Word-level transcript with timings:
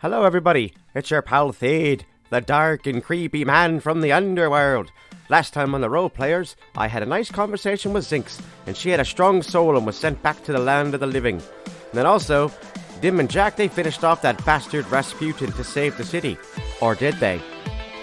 Hello, 0.00 0.24
everybody. 0.24 0.74
It's 0.94 1.10
your 1.10 1.22
pal 1.22 1.52
Thade, 1.52 2.02
the 2.28 2.42
dark 2.42 2.86
and 2.86 3.02
creepy 3.02 3.46
man 3.46 3.80
from 3.80 4.02
the 4.02 4.12
underworld. 4.12 4.92
Last 5.30 5.54
time 5.54 5.74
on 5.74 5.80
the 5.80 5.88
Role 5.88 6.10
Players, 6.10 6.54
I 6.76 6.86
had 6.86 7.02
a 7.02 7.06
nice 7.06 7.30
conversation 7.30 7.94
with 7.94 8.04
Zinkz, 8.04 8.42
and 8.66 8.76
she 8.76 8.90
had 8.90 9.00
a 9.00 9.06
strong 9.06 9.40
soul 9.40 9.74
and 9.74 9.86
was 9.86 9.96
sent 9.96 10.22
back 10.22 10.44
to 10.44 10.52
the 10.52 10.58
land 10.58 10.92
of 10.92 11.00
the 11.00 11.06
living. 11.06 11.36
And 11.36 11.94
then 11.94 12.04
also, 12.04 12.52
Dim 13.00 13.20
and 13.20 13.30
Jack, 13.30 13.56
they 13.56 13.68
finished 13.68 14.04
off 14.04 14.20
that 14.20 14.44
bastard 14.44 14.86
Rasputin 14.90 15.50
to 15.52 15.64
save 15.64 15.96
the 15.96 16.04
city. 16.04 16.36
Or 16.82 16.94
did 16.94 17.14
they? 17.14 17.40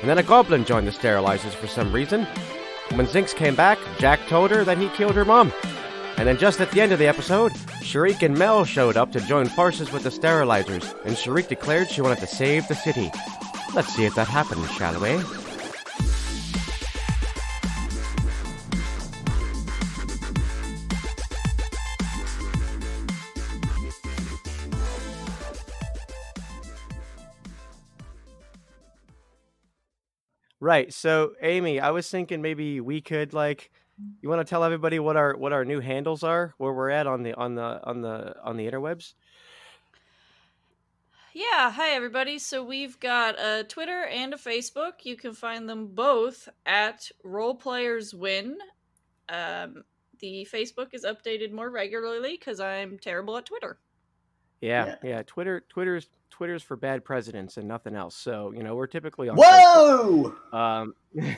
And 0.01 0.09
then 0.09 0.17
a 0.17 0.23
goblin 0.23 0.65
joined 0.65 0.87
the 0.87 0.91
sterilizers 0.91 1.53
for 1.53 1.67
some 1.67 1.93
reason. 1.93 2.25
When 2.95 3.05
Zinkz 3.05 3.35
came 3.35 3.53
back, 3.53 3.77
Jack 3.99 4.19
told 4.27 4.49
her 4.49 4.63
that 4.63 4.79
he 4.79 4.89
killed 4.89 5.13
her 5.13 5.25
mom. 5.25 5.53
And 6.18 6.27
then 6.27 6.38
just 6.38 6.61
at 6.61 6.71
the 6.71 6.80
end 6.80 6.91
of 6.91 7.00
the 7.00 7.07
episode, 7.07 7.52
Shariq 7.82 8.21
and 8.21 8.38
Mel 8.38 8.63
showed 8.63 8.95
up 8.95 9.12
to 9.12 9.20
join 9.20 9.48
forces 9.48 9.91
with 9.91 10.04
the 10.04 10.09
sterilizers, 10.09 10.95
and 11.05 11.16
Shariq 11.16 11.48
declared 11.48 11.89
she 11.89 12.02
wanted 12.02 12.20
to 12.20 12.27
save 12.27 12.68
the 12.68 12.75
city. 12.75 13.12
Let's 13.76 13.94
see 13.94 14.05
if 14.05 14.16
that 14.16 14.27
happens, 14.27 14.71
shall 14.71 14.99
we? 15.02 15.21
Right. 30.63 30.93
So, 30.93 31.34
Amy, 31.41 31.82
I 31.82 31.90
was 31.90 32.09
thinking 32.09 32.41
maybe 32.41 32.80
we 32.80 33.02
could 33.02 33.34
like 33.34 33.70
you 34.21 34.29
want 34.29 34.45
to 34.45 34.49
tell 34.49 34.63
everybody 34.63 34.99
what 34.99 35.15
our 35.17 35.35
what 35.38 35.53
our 35.53 35.65
new 35.65 35.79
handles 35.79 36.23
are, 36.23 36.53
where 36.57 36.73
we're 36.73 36.89
at 36.89 37.07
on 37.07 37.23
the 37.23 37.34
on 37.35 37.55
the 37.55 37.79
on 37.84 38.01
the 38.01 38.35
on 38.43 38.57
the 38.57 38.70
interwebs? 38.70 39.13
Yeah, 41.34 41.71
hi 41.71 41.89
everybody. 41.89 42.37
So 42.37 42.63
we've 42.63 42.99
got 42.99 43.39
a 43.39 43.63
Twitter 43.63 44.03
and 44.05 44.34
a 44.34 44.37
Facebook. 44.37 45.03
You 45.03 45.15
can 45.15 45.34
find 45.34 45.68
them 45.68 45.87
both 45.87 46.48
at 46.65 47.09
Role 47.23 47.55
Players 47.55 48.13
Win. 48.13 48.57
Um, 49.29 49.84
the 50.20 50.48
Facebook 50.51 50.90
is 50.93 51.05
updated 51.05 51.51
more 51.51 51.70
regularly 51.70 52.37
because 52.37 52.59
I'm 52.59 52.99
terrible 52.99 53.35
at 53.37 53.46
Twitter. 53.46 53.79
Yeah, 54.62 54.85
yeah, 54.85 54.96
yeah. 55.03 55.23
Twitter 55.23 55.65
Twitter's 55.70 56.07
Twitter's 56.29 56.63
for 56.63 56.75
bad 56.75 57.03
presidents 57.03 57.57
and 57.57 57.68
nothing 57.68 57.96
else. 57.96 58.15
So 58.15 58.53
you 58.55 58.63
know 58.63 58.75
we're 58.75 58.87
typically 58.87 59.29
on. 59.29 59.35
Whoa! 59.35 60.35
Facebook. 60.51 60.53
Um, 60.53 60.96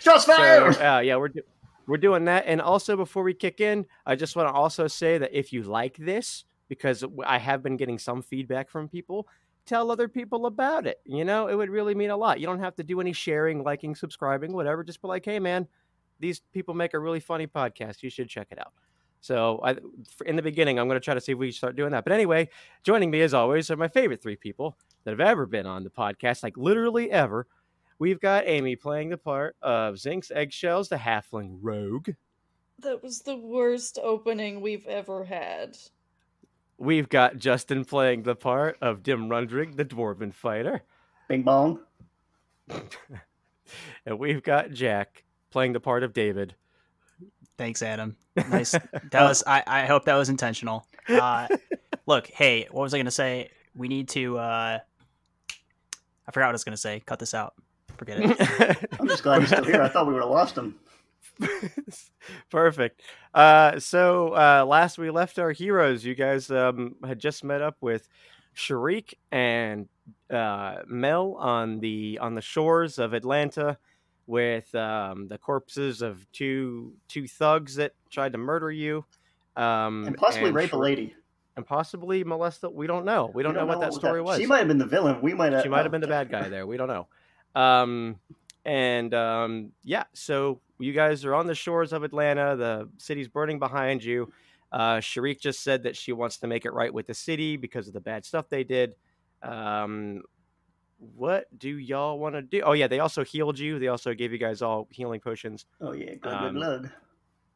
Shots 0.00 0.24
fired! 0.24 0.74
So, 0.74 0.96
uh, 0.96 1.00
yeah, 1.00 1.16
we're 1.16 1.28
do- 1.28 1.42
we're 1.90 1.98
doing 1.98 2.24
that. 2.26 2.44
And 2.46 2.60
also 2.60 2.96
before 2.96 3.22
we 3.22 3.34
kick 3.34 3.60
in, 3.60 3.84
I 4.06 4.14
just 4.14 4.36
want 4.36 4.48
to 4.48 4.52
also 4.52 4.86
say 4.86 5.18
that 5.18 5.36
if 5.36 5.52
you 5.52 5.64
like 5.64 5.96
this, 5.96 6.44
because 6.68 7.04
I 7.26 7.38
have 7.38 7.62
been 7.62 7.76
getting 7.76 7.98
some 7.98 8.22
feedback 8.22 8.70
from 8.70 8.88
people, 8.88 9.26
tell 9.66 9.90
other 9.90 10.06
people 10.08 10.46
about 10.46 10.86
it. 10.86 11.00
You 11.04 11.24
know, 11.24 11.48
it 11.48 11.54
would 11.56 11.68
really 11.68 11.94
mean 11.96 12.10
a 12.10 12.16
lot. 12.16 12.38
You 12.38 12.46
don't 12.46 12.60
have 12.60 12.76
to 12.76 12.84
do 12.84 13.00
any 13.00 13.12
sharing, 13.12 13.64
liking, 13.64 13.96
subscribing, 13.96 14.52
whatever. 14.52 14.84
Just 14.84 15.02
be 15.02 15.08
like, 15.08 15.24
hey 15.24 15.40
man, 15.40 15.66
these 16.20 16.40
people 16.52 16.74
make 16.74 16.94
a 16.94 16.98
really 16.98 17.20
funny 17.20 17.48
podcast. 17.48 18.02
You 18.02 18.10
should 18.10 18.28
check 18.28 18.48
it 18.50 18.60
out. 18.60 18.72
So 19.20 19.60
I, 19.64 19.76
in 20.24 20.36
the 20.36 20.42
beginning, 20.42 20.78
I'm 20.78 20.86
going 20.86 20.98
to 20.98 21.04
try 21.04 21.14
to 21.14 21.20
see 21.20 21.32
if 21.32 21.38
we 21.38 21.50
start 21.50 21.76
doing 21.76 21.90
that. 21.90 22.04
But 22.04 22.12
anyway, 22.12 22.48
joining 22.84 23.10
me 23.10 23.20
as 23.22 23.34
always 23.34 23.70
are 23.70 23.76
my 23.76 23.88
favorite 23.88 24.22
three 24.22 24.36
people 24.36 24.78
that 25.04 25.10
have 25.10 25.20
ever 25.20 25.44
been 25.44 25.66
on 25.66 25.84
the 25.84 25.90
podcast, 25.90 26.42
like 26.42 26.56
literally 26.56 27.10
ever. 27.10 27.46
We've 28.00 28.18
got 28.18 28.48
Amy 28.48 28.76
playing 28.76 29.10
the 29.10 29.18
part 29.18 29.56
of 29.60 29.96
Zinkz 29.96 30.32
Eggshells, 30.34 30.88
the 30.88 30.96
halfling 30.96 31.58
rogue. 31.60 32.08
That 32.78 33.02
was 33.02 33.20
the 33.20 33.36
worst 33.36 33.98
opening 34.02 34.62
we've 34.62 34.86
ever 34.86 35.22
had. 35.24 35.76
We've 36.78 37.10
got 37.10 37.36
Justin 37.36 37.84
playing 37.84 38.22
the 38.22 38.34
part 38.34 38.78
of 38.80 39.02
Dim 39.02 39.28
Rundrig, 39.28 39.76
the 39.76 39.84
dwarven 39.84 40.32
fighter. 40.32 40.82
Bing 41.28 41.42
bong. 41.42 41.80
and 44.06 44.18
we've 44.18 44.42
got 44.42 44.70
Jack 44.70 45.24
playing 45.50 45.74
the 45.74 45.80
part 45.80 46.02
of 46.02 46.14
David. 46.14 46.54
Thanks, 47.58 47.82
Adam. 47.82 48.16
Nice. 48.48 48.70
that 48.70 49.12
was. 49.12 49.44
I, 49.46 49.62
I 49.66 49.84
hope 49.84 50.06
that 50.06 50.14
was 50.14 50.30
intentional. 50.30 50.86
Uh, 51.06 51.48
look, 52.06 52.28
hey, 52.28 52.66
what 52.70 52.80
was 52.80 52.94
I 52.94 52.96
going 52.96 53.04
to 53.04 53.10
say? 53.10 53.50
We 53.74 53.88
need 53.88 54.08
to. 54.10 54.38
Uh, 54.38 54.78
I 56.26 56.32
forgot 56.32 56.46
what 56.46 56.50
I 56.50 56.52
was 56.52 56.64
going 56.64 56.72
to 56.72 56.80
say. 56.80 57.02
Cut 57.04 57.18
this 57.18 57.34
out. 57.34 57.52
Forget 58.00 58.18
it. 58.18 58.90
I'm 58.98 59.06
just 59.06 59.22
glad 59.22 59.42
he's 59.42 59.50
still 59.50 59.62
here. 59.62 59.82
I 59.82 59.88
thought 59.90 60.06
we 60.06 60.14
would 60.14 60.22
have 60.22 60.30
lost 60.30 60.56
him. 60.56 60.76
Perfect. 62.50 63.02
Uh, 63.34 63.78
so 63.78 64.28
uh, 64.28 64.64
last 64.66 64.96
we 64.96 65.10
left 65.10 65.38
our 65.38 65.52
heroes, 65.52 66.02
you 66.02 66.14
guys 66.14 66.50
um, 66.50 66.96
had 67.06 67.18
just 67.18 67.44
met 67.44 67.60
up 67.60 67.76
with 67.82 68.08
Shariq 68.56 69.12
and 69.30 69.86
uh, 70.30 70.76
Mel 70.86 71.34
on 71.34 71.80
the 71.80 72.18
on 72.22 72.34
the 72.34 72.40
shores 72.40 72.98
of 72.98 73.12
Atlanta 73.12 73.76
with 74.26 74.74
um, 74.74 75.28
the 75.28 75.36
corpses 75.36 76.00
of 76.00 76.26
two 76.32 76.94
two 77.06 77.28
thugs 77.28 77.74
that 77.74 77.92
tried 78.08 78.32
to 78.32 78.38
murder 78.38 78.72
you, 78.72 79.04
um, 79.56 80.06
and 80.06 80.16
possibly 80.16 80.48
and 80.48 80.56
rape 80.56 80.72
a 80.72 80.76
lady, 80.78 81.14
and 81.54 81.66
possibly 81.66 82.24
molest. 82.24 82.62
The, 82.62 82.70
we 82.70 82.86
don't 82.86 83.04
know. 83.04 83.30
We 83.34 83.42
don't, 83.42 83.52
know, 83.52 83.60
know, 83.60 83.66
what 83.66 83.80
that 83.80 83.92
story 83.92 84.20
that, 84.20 84.24
was. 84.24 84.38
She 84.38 84.46
might 84.46 84.60
have 84.60 84.68
been 84.68 84.78
the 84.78 84.86
villain. 84.86 85.20
We 85.20 85.34
might 85.34 85.52
have. 85.52 85.62
She 85.62 85.68
might 85.68 85.82
have 85.82 85.92
been 85.92 86.00
the 86.00 86.08
bad 86.08 86.30
guy 86.30 86.48
there. 86.48 86.66
We 86.66 86.78
don't 86.78 86.88
know. 86.88 87.06
Um, 87.54 88.16
and 88.64 89.14
um, 89.14 89.72
yeah, 89.84 90.04
so 90.12 90.60
you 90.78 90.92
guys 90.92 91.24
are 91.24 91.34
on 91.34 91.46
the 91.46 91.54
shores 91.54 91.92
of 91.92 92.04
Atlanta. 92.04 92.56
The 92.56 92.88
city's 92.98 93.28
burning 93.28 93.58
behind 93.58 94.04
you. 94.04 94.32
Uh, 94.72 94.96
Shariq 94.96 95.40
just 95.40 95.62
said 95.62 95.82
that 95.82 95.96
she 95.96 96.12
wants 96.12 96.38
to 96.38 96.46
make 96.46 96.64
it 96.64 96.72
right 96.72 96.92
with 96.92 97.06
the 97.06 97.14
city 97.14 97.56
because 97.56 97.88
of 97.88 97.94
the 97.94 98.00
bad 98.00 98.24
stuff 98.24 98.48
they 98.48 98.64
did. 98.64 98.94
Um, 99.42 100.22
what 101.16 101.46
do 101.58 101.68
y'all 101.68 102.18
want 102.18 102.34
to 102.34 102.42
do? 102.42 102.60
Oh 102.60 102.72
yeah, 102.72 102.86
they 102.86 103.00
also 103.00 103.24
healed 103.24 103.58
you. 103.58 103.78
They 103.78 103.88
also 103.88 104.14
gave 104.14 104.32
you 104.32 104.38
guys 104.38 104.62
all 104.62 104.86
healing 104.90 105.20
potions. 105.20 105.64
Oh 105.80 105.92
yeah, 105.92 106.14
good, 106.14 106.32
um, 106.32 106.52
good 106.52 106.60
lug. 106.60 106.90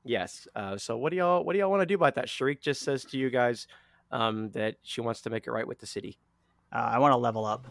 Yes. 0.04 0.49
Uh, 0.54 0.77
so 0.77 0.97
what 0.97 1.10
do 1.10 1.16
y'all 1.16 1.44
what 1.44 1.53
do 1.53 1.59
y'all 1.59 1.71
want 1.71 1.83
to 1.83 1.87
do 1.87 1.94
about 1.94 2.15
that? 2.16 2.27
Shariq 2.27 2.60
just 2.60 2.83
says 2.83 3.04
to 3.06 3.19
you 3.19 3.31
guys 3.31 3.66
um, 4.10 4.50
that 4.53 4.77
she 4.83 5.00
wants 5.00 5.21
to 5.22 5.31
make 5.31 5.47
it 5.47 5.50
right 5.50 5.66
with 5.66 5.78
the 5.78 5.87
city. 5.87 6.19
Uh, 6.72 6.91
I 6.93 6.99
want 6.99 7.12
to 7.12 7.16
level 7.16 7.44
up. 7.44 7.66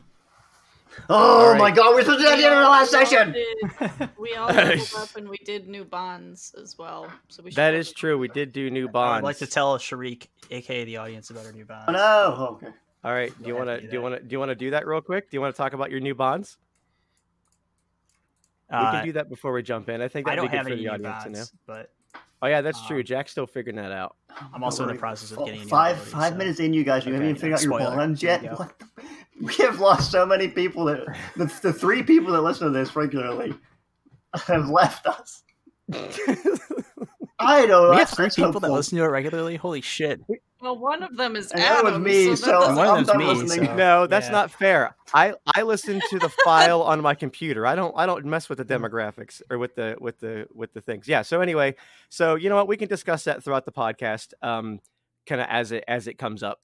Oh 1.10 1.52
right. 1.52 1.60
my 1.60 1.72
god, 1.72 1.96
we're 1.96 2.02
supposed 2.02 2.20
to 2.20 2.24
do 2.24 2.30
that 2.30 2.38
the 2.38 2.46
end 2.46 2.54
of 2.54 2.62
the 2.62 2.70
last 2.70 2.92
session. 2.92 3.34
Did, 3.34 4.10
we 4.18 4.34
all 4.36 4.48
leveled 4.48 4.94
up 4.98 5.16
and 5.16 5.28
we 5.28 5.38
did 5.38 5.68
new 5.68 5.84
bonds 5.84 6.56
as 6.62 6.78
well. 6.78 7.12
So 7.30 7.44
we 7.44 7.52
that 7.52 7.74
is 7.74 7.92
true. 7.92 8.18
We 8.18 8.28
did 8.28 8.54
do 8.54 8.70
new 8.70 8.88
bonds. 8.88 9.20
I'd 9.20 9.24
like 9.24 9.38
to 9.38 9.48
tell 9.48 9.78
Shariq, 9.78 10.28
aka 10.52 10.86
the 10.86 10.98
audience, 10.98 11.30
about 11.30 11.46
our 11.46 11.52
new 11.52 11.66
bonds. 11.66 11.86
Oh, 11.88 11.92
no. 11.92 12.36
Oh, 12.38 12.46
okay. 12.54 12.74
All 13.04 13.14
right. 13.14 13.34
Do 13.42 13.48
you 13.48 13.56
want 13.56 13.68
to 13.68 13.82
do 13.82 13.90
you 13.92 14.02
want 14.02 14.16
to 14.16 14.22
do 14.22 14.34
you 14.34 14.40
want 14.40 14.50
to 14.50 14.56
do 14.56 14.72
that 14.72 14.88
real 14.88 15.02
quick? 15.02 15.30
Do 15.30 15.36
you 15.36 15.42
want 15.42 15.54
to 15.54 15.58
talk 15.58 15.74
about 15.74 15.92
your 15.92 16.00
new 16.00 16.16
bonds? 16.16 16.58
Uh, 18.70 18.80
we 18.80 18.92
can 18.92 18.96
uh, 18.96 19.04
do 19.04 19.12
that 19.14 19.30
before 19.30 19.52
we 19.52 19.62
jump 19.62 19.90
in. 19.90 20.02
I 20.02 20.08
think 20.08 20.26
that'd 20.26 20.42
be 20.42 20.48
good 20.48 20.64
for 20.64 20.76
the 20.76 20.88
audience 20.88 21.24
bonds, 21.24 21.24
to 21.26 21.30
know. 21.32 21.46
But 21.68 21.92
oh 22.42 22.48
yeah, 22.48 22.62
that's 22.62 22.80
um, 22.80 22.88
true. 22.88 23.04
Jack's 23.04 23.32
still 23.32 23.46
figuring 23.46 23.76
that 23.76 23.92
out. 23.92 24.16
I'm 24.54 24.64
also 24.64 24.84
in 24.84 24.96
the 24.96 25.00
process 25.00 25.32
of 25.32 25.46
getting 25.46 25.68
five 25.68 26.00
five 26.00 26.34
so. 26.34 26.38
minutes 26.38 26.60
in. 26.60 26.74
You 26.74 26.84
guys, 26.84 27.06
you 27.06 27.12
okay, 27.12 27.16
haven't 27.16 27.30
even 27.30 27.42
figured 27.42 27.60
out 27.60 27.64
your 27.64 27.96
bonds 27.96 28.24
yet. 28.24 28.42
What 28.58 28.80
the, 28.80 29.04
we 29.42 29.54
have 29.56 29.80
lost 29.80 30.12
so 30.12 30.26
many 30.26 30.48
people 30.48 30.86
that 30.86 31.06
the, 31.36 31.46
the 31.62 31.74
three 31.74 32.04
people 32.04 32.34
that 32.34 32.42
listen 32.42 32.68
to 32.68 32.74
this 32.78 32.96
regularly 32.96 33.54
have 34.48 34.70
left 34.70 35.06
us. 35.06 35.44
I 37.40 37.62
don't 37.62 37.70
know. 37.70 37.92
We 37.92 37.98
have 37.98 38.10
three 38.10 38.30
people 38.30 38.60
that 38.60 38.72
listen 38.72 38.98
to 38.98 39.04
it 39.04 39.08
regularly. 39.08 39.58
Holy 39.58 39.82
shit! 39.82 40.22
Well, 40.62 40.78
one 40.78 41.04
of 41.04 41.18
them 41.18 41.36
is 41.36 41.52
and 41.52 41.62
Adam. 41.62 41.86
That 41.86 41.94
was 41.94 42.00
me. 42.00 42.36
So, 42.38 42.46
so 42.46 42.76
one 42.76 43.00
of 43.00 43.06
them's 43.06 43.44
me. 43.44 43.66
So, 43.66 43.76
no, 43.76 44.08
that's 44.08 44.28
yeah. 44.28 44.32
not 44.32 44.52
fair. 44.52 44.96
I 45.14 45.34
I 45.54 45.64
listen 45.64 46.00
to 46.10 46.20
the 46.20 46.30
file 46.46 46.82
on 46.84 47.02
my 47.02 47.16
computer. 47.16 47.68
I 47.68 47.76
don't 47.76 47.94
I 47.98 48.06
don't 48.06 48.24
mess 48.26 48.48
with 48.48 48.60
the 48.60 48.66
demographics 48.66 49.42
or 49.50 49.58
with 49.58 49.76
the 49.76 49.98
with 50.00 50.20
the 50.20 50.48
with 50.54 50.74
the 50.74 50.80
things. 50.80 51.08
Yeah. 51.08 51.22
So 51.22 51.42
anyway, 51.42 51.76
so 52.08 52.36
you 52.36 52.48
know 52.48 52.56
what? 52.56 52.70
We 52.70 52.78
can 52.78 52.88
discuss 52.88 53.26
that 53.26 53.44
throughout 53.44 53.66
the 53.66 53.74
podcast, 53.74 54.34
um, 54.42 54.80
kind 55.26 55.42
of 55.42 55.48
as 55.50 55.74
it 55.74 55.84
as 55.88 56.08
it 56.08 56.18
comes 56.18 56.44
up. 56.44 56.60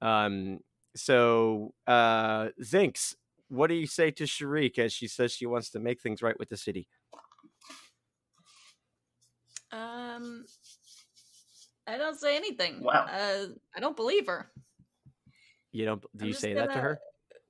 Um, 0.00 0.60
so 0.94 1.74
uh, 1.86 2.48
Zinkz, 2.62 3.14
what 3.48 3.68
do 3.68 3.74
you 3.74 3.86
say 3.86 4.10
to 4.12 4.24
Shariq 4.24 4.78
as 4.78 4.92
she 4.92 5.06
says 5.06 5.32
she 5.32 5.46
wants 5.46 5.70
to 5.70 5.80
make 5.80 6.00
things 6.00 6.22
right 6.22 6.38
with 6.38 6.48
the 6.48 6.56
city? 6.56 6.88
Um, 9.70 10.44
I 11.86 11.96
don't 11.96 12.18
say 12.18 12.36
anything. 12.36 12.82
Wow. 12.82 13.06
Uh, 13.10 13.46
I 13.76 13.80
don't 13.80 13.96
believe 13.96 14.26
her. 14.26 14.50
You 15.72 15.86
don't? 15.86 16.04
Do 16.16 16.26
you 16.26 16.34
say 16.34 16.52
that 16.54 16.72
to 16.72 16.78
her? 16.78 16.98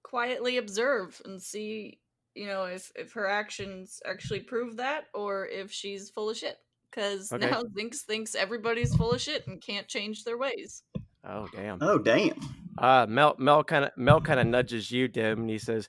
Quietly 0.02 0.58
observe 0.58 1.20
and 1.24 1.42
see, 1.42 1.98
you 2.34 2.46
know, 2.46 2.64
if 2.64 2.92
if 2.94 3.12
her 3.12 3.26
actions 3.26 4.00
actually 4.04 4.40
prove 4.40 4.76
that, 4.76 5.06
or 5.14 5.46
if 5.48 5.72
she's 5.72 6.10
full 6.10 6.30
of 6.30 6.36
shit. 6.36 6.58
Because 6.90 7.32
okay. 7.32 7.50
now 7.50 7.62
Zinkz 7.62 8.02
thinks 8.02 8.34
everybody's 8.34 8.94
full 8.94 9.12
of 9.12 9.20
shit 9.20 9.46
and 9.46 9.62
can't 9.62 9.88
change 9.88 10.24
their 10.24 10.38
ways. 10.38 10.82
Oh 11.24 11.48
damn! 11.52 11.78
Oh 11.80 11.98
damn! 11.98 12.38
Uh, 12.76 13.06
Mel 13.08 13.36
Mel 13.38 13.62
kind 13.64 13.84
of 13.84 13.90
Mel 13.96 14.20
kind 14.20 14.40
of 14.40 14.46
nudges 14.46 14.90
you, 14.90 15.08
Dim, 15.08 15.40
and 15.40 15.50
he 15.50 15.58
says, 15.58 15.88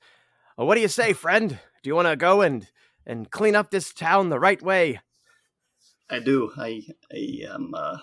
oh, 0.58 0.66
"What 0.66 0.76
do 0.76 0.82
you 0.82 0.88
say, 0.88 1.14
friend? 1.14 1.50
Do 1.50 1.90
you 1.90 1.96
want 1.96 2.08
to 2.08 2.16
go 2.16 2.42
and 2.42 2.68
and 3.06 3.30
clean 3.32 3.56
up 3.56 3.72
this 3.72 3.94
town 3.94 4.30
the 4.30 4.40
right 4.40 4.62
way?" 4.62 5.00
I 6.10 6.20
do. 6.20 6.52
I 6.58 6.84
I 7.12 7.46
am 7.50 7.74
uh, 7.74 7.98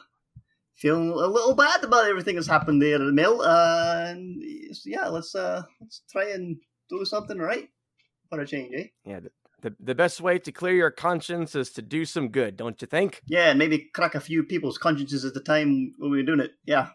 feeling 0.76 1.10
a 1.10 1.26
little 1.26 1.54
bad 1.54 1.84
about 1.84 2.08
everything 2.08 2.34
that's 2.34 2.46
happened 2.46 2.82
there 2.82 2.98
Mel. 2.98 3.42
Uh, 3.42 4.06
and 4.08 4.42
yeah, 4.84 5.08
let's 5.08 5.34
uh, 5.34 5.62
let's 5.80 6.02
try 6.10 6.30
and 6.30 6.56
do 6.88 7.04
something 7.04 7.38
right 7.38 7.68
for 8.28 8.40
a 8.40 8.46
change, 8.46 8.72
eh? 8.74 8.84
Yeah. 9.04 9.20
The, 9.20 9.30
the, 9.62 9.76
the 9.78 9.94
best 9.94 10.20
way 10.20 10.38
to 10.38 10.52
clear 10.52 10.74
your 10.74 10.90
conscience 10.90 11.54
is 11.54 11.70
to 11.72 11.82
do 11.82 12.06
some 12.06 12.28
good, 12.28 12.56
don't 12.56 12.80
you 12.80 12.86
think? 12.86 13.20
Yeah, 13.26 13.52
maybe 13.52 13.90
crack 13.92 14.14
a 14.14 14.20
few 14.20 14.42
people's 14.42 14.78
consciences 14.78 15.24
at 15.24 15.34
the 15.34 15.40
time 15.40 15.92
when 15.98 16.10
we 16.10 16.18
were 16.18 16.24
doing 16.24 16.40
it. 16.40 16.52
Yeah. 16.64 16.88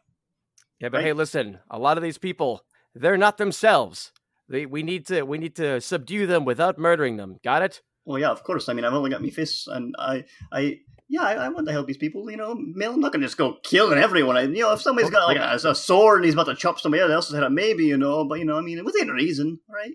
Yeah, 0.80 0.90
but 0.90 0.98
right? 0.98 1.06
hey, 1.06 1.14
listen, 1.14 1.60
a 1.70 1.80
lot 1.80 1.98
of 1.98 2.04
these 2.04 2.18
people, 2.18 2.62
they're 2.94 3.18
not 3.18 3.38
themselves. 3.38 4.12
They, 4.48 4.66
we 4.66 4.84
need 4.84 5.08
to 5.08 5.24
we 5.24 5.38
need 5.38 5.56
to 5.56 5.82
subdue 5.82 6.28
them 6.28 6.46
without 6.46 6.78
murdering 6.78 7.18
them. 7.18 7.40
Got 7.44 7.64
it? 7.64 7.82
Well, 8.06 8.20
yeah, 8.20 8.30
of 8.30 8.44
course. 8.44 8.70
I 8.70 8.74
mean, 8.74 8.86
I've 8.86 8.94
only 8.94 9.10
got 9.10 9.24
my 9.24 9.30
fists, 9.30 9.66
and 9.68 9.96
I, 9.98 10.26
I, 10.52 10.80
yeah, 11.10 11.24
I, 11.24 11.34
I, 11.34 11.50
want 11.50 11.66
to 11.66 11.74
help 11.74 11.88
these 11.88 11.98
people. 11.98 12.30
You 12.30 12.38
know, 12.38 12.52
I'm 12.52 13.00
not 13.00 13.12
gonna 13.12 13.26
just 13.26 13.38
go 13.38 13.58
killing 13.64 13.98
everyone. 13.98 14.38
I, 14.38 14.44
you 14.44 14.62
know, 14.62 14.74
if 14.74 14.82
somebody's 14.82 15.10
got 15.10 15.26
like 15.26 15.38
a, 15.38 15.68
a, 15.68 15.74
sword 15.74 16.18
and 16.18 16.26
he's 16.26 16.36
about 16.36 16.46
to 16.46 16.56
chop 16.56 16.80
somebody 16.80 17.02
else's 17.02 17.34
head, 17.34 17.44
up, 17.44 17.48
uh, 17.48 17.54
maybe 17.54 17.86
you 17.86 17.98
know, 17.98 18.26
but 18.26 18.38
you 18.38 18.46
know, 18.46 18.58
I 18.58 18.62
mean, 18.62 18.84
within 18.86 19.08
reason, 19.08 19.60
right? 19.68 19.94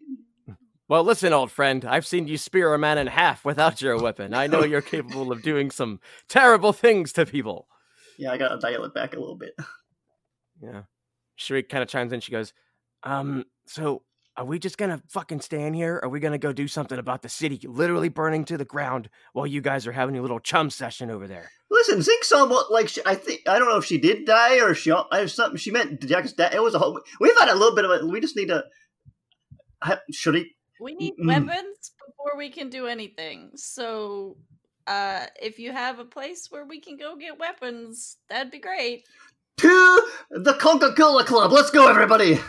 Well, 0.89 1.05
listen, 1.05 1.33
old 1.33 1.53
friend, 1.53 1.85
I've 1.85 2.05
seen 2.05 2.27
you 2.27 2.37
spear 2.37 2.75
a 2.75 2.79
man 2.79 2.99
in 2.99 3.07
half 3.07 3.45
without 3.45 3.81
your 3.81 3.97
weapon. 4.03 4.35
I 4.35 4.49
know 4.49 4.65
you're 4.65 4.83
capable 4.83 5.31
of 5.31 5.41
doing 5.41 5.71
some 5.71 6.01
terrible 6.29 6.73
things 6.73 7.13
to 7.13 7.25
people. 7.25 7.69
Yeah, 8.19 8.33
I 8.33 8.39
gotta 8.39 8.59
dial 8.59 8.85
it 8.85 8.93
back 8.93 9.15
a 9.15 9.21
little 9.21 9.39
bit. 9.39 9.55
Yeah. 10.63 10.83
Shariq 11.39 11.69
kind 11.69 11.83
of 11.83 11.89
chimes 11.89 12.13
in. 12.13 12.21
She 12.21 12.33
goes, 12.33 12.53
um, 13.03 13.45
so 13.67 14.03
are 14.37 14.45
we 14.45 14.59
just 14.59 14.79
gonna 14.79 15.03
fucking 15.09 15.41
stand 15.41 15.75
here? 15.75 15.97
Or 15.97 16.07
are 16.07 16.09
we 16.09 16.21
gonna 16.21 16.39
go 16.39 16.53
do 16.53 16.69
something 16.69 16.99
about 16.99 17.23
the 17.23 17.29
city 17.29 17.61
literally 17.67 18.09
burning 18.09 18.45
to 18.47 18.57
the 18.57 18.65
ground 18.65 19.09
while 19.33 19.47
you 19.47 19.61
guys 19.61 19.87
are 19.87 19.93
having 19.93 20.17
a 20.17 20.23
little 20.23 20.41
chum 20.41 20.71
session 20.71 21.11
over 21.11 21.27
there? 21.27 21.51
Listen, 21.71 22.03
Zink 22.03 22.25
somewhat 22.25 22.71
like 22.71 22.89
she, 22.89 23.01
I 23.05 23.15
think 23.15 23.43
I 23.49 23.59
don't 23.59 23.69
know 23.69 23.79
if 23.79 23.85
she 23.85 23.99
did 23.99 24.27
die 24.27 24.61
or 24.61 24.75
she 24.75 24.93
I 24.93 25.19
have 25.19 25.31
something 25.31 25.57
she 25.57 25.71
meant 25.71 26.01
Jack's 26.01 26.33
death. 26.33 26.55
It 26.55 26.63
was 26.63 26.75
a 26.75 26.79
whole. 26.79 27.01
We've 27.21 27.39
had 27.39 27.49
a 27.49 27.55
little 27.55 27.75
bit 27.75 27.85
of 27.85 27.91
it. 27.91 28.07
We 28.07 28.21
just 28.21 28.37
need 28.37 28.49
to. 28.49 28.65
Should 30.13 30.35
he? 30.35 30.51
We 30.81 30.95
need 30.95 31.15
mm. 31.23 31.27
weapons 31.27 31.93
before 32.07 32.39
we 32.39 32.51
can 32.51 32.71
do 32.71 32.87
anything. 32.87 33.51
So, 33.57 34.37
uh, 34.87 35.27
if 35.41 35.59
you 35.59 35.73
have 35.73 35.99
a 35.99 36.05
place 36.05 36.47
where 36.51 36.65
we 36.65 36.81
can 36.81 36.97
go 36.97 37.17
get 37.17 37.39
weapons, 37.39 38.17
that'd 38.29 38.51
be 38.51 38.59
great. 38.59 39.05
To 39.61 40.03
the 40.31 40.55
Coca 40.55 40.93
Cola 40.95 41.25
Club. 41.25 41.53
Let's 41.53 41.71
go, 41.71 41.89
everybody 41.89 42.41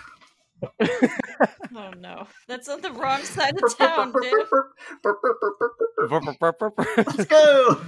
oh 0.64 1.92
no, 2.00 2.28
that's 2.48 2.70
on 2.70 2.82
the 2.82 2.92
wrong 2.92 3.22
side 3.24 3.56
of 3.62 3.78
town, 3.78 4.14
dude. 4.22 4.48
Let's 6.98 7.26
go. 7.26 7.82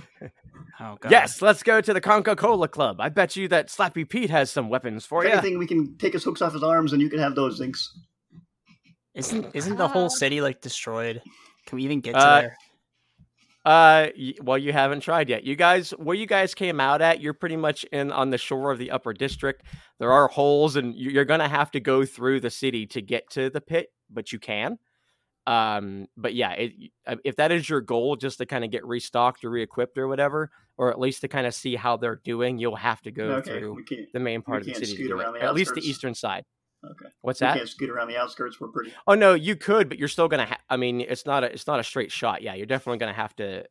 Oh, 0.79 0.97
God. 0.99 1.11
Yes, 1.11 1.41
let's 1.41 1.61
go 1.61 1.81
to 1.81 1.93
the 1.93 2.01
Coca 2.01 2.35
Cola 2.35 2.67
Club. 2.67 2.99
I 2.99 3.09
bet 3.09 3.35
you 3.35 3.47
that 3.49 3.67
Slappy 3.67 4.09
Pete 4.09 4.29
has 4.29 4.49
some 4.49 4.69
weapons 4.69 5.05
for 5.05 5.23
if 5.23 5.29
you. 5.29 5.37
Anything 5.37 5.59
we 5.59 5.67
can 5.67 5.95
take 5.97 6.13
his 6.13 6.23
hooks 6.23 6.41
off 6.41 6.53
his 6.53 6.63
arms, 6.63 6.93
and 6.93 7.01
you 7.01 7.09
can 7.09 7.19
have 7.19 7.35
those 7.35 7.59
zinks. 7.59 7.89
Isn't 9.13 9.45
isn't 9.53 9.77
the 9.77 9.87
whole 9.87 10.09
city 10.09 10.41
like 10.41 10.61
destroyed? 10.61 11.21
Can 11.67 11.75
we 11.75 11.83
even 11.83 12.01
get 12.01 12.13
to 12.13 12.17
uh, 12.17 12.41
there? 12.41 12.57
Uh, 13.65 14.07
well, 14.42 14.57
you 14.57 14.74
haven't 14.74 15.00
tried 15.00 15.30
yet. 15.30 15.44
You 15.44 15.56
guys, 15.56 15.92
where 15.92 16.15
you 16.15 16.25
guys 16.25 16.54
came 16.54 16.81
out 16.81 17.01
at, 17.01 17.21
you're 17.21 17.33
pretty 17.33 17.56
much 17.56 17.86
in 17.86 18.12
on 18.12 18.30
the 18.30 18.38
shore 18.38 18.71
of 18.71 18.77
the 18.77 18.92
upper 18.92 19.13
district. 19.13 19.63
There 20.00 20.12
are 20.12 20.27
holes, 20.27 20.75
and 20.75 20.94
you're 20.95 21.25
gonna 21.25 21.48
have 21.48 21.71
to 21.71 21.80
go 21.80 22.06
through 22.06 22.42
the 22.42 22.50
city 22.50 22.86
to 22.88 23.01
get 23.01 23.30
to 23.31 23.50
the 23.50 23.62
pit, 23.62 23.88
but 24.10 24.33
you 24.33 24.39
can. 24.39 24.80
Um, 25.45 26.07
but 26.15 26.33
yeah, 26.33 26.51
it, 26.51 26.71
uh, 27.06 27.15
if 27.24 27.36
that 27.38 27.51
is 27.51 27.68
your 27.68 27.81
goal, 27.81 28.15
just 28.15 28.38
to 28.38 28.45
kind 28.45 28.63
of 28.63 28.71
get 28.71 28.86
restocked 28.86 29.44
or 29.44 29.50
re-equipped 29.50 29.98
or 29.98 30.07
whatever, 30.07 30.51
or 30.77 30.89
at 30.89 31.00
least 31.00 31.21
to 31.21 31.27
kind 31.27 31.45
of 31.45 31.54
see 31.54 31.75
how 31.75 31.98
they're 31.98 32.21
doing, 32.24 32.57
you'll 32.57 32.75
have 32.77 33.01
to 33.01 33.12
go 33.12 33.25
okay, 33.25 33.60
through 33.60 33.83
the 34.13 34.19
main 34.19 34.42
part 34.42 34.62
of 34.62 34.68
the 34.68 34.74
city, 34.74 35.10
at 35.42 35.54
least 35.54 35.75
the 35.75 35.81
eastern 35.88 36.15
side. 36.15 36.45
Okay. 36.83 37.06
What's 37.21 37.39
we 37.39 37.47
that? 37.47 37.57
Can't 37.57 37.69
scoot 37.69 37.89
around 37.89 38.09
the 38.09 38.18
outskirts. 38.18 38.59
We're 38.59 38.68
pretty. 38.69 38.94
Oh 39.07 39.15
no, 39.15 39.33
you 39.33 39.56
could, 39.56 39.89
but 39.89 40.00
you're 40.00 40.07
still 40.07 40.27
gonna. 40.27 40.45
Ha- 40.45 40.59
I 40.69 40.77
mean, 40.77 41.01
it's 41.01 41.25
not 41.25 41.44
a. 41.44 41.51
It's 41.51 41.68
not 41.68 41.80
a 41.80 41.83
straight 41.83 42.12
shot. 42.12 42.41
Yeah, 42.41 42.53
you're 42.56 42.65
definitely 42.65 43.00
gonna 43.00 43.13
have 43.13 43.35
to. 43.38 43.65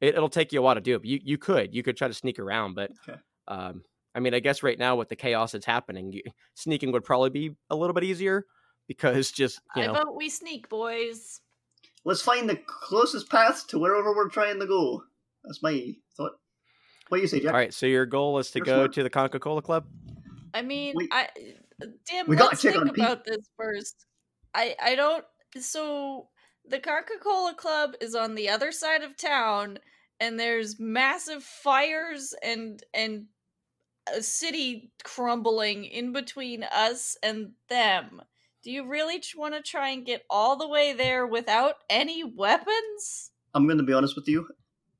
It, 0.00 0.16
will 0.16 0.28
take 0.28 0.52
you 0.52 0.60
a 0.60 0.62
while 0.62 0.74
to 0.74 0.80
do 0.80 0.96
it. 0.96 0.98
But 1.00 1.06
you 1.06 1.20
you 1.22 1.38
could 1.38 1.74
you 1.74 1.82
could 1.82 1.96
try 1.96 2.08
to 2.08 2.14
sneak 2.14 2.38
around, 2.38 2.74
but 2.74 2.90
okay. 3.08 3.18
um, 3.48 3.82
I 4.14 4.20
mean, 4.20 4.34
I 4.34 4.40
guess 4.40 4.62
right 4.62 4.78
now 4.78 4.96
with 4.96 5.08
the 5.08 5.16
chaos 5.16 5.52
that's 5.52 5.66
happening, 5.66 6.12
you, 6.12 6.22
sneaking 6.54 6.92
would 6.92 7.04
probably 7.04 7.30
be 7.30 7.50
a 7.68 7.76
little 7.76 7.94
bit 7.94 8.04
easier 8.04 8.46
because 8.88 9.30
just 9.30 9.60
you 9.74 9.82
know. 9.82 9.92
I 9.92 10.04
vote 10.04 10.16
we 10.16 10.30
sneak, 10.30 10.68
boys. 10.68 11.40
Let's 12.04 12.22
find 12.22 12.48
the 12.48 12.56
closest 12.56 13.28
path 13.28 13.66
to 13.68 13.78
wherever 13.78 14.14
we're 14.14 14.28
trying 14.28 14.60
to 14.60 14.66
go. 14.66 15.02
That's 15.44 15.62
my 15.62 15.94
thought. 16.16 16.32
What 17.08 17.18
do 17.18 17.22
you 17.22 17.28
say, 17.28 17.40
Jack? 17.40 17.52
All 17.52 17.58
right, 17.58 17.74
so 17.74 17.86
your 17.86 18.06
goal 18.06 18.38
is 18.38 18.50
to 18.52 18.60
go 18.60 18.76
smart. 18.76 18.92
to 18.94 19.02
the 19.02 19.10
Coca 19.10 19.38
Cola 19.38 19.62
Club. 19.62 19.86
I 20.54 20.62
mean, 20.62 20.94
Wait. 20.96 21.08
I 21.12 21.28
Damn, 21.80 22.26
we 22.26 22.36
let's 22.36 22.62
think 22.62 22.76
about 22.76 23.24
this 23.24 23.48
first. 23.56 24.06
I 24.54 24.74
I 24.82 24.94
don't. 24.94 25.24
So 25.58 26.28
the 26.64 26.78
Coca 26.78 27.14
Cola 27.22 27.54
Club 27.54 27.94
is 28.00 28.14
on 28.14 28.34
the 28.34 28.48
other 28.48 28.72
side 28.72 29.02
of 29.02 29.16
town, 29.16 29.78
and 30.18 30.38
there's 30.40 30.80
massive 30.80 31.42
fires 31.42 32.34
and 32.42 32.82
and 32.94 33.26
a 34.12 34.22
city 34.22 34.92
crumbling 35.04 35.84
in 35.84 36.12
between 36.12 36.62
us 36.64 37.16
and 37.22 37.52
them. 37.68 38.22
Do 38.62 38.70
you 38.70 38.88
really 38.88 39.22
want 39.36 39.54
to 39.54 39.62
try 39.62 39.90
and 39.90 40.06
get 40.06 40.24
all 40.30 40.56
the 40.56 40.68
way 40.68 40.92
there 40.92 41.26
without 41.26 41.74
any 41.90 42.24
weapons? 42.24 43.32
I'm 43.54 43.66
going 43.66 43.78
to 43.78 43.84
be 43.84 43.92
honest 43.92 44.16
with 44.16 44.28
you 44.28 44.48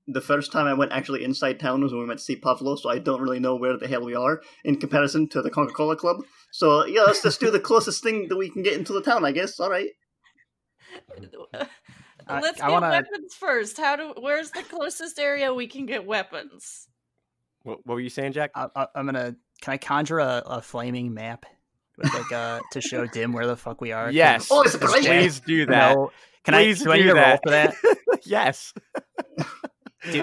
the 0.09 0.21
first 0.21 0.53
time 0.53 0.67
I 0.67 0.75
went 0.75 0.93
actually 0.93 1.25
inside 1.25 1.59
town 1.59 1.83
was 1.83 1.93
when 1.93 2.03
we 2.03 2.09
went 2.09 2.21
to 2.21 2.25
see 2.25 2.37
Pavlo, 2.37 2.77
so 2.77 2.89
I 2.89 2.99
don't 2.99 3.21
really 3.21 3.41
know 3.41 3.57
where 3.57 3.77
the 3.77 3.89
hell 3.89 4.05
we 4.05 4.15
are 4.15 4.41
in 4.65 4.77
comparison 4.77 5.29
to 5.31 5.43
the 5.43 5.51
Coca 5.51 5.73
Cola 5.73 5.97
Club. 5.97 6.19
So 6.57 6.87
yeah, 6.87 7.03
let's 7.03 7.23
just 7.23 7.39
do 7.39 7.51
the 7.51 7.61
closest 7.61 8.03
thing 8.03 8.29
that 8.29 8.37
we 8.37 8.49
can 8.49 8.63
get 8.63 8.73
into 8.73 8.95
the 8.95 9.03
town, 9.03 9.27
I 9.27 9.33
guess. 9.33 9.61
All 9.61 9.69
right. 9.69 9.91
let's 11.53 12.63
I, 12.63 12.69
get 12.69 12.71
wanna... 12.71 12.89
weapons 12.89 13.35
first. 13.35 13.77
How 13.77 13.97
do? 13.97 14.15
Where's 14.19 14.53
the 14.53 14.63
closest 14.63 15.19
area 15.19 15.53
we 15.53 15.67
can 15.67 15.85
get 15.85 16.07
weapons? 16.07 16.89
What, 17.63 17.81
what 17.85 17.97
were 17.97 18.01
you 18.01 18.09
saying, 18.09 18.33
Jack? 18.33 18.53
I, 18.55 18.87
am 18.95 19.05
gonna. 19.05 19.37
Can 19.61 19.75
I 19.75 19.77
conjure 19.77 20.19
a, 20.19 20.43
a 20.47 20.63
flaming 20.63 21.13
map, 21.13 21.45
with 21.99 22.15
like 22.15 22.33
uh, 22.33 22.61
to 22.73 22.81
show 22.81 23.07
Dim 23.13 23.35
where 23.35 23.47
the 23.47 23.57
fuck 23.57 23.83
we 23.83 23.93
are? 23.93 24.11
Yes. 24.11 24.49
Oh, 24.51 24.63
it's 24.63 24.77
great. 24.77 25.05
Please 25.05 25.41
do 25.41 25.67
that. 25.67 25.95
No. 25.95 26.11
Can 26.45 26.55
Please 26.55 26.81
I? 26.81 26.85
Do, 26.85 26.85
do 26.85 26.91
I 26.93 26.97
need 26.97 27.03
to 27.03 27.15
roll 27.15 27.39
for 27.45 27.51
that? 27.51 27.75
yes. 28.25 28.73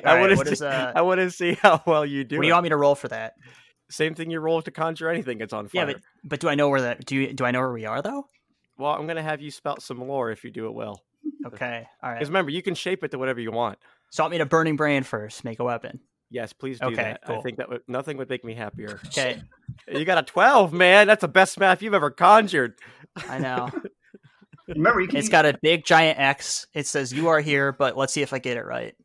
I 0.03 0.19
want 0.19 0.47
to 0.47 0.55
see. 0.55 0.65
Uh, 0.65 0.93
I 0.95 1.01
want 1.03 1.19
to 1.19 1.29
see 1.29 1.53
how 1.61 1.83
well 1.85 2.07
you 2.07 2.23
do. 2.23 2.37
What 2.37 2.41
do 2.41 2.47
you 2.47 2.53
want 2.53 2.63
me 2.63 2.69
to 2.69 2.77
roll 2.77 2.95
for 2.95 3.09
that? 3.09 3.33
Same 3.89 4.15
thing 4.15 4.31
you 4.31 4.39
roll 4.39 4.61
to 4.61 4.71
conjure 4.71 5.09
anything. 5.09 5.41
It's 5.41 5.53
on 5.53 5.67
fire. 5.67 5.87
Yeah, 5.87 5.93
but 5.93 6.01
but 6.23 6.39
do 6.39 6.49
I 6.49 6.55
know 6.55 6.69
where 6.69 6.81
that? 6.81 7.05
Do 7.05 7.15
you 7.15 7.33
do 7.33 7.45
I 7.45 7.51
know 7.51 7.59
where 7.59 7.73
we 7.73 7.85
are 7.85 8.01
though? 8.01 8.27
Well, 8.77 8.93
I'm 8.93 9.07
gonna 9.07 9.23
have 9.23 9.41
you 9.41 9.51
spout 9.51 9.81
some 9.81 9.99
lore 10.07 10.31
if 10.31 10.43
you 10.43 10.51
do 10.51 10.67
it 10.67 10.73
well. 10.73 11.01
Okay, 11.45 11.87
all 12.01 12.09
right. 12.09 12.19
Because 12.19 12.29
remember, 12.29 12.51
you 12.51 12.61
can 12.61 12.75
shape 12.75 13.03
it 13.03 13.11
to 13.11 13.19
whatever 13.19 13.39
you 13.39 13.51
want. 13.51 13.77
So 14.09 14.23
want 14.23 14.31
me 14.31 14.39
a 14.39 14.45
burning 14.45 14.75
brand 14.75 15.05
first, 15.05 15.43
make 15.43 15.59
a 15.59 15.63
weapon. 15.63 15.99
Yes, 16.29 16.51
please 16.51 16.79
do 16.79 16.87
okay, 16.87 16.95
that. 16.95 17.21
Cool. 17.25 17.37
I 17.37 17.41
think 17.41 17.57
that 17.57 17.69
would, 17.69 17.81
nothing 17.87 18.17
would 18.17 18.29
make 18.29 18.43
me 18.43 18.55
happier. 18.55 18.99
Okay. 19.07 19.41
you 19.87 20.03
got 20.03 20.17
a 20.17 20.23
12, 20.23 20.73
man. 20.73 21.05
That's 21.05 21.21
the 21.21 21.27
best 21.27 21.59
math 21.59 21.83
you've 21.83 21.93
ever 21.93 22.09
conjured. 22.09 22.73
I 23.29 23.37
know. 23.37 23.69
Remember, 24.67 25.01
you 25.01 25.07
can 25.07 25.17
it's 25.17 25.29
got 25.29 25.45
a 25.45 25.57
big 25.61 25.85
giant 25.85 26.19
X. 26.19 26.65
It 26.73 26.87
says 26.87 27.13
you 27.13 27.27
are 27.27 27.39
here, 27.39 27.71
but 27.71 27.97
let's 27.97 28.13
see 28.13 28.21
if 28.21 28.33
I 28.33 28.39
get 28.39 28.57
it 28.57 28.65
right. 28.65 28.95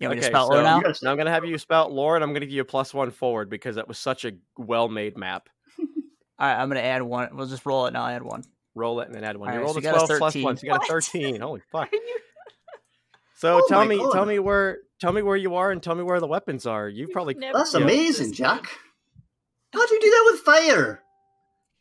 You 0.00 0.08
want 0.08 0.18
okay, 0.18 0.28
me 0.28 0.30
to 0.30 0.32
spell 0.32 0.46
so 0.46 0.54
lore 0.54 0.62
now? 0.62 0.80
now? 0.80 1.10
I'm 1.10 1.16
going 1.16 1.26
to 1.26 1.30
have 1.30 1.44
you 1.44 1.58
spell 1.58 1.94
lore, 1.94 2.14
and 2.14 2.24
I'm 2.24 2.30
going 2.30 2.40
to 2.40 2.46
give 2.46 2.54
you 2.54 2.62
a 2.62 2.64
plus 2.64 2.94
one 2.94 3.10
forward 3.10 3.50
because 3.50 3.76
that 3.76 3.86
was 3.86 3.98
such 3.98 4.24
a 4.24 4.32
well-made 4.56 5.18
map. 5.18 5.50
All 5.78 5.86
right, 6.38 6.54
I'm 6.54 6.70
going 6.70 6.80
to 6.80 6.86
add 6.86 7.02
one. 7.02 7.28
We'll 7.36 7.46
just 7.46 7.66
roll 7.66 7.84
it, 7.84 7.88
and 7.88 7.98
I'll 7.98 8.06
add 8.06 8.22
one. 8.22 8.42
Roll 8.74 9.00
it 9.00 9.08
and 9.08 9.14
then 9.14 9.24
add 9.24 9.36
one. 9.36 9.50
All 9.50 9.54
you 9.54 9.60
right, 9.60 9.64
rolled 9.64 9.82
so 9.82 9.90
a 9.90 9.92
12 9.92 10.08
plus 10.18 10.36
one, 10.36 10.56
so 10.56 10.66
you 10.66 10.72
got 10.72 10.82
a 10.82 10.86
13. 10.88 11.40
Holy 11.40 11.60
fuck! 11.70 11.90
So 13.36 13.56
oh 13.56 13.66
tell 13.68 13.86
me, 13.86 13.96
God. 13.96 14.12
tell 14.12 14.26
me 14.26 14.38
where, 14.38 14.80
tell 15.00 15.14
me 15.14 15.22
where 15.22 15.36
you 15.36 15.54
are, 15.54 15.70
and 15.70 15.82
tell 15.82 15.94
me 15.94 16.02
where 16.02 16.20
the 16.20 16.26
weapons 16.26 16.66
are. 16.66 16.90
You 16.90 17.08
probably 17.08 17.34
that's 17.40 17.72
amazing, 17.72 18.34
Jack. 18.34 18.68
How'd 19.72 19.88
you 19.88 19.98
do 19.98 20.10
that 20.10 20.30
with 20.30 20.40
fire? 20.42 21.02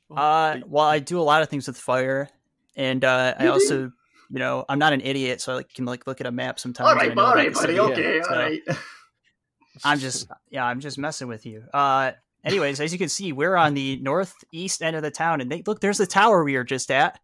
Uh, 0.10 0.60
well, 0.66 0.86
I 0.86 1.00
do 1.00 1.20
a 1.20 1.22
lot 1.22 1.42
of 1.42 1.50
things 1.50 1.68
with 1.68 1.78
fire, 1.78 2.30
and 2.78 3.04
uh, 3.04 3.36
I 3.38 3.48
also 3.48 3.92
you 4.29 4.39
know, 4.39 4.65
I'm 4.69 4.79
not 4.79 4.93
an 4.93 5.01
idiot, 5.01 5.41
so 5.41 5.53
I 5.53 5.55
like, 5.57 5.74
can 5.74 5.86
like 5.86 6.07
look 6.07 6.21
at 6.21 6.27
a 6.27 6.31
map 6.31 6.59
sometimes. 6.59 6.89
All 6.89 6.95
right, 6.95 7.17
all 7.17 7.33
right, 7.33 7.53
buddy. 7.53 7.79
Okay, 7.79 8.19
all 8.21 8.36
right. 8.36 8.62
I'm 9.83 10.00
just, 10.00 10.29
yeah, 10.50 10.65
I'm 10.65 10.79
just 10.79 10.98
messing 10.98 11.27
with 11.27 11.45
you. 11.45 11.63
Uh, 11.74 12.12
anyways, 12.43 12.79
as 12.79 12.91
you 12.91 13.00
can 13.00 13.09
see, 13.09 13.31
we're 13.31 13.55
on 13.55 13.74
the 13.74 13.98
northeast 14.01 14.81
end 14.81 14.95
of 14.95 15.01
the 15.01 15.12
town, 15.12 15.41
and 15.41 15.51
they, 15.51 15.63
look, 15.65 15.79
there's 15.79 15.98
the 15.98 16.07
tower 16.07 16.43
we 16.43 16.55
were 16.55 16.63
just 16.63 16.91
at. 16.91 17.19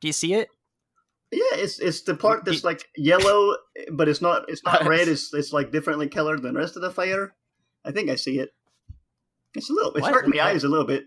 Do 0.00 0.08
you 0.08 0.12
see 0.12 0.34
it? 0.34 0.48
Yeah, 1.30 1.40
it's 1.54 1.78
it's 1.78 2.02
the 2.02 2.14
part 2.14 2.46
that's 2.46 2.64
like 2.64 2.88
yellow, 2.96 3.54
but 3.92 4.08
it's 4.08 4.22
not 4.22 4.48
it's 4.48 4.64
not 4.64 4.84
red. 4.86 5.08
It's 5.08 5.34
it's 5.34 5.52
like 5.52 5.70
differently 5.70 6.08
colored 6.08 6.40
than 6.40 6.54
the 6.54 6.60
rest 6.60 6.76
of 6.76 6.82
the 6.82 6.90
fire. 6.90 7.34
I 7.84 7.92
think 7.92 8.08
I 8.08 8.14
see 8.14 8.38
it. 8.38 8.50
It's 9.54 9.68
a 9.68 9.74
little. 9.74 9.92
It's 9.92 10.00
what? 10.00 10.14
hurting 10.14 10.30
my 10.34 10.40
eyes 10.40 10.64
a 10.64 10.68
little 10.68 10.86
bit. 10.86 11.04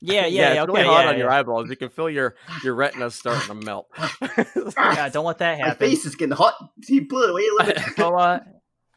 Yeah, 0.00 0.26
yeah, 0.26 0.52
yeah. 0.54 0.62
It's 0.62 0.70
okay, 0.70 0.82
really 0.82 0.94
hot 0.94 1.02
yeah, 1.04 1.08
on 1.08 1.14
yeah. 1.14 1.18
your 1.20 1.30
eyeballs. 1.30 1.70
You 1.70 1.76
can 1.76 1.88
feel 1.88 2.10
your 2.10 2.34
your 2.62 2.74
retina 2.74 3.10
starting 3.10 3.46
to 3.48 3.54
melt. 3.66 3.88
yeah, 4.76 5.08
don't 5.08 5.24
let 5.24 5.38
that 5.38 5.58
happen. 5.58 5.70
My 5.70 5.74
face 5.92 6.04
is 6.04 6.14
getting 6.14 6.34
hot. 6.36 6.54
You 6.88 7.06
put 7.06 7.24
it 7.24 7.30
away 7.30 7.42
a 7.42 7.64
little 7.64 7.82
bit. 7.84 7.98
well, 7.98 8.18
uh, 8.18 8.40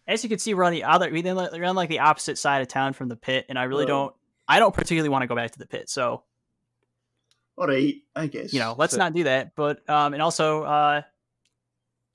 as 0.08 0.24
you 0.24 0.30
can 0.30 0.40
see, 0.40 0.54
we're 0.54 0.64
on 0.64 0.72
the 0.74 0.84
other. 0.84 1.10
We 1.12 1.22
then 1.22 1.36
we're 1.36 1.64
on 1.66 1.76
like 1.76 1.90
the 1.90 2.00
opposite 2.00 2.38
side 2.38 2.62
of 2.62 2.68
town 2.68 2.94
from 2.94 3.08
the 3.10 3.16
pit, 3.16 3.46
and 3.50 3.58
I 3.60 3.64
really 3.64 3.86
Oh. 3.86 3.88
don't. 3.88 4.16
I 4.48 4.58
don't 4.60 4.74
particularly 4.74 5.10
want 5.10 5.22
to 5.22 5.28
go 5.28 5.36
back 5.36 5.52
to 5.52 5.60
the 5.60 5.68
pit. 5.68 5.90
So 5.90 6.24
All 7.58 7.68
right, 7.68 7.94
I 8.16 8.28
guess. 8.28 8.52
you 8.52 8.60
know, 8.60 8.74
let's 8.78 8.94
So- 8.94 8.98
not 9.00 9.14
do 9.14 9.24
that. 9.26 9.56
But 9.56 9.88
um, 9.90 10.14
and 10.14 10.22
also, 10.24 10.64
uh, 10.64 11.02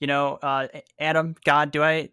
you 0.00 0.06
know, 0.08 0.34
uh, 0.42 0.66
Adam, 0.98 1.36
God, 1.44 1.70
do 1.70 1.82
I 1.82 2.10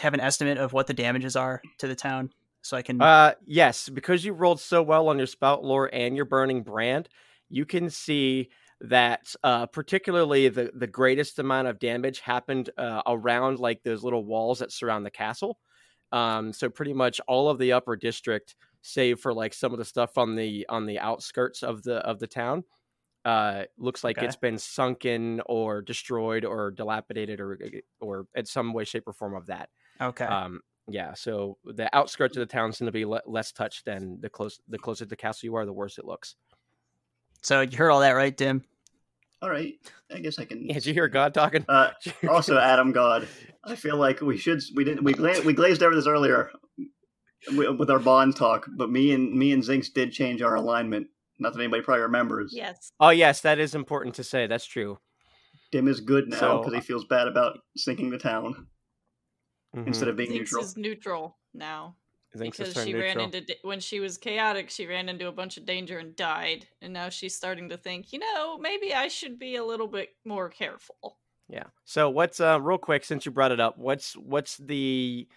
have 0.00 0.12
an 0.12 0.20
estimate 0.20 0.58
of 0.58 0.72
what 0.74 0.86
the 0.86 0.92
damages 0.94 1.34
are 1.34 1.62
to 1.78 1.88
the 1.88 1.94
town 1.94 2.30
so 2.62 2.76
I 2.76 2.82
can? 2.82 3.00
Uh, 3.00 3.34
yes, 3.44 3.88
because 3.88 4.24
you 4.24 4.32
rolled 4.32 4.60
so 4.60 4.82
well 4.82 5.08
on 5.08 5.18
your 5.18 5.26
spout 5.26 5.64
lore 5.64 5.88
and 5.92 6.16
your 6.16 6.24
burning 6.24 6.62
brand, 6.62 7.08
you 7.48 7.64
can 7.64 7.90
see 7.90 8.50
that 8.80 9.34
uh, 9.42 9.66
particularly 9.66 10.48
the 10.48 10.70
the 10.74 10.86
greatest 10.86 11.38
amount 11.38 11.68
of 11.68 11.78
damage 11.78 12.20
happened 12.20 12.70
uh, 12.76 13.02
around 13.06 13.58
like 13.58 13.82
those 13.82 14.02
little 14.04 14.24
walls 14.24 14.58
that 14.60 14.72
surround 14.72 15.04
the 15.06 15.10
castle. 15.10 15.58
Um, 16.12 16.52
so 16.52 16.70
pretty 16.70 16.92
much 16.94 17.20
all 17.28 17.48
of 17.50 17.58
the 17.58 17.72
upper 17.72 17.96
district, 17.96 18.56
save 18.82 19.20
for 19.20 19.32
like 19.34 19.54
some 19.54 19.72
of 19.72 19.78
the 19.78 19.84
stuff 19.84 20.18
on 20.18 20.34
the 20.36 20.66
on 20.68 20.86
the 20.86 20.98
outskirts 20.98 21.62
of 21.62 21.82
the 21.84 21.96
of 21.98 22.18
the 22.18 22.26
town, 22.28 22.64
uh, 23.24 23.64
looks 23.78 24.04
like 24.04 24.22
Okay. 24.22 24.22
it's 24.22 24.36
been 24.36 24.58
sunken 24.58 25.42
or 25.46 25.82
destroyed 25.82 26.44
or 26.44 26.70
dilapidated 26.70 27.40
or 27.40 27.58
or 28.00 28.26
in 28.34 28.46
some 28.46 28.72
way, 28.72 28.84
shape, 28.84 29.04
or 29.06 29.12
form 29.12 29.34
of 29.36 29.46
that. 29.46 29.70
okay. 30.00 30.30
Um, 30.30 30.60
yeah, 30.88 31.14
so 31.14 31.58
the 31.64 31.94
outskirts 31.96 32.36
of 32.36 32.40
the 32.40 32.52
town 32.52 32.72
seem 32.72 32.86
to 32.86 32.92
be 32.92 33.04
le- 33.04 33.22
less 33.26 33.52
touched 33.52 33.84
than 33.84 34.18
the 34.20 34.28
close 34.30 34.60
the 34.68 34.78
closer 34.78 35.04
to 35.04 35.08
the 35.08 35.16
castle 35.16 35.46
you 35.46 35.54
are, 35.56 35.64
the 35.66 35.72
worse 35.72 35.98
it 35.98 36.04
looks. 36.04 36.34
so 37.42 37.60
you 37.60 37.76
heard 37.76 37.90
all 37.90 38.00
that, 38.00 38.12
right, 38.12 38.36
Dim? 38.36 38.64
All 39.40 39.50
right, 39.50 39.74
I 40.12 40.18
guess 40.18 40.38
I 40.38 40.44
can. 40.46 40.66
Did 40.66 40.84
you 40.86 40.92
hear 40.94 41.06
God 41.08 41.32
talking? 41.34 41.64
Uh, 41.68 41.90
Did 42.02 42.12
you 42.12 42.18
hear 42.22 42.30
also, 42.30 42.58
Adam 42.58 42.90
God, 42.92 43.28
I 43.64 43.76
feel 43.76 43.96
like 43.96 44.20
we 44.20 44.36
should. 44.36 44.60
We 44.74 44.82
didn't. 44.84 45.04
We 45.04 45.12
gla- 45.12 45.42
we 45.44 45.52
glazed 45.52 45.82
over 45.82 45.94
this 45.94 46.06
earlier 46.08 46.50
with 47.54 47.88
our 47.90 48.00
bond 48.00 48.34
talk, 48.36 48.66
but 48.76 48.90
me 48.90 49.12
and 49.12 49.32
me 49.32 49.52
and 49.52 49.62
Zinkz 49.62 49.92
did 49.92 50.12
change 50.12 50.42
our 50.42 50.56
alignment. 50.56 51.06
Not 51.38 51.52
that 51.52 51.60
anybody 51.60 51.82
probably 51.82 52.02
remembers. 52.02 52.52
Yes. 52.54 52.90
oh 52.98 53.10
yes, 53.10 53.42
that 53.42 53.60
is 53.60 53.74
important 53.76 54.16
to 54.16 54.24
say. 54.24 54.48
That's 54.48 54.66
true. 54.66 54.98
Dim 55.70 55.86
is 55.86 56.00
good 56.00 56.28
now 56.28 56.38
So- 56.40 56.58
because 56.58 56.74
he 56.74 56.80
feels 56.80 57.04
bad 57.04 57.28
about 57.28 57.58
sinking 57.76 58.10
the 58.10 58.18
town 58.18 58.66
Mhm. 59.74 59.86
instead 59.86 60.08
of 60.08 60.16
being 60.16 60.32
Zinkz 60.32 60.34
neutral. 60.34 60.62
is 60.62 60.76
neutral 60.76 61.38
now 61.54 61.96
Zinkz 62.34 62.58
because 62.58 62.74
turned 62.74 62.90
she 62.90 62.94
ran 62.94 63.20
into 63.20 63.40
da- 63.42 63.60
when 63.62 63.80
she 63.80 64.00
was 64.00 64.18
chaotic. 64.18 64.70
She 64.70 64.86
ran 64.86 65.08
into 65.08 65.28
a 65.28 65.32
bunch 65.32 65.56
of 65.58 65.64
danger 65.66 65.98
and 65.98 66.16
died, 66.16 66.68
and 66.82 66.92
now 66.92 67.08
she's 67.10 67.36
starting 67.36 67.68
to 67.70 67.78
think, 67.78 68.12
you 68.12 68.18
know, 68.20 68.58
maybe 68.58 68.94
I 68.94 69.08
should 69.08 69.38
be 69.38 69.56
a 69.56 69.64
little 69.64 69.88
bit 69.88 70.16
more 70.24 70.48
careful. 70.50 71.20
Yeah. 71.48 71.64
So 71.84 72.10
what's 72.10 72.40
uh 72.40 72.60
real 72.60 72.78
quick 72.78 73.04
since 73.04 73.24
you 73.24 73.32
brought 73.32 73.52
it 73.52 73.60
up? 73.60 73.78
What's 73.78 74.14
what's 74.16 74.56
the 74.58 75.28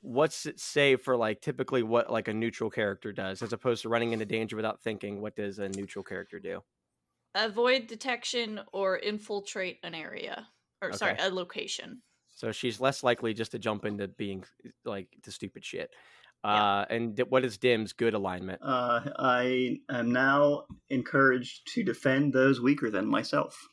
what's 0.00 0.46
it 0.46 0.60
say 0.60 0.96
for 0.96 1.16
like 1.16 1.40
typically 1.42 1.82
what 1.82 2.10
like 2.10 2.28
a 2.28 2.34
neutral 2.34 2.70
character 2.70 3.12
does 3.12 3.42
as 3.42 3.52
opposed 3.52 3.82
to 3.82 3.88
running 3.90 4.12
into 4.12 4.26
danger 4.26 4.56
without 4.56 4.82
thinking? 4.82 5.20
What 5.22 5.36
does 5.36 5.58
a 5.58 5.68
neutral 5.68 6.04
character 6.04 6.40
do? 6.40 6.62
Avoid 7.34 7.88
detection 7.88 8.62
or 8.72 8.96
infiltrate 8.98 9.80
an 9.82 9.94
area, 9.94 10.50
or 10.80 10.92
sorry, 10.94 11.14
a 11.18 11.28
location. 11.28 12.02
So 12.42 12.50
she's 12.50 12.80
less 12.80 13.04
likely 13.04 13.34
just 13.34 13.52
to 13.52 13.58
jump 13.60 13.84
into 13.84 14.08
being 14.08 14.42
like 14.84 15.06
the 15.22 15.30
stupid 15.30 15.64
shit. 15.64 15.92
Yeah. 16.44 16.50
Uh, 16.80 16.84
and 16.90 17.14
di- 17.14 17.22
what 17.22 17.44
is 17.44 17.56
Dim's 17.56 17.92
good 17.92 18.14
alignment? 18.14 18.60
Uh, 18.64 19.00
I 19.16 19.78
am 19.88 20.10
now 20.10 20.64
encouraged 20.90 21.72
to 21.74 21.84
defend 21.84 22.32
those 22.32 22.60
weaker 22.60 22.90
than 22.90 23.06
myself. 23.06 23.68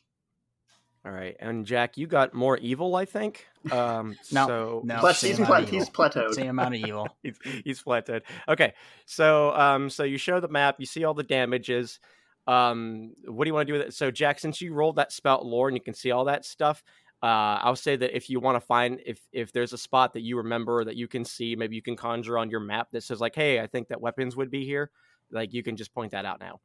All 1.04 1.10
right, 1.10 1.36
and 1.40 1.66
Jack, 1.66 1.98
you 1.98 2.06
got 2.06 2.32
more 2.32 2.58
evil, 2.58 2.94
I 2.94 3.06
think. 3.06 3.44
Um, 3.72 4.16
No, 4.32 4.46
so 4.46 4.82
no. 4.84 5.00
Plat- 5.00 5.16
same 5.16 5.30
he's, 5.30 5.38
amount 5.38 5.48
plat- 5.50 5.68
he's 5.68 5.82
evil. 5.88 5.92
plateaued. 5.94 6.34
Same 6.34 6.50
amount 6.50 6.74
of 6.76 6.80
evil. 6.86 7.08
he's, 7.24 7.38
he's 7.64 7.80
flattened. 7.80 8.22
Okay, 8.48 8.74
so 9.04 9.52
um, 9.52 9.90
so 9.90 10.04
you 10.04 10.16
show 10.16 10.38
the 10.38 10.46
map, 10.46 10.76
you 10.78 10.86
see 10.86 11.02
all 11.02 11.14
the 11.14 11.24
damages. 11.24 11.98
Um, 12.46 13.14
what 13.26 13.44
do 13.44 13.48
you 13.48 13.54
want 13.54 13.66
to 13.66 13.72
do 13.72 13.78
with 13.78 13.88
it? 13.88 13.94
So 13.94 14.12
Jack, 14.12 14.38
since 14.38 14.60
you 14.60 14.74
rolled 14.74 14.94
that 14.96 15.10
spout 15.10 15.44
lore 15.44 15.66
and 15.66 15.76
you 15.76 15.82
can 15.82 15.94
see 15.94 16.12
all 16.12 16.26
that 16.26 16.44
stuff, 16.44 16.84
uh, 17.22 17.60
I'll 17.62 17.76
say 17.76 17.96
that 17.96 18.16
if 18.16 18.30
you 18.30 18.40
want 18.40 18.56
to 18.56 18.60
find 18.60 19.00
if 19.04 19.20
if 19.32 19.52
there's 19.52 19.72
a 19.72 19.78
spot 19.78 20.14
that 20.14 20.22
you 20.22 20.38
remember 20.38 20.84
that 20.84 20.96
you 20.96 21.08
can 21.08 21.24
see, 21.24 21.54
maybe 21.56 21.76
you 21.76 21.82
can 21.82 21.96
conjure 21.96 22.38
on 22.38 22.50
your 22.50 22.60
map 22.60 22.90
that 22.92 23.02
says 23.02 23.20
like, 23.20 23.34
hey, 23.34 23.60
I 23.60 23.66
think 23.66 23.88
that 23.88 24.00
weapons 24.00 24.36
would 24.36 24.50
be 24.50 24.64
here. 24.64 24.90
Like 25.30 25.52
you 25.52 25.62
can 25.62 25.76
just 25.76 25.94
point 25.94 26.12
that 26.12 26.24
out 26.24 26.40
now, 26.40 26.60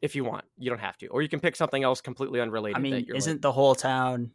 if 0.00 0.14
you 0.14 0.24
want. 0.24 0.44
You 0.58 0.70
don't 0.70 0.80
have 0.80 0.96
to, 0.98 1.08
or 1.08 1.22
you 1.22 1.28
can 1.28 1.40
pick 1.40 1.56
something 1.56 1.82
else 1.82 2.00
completely 2.00 2.40
unrelated. 2.40 2.76
I 2.76 2.80
mean, 2.80 2.92
that 2.92 3.06
you're 3.06 3.16
isn't 3.16 3.34
like, 3.34 3.42
the 3.42 3.52
whole 3.52 3.74
town 3.74 4.30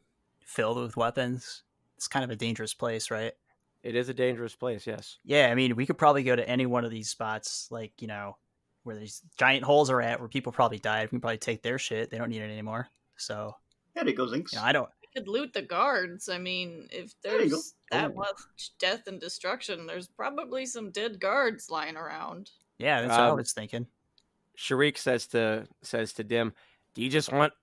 filled 0.46 0.78
with 0.78 0.98
weapons? 0.98 1.64
It's 1.98 2.08
kind 2.08 2.24
of 2.24 2.30
a 2.30 2.36
dangerous 2.36 2.74
place, 2.74 3.10
right? 3.12 3.34
it 3.84 3.96
is 3.96 4.10
a 4.10 4.14
dangerous 4.14 4.56
place. 4.56 4.86
Yes. 4.86 5.18
Yeah, 5.24 5.48
I 5.48 5.56
mean, 5.56 5.76
we 5.76 5.86
could 5.86 5.98
probably 5.98 6.24
go 6.24 6.36
to 6.36 6.48
any 6.48 6.66
one 6.66 6.86
of 6.86 6.92
these 6.92 7.10
spots, 7.10 7.68
like 7.72 7.94
you 8.00 8.08
know, 8.08 8.38
where 8.84 8.96
these 8.96 9.22
giant 9.38 9.64
holes 9.64 9.90
are 9.90 10.02
at, 10.02 10.20
where 10.20 10.30
people 10.30 10.52
probably 10.52 10.80
died. 10.80 11.06
We 11.06 11.10
can 11.10 11.22
probably 11.22 11.38
take 11.38 11.62
their 11.62 11.80
shit. 11.80 12.10
They 12.10 12.18
don't 12.18 12.30
need 12.30 12.42
it 12.42 12.52
anymore. 12.52 12.88
So, 13.18 13.56
There 13.96 14.08
it 14.08 14.14
goes 14.14 14.32
Zinkz. 14.32 14.54
you 14.54 14.60
know, 14.60 14.66
I 14.66 14.72
don't. 14.72 14.90
We 15.14 15.20
could 15.20 15.28
loot 15.28 15.54
the 15.54 15.62
guards. 15.62 16.30
I 16.30 16.38
mean, 16.38 16.88
if 16.92 17.14
There 17.22 17.38
there's 17.40 17.74
that 17.92 18.16
much 18.16 18.78
death 18.80 19.08
and 19.08 19.20
destruction, 19.20 19.86
there's 19.88 20.08
probably 20.08 20.66
some 20.66 20.92
dead 20.92 21.20
guards 21.20 21.70
lying 21.70 21.98
around. 21.98 22.50
Yeah, 22.78 23.02
that's 23.02 23.12
what 23.12 23.20
I 23.20 23.30
Um, 23.30 23.38
was 23.38 23.52
thinking. 23.54 23.88
Shariq 24.58 24.98
says 24.98 25.28
to 25.28 25.68
says 25.82 26.14
to 26.14 26.24
Dim, 26.24 26.54
"Do 26.94 27.02
you 27.02 27.10
just 27.10 27.32
want 27.32 27.54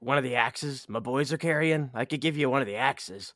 one 0.00 0.18
of 0.18 0.24
the 0.24 0.36
axes 0.36 0.88
my 0.88 0.98
boys 0.98 1.32
are 1.32 1.38
carrying? 1.38 1.90
I 1.94 2.04
could 2.04 2.20
give 2.20 2.36
you 2.36 2.48
one 2.48 2.60
of 2.60 2.66
the 2.66 2.76
axes. 2.76 3.34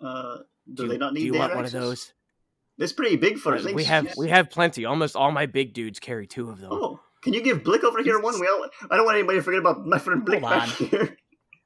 Uh, 0.00 0.38
do, 0.72 0.84
you, 0.84 0.88
they 0.90 0.98
not 0.98 1.14
need 1.14 1.20
do 1.20 1.26
you 1.26 1.32
their 1.32 1.40
want 1.40 1.54
one 1.54 1.64
of 1.64 1.72
those? 1.72 2.12
It's 2.78 2.92
pretty 2.92 3.16
big 3.16 3.38
for 3.38 3.56
Zinkz. 3.58 3.74
we 3.74 3.84
have 3.84 4.12
we 4.16 4.28
have 4.28 4.50
plenty. 4.50 4.84
Almost 4.84 5.14
all 5.16 5.30
my 5.30 5.46
big 5.46 5.72
dudes 5.72 5.98
carry 6.00 6.26
two 6.26 6.50
of 6.50 6.60
them. 6.60 6.72
Oh, 6.72 7.00
can 7.22 7.32
you 7.32 7.42
give 7.42 7.62
Blick 7.64 7.84
over 7.84 8.02
here 8.02 8.18
one? 8.20 8.38
We 8.40 8.46
all, 8.48 8.66
I 8.90 8.96
don't 8.96 9.04
want 9.06 9.16
anybody 9.18 9.38
to 9.38 9.42
forget 9.42 9.60
about 9.60 9.86
my 9.86 9.98
friend 9.98 10.24
Blick 10.24 10.40
Hold 10.42 10.52
back 10.52 10.80
on. 10.80 10.86
here. 10.88 11.16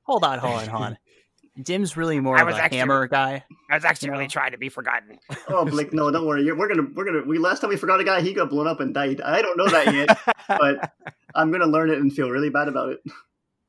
Hold 0.06 0.24
on, 0.24 0.38
hold 0.38 0.54
on, 0.54 0.68
hold 0.68 0.82
on. 0.84 0.98
Dim's 1.62 1.96
really 1.96 2.20
more 2.20 2.36
I 2.36 2.42
of 2.42 2.46
was 2.48 2.56
a 2.56 2.62
actually- 2.62 2.78
hammer 2.78 3.06
guy. 3.08 3.42
I 3.70 3.74
was 3.74 3.84
actually 3.84 4.06
You 4.06 4.12
know? 4.12 4.18
really 4.18 4.28
trying 4.28 4.52
to 4.52 4.58
be 4.58 4.68
forgotten. 4.68 5.18
Oh, 5.48 5.64
Blick, 5.64 5.92
no, 5.92 6.10
don't 6.10 6.26
worry. 6.26 6.42
You're, 6.44 6.56
we're 6.56 6.68
gonna, 6.68 6.88
we're 6.94 7.04
gonna. 7.06 7.22
We 7.22 7.38
last 7.38 7.60
time 7.60 7.70
we 7.70 7.76
forgot 7.76 7.98
a 8.00 8.04
guy, 8.04 8.20
he 8.20 8.34
got 8.34 8.50
blown 8.50 8.66
up 8.66 8.80
and 8.80 8.92
died. 8.92 9.20
I 9.20 9.40
don't 9.42 9.56
know 9.56 9.68
that 9.68 9.94
yet, 9.94 10.18
but 10.48 10.92
I'm 11.34 11.50
gonna 11.52 11.66
learn 11.66 11.88
it 11.90 11.98
and 11.98 12.12
feel 12.12 12.30
really 12.30 12.50
bad 12.50 12.68
about 12.68 12.90
it. 12.90 13.00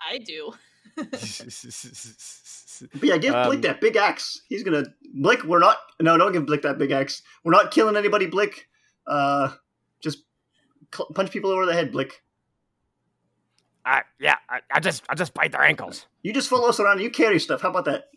I 0.01 0.17
do. 0.17 0.53
But 2.93 3.03
yeah, 3.03 3.17
give 3.17 3.33
Um, 3.33 3.47
Blick 3.47 3.61
that 3.61 3.81
big 3.81 3.95
axe. 3.95 4.41
He's 4.49 4.63
gonna 4.63 4.85
Blick. 5.15 5.43
We're 5.43 5.59
not. 5.59 5.77
No, 5.99 6.17
don't 6.17 6.31
give 6.31 6.45
Blick 6.45 6.61
that 6.63 6.77
big 6.77 6.91
axe. 6.91 7.21
We're 7.43 7.51
not 7.51 7.71
killing 7.71 7.95
anybody, 7.97 8.27
Blick. 8.27 8.67
Uh, 9.07 9.49
just 10.01 10.19
cl- 10.93 11.09
punch 11.15 11.31
people 11.31 11.49
over 11.51 11.65
the 11.65 11.73
head, 11.73 11.91
Blick. 11.91 12.21
I, 13.87 14.01
yeah, 14.19 14.35
I, 14.49 14.59
I 14.71 14.79
just 14.81 15.03
I 15.09 15.15
just 15.15 15.33
bite 15.33 15.53
their 15.53 15.61
ankles. 15.63 16.05
You 16.21 16.33
just 16.33 16.49
follow 16.49 16.67
us 16.67 16.79
around 16.79 16.93
and 16.93 17.01
you 17.03 17.09
carry 17.09 17.39
stuff. 17.39 17.61
How 17.61 17.69
about 17.69 17.85
that? 17.85 18.09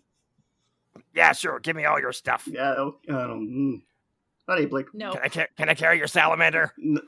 Yeah, 1.14 1.32
sure. 1.32 1.60
Give 1.60 1.76
me 1.76 1.84
all 1.84 2.00
your 2.00 2.12
stuff. 2.12 2.48
Yeah. 2.50 2.72
I 2.72 2.74
don't. 2.74 2.96
Mm. 3.08 3.82
How 4.48 4.56
do 4.56 4.62
you, 4.62 4.68
Blick? 4.68 4.92
No, 4.94 5.12
Can 5.12 5.20
I 5.22 5.28
ca- 5.28 5.46
can 5.56 5.68
I 5.68 5.74
carry 5.74 5.98
your 5.98 6.08
salamander? 6.08 6.72
N- 6.82 6.98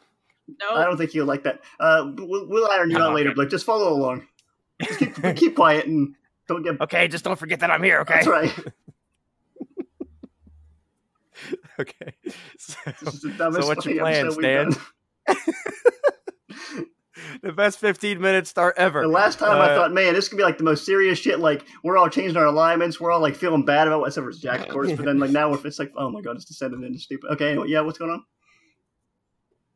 no. 0.61 0.71
I 0.77 0.85
don't 0.85 0.97
think 0.97 1.15
you'll 1.15 1.27
like 1.27 1.43
that. 1.45 1.61
Uh, 1.81 2.13
we'll, 2.17 2.47
we'll 2.49 2.71
iron 2.71 2.91
you 2.91 2.99
Oh, 2.99 3.03
out 3.09 3.15
later, 3.15 3.31
okay. 3.31 3.35
Blick. 3.35 3.51
Just 3.51 3.67
follow 3.67 3.93
along. 3.93 4.27
Just 4.83 4.99
keep, 5.01 5.15
keep 5.37 5.57
quiet 5.57 5.87
and 5.87 6.15
don't 6.47 6.63
get. 6.63 6.81
Okay, 6.81 7.09
just 7.09 7.25
don't 7.25 7.39
forget 7.39 7.61
that 7.61 7.71
I'm 7.71 7.83
here. 7.83 8.01
Okay. 8.01 8.15
That's 8.15 8.27
right. 8.29 8.55
okay. 11.81 12.13
So, 12.59 12.77
This 13.03 13.15
is 13.15 13.21
the 13.23 13.31
dumbest 13.31 13.67
what's 13.67 13.85
your 13.87 13.99
plan, 13.99 14.31
Stan? 14.31 14.71
Done. 17.15 17.39
the 17.43 17.53
best 17.53 17.79
15 17.79 18.21
minute 18.21 18.47
start 18.47 18.75
ever. 18.79 19.03
The 19.03 19.09
last 19.09 19.39
time 19.39 19.61
I 19.61 19.71
Uh, 19.71 19.77
thought, 19.77 19.93
man, 19.93 20.15
this 20.15 20.29
could 20.29 20.37
be 20.39 20.43
like 20.45 20.59
the 20.59 20.65
most 20.65 20.85
serious 20.85 21.19
shit. 21.19 21.41
Like 21.41 21.65
we're 21.83 21.97
all 21.97 22.09
changing 22.09 22.37
our 22.37 22.47
alignments. 22.47 23.01
We're 23.01 23.11
all 23.13 23.21
like 23.21 23.37
feeling 23.37 23.65
bad 23.65 23.87
about 23.87 24.01
whatever 24.01 24.31
it's 24.31 24.39
Jack, 24.39 24.61
of 24.61 24.69
course. 24.69 24.93
But 24.93 25.05
then 25.05 25.19
like 25.19 25.31
now, 25.31 25.53
if 25.55 25.65
it's 25.65 25.79
like, 25.79 25.93
oh 25.97 26.11
my 26.11 26.21
god, 26.21 26.37
it's 26.37 26.45
descending 26.45 26.83
into 26.85 26.99
stupid. 26.99 27.31
Okay, 27.33 27.51
anyway, 27.51 27.69
yeah, 27.69 27.81
what's 27.81 27.99
going 27.99 28.11
on? 28.11 28.25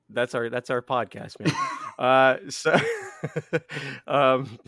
that's 0.09 0.35
our 0.35 0.49
that's 0.49 0.71
our 0.71 0.83
podcast, 0.83 1.35
man. 1.41 1.53
uh, 1.99 2.37
so, 2.49 2.79
um, 4.07 4.59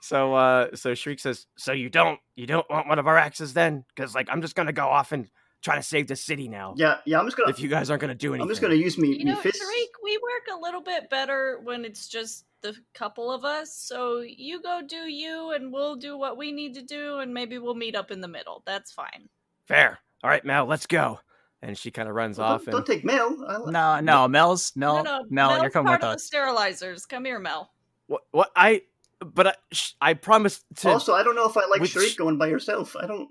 so 0.00 0.34
uh, 0.34 0.68
so 0.74 0.92
Shariq 0.92 1.20
says, 1.20 1.46
so 1.56 1.72
you 1.72 1.90
don't 1.90 2.18
you 2.36 2.46
don't 2.46 2.68
want 2.70 2.88
one 2.88 2.98
of 2.98 3.06
our 3.06 3.18
axes 3.18 3.52
then? 3.52 3.84
Because 3.94 4.14
like 4.14 4.28
I'm 4.30 4.40
just 4.40 4.54
gonna 4.54 4.72
go 4.72 4.86
off 4.86 5.12
and 5.12 5.28
try 5.62 5.76
to 5.76 5.82
save 5.82 6.06
the 6.08 6.16
city 6.16 6.48
now. 6.48 6.74
Yeah, 6.76 6.98
yeah, 7.04 7.18
I'm 7.18 7.26
just 7.26 7.36
gonna. 7.36 7.50
If 7.50 7.60
you 7.60 7.68
guys 7.68 7.90
aren't 7.90 8.00
gonna 8.00 8.14
do 8.14 8.30
anything, 8.34 8.42
I'm 8.42 8.48
just 8.48 8.60
gonna 8.62 8.74
use 8.74 8.96
me, 8.98 9.08
you 9.08 9.18
me 9.18 9.24
know, 9.24 9.36
fists. 9.36 9.60
Tariq, 9.62 10.02
we 10.02 10.18
work 10.18 10.56
a 10.58 10.60
little 10.60 10.82
bit 10.82 11.10
better 11.10 11.60
when 11.62 11.84
it's 11.84 12.08
just 12.08 12.44
the 12.60 12.74
couple 12.94 13.30
of 13.30 13.44
us. 13.44 13.74
So 13.74 14.20
you 14.20 14.60
go 14.62 14.80
do 14.86 14.96
you, 15.08 15.52
and 15.52 15.72
we'll 15.72 15.96
do 15.96 16.16
what 16.18 16.36
we 16.36 16.52
need 16.52 16.74
to 16.74 16.82
do, 16.82 17.18
and 17.18 17.32
maybe 17.34 17.58
we'll 17.58 17.74
meet 17.74 17.94
up 17.96 18.10
in 18.10 18.20
the 18.20 18.28
middle. 18.28 18.62
That's 18.66 18.90
fine. 18.92 19.28
fair. 19.66 19.98
All 20.24 20.30
right, 20.30 20.44
Mel, 20.44 20.66
let's 20.66 20.86
go. 20.86 21.20
And 21.62 21.76
she 21.78 21.90
kind 21.92 22.08
of 22.08 22.14
runs 22.14 22.38
Well, 22.38 22.48
off. 22.52 22.64
don't, 22.64 22.74
And 22.74 22.84
don't 22.86 22.94
take 22.96 23.04
Mel. 23.04 23.36
I, 23.48 23.70
No, 23.70 24.00
no, 24.00 24.28
Mel's 24.28 24.72
Mel, 24.76 24.96
no, 24.96 25.02
no, 25.02 25.24
Mel, 25.30 25.48
Mel's 25.50 25.62
you're 25.62 25.70
coming 25.70 25.86
part 25.88 26.00
with 26.02 26.08
of 26.10 26.14
us. 26.16 26.28
the 26.28 26.36
sterilizers. 26.36 27.08
Come 27.08 27.24
here, 27.24 27.38
Mel. 27.38 27.70
what? 28.06 28.22
What? 28.32 28.50
I. 28.56 28.82
But 29.20 29.46
I, 29.48 29.54
sh- 29.72 29.92
I 30.00 30.14
promised 30.14 30.64
to. 30.76 30.90
Also, 30.90 31.12
I 31.14 31.24
don't 31.24 31.34
know 31.34 31.48
if 31.48 31.56
I 31.56 31.66
like 31.66 31.80
Which- 31.80 31.94
Shariq 31.94 32.16
going 32.16 32.38
by 32.38 32.48
herself. 32.50 32.94
I 32.96 33.06
don't. 33.08 33.28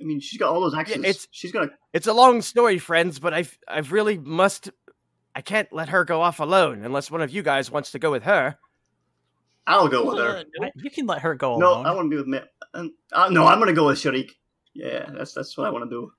I 0.00 0.04
mean, 0.04 0.20
she's 0.20 0.38
got 0.38 0.52
all 0.52 0.60
those 0.60 0.74
accents. 0.74 1.06
it's- 1.08 1.28
she's 1.30 1.52
gonna. 1.52 1.70
It's 1.92 2.06
a 2.06 2.12
long 2.12 2.40
story, 2.42 2.78
friends, 2.78 3.18
but 3.18 3.34
I've 3.34 3.58
I've 3.68 3.92
really 3.92 4.18
must. 4.18 4.70
I 5.34 5.40
can't 5.42 5.72
let 5.72 5.88
her 5.90 6.04
go 6.04 6.20
off 6.22 6.40
alone 6.40 6.84
unless 6.84 7.10
one 7.10 7.20
of 7.20 7.30
you 7.30 7.42
guys 7.42 7.70
wants 7.70 7.92
to 7.92 7.98
go 7.98 8.10
with 8.10 8.24
her. 8.24 8.56
I'll 9.66 9.88
go 9.88 10.06
with 10.06 10.18
her. 10.18 10.44
You 10.74 10.90
can 10.90 11.06
let 11.06 11.20
her 11.22 11.34
go 11.34 11.56
No, 11.58 11.74
alone. 11.74 11.86
I 11.86 11.92
want 11.94 12.06
to 12.06 12.10
be 12.10 12.16
with 12.16 12.26
me. 12.26 12.40
Uh, 12.74 13.28
no, 13.28 13.46
I'm 13.46 13.58
gonna 13.58 13.72
go 13.72 13.86
with 13.86 13.98
Shariq. 13.98 14.30
Yeah, 14.74 15.06
that's 15.12 15.34
that's 15.34 15.56
what 15.56 15.66
I 15.66 15.70
want 15.70 15.84
to 15.84 15.90
do. 15.90 16.12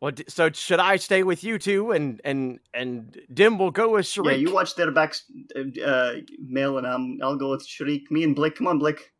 Well, 0.00 0.12
so 0.28 0.50
should 0.50 0.80
I 0.80 0.96
stay 0.96 1.22
with 1.22 1.44
you 1.44 1.58
two, 1.58 1.90
and 1.92 2.20
and 2.24 2.58
and 2.72 3.20
Dim 3.32 3.58
will 3.58 3.70
go 3.70 3.90
with 3.90 4.06
Shariq? 4.06 4.26
Yeah, 4.26 4.32
you 4.36 4.52
watch 4.52 4.74
their 4.74 4.90
backs, 4.90 5.24
uh, 5.54 5.80
uh, 5.82 6.14
Mel, 6.38 6.78
and 6.78 6.86
um, 6.86 7.18
I'll 7.22 7.36
go 7.36 7.50
with 7.50 7.66
Shariq. 7.66 8.10
Me 8.10 8.22
and 8.24 8.34
Blake. 8.34 8.56
Come 8.56 8.66
on, 8.66 8.78
Blake. 8.78 9.12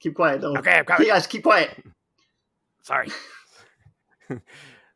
Keep 0.00 0.14
quiet 0.14 0.40
though. 0.40 0.56
Okay, 0.56 0.78
I'm 0.78 0.84
coming. 0.84 1.06
Hey 1.06 1.12
guys, 1.12 1.26
keep 1.26 1.42
quiet. 1.44 1.70
Sorry. 2.86 3.08
Be 4.28 4.36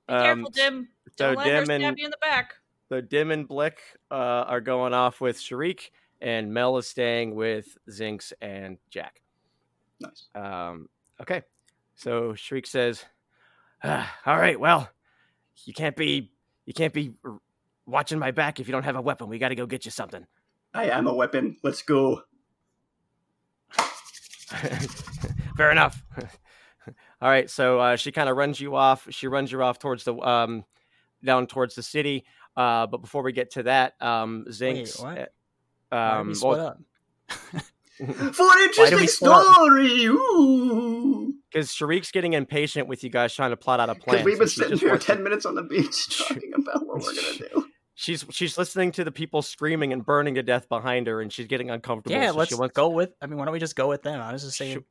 careful, 0.08 0.50
Dim. 0.50 0.74
Um, 0.76 0.88
so 1.18 1.34
Don't 1.34 1.36
let 1.38 1.46
her 1.46 1.52
Dim 1.52 1.64
stab 1.64 1.82
and 1.82 1.98
you 1.98 2.04
in 2.04 2.10
the 2.12 2.18
back. 2.20 2.54
so 2.88 3.00
Dim 3.00 3.32
and 3.32 3.48
Blick 3.48 3.80
uh, 4.12 4.14
are 4.14 4.60
going 4.60 4.94
off 4.94 5.20
with 5.20 5.36
Shariq, 5.36 5.90
and 6.20 6.54
Mel 6.54 6.78
is 6.78 6.86
staying 6.86 7.34
with 7.34 7.76
Zinkz 7.88 8.32
and 8.40 8.78
Jack. 8.90 9.20
Nice. 9.98 10.28
Um, 10.36 10.88
okay, 11.20 11.42
so 11.96 12.32
Shariq 12.34 12.68
says, 12.68 13.04
ah, 13.82 14.16
"All 14.24 14.38
right, 14.38 14.58
well, 14.58 14.88
you 15.64 15.74
can't 15.74 15.96
be 15.96 16.30
you 16.66 16.72
can't 16.72 16.94
be 16.94 17.14
watching 17.86 18.20
my 18.20 18.30
back 18.30 18.60
if 18.60 18.68
you 18.68 18.72
don't 18.72 18.84
have 18.84 18.96
a 18.96 19.02
weapon. 19.02 19.28
We 19.28 19.38
got 19.38 19.48
to 19.48 19.56
go 19.56 19.66
get 19.66 19.84
you 19.84 19.90
something." 19.90 20.24
I 20.74 20.90
am 20.90 21.08
a 21.08 21.14
weapon. 21.14 21.56
Let's 21.64 21.82
go. 21.82 22.22
Fair 25.56 25.72
enough. 25.72 26.04
All 27.22 27.28
right, 27.28 27.50
so 27.50 27.78
uh, 27.80 27.96
she 27.96 28.12
kind 28.12 28.28
of 28.28 28.36
runs 28.36 28.60
you 28.60 28.76
off. 28.76 29.06
She 29.10 29.26
runs 29.26 29.52
you 29.52 29.62
off 29.62 29.78
towards 29.78 30.04
the 30.04 30.14
um, 30.16 30.64
down 31.24 31.46
towards 31.46 31.74
the 31.74 31.82
city. 31.82 32.24
Uh, 32.56 32.86
but 32.86 32.98
before 33.02 33.22
we 33.22 33.32
get 33.32 33.52
to 33.52 33.62
that, 33.64 33.94
um, 34.00 34.46
Zinkz. 34.48 35.00
what? 35.02 35.18
uh, 35.18 35.26
Why 35.90 36.08
did 36.14 36.20
Um, 36.20 36.28
we 36.28 36.34
split 36.34 36.58
well, 36.58 36.66
up? 36.66 36.78
For 38.34 38.44
an 38.44 38.58
interesting 38.62 38.98
we 39.00 39.06
split 39.06 39.30
up? 39.32 39.44
story. 39.44 40.08
Because 41.52 41.68
Shariq's 41.70 42.10
getting 42.12 42.32
impatient 42.32 42.88
with 42.88 43.04
you 43.04 43.10
guys 43.10 43.34
trying 43.34 43.50
to 43.50 43.56
plot 43.56 43.80
out 43.80 43.90
a 43.90 43.94
plan. 43.94 44.16
Because 44.18 44.24
we've 44.24 44.38
been 44.38 44.48
she 44.48 44.60
sitting 44.60 44.78
here 44.78 44.88
wants 44.90 45.04
to- 45.06 45.14
ten 45.14 45.22
minutes 45.22 45.44
on 45.46 45.54
the 45.54 45.62
beach 45.62 46.18
talking 46.28 46.52
about 46.54 46.86
what 46.86 47.02
we're 47.02 47.14
gonna 47.14 47.38
do. 47.38 47.66
She's 47.96 48.24
she's 48.30 48.56
listening 48.56 48.92
to 48.92 49.04
the 49.04 49.12
people 49.12 49.42
screaming 49.42 49.92
and 49.92 50.02
burning 50.06 50.36
to 50.36 50.42
death 50.42 50.70
behind 50.70 51.06
her, 51.06 51.20
and 51.20 51.30
she's 51.30 51.46
getting 51.46 51.68
uncomfortable. 51.68 52.16
Yeah, 52.16 52.30
so 52.30 52.38
let's 52.38 52.48
she 52.48 52.54
wants 52.54 52.72
go 52.74 52.88
with. 52.88 53.12
I 53.20 53.26
mean, 53.26 53.36
why 53.38 53.44
don't 53.44 53.52
we 53.52 53.58
just 53.58 53.76
go 53.76 53.88
with 53.90 54.00
them? 54.02 54.18
I 54.22 54.32
was 54.32 54.42
just 54.42 54.56
saying, 54.56 54.82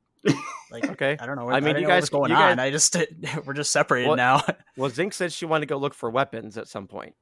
like, 0.71 0.89
Okay. 0.89 1.17
I 1.19 1.25
don't 1.25 1.35
know. 1.37 1.49
I 1.49 1.57
I 1.57 1.59
mean, 1.59 1.73
mean, 1.75 1.81
you 1.83 1.87
guys- 1.87 2.01
what's 2.03 2.09
going 2.09 2.29
you 2.31 2.35
guys- 2.37 2.51
on. 2.53 2.59
I 2.59 2.71
just 2.71 2.95
we're 3.45 3.53
just 3.53 3.71
separated 3.71 4.09
What- 4.09 4.15
now. 4.17 4.41
Well, 4.77 4.89
Zink 4.89 5.13
said 5.13 5.31
she 5.33 5.45
wanted 5.45 5.61
to 5.67 5.73
go 5.73 5.77
look 5.77 5.93
for 5.93 6.09
weapons 6.09 6.57
at 6.57 6.67
some 6.67 6.87
point. 6.87 7.13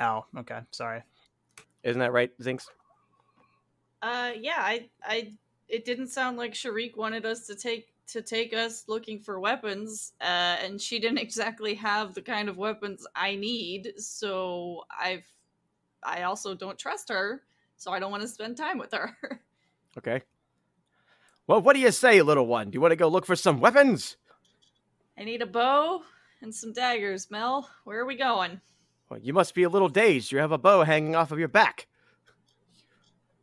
oh, 0.00 0.24
okay, 0.38 0.60
sorry. 0.72 1.02
Isn't 1.84 2.00
that 2.00 2.12
right, 2.12 2.30
Zinkz? 2.40 2.66
Uh, 4.02 4.32
yeah, 4.38 4.56
I, 4.58 4.88
I, 5.04 5.32
it 5.68 5.84
didn't 5.84 6.08
sound 6.08 6.36
like 6.36 6.52
Shariq 6.52 6.96
wanted 6.96 7.24
us 7.26 7.46
to 7.46 7.54
take 7.54 7.88
to 8.08 8.20
take 8.20 8.52
us 8.52 8.84
looking 8.86 9.18
for 9.18 9.40
weapons, 9.40 10.12
uh, 10.20 10.24
and 10.62 10.80
she 10.80 10.98
didn't 10.98 11.18
exactly 11.28 11.74
have 11.74 12.12
the 12.14 12.20
kind 12.22 12.48
of 12.48 12.56
weapons 12.58 13.06
I 13.16 13.34
need. 13.36 13.92
So 13.98 14.82
I've, 14.98 15.24
I 16.02 16.22
also 16.24 16.54
don't 16.54 16.78
trust 16.78 17.08
her, 17.08 17.42
so 17.76 17.92
I 17.92 17.98
don't 18.00 18.10
want 18.10 18.22
to 18.22 18.28
spend 18.28 18.56
time 18.58 18.78
with 18.78 18.92
her. 18.92 19.16
Okay. 19.96 20.20
Well, 21.46 21.60
what 21.60 21.74
do 21.74 21.80
you 21.80 21.90
say, 21.90 22.22
little 22.22 22.46
one? 22.46 22.70
Do 22.70 22.76
you 22.76 22.80
want 22.80 22.92
to 22.92 22.96
go 22.96 23.08
look 23.08 23.26
for 23.26 23.36
some 23.36 23.60
weapons? 23.60 24.16
I 25.18 25.24
need 25.24 25.42
a 25.42 25.46
bow 25.46 26.02
and 26.40 26.54
some 26.54 26.72
daggers. 26.72 27.30
Mel, 27.30 27.68
where 27.84 28.00
are 28.00 28.06
we 28.06 28.16
going? 28.16 28.60
Well, 29.10 29.20
you 29.20 29.32
must 29.32 29.54
be 29.54 29.62
a 29.62 29.68
little 29.68 29.90
dazed. 29.90 30.32
You 30.32 30.38
have 30.38 30.52
a 30.52 30.58
bow 30.58 30.84
hanging 30.84 31.14
off 31.14 31.32
of 31.32 31.38
your 31.38 31.48
back. 31.48 31.86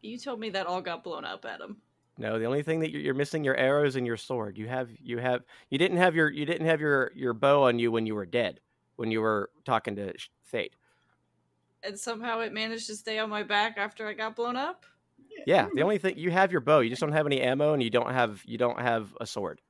You 0.01 0.17
told 0.17 0.39
me 0.39 0.49
that 0.49 0.65
all 0.65 0.81
got 0.81 1.03
blown 1.03 1.25
up, 1.25 1.45
Adam. 1.45 1.77
No, 2.17 2.39
the 2.39 2.45
only 2.45 2.63
thing 2.63 2.79
that 2.79 2.91
you're, 2.91 3.01
you're 3.01 3.13
missing 3.13 3.43
your 3.43 3.55
arrows 3.55 3.95
and 3.95 4.05
your 4.05 4.17
sword. 4.17 4.57
You 4.57 4.67
have 4.67 4.89
you 5.01 5.19
have 5.19 5.43
you 5.69 5.77
didn't 5.77 5.97
have 5.97 6.15
your 6.15 6.29
you 6.29 6.45
didn't 6.45 6.67
have 6.67 6.81
your 6.81 7.11
your 7.15 7.33
bow 7.33 7.63
on 7.63 7.79
you 7.79 7.91
when 7.91 8.05
you 8.05 8.15
were 8.15 8.25
dead. 8.25 8.59
When 8.95 9.11
you 9.11 9.21
were 9.21 9.49
talking 9.63 9.95
to 9.95 10.13
Fate. 10.43 10.75
And 11.83 11.97
somehow 11.97 12.41
it 12.41 12.53
managed 12.53 12.87
to 12.87 12.95
stay 12.95 13.17
on 13.19 13.29
my 13.29 13.43
back 13.43 13.77
after 13.77 14.07
I 14.07 14.13
got 14.13 14.35
blown 14.35 14.55
up. 14.55 14.85
Yeah, 15.45 15.67
the 15.73 15.81
only 15.81 15.97
thing 15.97 16.17
you 16.17 16.31
have 16.31 16.51
your 16.51 16.61
bow. 16.61 16.79
You 16.79 16.89
just 16.89 17.01
don't 17.01 17.11
have 17.11 17.25
any 17.25 17.41
ammo, 17.41 17.73
and 17.73 17.81
you 17.81 17.89
don't 17.89 18.11
have 18.11 18.41
you 18.45 18.57
don't 18.57 18.79
have 18.79 19.15
a 19.19 19.25
sword. 19.25 19.61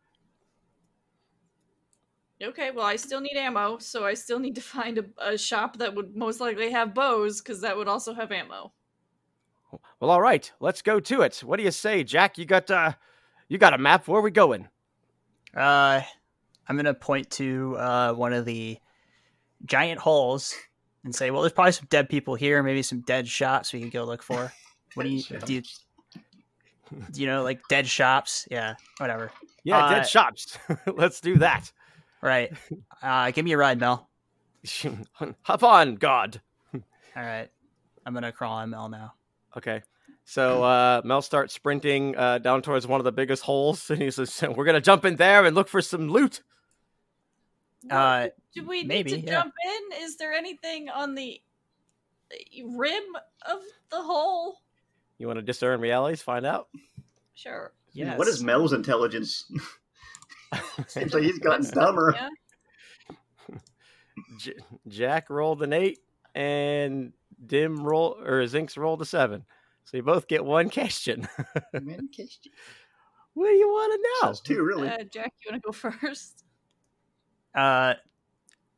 Okay, 2.43 2.71
well, 2.71 2.85
I 2.85 2.95
still 2.95 3.21
need 3.21 3.37
ammo, 3.37 3.77
so 3.77 4.03
I 4.03 4.15
still 4.15 4.39
need 4.39 4.55
to 4.55 4.61
find 4.61 4.97
a, 4.97 5.05
a 5.19 5.37
shop 5.37 5.77
that 5.77 5.93
would 5.93 6.15
most 6.15 6.39
likely 6.39 6.71
have 6.71 6.93
bows, 6.95 7.39
because 7.39 7.61
that 7.61 7.77
would 7.77 7.87
also 7.87 8.13
have 8.15 8.31
ammo. 8.31 8.73
Well, 9.99 10.09
all 10.09 10.21
right, 10.21 10.51
let's 10.59 10.81
go 10.81 10.99
to 10.99 11.21
it. 11.21 11.37
What 11.37 11.57
do 11.57 11.63
you 11.63 11.71
say, 11.71 12.03
Jack? 12.03 12.37
You 12.37 12.45
got 12.45 12.69
uh, 12.69 12.93
you 13.47 13.57
got 13.57 13.73
a 13.73 13.77
map. 13.77 14.07
Where 14.07 14.19
are 14.19 14.23
we 14.23 14.31
going? 14.31 14.67
Uh, 15.55 16.01
I'm 16.67 16.75
gonna 16.75 16.93
point 16.93 17.29
to 17.31 17.75
uh 17.77 18.13
one 18.13 18.33
of 18.33 18.45
the 18.45 18.79
giant 19.65 19.99
holes 19.99 20.55
and 21.03 21.13
say, 21.13 21.31
"Well, 21.31 21.41
there's 21.41 21.53
probably 21.53 21.73
some 21.73 21.87
dead 21.89 22.09
people 22.09 22.35
here. 22.35 22.63
Maybe 22.63 22.81
some 22.81 23.01
dead 23.01 23.27
shops 23.27 23.71
we 23.71 23.81
could 23.81 23.91
go 23.91 24.03
look 24.03 24.23
for." 24.23 24.51
What 24.95 25.03
do 25.03 25.09
you 25.09 25.23
do? 25.23 25.53
You, 25.53 25.61
do 27.11 27.21
you 27.21 27.27
know 27.27 27.43
like 27.43 27.61
dead 27.69 27.87
shops? 27.87 28.47
Yeah, 28.51 28.75
whatever. 28.97 29.31
Yeah, 29.63 29.85
Uh, 29.85 29.89
dead 29.95 30.09
shops. 30.09 30.57
let's 30.95 31.21
do 31.21 31.37
that. 31.37 31.71
Right. 32.21 32.51
Uh, 33.01 33.31
give 33.31 33.45
me 33.45 33.53
a 33.53 33.57
ride, 33.57 33.79
Mel. 33.79 34.09
Hop 35.43 35.63
on, 35.63 35.95
God. 35.95 36.41
All 36.73 36.81
right. 37.15 37.49
I'm 38.05 38.13
gonna 38.13 38.31
crawl 38.31 38.53
on 38.53 38.69
Mel 38.69 38.89
now. 38.89 39.13
Okay. 39.57 39.81
So 40.25 40.63
uh, 40.63 41.01
Mel 41.03 41.21
starts 41.21 41.53
sprinting 41.53 42.15
uh, 42.15 42.37
down 42.37 42.61
towards 42.61 42.87
one 42.87 42.99
of 42.99 43.05
the 43.05 43.11
biggest 43.11 43.43
holes, 43.43 43.89
and 43.89 44.01
he 44.01 44.11
says, 44.11 44.41
"We're 44.55 44.65
gonna 44.65 44.81
jump 44.81 45.05
in 45.05 45.15
there 45.15 45.45
and 45.45 45.55
look 45.55 45.67
for 45.67 45.81
some 45.81 46.09
loot." 46.09 46.41
Uh, 47.89 48.27
Do 48.53 48.63
we 48.65 48.83
maybe, 48.83 49.11
need 49.11 49.21
to 49.21 49.25
yeah. 49.27 49.41
jump 49.41 49.53
in? 49.65 50.03
Is 50.03 50.17
there 50.17 50.33
anything 50.33 50.89
on 50.89 51.15
the 51.15 51.41
rim 52.63 53.03
of 53.49 53.59
the 53.89 54.01
hole? 54.01 54.59
You 55.21 55.27
want 55.27 55.37
to 55.37 55.43
discern 55.43 55.79
realities? 55.79 56.19
Find 56.23 56.47
out. 56.47 56.69
Sure. 57.35 57.73
yes. 57.93 58.17
What 58.17 58.27
is 58.27 58.41
Mel's 58.43 58.73
intelligence? 58.73 59.45
Seems 60.87 61.13
like 61.13 61.21
he's 61.21 61.37
gotten 61.37 61.69
dumber. 61.75 62.15
Yeah. 62.17 63.55
J- 64.39 64.55
Jack 64.87 65.29
rolled 65.29 65.61
an 65.61 65.73
eight, 65.73 65.99
and 66.33 67.13
Dim 67.45 67.83
roll 67.83 68.17
or 68.19 68.41
Zinkz 68.45 68.77
rolled 68.79 69.03
a 69.03 69.05
seven. 69.05 69.45
So 69.85 69.97
you 69.97 70.01
both 70.01 70.27
get 70.27 70.43
one 70.43 70.71
question. 70.71 71.27
Man, 71.71 72.09
kissed 72.11 72.47
you. 72.47 72.51
what 73.35 73.45
do 73.49 73.53
you 73.53 73.67
want 73.67 73.93
to 73.93 74.09
know? 74.25 74.29
That's 74.29 74.41
two, 74.41 74.63
really. 74.63 74.87
Uh, 74.89 75.03
Jack, 75.03 75.33
you 75.45 75.51
want 75.51 75.61
to 75.61 75.67
go 75.67 75.71
first? 75.71 76.45
Uh, 77.53 77.93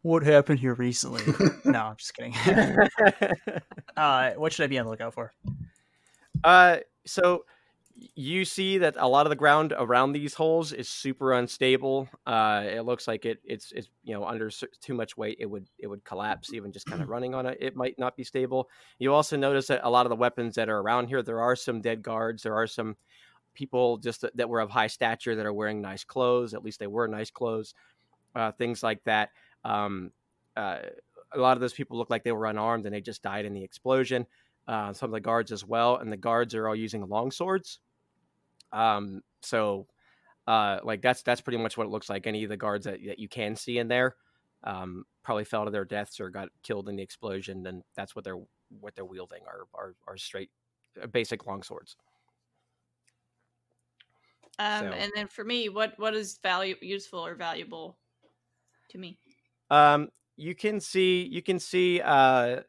what 0.01 0.23
happened 0.23 0.60
here 0.60 0.73
recently? 0.73 1.21
no, 1.63 1.79
I'm 1.79 1.95
just 1.95 2.13
kidding. 2.13 2.36
uh, 3.95 4.32
what 4.32 4.51
should 4.51 4.65
I 4.65 4.67
be 4.67 4.77
on 4.77 4.84
the 4.86 4.91
lookout 4.91 5.13
for? 5.13 5.32
Uh, 6.43 6.77
so 7.06 7.45
you 8.15 8.43
see 8.43 8.79
that 8.79 8.95
a 8.97 9.08
lot 9.08 9.25
of 9.25 9.29
the 9.29 9.36
ground 9.36 9.73
around 9.77 10.13
these 10.13 10.34
holes 10.34 10.73
is 10.73 10.89
super 10.89 11.34
unstable. 11.34 12.10
Uh, 12.25 12.63
it 12.65 12.82
looks 12.82 13.08
like 13.08 13.25
it 13.25 13.39
it's 13.43 13.71
it's 13.71 13.88
you 14.03 14.13
know 14.13 14.25
under 14.25 14.49
too 14.82 14.93
much 14.93 15.15
weight 15.15 15.38
it 15.39 15.45
would 15.45 15.67
it 15.77 15.88
would 15.88 16.03
collapse 16.03 16.53
even 16.53 16.71
just 16.71 16.86
kind 16.86 17.01
of 17.01 17.10
running 17.10 17.36
on 17.36 17.45
it. 17.45 17.58
It 17.62 17.75
might 17.75 17.97
not 17.99 18.17
be 18.17 18.23
stable. 18.23 18.69
You 18.99 19.13
also 19.13 19.38
notice 19.38 19.67
that 19.67 19.82
a 19.84 19.89
lot 19.89 20.06
of 20.06 20.10
the 20.10 20.15
weapons 20.15 20.56
that 20.56 20.69
are 20.69 20.79
around 20.79 21.08
here 21.08 21.21
there 21.21 21.41
are 21.41 21.56
some 21.56 21.82
dead 21.82 22.01
guards. 22.01 22.43
There 22.43 22.56
are 22.56 22.67
some 22.67 22.95
people 23.53 23.97
just 23.97 24.21
that, 24.21 24.36
that 24.38 24.49
were 24.49 24.60
of 24.60 24.71
high 24.71 24.88
stature 24.88 25.36
that 25.36 25.45
are 25.45 25.53
wearing 25.53 25.82
nice 25.82 26.03
clothes. 26.03 26.53
At 26.53 26.63
least 26.63 26.79
they 26.79 26.88
were 26.88 27.08
nice 27.08 27.29
clothes. 27.29 27.75
Uh, 28.36 28.51
things 28.51 28.82
like 28.82 29.03
that. 29.03 29.29
Um, 29.63 30.12
uh, 30.58 30.79
a 31.32 31.39
lot 31.39 31.58
of 31.58 31.62
those 31.62 31.73
people 31.73 31.97
look 31.97 32.10
like 32.10 32.23
they 32.23 32.32
were 32.32 32.47
unarmed 32.47 32.86
and 32.86 32.93
they 32.93 33.01
just 33.01 33.21
died 33.21 33.45
in 33.45 33.53
the 33.53 33.63
explosion 33.63 34.25
uh, 34.67 34.93
some 34.93 35.10
of 35.10 35.13
the 35.13 35.19
guards 35.19 35.52
as 35.52 35.65
well, 35.65 35.97
and 35.97 36.12
the 36.12 36.17
guards 36.17 36.56
are 36.56 36.67
all 36.67 36.76
using 36.76 37.08
long 37.08 37.32
swords. 37.32 37.80
Um, 38.71 39.21
so, 39.41 39.88
uh, 40.47 40.80
like 40.84 41.02
that's 41.02 41.21
that's 41.21 41.41
pretty 41.41 41.58
much 41.58 41.78
what 41.78 41.86
it 41.86 41.89
looks 41.89 42.10
like. 42.10 42.28
Any 42.28 42.43
of 42.43 42.49
the 42.49 42.58
guards 42.58 42.86
that, 42.86 42.99
that 43.06 43.19
you 43.19 43.28
can 43.28 43.56
see 43.56 43.78
in 43.78 43.88
there, 43.88 44.15
um, 44.63 45.06
probably 45.23 45.43
fell 45.45 45.65
to 45.65 45.71
their 45.71 45.86
deaths 45.86 46.19
or 46.19 46.30
got 46.30 46.49
killed 46.63 46.89
in 46.89 46.95
the 46.95 47.04
explosion. 47.04 47.65
and 47.67 47.84
that's 47.95 48.15
what 48.15 48.23
they're 48.23 48.39
what 48.80 48.95
they're 48.95 49.06
wielding 49.06 49.43
are 49.45 49.67
are, 49.76 49.93
are 50.08 50.17
straight 50.17 50.49
uh, 51.02 51.08
basic 51.08 51.45
long 51.45 51.62
swords. 51.62 51.95
Um, 54.60 54.86
So- 54.86 54.91
and 54.91 55.12
then 55.15 55.28
for 55.28 55.43
me, 55.43 55.69
what 55.69 55.97
what 55.97 56.13
is 56.13 56.38
value 56.38 56.76
useful 56.82 57.26
or 57.26 57.36
valuable 57.36 57.97
to 58.89 58.97
me? 58.97 59.17
Um, 59.69 60.10
you 60.36 60.56
can 60.56 60.80
see 60.80 61.23
you 61.23 61.41
can 61.41 61.60
see 61.60 62.02
uh, 62.02 62.62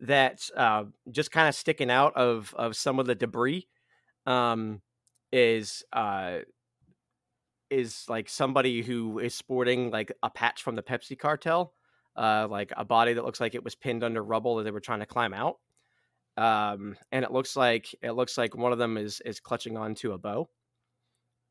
that 0.00 0.48
uh, 0.56 0.84
just 1.10 1.30
kind 1.30 1.48
of 1.48 1.54
sticking 1.54 1.90
out 1.90 2.16
of 2.16 2.54
of 2.56 2.76
some 2.76 2.98
of 2.98 3.06
the 3.06 3.14
debris 3.14 3.66
um, 4.26 4.80
is 5.32 5.84
uh, 5.92 6.38
is 7.70 8.04
like 8.08 8.28
somebody 8.28 8.82
who 8.82 9.18
is 9.18 9.34
sporting 9.34 9.90
like 9.90 10.12
a 10.22 10.30
patch 10.30 10.62
from 10.62 10.76
the 10.76 10.82
Pepsi 10.82 11.18
cartel, 11.18 11.72
uh, 12.16 12.46
like 12.48 12.72
a 12.76 12.84
body 12.84 13.14
that 13.14 13.24
looks 13.24 13.40
like 13.40 13.54
it 13.54 13.64
was 13.64 13.74
pinned 13.74 14.04
under 14.04 14.22
rubble 14.22 14.56
that 14.56 14.64
they 14.64 14.70
were 14.70 14.80
trying 14.80 15.00
to 15.00 15.06
climb 15.06 15.34
out. 15.34 15.58
Um, 16.36 16.96
and 17.12 17.24
it 17.24 17.32
looks 17.32 17.56
like 17.56 17.94
it 18.02 18.12
looks 18.12 18.36
like 18.36 18.56
one 18.56 18.72
of 18.72 18.78
them 18.78 18.96
is 18.96 19.20
is 19.24 19.40
clutching 19.40 19.76
onto 19.76 20.12
a 20.12 20.18
bow. 20.18 20.48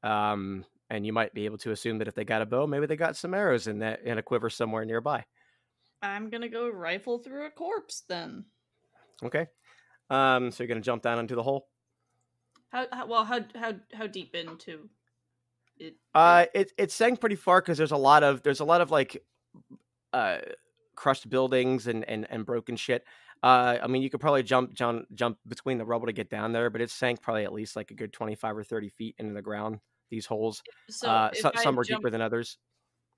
Um, 0.04 0.66
and 0.90 1.06
you 1.06 1.14
might 1.14 1.34
be 1.34 1.46
able 1.46 1.58
to 1.60 1.72
assume 1.72 1.98
that 2.00 2.08
if 2.08 2.16
they 2.16 2.26
got 2.26 2.42
a 2.42 2.46
bow, 2.46 2.68
maybe 2.68 2.86
they 2.86 2.98
got 2.98 3.16
some 3.16 3.34
arrows 3.34 3.68
in 3.68 3.80
that 3.80 4.02
in 4.04 4.18
a 4.18 4.24
quiver 4.24 4.50
somewhere 4.50 4.86
nearby. 4.86 5.26
I'm 6.04 6.30
gonna 6.30 6.50
go 6.50 6.70
rifle 6.70 7.18
through 7.18 7.46
a 7.48 7.50
corpse 7.50 8.04
then. 8.08 8.46
Okay. 9.24 9.48
Um, 10.10 10.52
so 10.52 10.64
you're 10.64 10.68
gonna 10.68 10.82
jump 10.82 11.02
down 11.02 11.20
into 11.20 11.36
the 11.36 11.44
hole. 11.44 11.70
How, 12.70 12.88
how 12.92 13.08
well 13.08 13.24
how 13.24 13.42
how 13.56 13.74
how 13.94 14.08
deep 14.08 14.36
into 14.36 14.90
it? 15.78 15.96
Uh, 16.14 16.46
it 16.54 16.72
it's 16.78 16.94
sank 16.94 17.20
pretty 17.20 17.36
far 17.36 17.62
because 17.62 17.78
there's 17.78 17.92
a 17.92 17.98
lot 17.98 18.24
of 18.24 18.44
there's 18.44 18.60
a 18.60 18.66
lot 18.66 18.82
of 18.82 18.92
like, 18.92 19.24
uh, 20.12 20.40
crushed 20.96 21.30
buildings 21.30 21.88
and 21.88 22.08
and 22.10 22.28
and 22.30 22.46
broken 22.46 22.76
shit. 22.76 23.06
Uh, 23.42 23.78
I 23.82 23.88
mean, 23.88 24.02
you 24.02 24.10
could 24.10 24.22
probably 24.22 24.44
jump 24.44 24.74
jump 24.74 25.06
jump 25.14 25.38
between 25.48 25.78
the 25.78 25.86
rubble 25.86 26.08
to 26.08 26.14
get 26.14 26.30
down 26.30 26.52
there, 26.52 26.70
but 26.70 26.82
it 26.82 26.90
sank 26.90 27.22
probably 27.22 27.44
at 27.44 27.54
least 27.54 27.76
like 27.76 27.92
a 27.92 27.94
good 27.94 28.12
twenty 28.12 28.36
five 28.36 28.58
or 28.58 28.64
thirty 28.64 28.90
feet 28.90 29.16
into 29.20 29.34
the 29.34 29.42
ground. 29.42 29.80
These 30.10 30.26
holes, 30.26 30.62
so 30.90 31.10
uh, 31.10 31.30
if 31.34 31.40
so, 31.40 31.52
I 31.56 31.64
some 31.64 31.80
are 31.80 31.84
jump- 31.84 32.02
deeper 32.02 32.10
than 32.10 32.22
others. 32.22 32.58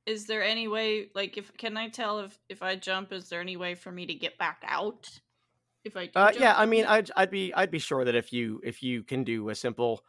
Is 0.05 0.27
there 0.27 0.43
any 0.43 0.67
way, 0.67 1.09
like, 1.15 1.37
if 1.37 1.55
can 1.57 1.77
I 1.77 1.89
tell 1.89 2.19
if 2.19 2.37
if 2.49 2.61
I 2.61 2.75
jump, 2.75 3.11
is 3.11 3.27
there 3.29 3.41
any 3.41 3.57
way 3.57 3.73
for 3.75 3.91
me 3.91 4.05
to 4.05 4.13
get 4.13 4.37
back 4.37 4.63
out? 4.65 5.09
If 5.83 5.97
I 5.97 6.05
do 6.05 6.11
Uh, 6.15 6.27
jump 6.31 6.39
yeah, 6.41 6.55
I 6.57 6.65
mean. 6.65 6.85
I'd 6.85 7.11
I'd 7.15 7.31
be 7.31 7.53
I'd 7.53 7.71
be 7.71 7.79
sure 7.79 8.05
that 8.05 8.15
if 8.15 8.31
you 8.31 8.61
if 8.63 8.83
you 8.83 9.03
can 9.03 9.23
do 9.23 9.49
a 9.49 9.55
simple, 9.55 10.03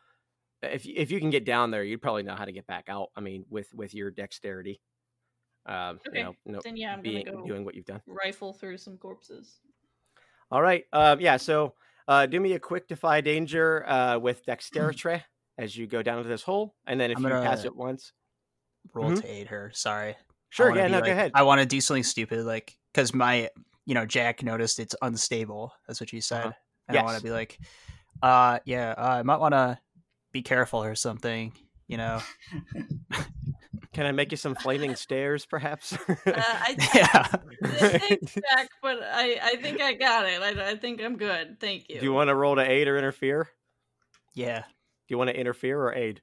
if 0.62 0.86
if 0.86 1.10
you 1.10 1.18
can 1.18 1.30
get 1.30 1.44
down 1.44 1.70
there, 1.70 1.82
you'd 1.84 2.02
probably 2.02 2.22
know 2.24 2.34
how 2.34 2.44
to 2.44 2.52
get 2.52 2.66
back 2.66 2.88
out. 2.88 3.08
I 3.16 3.20
mean, 3.20 3.44
with 3.48 3.72
with 3.74 3.94
your 3.94 4.10
dexterity, 4.10 4.80
um, 5.66 5.98
Okay, 6.06 6.18
you 6.18 6.24
know, 6.24 6.34
no, 6.44 6.60
then 6.62 6.76
yeah, 6.76 6.92
I'm 6.94 7.00
being 7.02 7.24
gonna 7.24 7.38
go 7.38 7.46
doing 7.46 7.64
what 7.64 7.74
you've 7.74 7.84
done. 7.86 8.02
rifle 8.06 8.52
through 8.52 8.76
some 8.78 8.96
corpses. 8.98 9.60
All 10.50 10.62
right, 10.62 10.84
um, 10.92 11.20
yeah. 11.20 11.38
So, 11.38 11.74
uh, 12.06 12.26
do 12.26 12.38
me 12.38 12.52
a 12.52 12.60
quick 12.60 12.86
defy 12.86 13.20
danger 13.20 13.84
uh, 13.88 14.18
with 14.18 14.44
dexterity 14.46 15.22
as 15.58 15.76
you 15.76 15.86
go 15.86 16.02
down 16.02 16.18
into 16.18 16.28
this 16.28 16.42
hole, 16.42 16.74
and 16.86 17.00
then 17.00 17.10
if 17.10 17.16
I'm 17.18 17.24
you 17.24 17.28
pass 17.30 17.58
gonna- 17.60 17.66
it 17.68 17.76
once, 17.76 18.12
Roll 18.94 19.10
Mhm. 19.10 19.20
to 19.22 19.28
aid 19.30 19.48
her. 19.48 19.70
Sorry. 19.74 20.16
Sure, 20.50 20.74
yeah, 20.74 20.86
no, 20.88 20.96
like- 20.98 21.06
go 21.06 21.12
ahead. 21.12 21.32
I 21.34 21.42
want 21.42 21.60
to 21.60 21.66
do 21.66 21.80
something 21.80 22.02
stupid, 22.04 22.44
like 22.44 22.76
because 22.92 23.12
my, 23.12 23.50
you 23.84 23.94
know, 23.94 24.06
Jack 24.06 24.42
noticed 24.42 24.78
it's 24.80 24.94
unstable. 25.02 25.72
That's 25.86 26.00
what 26.00 26.12
you 26.12 26.20
said, 26.20 26.46
Uh-huh. 26.46 26.52
and 26.88 26.98
I 26.98 27.02
want 27.02 27.18
to 27.18 27.22
be 27.22 27.30
like, 27.30 27.58
uh, 28.22 28.58
yeah, 28.64 28.94
uh, 28.96 29.18
I 29.18 29.22
might 29.22 29.38
want 29.38 29.52
to 29.52 29.78
be 30.32 30.42
careful 30.42 30.82
or 30.82 30.94
something. 30.94 31.52
You 31.88 31.98
know, 31.98 32.20
Can 33.92 34.04
I 34.04 34.12
make 34.12 34.30
you 34.30 34.36
some 34.36 34.54
flaming 34.54 34.94
stairs, 34.94 35.46
perhaps? 35.46 35.92
Uh, 35.92 36.14
I, 36.26 36.76
yeah. 36.94 37.22
thanks, 37.98 38.34
Jack, 38.34 38.68
but 38.82 38.98
I 39.02 39.38
I 39.42 39.56
think 39.56 39.80
I 39.80 39.94
got 39.94 40.26
it. 40.26 40.42
I, 40.42 40.70
I 40.72 40.76
think 40.76 41.00
I'm 41.02 41.16
good. 41.16 41.58
Thank 41.60 41.88
you. 41.88 41.98
do 42.00 42.04
you 42.04 42.12
want 42.12 42.28
to 42.28 42.34
roll 42.34 42.56
to 42.56 42.62
aid 42.62 42.88
or 42.88 42.98
interfere? 42.98 43.48
yeah. 44.34 44.60
Do 44.60 45.12
you 45.14 45.18
want 45.18 45.30
to 45.30 45.38
interfere 45.38 45.80
or 45.80 45.94
aid? 45.94 46.20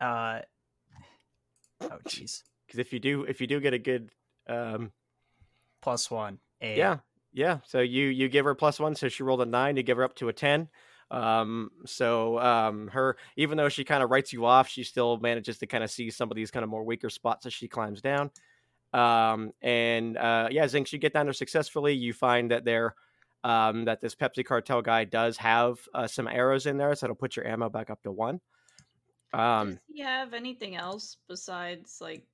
Uh, 0.00 0.40
oh, 1.82 1.98
jeez. 2.08 2.42
Because 2.66 2.78
if 2.78 2.92
you 2.92 3.00
do, 3.00 3.24
if 3.24 3.40
you 3.40 3.46
do 3.46 3.60
get 3.60 3.74
a 3.74 3.78
good 3.78 4.10
um, 4.48 4.92
Plus 5.82 6.10
one. 6.10 6.38
Aid. 6.60 6.78
Yeah, 6.78 6.98
yeah. 7.32 7.58
So 7.66 7.80
you 7.80 8.06
you 8.06 8.28
give 8.28 8.44
her 8.44 8.54
plus 8.54 8.78
one, 8.78 8.94
so 8.94 9.08
she 9.08 9.24
rolled 9.24 9.42
a 9.42 9.46
nine. 9.46 9.76
You 9.76 9.82
give 9.82 9.96
her 9.98 10.04
up 10.04 10.14
to 10.16 10.28
a 10.28 10.32
ten. 10.32 10.68
Um, 11.10 11.70
so 11.84 12.38
um, 12.38 12.88
her 12.88 13.18
even 13.36 13.58
though 13.58 13.68
she 13.68 13.84
kind 13.84 14.02
of 14.02 14.10
writes 14.10 14.32
you 14.32 14.46
off, 14.46 14.68
she 14.68 14.84
still 14.84 15.18
manages 15.18 15.58
to 15.58 15.66
kind 15.66 15.84
of 15.84 15.90
see 15.90 16.08
some 16.08 16.30
of 16.30 16.36
these 16.36 16.50
kind 16.50 16.64
of 16.64 16.70
more 16.70 16.84
weaker 16.84 17.10
spots 17.10 17.44
as 17.44 17.52
she 17.52 17.68
climbs 17.68 18.00
down. 18.00 18.30
Um, 18.94 19.52
and 19.60 20.16
uh, 20.16 20.48
yeah, 20.50 20.64
Zinkz, 20.66 20.92
you 20.92 20.98
get 20.98 21.12
down 21.12 21.26
there 21.26 21.32
successfully. 21.32 21.92
You 21.94 22.14
find 22.14 22.50
that 22.52 22.64
there. 22.64 22.94
Um, 23.44 23.86
that 23.86 24.00
this 24.00 24.14
Pepsi 24.14 24.44
cartel 24.44 24.82
guy 24.82 25.02
does 25.02 25.36
have 25.38 25.80
uh, 25.92 26.06
some 26.06 26.28
arrows 26.28 26.66
in 26.66 26.76
there, 26.76 26.94
so 26.94 27.06
it'll 27.06 27.16
put 27.16 27.34
your 27.34 27.44
ammo 27.44 27.68
back 27.68 27.90
up 27.90 28.00
to 28.04 28.12
one. 28.12 28.40
Um, 29.32 29.70
Does 29.70 29.78
he 29.92 30.00
have 30.02 30.34
anything 30.34 30.76
else 30.76 31.16
besides 31.28 31.98
like 32.00 32.26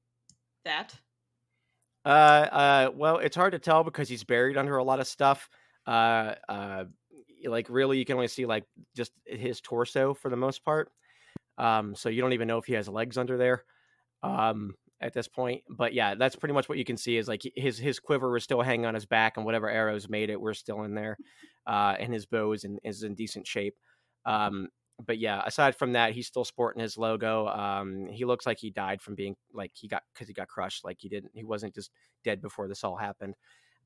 that? 0.64 0.94
Uh, 2.04 2.08
uh, 2.08 2.90
well, 2.94 3.18
it's 3.18 3.36
hard 3.36 3.52
to 3.52 3.58
tell 3.58 3.84
because 3.84 4.08
he's 4.08 4.24
buried 4.24 4.56
under 4.56 4.76
a 4.76 4.84
lot 4.84 5.00
of 5.00 5.06
stuff. 5.06 5.48
Uh, 5.86 6.34
uh, 6.48 6.84
like 7.46 7.68
really, 7.68 7.98
you 7.98 8.04
can 8.04 8.16
only 8.16 8.28
see 8.28 8.46
like 8.46 8.64
just 8.96 9.12
his 9.26 9.60
torso 9.60 10.14
for 10.14 10.30
the 10.30 10.36
most 10.36 10.64
part. 10.64 10.90
Um, 11.56 11.94
so 11.94 12.08
you 12.08 12.20
don't 12.20 12.32
even 12.32 12.48
know 12.48 12.58
if 12.58 12.66
he 12.66 12.74
has 12.74 12.88
legs 12.88 13.18
under 13.18 13.36
there. 13.36 13.64
Um, 14.22 14.74
at 15.00 15.14
this 15.14 15.28
point, 15.28 15.62
but 15.68 15.94
yeah, 15.94 16.14
that's 16.16 16.34
pretty 16.34 16.52
much 16.52 16.68
what 16.68 16.78
you 16.78 16.84
can 16.84 16.96
see 16.96 17.16
is 17.16 17.28
like 17.28 17.42
his 17.54 17.78
his 17.78 18.00
quiver 18.00 18.36
is 18.36 18.42
still 18.42 18.62
hanging 18.62 18.86
on 18.86 18.94
his 18.94 19.06
back, 19.06 19.36
and 19.36 19.46
whatever 19.46 19.70
arrows 19.70 20.08
made 20.08 20.28
it 20.30 20.40
were 20.40 20.54
still 20.54 20.82
in 20.82 20.94
there. 20.94 21.16
Uh, 21.66 21.94
and 21.98 22.12
his 22.12 22.26
bow 22.26 22.52
is 22.52 22.64
in 22.64 22.78
is 22.82 23.02
in 23.04 23.14
decent 23.14 23.46
shape. 23.46 23.76
Um, 24.24 24.68
but 25.04 25.18
yeah, 25.18 25.42
aside 25.46 25.76
from 25.76 25.92
that, 25.92 26.12
he's 26.12 26.26
still 26.26 26.44
sporting 26.44 26.80
his 26.82 26.98
logo. 26.98 27.46
Um, 27.48 28.08
he 28.08 28.24
looks 28.24 28.46
like 28.46 28.58
he 28.58 28.70
died 28.70 29.00
from 29.02 29.14
being 29.14 29.36
like 29.52 29.72
he 29.74 29.88
got 29.88 30.02
because 30.12 30.28
he 30.28 30.34
got 30.34 30.48
crushed. 30.48 30.84
Like 30.84 30.98
he 31.00 31.08
didn't, 31.08 31.32
he 31.34 31.44
wasn't 31.44 31.74
just 31.74 31.90
dead 32.24 32.40
before 32.40 32.68
this 32.68 32.84
all 32.84 32.96
happened. 32.96 33.36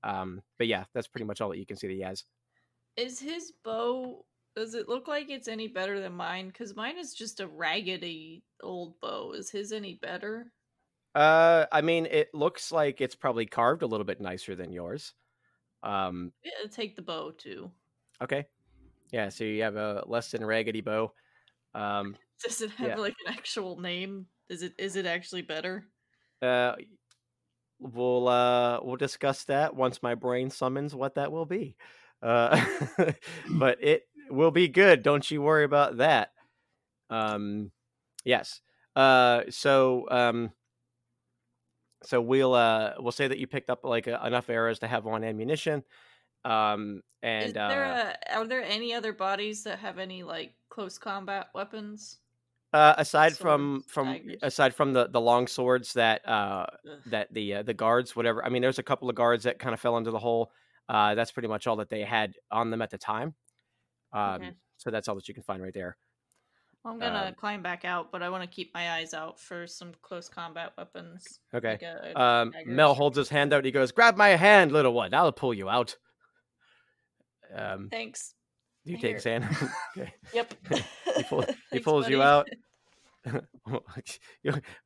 Um, 0.03 0.43
but 0.59 0.67
yeah, 0.69 0.87
that's 0.95 1.09
pretty 1.09 1.27
much 1.27 1.41
all 1.41 1.51
that 1.51 1.59
you 1.59 1.67
can 1.67 1.77
see 1.77 1.89
that 1.89 1.95
he 1.95 2.01
has. 2.01 2.25
Is 2.97 3.21
his 3.21 3.53
bow? 3.53 4.25
Does 4.55 4.73
it 4.75 4.89
look 4.89 5.07
like 5.07 5.29
it's 5.29 5.47
any 5.49 5.69
better 5.69 6.01
than 6.01 6.15
mine? 6.15 6.49
Because 6.49 6.75
mine 6.75 6.97
is 6.97 7.13
just 7.15 7.39
a 7.41 7.47
raggedy 7.47 8.47
old 8.63 8.99
bow. 8.99 9.33
Is 9.33 9.51
his 9.51 9.73
any 9.73 9.95
better? 9.95 10.55
Uh, 11.15 11.67
I 11.71 11.83
mean, 11.83 12.07
it 12.07 12.33
looks 12.35 12.73
like 12.73 13.01
it's 13.01 13.15
probably 13.15 13.47
carved 13.47 13.83
a 13.83 13.87
little 13.87 14.05
bit 14.07 14.21
nicer 14.21 14.55
than 14.57 14.73
yours. 14.73 15.15
Um, 15.83 16.33
Yeah, 16.45 16.67
take 16.71 16.95
the 16.97 17.03
bow 17.03 17.33
too. 17.33 17.73
okay, 18.21 18.47
yeah. 19.13 19.29
So 19.31 19.45
you 19.45 19.63
have 19.65 19.77
a 19.77 20.05
less 20.07 20.33
than 20.33 20.45
raggedy 20.47 20.83
bow. 20.83 21.15
Um, 21.75 22.17
Does 22.43 22.61
it 22.61 22.71
have 22.73 22.95
Yeah. 22.95 22.97
like 22.97 23.15
an 23.27 23.33
actual 23.35 23.81
name? 23.81 24.29
Is 24.49 24.63
it 24.63 24.75
is 24.79 24.97
it 24.97 25.07
actually 25.07 25.43
better? 25.43 25.89
uh, 26.43 26.75
we'll 27.79 28.29
uh 28.29 28.81
we'll 28.83 28.97
discuss 28.97 29.45
that 29.45 29.75
once 29.75 30.03
my 30.03 30.15
brain 30.15 30.51
summons 30.51 30.95
what 30.95 31.15
that 31.17 31.33
will 31.33 31.47
be. 31.47 31.77
Uh, 32.23 32.65
but 33.51 33.83
it 33.83 34.05
will 34.31 34.53
be 34.53 34.69
good. 34.69 35.03
Don't 35.03 35.29
you 35.31 35.43
worry 35.43 35.65
about 35.65 35.97
that. 35.99 36.33
Um, 37.11 37.73
yes. 38.25 38.63
Uh, 38.97 39.45
so 39.51 40.07
um, 40.11 40.53
so 42.05 42.21
we'll 42.21 42.55
uh 42.55 42.95
we'll 42.99 43.13
say 43.13 43.29
that 43.29 43.39
you 43.39 43.47
picked 43.47 43.71
up 43.71 43.85
like 43.85 44.09
uh, 44.09 44.19
enough 44.25 44.51
arrows 44.51 44.79
to 44.81 44.89
have 44.89 45.05
one 45.05 45.25
ammunition. 45.25 45.85
Um, 46.45 47.03
and 47.23 47.55
there 47.55 47.85
uh, 47.85 48.15
a, 48.29 48.35
are 48.39 48.47
there 48.47 48.63
any 48.63 48.93
other 48.95 49.13
bodies 49.13 49.63
that 49.65 49.79
have 49.79 49.99
any 49.99 50.23
like 50.23 50.55
close 50.69 50.99
combat 50.99 51.49
weapons? 51.55 52.19
uh, 52.73 52.95
aside 52.99 53.37
from 53.37 53.81
swords, 53.81 53.93
from 53.93 54.07
daggers? 54.15 54.39
aside 54.43 54.75
from 54.75 54.93
the 54.93 55.09
the 55.09 55.21
long 55.21 55.47
swords 55.47 55.93
that 55.93 56.27
uh 56.27 56.67
Ugh. 56.91 56.99
that 57.07 57.33
the 57.33 57.55
uh, 57.57 57.63
the 57.63 57.75
guards 57.75 58.17
whatever 58.17 58.45
i 58.45 58.49
mean 58.49 58.63
there's 58.63 58.79
a 58.79 58.83
couple 58.83 59.11
of 59.11 59.15
guards 59.15 59.45
that 59.45 59.59
kind 59.59 59.75
of 59.75 59.81
fell 59.81 59.97
into 59.99 60.11
the 60.11 60.19
hole 60.19 60.51
uh 60.89 61.15
that's 61.15 61.31
pretty 61.33 61.49
much 61.49 61.67
all 61.67 61.77
that 61.77 61.91
they 61.91 62.03
had 62.03 62.35
on 62.51 62.71
them 62.71 62.81
at 62.83 62.91
the 62.91 62.99
time 62.99 63.35
um 64.13 64.35
Okay. 64.37 64.53
so 64.79 64.91
that's 64.91 65.09
all 65.09 65.15
that 65.15 65.29
you 65.29 65.35
can 65.35 65.43
find 65.43 65.63
right 65.63 65.75
there 65.75 65.97
I'm 66.85 66.99
gonna 66.99 67.27
um, 67.29 67.35
climb 67.35 67.63
back 67.63 67.85
out, 67.85 68.11
but 68.11 68.25
I 68.25 68.29
want 68.29 68.43
to 68.43 68.49
keep 68.53 68.75
my 68.75 68.95
eyes 68.95 69.15
out 69.15 69.39
for 69.39 69.69
some 69.69 69.93
close 70.03 70.29
combat 70.29 70.73
weapons. 70.77 71.39
okay 71.55 71.73
like 71.73 71.83
a- 71.83 72.13
a 72.17 72.21
um 72.21 72.51
dagger, 72.51 72.71
mel 72.73 72.95
holds 72.95 73.17
his 73.17 73.29
hand 73.29 73.53
out 73.53 73.65
he 73.65 73.71
goes 73.71 73.93
grab 73.93 74.17
my 74.17 74.31
hand 74.31 74.73
little 74.73 74.93
one 74.93 75.15
i'll 75.15 75.31
pull 75.31 75.55
you 75.55 75.69
out 75.69 75.97
um 77.55 77.89
Thanks. 77.91 78.35
you 78.85 78.97
take 78.99 79.15
his 79.17 79.25
hand 79.25 79.45
okay 79.97 80.13
Yep. 80.35 80.55
he, 81.17 81.23
pull, 81.25 81.43
he 81.43 81.53
Thanks, 81.71 81.85
pulls 81.85 82.09
you 82.09 82.23
out 82.23 82.49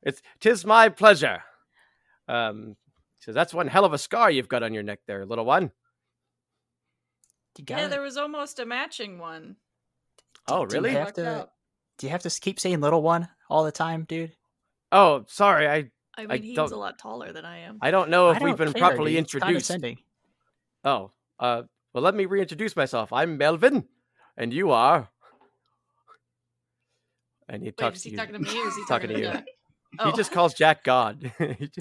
it's 0.03 0.21
tis 0.39 0.65
my 0.65 0.89
pleasure 0.89 1.41
um 2.27 2.75
so 3.19 3.31
that's 3.31 3.53
one 3.53 3.67
hell 3.67 3.85
of 3.85 3.93
a 3.93 3.97
scar 3.97 4.29
you've 4.29 4.47
got 4.49 4.63
on 4.63 4.73
your 4.73 4.83
neck 4.83 4.99
there 5.07 5.25
little 5.25 5.45
one 5.45 5.71
You 7.57 7.65
got 7.65 7.79
Yeah, 7.79 7.85
it. 7.87 7.89
there 7.89 8.01
was 8.01 8.17
almost 8.17 8.59
a 8.59 8.65
matching 8.65 9.17
one. 9.17 9.55
oh 10.47 10.65
do 10.65 10.75
you 10.75 10.81
really 10.83 10.93
have 10.95 11.13
to- 11.13 11.49
Do 11.97 12.05
you 12.05 12.11
have 12.11 12.21
to 12.23 12.29
keep 12.29 12.59
saying 12.59 12.79
little 12.81 13.01
one 13.01 13.27
all 13.49 13.63
the 13.63 13.71
time, 13.71 14.03
dude? 14.07 14.35
oh 14.91 15.25
sorry 15.27 15.67
i 15.67 15.89
I 16.19 16.21
mean, 16.21 16.31
I 16.31 16.37
he's 16.37 16.55
don't- 16.55 16.71
a 16.71 16.75
lot 16.77 16.97
taller 16.99 17.31
than 17.31 17.45
I 17.45 17.59
am. 17.59 17.77
I 17.81 17.91
don't 17.91 18.09
know 18.09 18.29
if 18.31 18.41
I 18.41 18.43
we've 18.45 18.57
been 18.57 18.73
care, 18.73 18.81
properly 18.81 19.11
dude. 19.11 19.19
Introduced. 19.19 19.71
Oh, 20.83 21.11
uh, 21.39 21.63
well, 21.97 22.03
let 22.03 22.13
me 22.13 22.25
reintroduce 22.27 22.75
myself. 22.75 23.11
I'm 23.11 23.39
Melvin, 23.39 23.85
and 24.37 24.53
you 24.53 24.69
are. 24.69 25.09
And 27.49 27.63
he 27.63 27.69
Wait, 27.69 27.77
talks 27.77 27.97
is 27.97 28.03
to 28.03 28.09
he 28.09 28.13
you. 28.13 28.17
talking 28.19 28.33
to 28.33 28.39
me 28.39 28.49
or 28.61 28.67
is 28.67 28.75
he 28.75 28.81
Talking 28.87 29.09
talking, 29.09 29.09
to 29.09 29.13
to 29.15 29.19
you. 29.19 29.25
Jack? 29.25 29.45
He 29.93 29.97
Oh, 30.01 30.11
just 30.11 30.31
calls 30.31 30.53
Jack 30.53 30.83
God. 30.83 31.31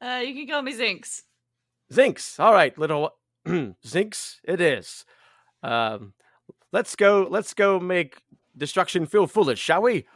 Uh, 0.00 0.20
you 0.24 0.32
can 0.34 0.46
call 0.46 0.60
me 0.62 0.74
Zinkz. 0.74 1.22
Zinkz. 1.92 2.38
All 2.38 2.52
right, 2.52 2.76
little 2.78 3.14
Zinkz. 3.48 4.36
It 4.44 4.60
is. 4.60 5.04
Um, 5.62 6.12
let's 6.70 6.94
go. 6.94 7.26
Let's 7.28 7.52
go 7.54 7.80
make 7.80 8.18
destruction 8.56 9.06
feel 9.06 9.26
foolish, 9.26 9.58
shall 9.58 9.80
we? 9.82 10.06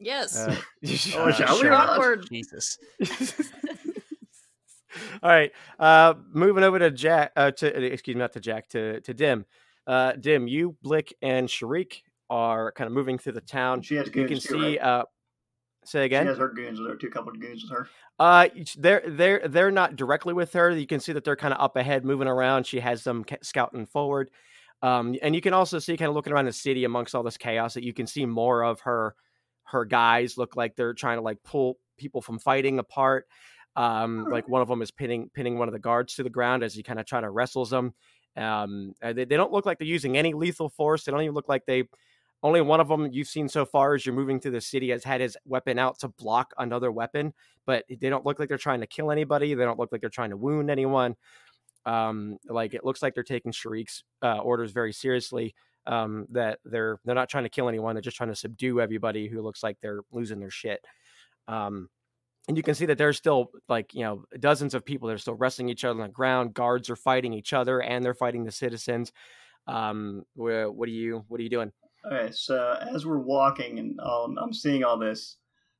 Yes. 0.00 0.36
Uh, 0.38 0.56
Oh, 1.16 1.30
shall 1.30 1.54
we? 1.56 1.60
Sure. 1.60 1.74
Awkward. 1.74 2.26
Jesus. 2.30 2.78
All 5.22 5.30
right. 5.30 5.52
Uh, 5.78 6.14
moving 6.32 6.64
over 6.64 6.78
to 6.78 6.90
Jack. 6.90 7.32
Uh, 7.36 7.50
to 7.52 7.84
excuse 7.92 8.14
me, 8.14 8.20
not 8.20 8.32
to 8.34 8.40
Jack. 8.40 8.68
To 8.70 9.00
to 9.00 9.14
Dim. 9.14 9.44
Uh, 9.86 10.12
Dim, 10.12 10.46
you, 10.46 10.76
Blick, 10.82 11.14
and 11.22 11.48
Shariq 11.48 12.02
are 12.28 12.70
kind 12.72 12.86
of 12.86 12.92
moving 12.92 13.18
through 13.18 13.32
the 13.32 13.40
town. 13.40 13.82
She 13.82 13.96
has 13.96 14.06
You 14.06 14.12
can 14.12 14.28
too, 14.28 14.40
see. 14.40 14.78
right? 14.78 14.80
Uh, 14.80 15.04
say 15.84 16.04
again. 16.04 16.24
She 16.24 16.28
has 16.28 16.38
her 16.38 16.48
goons 16.48 16.78
with 16.78 16.90
her. 16.90 16.96
Two 16.96 17.10
couple 17.10 17.32
of 17.32 17.40
goons 17.40 17.62
with 17.62 17.72
her. 17.72 17.88
Uh, 18.18 18.48
they're 18.76 19.02
they're 19.06 19.48
they're 19.48 19.70
not 19.70 19.96
directly 19.96 20.34
with 20.34 20.52
her. 20.52 20.70
You 20.70 20.86
can 20.86 21.00
see 21.00 21.12
that 21.12 21.24
they're 21.24 21.36
kind 21.36 21.54
of 21.54 21.60
up 21.60 21.76
ahead, 21.76 22.04
moving 22.04 22.28
around. 22.28 22.66
She 22.66 22.78
has 22.80 23.02
them 23.02 23.24
scouting 23.42 23.86
forward, 23.86 24.30
um, 24.82 25.16
and 25.22 25.34
you 25.34 25.40
can 25.40 25.54
also 25.54 25.78
see 25.78 25.96
kind 25.96 26.08
of 26.08 26.14
looking 26.14 26.32
around 26.32 26.44
the 26.44 26.52
city 26.52 26.84
amongst 26.84 27.14
all 27.14 27.22
this 27.22 27.38
chaos 27.38 27.74
that 27.74 27.82
you 27.82 27.94
can 27.94 28.06
see 28.06 28.26
more 28.26 28.62
of 28.62 28.80
her 28.80 29.14
her 29.64 29.84
guys 29.84 30.36
look 30.36 30.54
like 30.56 30.76
they're 30.76 30.94
trying 30.94 31.16
to 31.16 31.22
like 31.22 31.42
pull 31.44 31.78
people 31.96 32.20
from 32.20 32.38
fighting 32.38 32.78
apart. 32.78 33.26
Um, 33.76 34.26
like 34.30 34.48
one 34.48 34.62
of 34.62 34.68
them 34.68 34.82
is 34.82 34.90
pinning 34.90 35.30
pinning 35.32 35.58
one 35.58 35.68
of 35.68 35.72
the 35.72 35.78
guards 35.78 36.14
to 36.16 36.22
the 36.22 36.30
ground 36.30 36.62
as 36.62 36.74
he 36.74 36.82
kind 36.82 36.98
of 36.98 37.06
try 37.06 37.20
to 37.20 37.30
wrestles 37.30 37.70
them. 37.70 37.94
Um, 38.36 38.94
they, 39.00 39.24
they 39.24 39.36
don't 39.36 39.52
look 39.52 39.66
like 39.66 39.78
they're 39.78 39.86
using 39.86 40.16
any 40.16 40.34
lethal 40.34 40.68
force. 40.68 41.04
They 41.04 41.12
don't 41.12 41.22
even 41.22 41.34
look 41.34 41.48
like 41.48 41.66
they. 41.66 41.84
Only 42.42 42.62
one 42.62 42.80
of 42.80 42.88
them 42.88 43.10
you've 43.12 43.28
seen 43.28 43.50
so 43.50 43.66
far 43.66 43.94
as 43.94 44.06
you're 44.06 44.14
moving 44.14 44.40
through 44.40 44.52
the 44.52 44.62
city 44.62 44.88
has 44.90 45.04
had 45.04 45.20
his 45.20 45.36
weapon 45.44 45.78
out 45.78 45.98
to 45.98 46.08
block 46.08 46.54
another 46.56 46.90
weapon 46.90 47.34
but 47.66 47.84
they 47.88 48.08
don't 48.08 48.26
look 48.26 48.40
like 48.40 48.48
they're 48.48 48.58
trying 48.58 48.80
to 48.80 48.86
kill 48.86 49.12
anybody. 49.12 49.54
They 49.54 49.64
don't 49.64 49.78
look 49.78 49.92
like 49.92 50.00
they're 50.00 50.10
trying 50.10 50.30
to 50.30 50.36
wound 50.36 50.70
anyone. 50.70 51.14
Um, 51.86 52.38
like 52.48 52.74
it 52.74 52.84
looks 52.84 53.00
like 53.00 53.14
they're 53.14 53.22
taking 53.22 53.52
Shariq's 53.52 54.02
uh, 54.22 54.38
orders 54.38 54.72
very 54.72 54.92
seriously. 54.92 55.54
Um, 55.86 56.26
that 56.30 56.58
they're 56.64 56.98
they're 57.04 57.14
not 57.14 57.28
trying 57.28 57.44
to 57.44 57.50
kill 57.50 57.68
anyone. 57.68 57.94
They're 57.94 58.02
just 58.02 58.16
trying 58.16 58.28
to 58.30 58.34
subdue 58.34 58.80
everybody 58.80 59.28
who 59.28 59.40
looks 59.40 59.62
like 59.62 59.78
they're 59.80 60.00
losing 60.10 60.40
their 60.40 60.50
shit. 60.50 60.84
Um, 61.46 61.88
and 62.50 62.56
you 62.56 62.64
can 62.64 62.74
see 62.74 62.86
that 62.86 62.98
there's 62.98 63.16
still 63.16 63.52
like 63.68 63.94
you 63.94 64.02
know 64.02 64.24
dozens 64.40 64.74
of 64.74 64.84
people 64.84 65.06
that 65.06 65.14
are 65.14 65.18
still 65.18 65.34
wrestling 65.36 65.68
each 65.68 65.84
other 65.84 66.00
on 66.02 66.08
the 66.08 66.12
ground. 66.12 66.52
Guards 66.52 66.90
are 66.90 66.96
fighting 66.96 67.32
each 67.32 67.52
other, 67.52 67.80
and 67.80 68.04
they're 68.04 68.12
fighting 68.12 68.42
the 68.42 68.50
citizens. 68.50 69.12
Um, 69.68 70.24
wh- 70.34 70.66
what 70.74 70.88
are 70.88 70.92
you 70.92 71.24
what 71.28 71.38
are 71.38 71.44
you 71.44 71.48
doing? 71.48 71.70
Okay, 72.04 72.32
so 72.32 72.76
as 72.92 73.06
we're 73.06 73.18
walking 73.20 73.78
and 73.78 74.00
um, 74.00 74.36
I'm 74.36 74.52
seeing 74.52 74.82
all 74.82 74.98
this, 74.98 75.36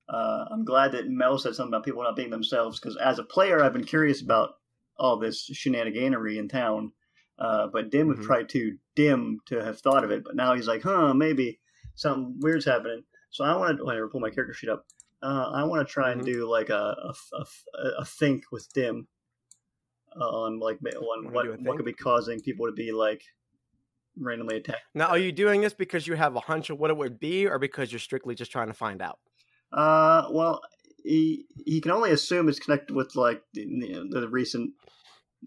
uh, 0.09 0.45
I'm 0.49 0.65
glad 0.65 0.93
that 0.93 1.09
Mel 1.09 1.39
said 1.39 1.57
something 1.57 1.75
about 1.75 1.85
people 1.85 2.05
not 2.05 2.15
being 2.15 2.31
themselves 2.31 2.79
because 2.79 2.97
as 2.99 3.19
a 3.19 3.25
player, 3.25 3.65
I've 3.65 3.73
been 3.73 3.83
curious 3.83 4.23
about 4.23 4.51
all 4.97 5.17
this 5.19 5.51
shenaniganery 5.51 6.37
in 6.37 6.47
town. 6.49 6.93
Uh, 7.37 7.67
but 7.67 7.91
Dim 7.91 8.15
Mhm. 8.15 8.23
tried 8.23 8.49
to 8.51 8.77
dim 8.95 9.41
to 9.47 9.65
have 9.65 9.81
thought 9.81 10.05
of 10.05 10.13
it, 10.13 10.23
but 10.23 10.37
now 10.37 10.55
he's 10.55 10.69
like, 10.69 10.83
huh, 10.83 11.15
maybe 11.15 11.59
something 11.97 12.39
weird's 12.39 12.67
happening. 12.67 13.03
So 13.31 13.45
I 13.45 13.57
want 13.57 13.77
to 13.79 14.09
pull 14.13 14.21
my 14.21 14.31
character 14.31 14.53
sheet 14.55 14.71
up. 14.71 14.85
Uh, 15.23 15.51
I 15.55 15.65
want 15.65 15.87
to 15.87 15.93
try 15.93 16.13
and 16.13 16.23
Mhm. 16.23 16.27
do 16.27 16.49
like 16.49 16.71
a 16.71 16.97
a, 17.13 17.15
a, 17.35 17.89
a 17.99 18.05
think 18.05 18.45
with 18.51 18.73
Dim 18.73 19.07
uh, 20.19 20.25
on 20.25 20.59
like 20.59 20.79
on 20.97 21.33
what 21.33 21.61
what 21.61 21.77
could 21.77 21.85
be 21.85 21.93
causing 21.93 22.41
people 22.41 22.67
to 22.67 22.73
be 22.73 22.93
like 22.93 23.23
randomly 24.17 24.57
attacked. 24.57 24.83
Now, 24.95 25.09
are 25.09 25.19
you 25.19 25.33
doing 25.33 25.61
this 25.61 25.75
because 25.75 26.07
you 26.07 26.15
have 26.15 26.37
a 26.37 26.41
hunch 26.41 26.71
of 26.71 26.79
what 26.79 26.91
it 26.91 26.97
would 26.97 27.21
be, 27.21 27.47
or 27.47 27.59
because 27.59 27.93
you're 27.93 27.99
strictly 27.99 28.35
just 28.35 28.51
trying 28.51 28.69
to 28.69 28.75
find 28.75 29.03
out? 29.03 29.19
Uh, 29.73 30.29
well, 30.31 30.63
he 31.05 31.47
he 31.65 31.81
can 31.81 31.91
only 31.93 32.11
assume 32.11 32.49
it's 32.49 32.59
connected 32.59 32.95
with 32.95 33.15
like 33.15 33.43
the, 33.55 33.65
the, 34.11 34.21
the 34.21 34.29
recent 34.29 34.73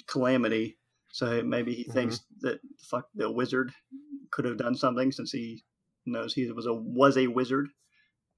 calamity. 0.07 0.77
So 1.12 1.43
maybe 1.43 1.73
he 1.75 1.83
thinks 1.83 2.21
that 2.41 2.59
fuck 2.79 3.07
the 3.13 3.29
wizard 3.29 3.71
could 4.31 4.45
have 4.45 4.57
done 4.57 4.75
something 4.75 5.12
since 5.12 5.31
he 5.31 5.63
knows 6.05 6.33
he 6.33 6.51
was 6.51 6.65
a 6.65 6.73
was 6.73 7.17
a 7.17 7.27
wizard 7.27 7.69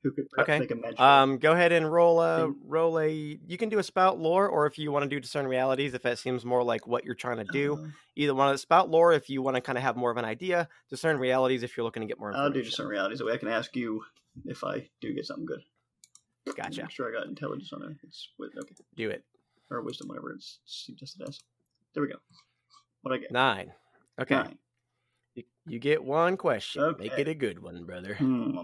who 0.05 0.11
could 0.11 0.29
perhaps 0.29 0.47
Okay. 0.49 0.59
make 0.59 0.69
a 0.71 0.75
magic. 0.75 0.99
Um, 0.99 1.37
go 1.39 1.51
ahead 1.53 1.71
and 1.71 1.91
roll 1.91 2.21
a 2.21 2.51
roll 2.63 2.99
a. 2.99 3.09
You 3.11 3.57
can 3.57 3.69
do 3.69 3.79
a 3.79 3.83
spout 3.83 4.19
lore, 4.19 4.47
or 4.47 4.67
if 4.67 4.77
you 4.77 4.91
want 4.91 5.01
to 5.03 5.09
do 5.09 5.19
discern 5.19 5.47
realities, 5.47 5.95
if 5.95 6.03
that 6.03 6.19
seems 6.19 6.45
more 6.45 6.63
like 6.63 6.85
what 6.85 7.03
you're 7.03 7.15
trying 7.15 7.37
to 7.37 7.43
do. 7.51 7.73
Uh, 7.83 7.87
Either 8.15 8.35
one 8.35 8.47
of 8.47 8.53
the 8.53 8.57
spout 8.59 8.89
lore, 8.89 9.11
if 9.13 9.29
you 9.29 9.41
want 9.41 9.55
to 9.55 9.61
kind 9.61 9.77
of 9.79 9.83
have 9.83 9.95
more 9.97 10.11
of 10.11 10.17
an 10.17 10.23
idea. 10.25 10.69
Discern 10.91 11.17
realities, 11.17 11.63
if 11.63 11.75
you're 11.75 11.83
looking 11.83 12.01
to 12.01 12.07
get 12.07 12.19
more 12.19 12.31
I'll 12.35 12.51
do 12.51 12.61
discern 12.61 12.87
realities. 12.87 13.17
That 13.17 13.25
way 13.25 13.33
I 13.33 13.37
can 13.37 13.49
ask 13.49 13.75
you 13.75 14.03
if 14.45 14.63
I 14.63 14.87
do 15.01 15.11
get 15.13 15.25
something 15.25 15.45
good. 15.45 15.61
Gotcha. 16.55 16.83
Make 16.83 16.91
sure 16.91 17.09
I 17.09 17.11
got 17.19 17.27
intelligence 17.27 17.73
on 17.73 17.81
it. 17.81 17.97
It's 18.03 18.29
wi- 18.37 18.53
okay 18.59 18.75
Do 18.95 19.09
it. 19.09 19.23
or 19.71 19.81
wisdom, 19.81 20.07
whatever 20.09 20.31
it's 20.31 20.59
suggested 20.65 21.27
as. 21.27 21.39
There 21.95 22.03
we 22.03 22.09
go. 22.09 22.19
What 23.01 23.13
I 23.15 23.17
get? 23.17 23.31
Nine. 23.31 23.73
Okay. 24.21 24.35
Nine. 24.35 24.57
You, 25.33 25.43
you 25.65 25.79
get 25.79 26.03
one 26.03 26.37
question. 26.37 26.95
Make 26.99 27.17
it 27.17 27.27
a 27.27 27.33
good 27.33 27.59
one, 27.61 27.83
brother. 27.83 28.13
Hmm. 28.13 28.55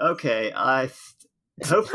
Okay, 0.00 0.52
I 0.54 0.88
th- 1.62 1.70
hope. 1.70 1.88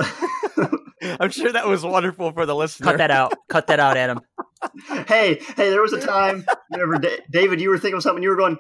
I'm 1.20 1.32
sure 1.32 1.52
that 1.52 1.68
was 1.68 1.84
wonderful 1.84 2.32
for 2.32 2.46
the 2.46 2.56
listener. 2.56 2.86
Cut 2.92 2.98
that 2.98 3.12
out. 3.12 3.34
Cut 3.50 3.68
that 3.68 3.80
out, 3.80 3.98
Adam. 3.98 4.20
hey, 5.08 5.36
hey, 5.56 5.70
there 5.70 5.82
was 5.82 5.94
a 5.94 6.00
time 6.02 6.46
whenever 6.70 6.98
Da- 6.98 7.20
David, 7.32 7.60
you 7.62 7.70
were 7.70 7.78
thinking 7.78 7.98
of 7.98 8.04
something, 8.04 8.24
you 8.24 8.30
were 8.30 8.36
going, 8.38 8.58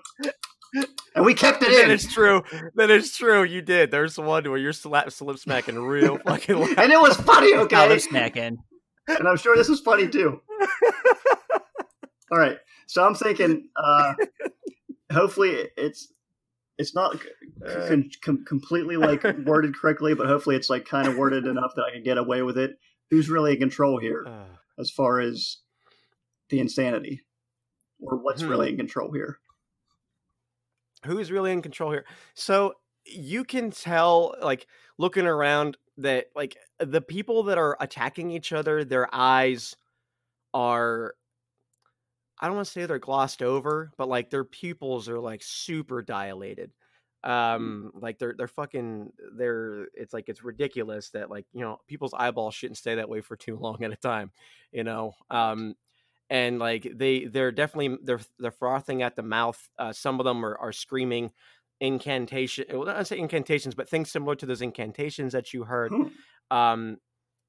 and 1.15 1.25
we 1.25 1.33
kept 1.33 1.61
it 1.63 1.69
That 1.69 1.85
in. 1.85 1.91
is 1.91 2.11
true. 2.11 2.43
That 2.75 2.89
is 2.89 3.15
true. 3.15 3.43
You 3.43 3.61
did. 3.61 3.91
There's 3.91 4.17
one 4.17 4.43
where 4.49 4.57
you're 4.57 4.73
slap 4.73 5.11
slip 5.11 5.37
smacking 5.37 5.77
real 5.79 6.17
fucking 6.25 6.57
loud. 6.57 6.77
and 6.77 6.91
it 6.91 6.99
was 6.99 7.15
funny, 7.17 7.53
okay? 7.55 7.87
lip 7.87 8.01
smacking. 8.01 8.57
and 9.07 9.27
I'm 9.27 9.37
sure 9.37 9.55
this 9.55 9.69
was 9.69 9.79
funny 9.81 10.07
too. 10.09 10.41
All 12.31 12.39
right, 12.39 12.57
so 12.87 13.05
I'm 13.05 13.13
thinking, 13.13 13.69
uh, 13.75 14.13
hopefully 15.11 15.69
it's 15.77 16.11
it's 16.77 16.95
not 16.95 17.15
Uh. 17.65 17.87
con- 17.87 18.09
com- 18.21 18.45
completely 18.45 18.97
like 18.97 19.23
worded 19.45 19.75
correctly, 19.75 20.13
but 20.15 20.27
hopefully 20.27 20.55
it's 20.55 20.69
like 20.69 20.85
kind 20.85 21.07
of 21.07 21.17
worded 21.17 21.45
enough 21.45 21.73
that 21.75 21.83
I 21.85 21.91
can 21.91 22.03
get 22.03 22.17
away 22.17 22.41
with 22.41 22.57
it. 22.57 22.79
Who's 23.09 23.29
really 23.29 23.53
in 23.53 23.59
control 23.59 23.99
here, 23.99 24.25
Uh, 24.27 24.45
as 24.79 24.89
far 24.89 25.19
as 25.19 25.57
the 26.49 26.59
insanity, 26.59 27.21
or 27.99 28.17
what's 28.17 28.41
Hmm. 28.41 28.49
really 28.49 28.69
in 28.69 28.77
control 28.77 29.11
here? 29.11 29.39
who's 31.05 31.31
really 31.31 31.51
in 31.51 31.61
control 31.61 31.91
here? 31.91 32.05
So 32.33 32.75
you 33.05 33.43
can 33.43 33.71
tell, 33.71 34.35
like 34.41 34.67
looking 34.97 35.25
around, 35.25 35.77
that 35.97 36.27
like 36.33 36.57
the 36.79 37.01
people 37.01 37.43
that 37.43 37.57
are 37.57 37.75
attacking 37.81 38.31
each 38.31 38.51
other, 38.53 38.83
their 38.85 39.07
eyes 39.13 39.75
are. 40.53 41.15
I 42.39 42.47
don't 42.47 42.55
want 42.55 42.65
to 42.65 42.71
say 42.71 42.85
they're 42.85 42.99
glossed 42.99 43.41
over, 43.41 43.91
but 43.97 44.09
like 44.09 44.29
their 44.29 44.43
pupils 44.43 45.07
are 45.09 45.19
like 45.19 45.41
super 45.43 46.01
dilated. 46.01 46.71
Um, 47.23 47.91
like 47.95 48.19
they're 48.19 48.35
they're 48.37 48.47
fucking 48.47 49.13
they're 49.37 49.87
it's 49.93 50.13
like 50.13 50.27
it's 50.27 50.43
ridiculous 50.43 51.11
that 51.11 51.29
like 51.29 51.45
you 51.53 51.61
know 51.61 51.79
people's 51.87 52.13
eyeballs 52.13 52.53
shouldn't 52.53 52.77
stay 52.77 52.95
that 52.95 53.07
way 53.07 53.21
for 53.21 53.37
too 53.37 53.57
long 53.61 53.83
at 53.83 53.93
a 53.93 53.95
time, 53.95 54.31
you 54.71 54.83
know. 54.83 55.13
Um, 55.29 55.75
and 56.29 56.59
like 56.59 56.87
they 56.93 57.25
they're 57.25 57.51
definitely 57.51 57.97
they're 58.03 58.21
they're 58.39 58.51
frothing 58.51 59.03
at 59.03 59.15
the 59.15 59.23
mouth. 59.23 59.69
Uh, 59.77 59.93
some 59.93 60.19
of 60.19 60.25
them 60.25 60.45
are, 60.45 60.57
are 60.57 60.71
screaming 60.71 61.31
incantation. 61.79 62.65
Well, 62.71 62.85
not 62.85 63.07
say 63.07 63.19
incantations, 63.19 63.75
but 63.75 63.87
things 63.87 64.11
similar 64.11 64.35
to 64.35 64.45
those 64.45 64.61
incantations 64.61 65.33
that 65.33 65.53
you 65.53 65.63
heard. 65.63 65.91
Hmm. 65.91 66.55
Um, 66.55 66.97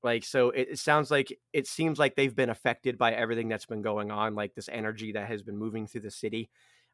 like 0.04 0.24
so, 0.24 0.50
it, 0.50 0.68
it 0.72 0.78
sounds 0.78 1.10
like 1.10 1.36
it 1.52 1.66
seems 1.66 1.98
like 1.98 2.14
they've 2.14 2.34
been 2.34 2.50
affected 2.50 2.98
by 2.98 3.12
everything 3.12 3.48
that's 3.48 3.66
been 3.66 3.82
going 3.82 4.10
on, 4.10 4.34
like 4.34 4.54
this 4.54 4.68
energy 4.70 5.12
that 5.12 5.28
has 5.28 5.42
been 5.42 5.56
moving 5.56 5.86
through 5.86 6.02
the 6.02 6.10
city. 6.10 6.50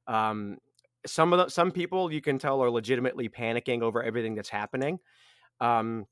Um, 0.07 0.59
some 1.07 1.33
of 1.33 1.38
the 1.38 1.49
some 1.49 1.73
people 1.73 2.12
you 2.12 2.20
can 2.20 2.38
tell 2.38 2.62
are 2.62 2.70
legitimately 2.70 3.29
panicking 3.29 3.83
over 3.83 4.03
everything 4.03 4.37
that's 4.37 4.49
happening. 4.49 5.01
Um, 5.61 6.07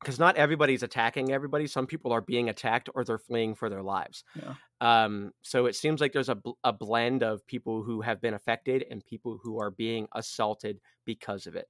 because 0.00 0.18
not 0.18 0.36
everybody's 0.36 0.82
attacking 0.82 1.32
everybody. 1.32 1.66
Some 1.66 1.86
people 1.86 2.12
are 2.12 2.20
being 2.20 2.50
attacked 2.50 2.90
or 2.94 3.04
they're 3.04 3.16
fleeing 3.16 3.54
for 3.54 3.70
their 3.70 3.82
lives. 3.82 4.22
Yeah. 4.34 4.54
Um, 4.82 5.32
so 5.40 5.64
it 5.64 5.74
seems 5.76 6.02
like 6.02 6.12
there's 6.12 6.28
a, 6.28 6.34
bl- 6.34 6.50
a 6.62 6.74
blend 6.74 7.22
of 7.22 7.46
people 7.46 7.82
who 7.82 8.02
have 8.02 8.20
been 8.20 8.34
affected 8.34 8.84
and 8.90 9.02
people 9.06 9.40
who 9.42 9.58
are 9.58 9.70
being 9.70 10.06
assaulted 10.14 10.78
because 11.06 11.46
of 11.46 11.56
it. 11.56 11.68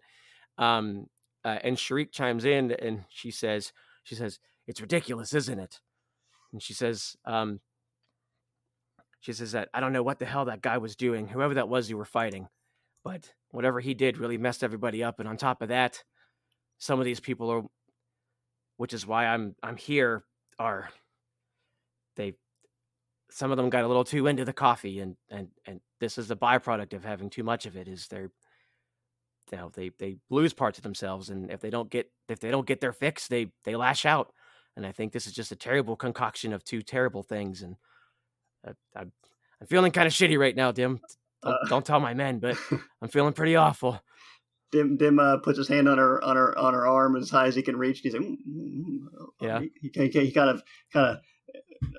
Um, 0.58 1.06
uh, 1.44 1.58
and 1.62 1.76
Shariq 1.76 2.10
chimes 2.10 2.44
in 2.44 2.72
and 2.72 3.04
she 3.08 3.30
says, 3.30 3.72
she 4.02 4.16
says, 4.16 4.40
it's 4.66 4.80
ridiculous, 4.80 5.34
isn't 5.34 5.58
it? 5.58 5.80
And 6.52 6.62
she 6.62 6.72
says, 6.74 7.16
um, 7.24 7.60
she 9.20 9.32
says 9.32 9.52
that 9.52 9.68
I 9.74 9.80
don't 9.80 9.92
know 9.92 10.02
what 10.02 10.18
the 10.18 10.26
hell 10.26 10.44
that 10.46 10.62
guy 10.62 10.78
was 10.78 10.96
doing, 10.96 11.28
whoever 11.28 11.54
that 11.54 11.68
was 11.68 11.88
you 11.88 11.96
were 11.96 12.04
fighting, 12.04 12.48
but 13.02 13.32
whatever 13.50 13.80
he 13.80 13.94
did 13.94 14.18
really 14.18 14.38
messed 14.38 14.62
everybody 14.62 15.02
up. 15.02 15.18
And 15.18 15.28
on 15.28 15.36
top 15.36 15.62
of 15.62 15.68
that, 15.68 16.02
some 16.78 16.98
of 16.98 17.04
these 17.04 17.20
people 17.20 17.50
are, 17.50 17.62
which 18.76 18.92
is 18.92 19.06
why 19.06 19.26
I'm 19.26 19.54
I'm 19.62 19.76
here, 19.76 20.24
are 20.58 20.90
they 22.16 22.34
some 23.30 23.50
of 23.50 23.56
them 23.56 23.70
got 23.70 23.84
a 23.84 23.88
little 23.88 24.04
too 24.04 24.26
into 24.26 24.44
the 24.44 24.52
coffee 24.52 25.00
and 25.00 25.16
and 25.30 25.48
and 25.66 25.80
this 26.00 26.18
is 26.18 26.28
the 26.28 26.36
byproduct 26.36 26.92
of 26.92 27.04
having 27.04 27.30
too 27.30 27.42
much 27.42 27.66
of 27.66 27.76
it 27.76 27.88
is 27.88 28.06
they're 28.08 28.30
you 29.50 29.58
know 29.58 29.70
they 29.74 29.90
they 29.98 30.16
lose 30.30 30.52
parts 30.52 30.78
of 30.78 30.84
themselves 30.84 31.30
and 31.30 31.50
if 31.50 31.60
they 31.60 31.70
don't 31.70 31.90
get 31.90 32.10
if 32.28 32.40
they 32.40 32.50
don't 32.50 32.66
get 32.66 32.80
their 32.80 32.92
fix 32.92 33.28
they 33.28 33.50
they 33.64 33.74
lash 33.74 34.06
out 34.06 34.32
and 34.76 34.86
i 34.86 34.92
think 34.92 35.12
this 35.12 35.26
is 35.26 35.32
just 35.32 35.52
a 35.52 35.56
terrible 35.56 35.96
concoction 35.96 36.52
of 36.52 36.64
two 36.64 36.82
terrible 36.82 37.22
things 37.22 37.62
and 37.62 37.76
uh, 38.66 38.72
I'm, 38.96 39.12
I'm 39.60 39.66
feeling 39.66 39.92
kind 39.92 40.06
of 40.06 40.12
shitty 40.12 40.38
right 40.38 40.56
now 40.56 40.72
dim 40.72 41.00
don't, 41.42 41.54
Uh. 41.54 41.68
don't 41.68 41.86
tell 41.86 42.00
my 42.00 42.14
men 42.14 42.38
but 42.38 42.56
i'm 43.02 43.08
feeling 43.08 43.32
pretty 43.32 43.56
awful 43.56 44.00
Dim 44.72 44.96
Dim 44.96 45.20
uh, 45.20 45.36
puts 45.36 45.56
his 45.56 45.68
hand 45.68 45.88
on 45.88 45.98
her 45.98 46.20
on 46.24 46.34
her 46.34 46.58
on 46.58 46.74
her 46.74 46.84
arm 46.84 47.14
as 47.14 47.30
high 47.30 47.46
as 47.46 47.54
he 47.54 47.62
can 47.62 47.76
reach. 47.76 48.00
He's 48.00 48.12
like, 48.12 48.22
mm, 48.22 48.36
mm, 48.48 48.80
mm. 48.80 49.26
Yeah. 49.40 49.60
He, 49.60 49.70
he, 49.94 50.08
he 50.08 50.32
kind 50.32 50.50
of 50.50 50.64
kind 50.92 51.16
of 51.16 51.18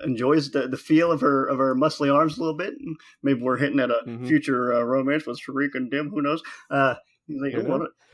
enjoys 0.04 0.50
the, 0.50 0.68
the 0.68 0.76
feel 0.76 1.10
of 1.10 1.22
her 1.22 1.46
of 1.46 1.56
her 1.56 1.74
muscly 1.74 2.14
arms 2.14 2.36
a 2.36 2.40
little 2.40 2.56
bit. 2.56 2.74
Maybe 3.22 3.40
we're 3.40 3.56
hitting 3.56 3.80
at 3.80 3.90
a 3.90 4.02
Mhm. 4.06 4.26
future 4.28 4.74
uh, 4.74 4.82
romance 4.82 5.26
with 5.26 5.40
Shariq 5.40 5.70
and 5.74 5.90
Dim. 5.90 6.10
Who 6.10 6.20
knows? 6.20 6.42
Uh, 6.70 6.96
he's 7.26 7.40
like, 7.40 7.52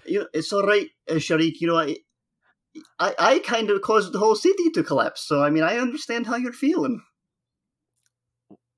you 0.05 0.20
know, 0.20 0.27
it's 0.33 0.53
all 0.53 0.64
right, 0.64 0.88
uh, 1.11 1.14
Shariq. 1.14 1.61
You 1.61 1.66
know, 1.66 1.79
I. 1.79 1.96
I, 2.98 3.14
I 3.18 3.38
kind 3.40 3.70
of 3.70 3.82
caused 3.82 4.12
the 4.12 4.18
whole 4.18 4.35
city 4.35 4.70
to 4.74 4.82
collapse, 4.82 5.22
so 5.26 5.42
I 5.42 5.50
mean 5.50 5.62
I 5.62 5.78
understand 5.78 6.26
how 6.26 6.37
you're 6.37 6.52
feeling. 6.52 7.02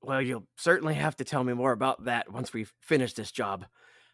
Well, 0.01 0.21
you'll 0.21 0.47
certainly 0.57 0.93
have 0.93 1.15
to 1.17 1.23
tell 1.23 1.43
me 1.43 1.53
more 1.53 1.71
about 1.71 2.05
that 2.05 2.31
once 2.31 2.53
we 2.53 2.67
finish 2.79 3.13
this 3.13 3.31
job, 3.31 3.65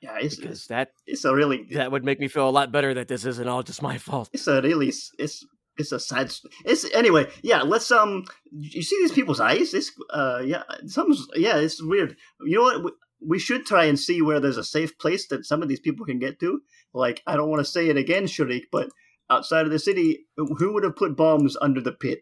Yeah, 0.01 0.17
it's 0.21 0.37
because 0.37 0.59
it's, 0.59 0.67
that 0.67 0.91
it's 1.05 1.25
a 1.25 1.35
really 1.35 1.67
that 1.73 1.91
would 1.91 2.05
make 2.05 2.19
me 2.19 2.27
feel 2.27 2.47
a 2.47 2.51
lot 2.51 2.71
better 2.71 2.93
that 2.93 3.07
this 3.07 3.25
isn't 3.25 3.47
all 3.47 3.63
just 3.63 3.81
my 3.81 3.97
fault. 3.97 4.29
it's 4.33 4.47
a 4.47 4.61
really 4.61 4.87
it's 4.87 5.45
it's 5.77 5.91
a 5.91 5.99
sad 5.99 6.33
it's 6.65 6.85
anyway 6.93 7.25
yeah 7.43 7.61
let's 7.61 7.91
um 7.91 8.23
you 8.51 8.81
see 8.81 8.97
these 9.01 9.11
people's 9.13 9.39
eyes 9.39 9.73
it's 9.73 9.91
uh 10.11 10.41
yeah 10.43 10.63
some 10.85 11.07
yeah 11.35 11.57
it's 11.57 11.81
weird 11.81 12.15
you 12.45 12.57
know 12.57 12.63
what 12.63 12.83
we, 12.83 12.91
we 13.25 13.39
should 13.39 13.65
try 13.65 13.85
and 13.85 13.99
see 13.99 14.21
where 14.21 14.39
there's 14.39 14.57
a 14.57 14.63
safe 14.63 14.97
place 14.97 15.27
that 15.27 15.45
some 15.45 15.61
of 15.61 15.69
these 15.69 15.79
people 15.79 16.05
can 16.05 16.19
get 16.19 16.39
to 16.39 16.59
like 16.93 17.21
i 17.25 17.35
don't 17.35 17.49
want 17.49 17.59
to 17.65 17.71
say 17.71 17.87
it 17.89 17.97
again 17.97 18.25
Shariq 18.25 18.63
but 18.71 18.89
outside 19.31 19.65
of 19.65 19.71
the 19.71 19.79
city 19.79 20.27
who 20.37 20.73
would 20.73 20.83
have 20.83 20.95
put 20.95 21.15
bombs 21.17 21.57
under 21.61 21.81
the 21.81 21.91
pit 21.93 22.19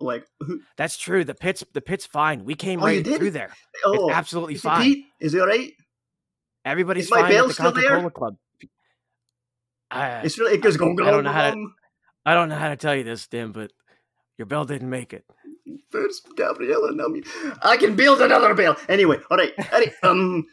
like 0.00 0.26
who 0.40 0.60
That's 0.76 0.96
true. 0.96 1.22
The 1.24 1.34
pit's 1.34 1.62
the 1.72 1.80
pit's 1.80 2.04
fine. 2.06 2.44
We 2.44 2.54
came 2.56 2.80
Oh, 2.80 2.86
right 2.86 3.06
through 3.06 3.30
there. 3.30 3.52
oh 3.84 4.08
it's 4.08 4.16
absolutely 4.16 4.54
is 4.54 4.62
fine. 4.62 4.82
Pete? 4.82 5.04
is 5.20 5.32
he 5.34 5.40
all 5.40 5.46
right 5.46 5.70
Everybody's 6.64 7.04
Is 7.04 7.10
my 7.10 7.20
fine 7.22 7.32
at 7.32 7.46
the 7.46 7.52
still 7.52 7.72
there? 7.72 8.10
Club. 8.10 8.36
Uh, 9.90 10.22
it's 10.24 10.38
really 10.38 10.54
it 10.54 10.62
goes 10.62 10.74
I 10.76 10.78
don't 10.78 11.24
know 11.24 11.30
how 11.32 11.50
to- 11.52 11.68
I 12.26 12.32
don't 12.34 12.48
know 12.48 12.56
how 12.56 12.70
to 12.70 12.76
tell 12.76 12.94
you 12.96 13.04
this, 13.04 13.26
Dim, 13.26 13.52
but 13.52 13.70
your 14.38 14.46
bell 14.46 14.64
didn't 14.64 14.88
make 14.88 15.12
it. 15.12 15.24
First, 15.90 16.26
Gabriella. 16.36 16.90
I 17.62 17.76
can 17.76 17.94
build 17.96 18.20
another 18.22 18.54
bell. 18.54 18.76
Anyway, 18.88 19.18
all 19.30 19.36
right. 19.36 19.52
All 19.58 19.78
right. 19.78 19.92
Um, 20.02 20.46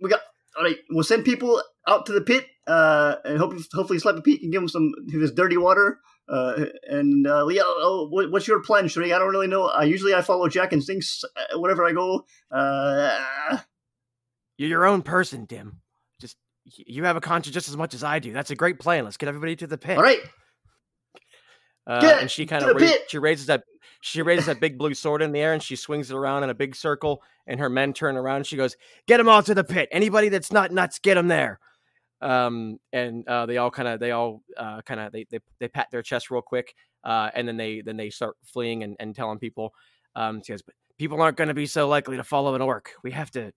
we 0.00 0.10
got. 0.10 0.20
All 0.56 0.64
right. 0.64 0.76
We'll 0.90 1.04
send 1.04 1.24
people 1.24 1.62
out 1.88 2.06
to 2.06 2.12
the 2.12 2.20
pit. 2.20 2.46
Uh, 2.68 3.16
and 3.24 3.38
hope, 3.38 3.54
hopefully 3.72 3.98
Pete 4.22 4.40
can 4.40 4.50
give 4.50 4.60
him 4.62 4.68
some 4.68 4.92
of 5.06 5.20
his 5.20 5.32
dirty 5.32 5.56
water. 5.56 6.00
Uh, 6.28 6.66
and 6.86 7.26
uh, 7.26 7.46
yeah. 7.48 7.62
Oh, 7.64 8.06
what, 8.10 8.30
what's 8.30 8.46
your 8.46 8.60
plan, 8.62 8.88
Shree? 8.88 9.12
I 9.12 9.18
don't 9.18 9.30
really 9.30 9.46
know. 9.46 9.68
Uh, 9.68 9.82
usually 9.82 10.14
I 10.14 10.20
follow 10.20 10.48
Jack 10.48 10.74
and 10.74 10.82
Stinks 10.84 11.24
uh, 11.24 11.58
wherever 11.58 11.86
I 11.86 11.92
go. 11.92 12.26
Uh, 12.50 13.58
You're 14.58 14.68
your 14.68 14.84
own 14.86 15.00
person, 15.00 15.46
Dim. 15.46 15.80
Just 16.20 16.36
you 16.66 17.04
have 17.04 17.16
a 17.16 17.22
conscience 17.22 17.54
just 17.54 17.70
as 17.70 17.76
much 17.78 17.94
as 17.94 18.04
I 18.04 18.18
do. 18.18 18.32
That's 18.34 18.50
a 18.50 18.54
great 18.56 18.78
plan. 18.78 19.04
Let's 19.04 19.16
get 19.16 19.30
everybody 19.30 19.56
to 19.56 19.66
the 19.66 19.78
pit. 19.78 19.96
all 19.96 20.02
right. 20.02 20.20
Uh, 21.86 22.02
Get 22.02 22.20
and 22.20 22.30
she 22.30 22.44
kind 22.44 22.62
of 22.62 22.76
ra- 22.76 22.88
she 23.08 23.16
raises 23.16 23.46
that 23.46 23.62
she 24.02 24.20
raises 24.20 24.44
that 24.44 24.60
big 24.60 24.76
blue 24.76 24.92
sword 24.92 25.22
in 25.22 25.32
the 25.32 25.40
air 25.40 25.54
and 25.54 25.62
she 25.62 25.74
swings 25.74 26.10
it 26.10 26.14
around 26.16 26.44
in 26.44 26.50
a 26.50 26.54
big 26.54 26.76
circle. 26.76 27.22
And 27.46 27.58
her 27.60 27.70
men 27.70 27.94
turn 27.94 28.18
around. 28.18 28.36
and 28.36 28.46
She 28.46 28.58
goes, 28.58 28.76
"Get 29.06 29.16
them 29.16 29.28
all 29.30 29.42
to 29.42 29.54
the 29.54 29.64
pit. 29.64 29.88
Anybody 29.90 30.28
that's 30.28 30.52
not 30.52 30.70
nuts, 30.70 30.98
get 30.98 31.14
them 31.14 31.28
there." 31.28 31.58
Um, 32.20 32.78
and 32.92 33.26
uh, 33.28 33.46
they 33.46 33.58
all 33.58 33.70
kind 33.70 33.88
of 33.88 34.00
they 34.00 34.10
all 34.10 34.42
uh, 34.56 34.82
kind 34.82 35.00
of 35.00 35.12
they, 35.12 35.26
they 35.30 35.38
they 35.60 35.68
pat 35.68 35.88
their 35.90 36.02
chest 36.02 36.30
real 36.30 36.42
quick. 36.42 36.74
Uh, 37.04 37.30
and 37.34 37.46
then 37.46 37.56
they 37.56 37.80
then 37.80 37.96
they 37.96 38.10
start 38.10 38.36
fleeing 38.44 38.82
and, 38.82 38.96
and 38.98 39.14
telling 39.14 39.38
people. 39.38 39.72
Um, 40.16 40.42
she 40.44 40.52
goes, 40.52 40.62
"But 40.62 40.74
people 40.98 41.20
aren't 41.22 41.36
going 41.36 41.48
to 41.48 41.54
be 41.54 41.66
so 41.66 41.88
likely 41.88 42.16
to 42.16 42.24
follow 42.24 42.54
an 42.54 42.62
orc. 42.62 42.92
We 43.02 43.12
have 43.12 43.30
to 43.32 43.52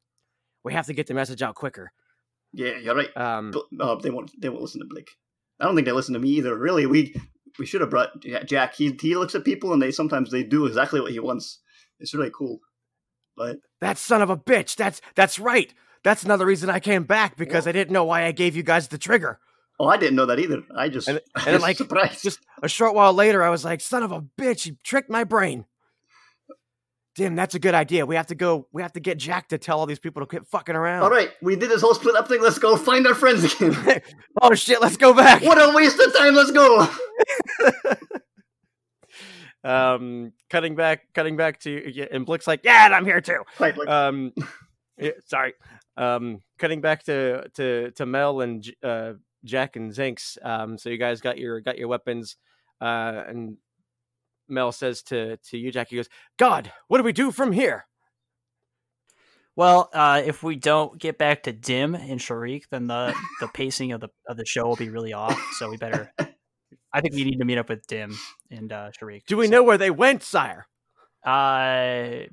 we 0.63 0.73
have 0.73 0.85
to 0.87 0.93
get 0.93 1.07
the 1.07 1.13
message 1.13 1.41
out 1.41 1.55
quicker." 1.55 1.91
Yeah, 2.53 2.77
you're 2.77 2.95
right. 2.95 3.15
Um, 3.17 3.51
But, 3.51 4.01
they 4.03 4.09
won't. 4.09 4.31
They 4.39 4.49
won't 4.49 4.61
listen 4.61 4.81
to 4.81 4.87
Blake. 4.87 5.11
I 5.59 5.65
don't 5.65 5.75
think 5.75 5.85
they 5.85 5.91
listen 5.91 6.13
to 6.13 6.19
me 6.19 6.29
either. 6.29 6.55
Really, 6.57 6.85
we 6.85 7.15
we 7.57 7.65
should 7.65 7.81
have 7.81 7.89
brought 7.89 8.21
Jack. 8.45 8.75
He 8.75 8.95
he 9.01 9.15
looks 9.15 9.35
at 9.35 9.43
people 9.43 9.73
and 9.73 9.81
they 9.81 9.91
sometimes 9.91 10.31
they 10.31 10.43
do 10.43 10.65
exactly 10.65 11.01
what 11.01 11.11
he 11.11 11.19
wants. 11.19 11.59
It's 11.99 12.13
really 12.13 12.31
cool. 12.35 12.59
But 13.35 13.57
That 13.79 13.97
son 13.97 14.21
of 14.21 14.29
a 14.29 14.37
bitch. 14.37 14.75
That's 14.75 15.01
that's 15.15 15.39
right. 15.39 15.73
That's 16.03 16.23
another 16.23 16.45
reason 16.45 16.69
I 16.69 16.79
came 16.79 17.03
back 17.03 17.37
because 17.37 17.67
I 17.67 17.71
didn't 17.71 17.93
know 17.93 18.03
why 18.05 18.25
I 18.25 18.31
gave 18.31 18.55
you 18.55 18.63
guys 18.63 18.87
the 18.87 18.97
trigger. 18.97 19.39
oh, 19.79 19.87
I 19.87 19.97
didn't 19.97 20.15
know 20.15 20.25
that 20.27 20.39
either. 20.39 20.63
I 20.75 20.89
just 20.89 21.07
And- 21.07 21.21
and 21.47 21.61
like, 21.61 21.77
surprised. 21.77 22.23
Just 22.23 22.39
a 22.63 22.67
short 22.69 22.93
while 22.95 23.13
later, 23.13 23.43
I 23.43 23.49
was 23.49 23.63
like, 23.65 23.81
"Son 23.81 24.03
of 24.03 24.11
a 24.11 24.21
bitch! 24.21 24.65
You 24.65 24.75
tricked 24.83 25.09
my 25.09 25.23
brain." 25.23 25.65
Dim, 27.15 27.35
that's 27.35 27.55
a 27.55 27.59
good 27.59 27.73
idea. 27.75 28.05
We 28.05 28.15
have 28.15 28.27
to 28.27 28.35
go. 28.35 28.67
We 28.71 28.81
have 28.83 28.93
to 28.93 28.99
get 29.01 29.17
Jack 29.17 29.49
to 29.49 29.57
tell 29.57 29.77
all 29.79 29.85
these 29.85 29.99
people 29.99 30.21
to 30.21 30.25
quit 30.25 30.47
fucking 30.47 30.75
around. 30.75 31.03
all 31.03 31.09
right. 31.09 31.29
We 31.41 31.55
did 31.57 31.69
this 31.69 31.81
whole 31.81 31.93
split 31.93 32.15
up 32.15 32.27
thing. 32.29 32.41
Let's 32.41 32.57
go 32.57 32.77
find 32.77 33.05
our 33.05 33.13
friends 33.13 33.43
again. 33.43 34.01
oh 34.41 34.53
shit! 34.55 34.79
Let's 34.81 34.95
go 34.97 35.13
back. 35.13 35.43
what 35.43 35.57
a 35.57 35.75
waste 35.75 35.99
of 35.99 36.15
time. 36.15 36.35
Let's 36.35 36.51
go. 36.51 36.87
Um, 39.63 40.33
cutting 40.49 40.75
back, 40.75 41.13
cutting 41.13 41.37
back 41.37 41.59
to, 41.61 41.91
yeah, 41.93 42.05
and 42.11 42.25
Blick's 42.25 42.47
like, 42.47 42.61
"Yeah, 42.63 42.85
and 42.85 42.95
I'm 42.95 43.05
here 43.05 43.21
too." 43.21 43.43
Right, 43.59 43.77
like, 43.77 43.87
um 43.87 44.33
yeah, 44.97 45.11
sorry 45.27 45.53
um 45.97 46.39
cutting 46.57 46.81
back 46.81 47.03
to 47.03 47.47
to 47.53 47.91
to 47.91 48.05
mel 48.05 48.41
and 48.41 48.65
uh 48.83 49.13
jack 49.43 49.75
and 49.75 49.91
Zinkz 49.91 50.37
um 50.43 50.77
so 50.77 50.89
you 50.89 50.97
guys 50.97 51.21
got 51.21 51.37
your 51.37 51.59
got 51.61 51.77
your 51.77 51.87
weapons 51.87 52.37
uh 52.79 53.23
and 53.27 53.57
mel 54.47 54.71
says 54.71 55.01
to 55.03 55.37
to 55.37 55.57
you 55.57 55.71
jack 55.71 55.89
he 55.89 55.95
goes 55.95 56.09
god 56.37 56.71
what 56.87 56.97
do 56.97 57.03
we 57.03 57.13
do 57.13 57.31
from 57.31 57.51
here 57.51 57.85
Well, 59.55 59.89
uh, 59.93 60.21
if 60.25 60.43
we 60.43 60.55
don't 60.55 60.97
get 60.97 61.17
back 61.17 61.43
to 61.43 61.51
Dim 61.51 61.93
and 61.93 62.19
Shariq, 62.19 62.63
then 62.71 62.87
the 62.87 63.13
the 63.41 63.47
pacing 63.53 63.91
of 63.91 63.99
the 63.99 64.09
of 64.27 64.37
the 64.37 64.45
show 64.45 64.65
will 64.65 64.77
be 64.77 64.89
really 64.89 65.13
off. 65.13 65.39
So 65.57 65.69
we 65.69 65.77
better. 65.77 66.11
I 66.93 67.01
think 67.01 67.15
we 67.15 67.23
need 67.23 67.37
to 67.37 67.45
meet 67.45 67.57
up 67.57 67.69
with 67.69 67.85
Dim 67.87 68.17
and 68.49 68.71
uh, 68.71 68.91
Shariq. 68.91 69.25
do 69.27 69.37
we 69.37 69.47
So, 69.47 69.51
know 69.51 69.63
where 69.63 69.77
they 69.77 69.91
went 69.91 70.23
sire 70.23 70.67
Uh, 71.25 72.27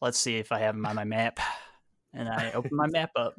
let's 0.00 0.18
see 0.18 0.36
if 0.36 0.50
I 0.52 0.60
have 0.60 0.74
them 0.74 0.86
on 0.86 0.96
my 0.96 1.04
map, 1.04 1.40
and 2.14 2.28
I 2.28 2.52
open 2.52 2.70
my 2.76 2.86
map 2.86 3.10
up. 3.16 3.34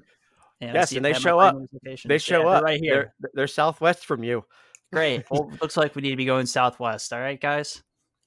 And 0.61 0.73
Yes, 0.73 0.91
and 0.93 1.03
they 1.03 1.13
show 1.13 1.39
up. 1.39 1.53
primary 1.55 1.97
they 2.05 2.17
show 2.17 2.41
Yeah, 2.43 2.47
up 2.57 2.63
right 2.63 2.79
here. 2.79 3.13
they're, 3.19 3.31
they're 3.33 3.47
southwest 3.47 4.05
from 4.05 4.23
you 4.23 4.45
Great. 4.93 5.25
Well, 5.31 5.51
looks 5.61 5.75
like 5.75 5.95
we 5.95 6.01
need 6.01 6.11
to 6.11 6.15
be 6.15 6.25
going 6.25 6.45
southwest. 6.45 7.11
All 7.11 7.19
right, 7.19 7.39
guys. 7.39 7.83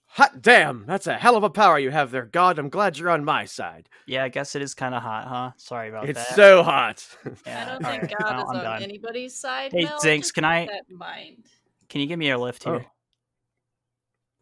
hot 0.07 0.43
damn 0.43 0.85
that's 0.87 1.07
a 1.07 1.15
hell 1.15 1.37
of 1.37 1.43
a 1.45 1.51
power 1.51 1.79
you 1.79 1.91
have 1.91 2.11
there 2.11 2.25
god 2.25 2.59
i'm 2.59 2.69
glad 2.71 2.97
you're 2.99 3.11
on 3.11 3.25
my 3.25 3.45
side 3.45 3.89
Yeah, 4.07 4.25
I 4.25 4.29
guess 4.31 4.55
it 4.55 4.63
is 4.63 4.75
kind 4.75 4.95
of 4.95 5.03
hot, 5.03 5.27
huh? 5.27 5.51
Sorry 5.57 5.89
about 5.91 6.09
it's 6.09 6.19
that. 6.29 6.35
so 6.37 6.63
hot 6.63 7.07
Yeah, 7.47 7.63
I 7.63 7.65
don't 7.71 7.83
think 7.85 8.03
right. 8.03 8.15
God 8.19 8.37
Well, 8.37 8.43
is 8.45 8.51
I'm 8.51 8.57
on 8.57 8.63
done. 8.65 8.83
anybody's 8.83 9.35
side. 9.35 9.73
Hey, 9.73 9.85
Mel, 9.85 9.99
Zinkz, 10.01 10.33
can 10.33 10.45
I- 10.45 10.67
mind? 10.91 11.45
Can 11.89 12.01
you 12.03 12.07
give 12.07 12.19
me 12.19 12.31
a 12.31 12.39
lift 12.39 12.67
Oh. 12.67 12.73
here? 12.79 12.87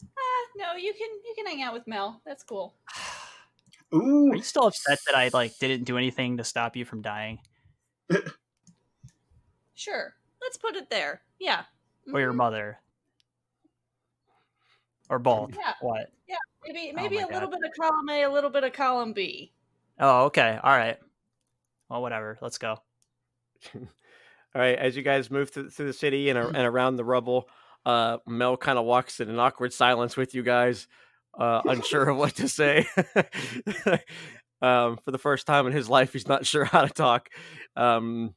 Ah, 0.05 0.47
no, 0.57 0.73
you 0.77 0.93
can 0.93 1.09
you 1.25 1.35
can 1.37 1.47
hang 1.47 1.63
out 1.63 1.73
with 1.75 1.87
Mel. 1.87 2.21
That's 2.27 2.43
cool. 2.43 2.75
ooh, 3.95 4.31
Are 4.33 4.37
you 4.37 4.43
still 4.43 4.67
upset 4.67 4.99
that 5.07 5.17
I 5.17 5.31
like 5.33 5.59
didn't 5.59 5.85
do 5.85 5.97
anything 5.99 6.37
to 6.39 6.45
stop 6.45 6.77
you 6.77 6.85
from 6.85 7.03
dying, 7.03 7.39
Sure, 9.75 10.15
let's 10.41 10.57
put 10.57 10.77
it 10.77 10.91
there. 10.91 11.23
Yeah. 11.39 11.65
or 12.13 12.21
your 12.21 12.33
Mhm. 12.33 12.37
mother, 12.37 12.79
or 15.11 15.19
both? 15.19 15.55
Yeah. 15.57 15.75
What? 15.81 16.11
Yeah. 16.29 16.37
Maybe 16.67 16.91
Oh 16.93 16.97
maybe 16.97 17.17
my 17.17 17.23
a 17.23 17.27
little 17.27 17.51
God. 17.51 17.61
bit 17.61 17.71
of 17.71 17.77
column 17.79 18.09
A, 18.09 18.23
a 18.23 18.31
little 18.31 18.51
bit 18.51 18.65
of 18.65 18.73
column 18.73 19.13
B. 19.13 19.53
Oh, 19.99 20.25
okay. 20.27 20.59
All 20.63 20.77
right. 20.77 20.99
Well, 21.89 22.03
whatever. 22.03 22.39
Let's 22.41 22.59
go. 22.59 22.79
All 23.75 24.63
right, 24.63 24.79
as 24.79 24.97
you 24.97 25.03
guys 25.03 25.31
move 25.31 25.51
through, 25.51 25.71
through 25.71 25.87
the 25.87 25.93
city 25.93 26.31
and, 26.31 26.39
and 26.39 26.57
around 26.57 26.97
the 26.97 27.05
rubble, 27.05 27.49
uh, 27.85 28.19
Mel 28.27 28.57
kind 28.57 28.79
of 28.79 28.87
walks 28.87 29.21
in 29.21 29.29
an 29.29 29.39
awkward 29.39 29.73
silence 29.73 30.17
with 30.17 30.35
you 30.35 30.43
guys, 30.43 30.87
uh, 31.39 31.63
unsure 31.65 32.09
of 32.09 32.17
what 32.17 32.35
to 32.37 32.49
say. 32.49 32.87
um, 34.63 34.99
for 34.99 35.11
the 35.11 35.19
first 35.19 35.47
time 35.47 35.67
in 35.67 35.73
his 35.73 35.89
life, 35.89 36.13
he's 36.13 36.29
not 36.29 36.47
sure 36.53 36.65
how 36.65 36.83
to 36.83 36.93
talk. 36.93 37.29
Um, 37.77 38.35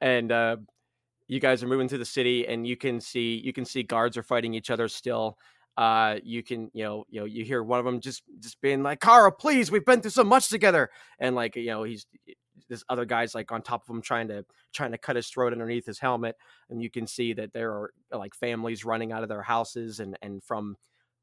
and 0.00 0.30
uh, 0.30 0.56
you 1.26 1.40
guys 1.40 1.62
are 1.62 1.68
moving 1.68 1.88
through 1.88 1.98
the 1.98 2.04
city, 2.04 2.46
and 2.46 2.66
you 2.66 2.76
can 2.76 3.00
see 3.00 3.40
you 3.44 3.52
can 3.52 3.64
see 3.64 3.82
guards 3.82 4.16
are 4.16 4.22
fighting 4.22 4.54
each 4.54 4.70
other 4.70 4.88
still. 4.88 5.36
Uh, 5.76 6.16
you 6.24 6.42
can 6.42 6.70
you 6.72 6.82
know 6.82 7.04
you 7.08 7.20
know 7.20 7.26
you 7.26 7.44
hear 7.44 7.62
one 7.62 7.78
of 7.78 7.84
them 7.84 8.00
just 8.00 8.22
just 8.40 8.60
being 8.60 8.82
like, 8.82 9.00
"Kara, 9.00 9.30
please, 9.32 9.70
we've 9.70 9.84
been 9.84 10.00
through 10.00 10.10
so 10.10 10.24
much 10.24 10.48
together," 10.48 10.90
and 11.18 11.34
like 11.34 11.56
you 11.56 11.66
know 11.66 11.82
he's 11.82 12.06
this 12.68 12.84
other 12.88 13.04
guy's 13.04 13.34
like 13.34 13.50
on 13.50 13.62
top 13.62 13.82
of 13.82 13.94
him 13.94 14.02
trying 14.02 14.28
to 14.28 14.44
trying 14.72 14.92
to 14.92 14.98
cut 14.98 15.16
his 15.16 15.28
throat 15.28 15.52
underneath 15.52 15.86
his 15.86 15.98
helmet 15.98 16.36
and 16.70 16.82
you 16.82 16.90
can 16.90 17.06
see 17.06 17.32
that 17.32 17.52
there 17.52 17.70
are 17.70 17.92
like 18.12 18.34
families 18.34 18.84
running 18.84 19.12
out 19.12 19.22
of 19.22 19.28
their 19.28 19.42
houses 19.42 20.00
and 20.00 20.18
and 20.22 20.42
from 20.42 20.76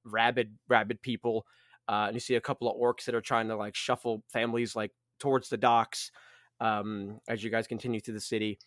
rabid 0.06 0.56
rabid 0.68 1.01
people 1.01 1.45
uh, 1.88 2.06
and 2.08 2.16
you 2.16 2.20
see 2.20 2.36
a 2.36 2.41
couple 2.41 2.70
of 2.70 2.80
orcs 2.80 3.06
that 3.06 3.16
are 3.16 3.22
trying 3.22 3.47
to 3.47 3.56
like 3.56 3.76
shuffle 3.76 4.24
families 4.32 4.76
like 4.76 4.91
towards 5.20 5.49
the 5.49 5.58
docks 5.58 6.12
um, 6.60 7.20
as 7.28 7.43
you 7.43 7.49
guys 7.49 7.68
continue 7.68 7.99
through 7.99 8.14
the 8.14 8.20
city 8.20 8.60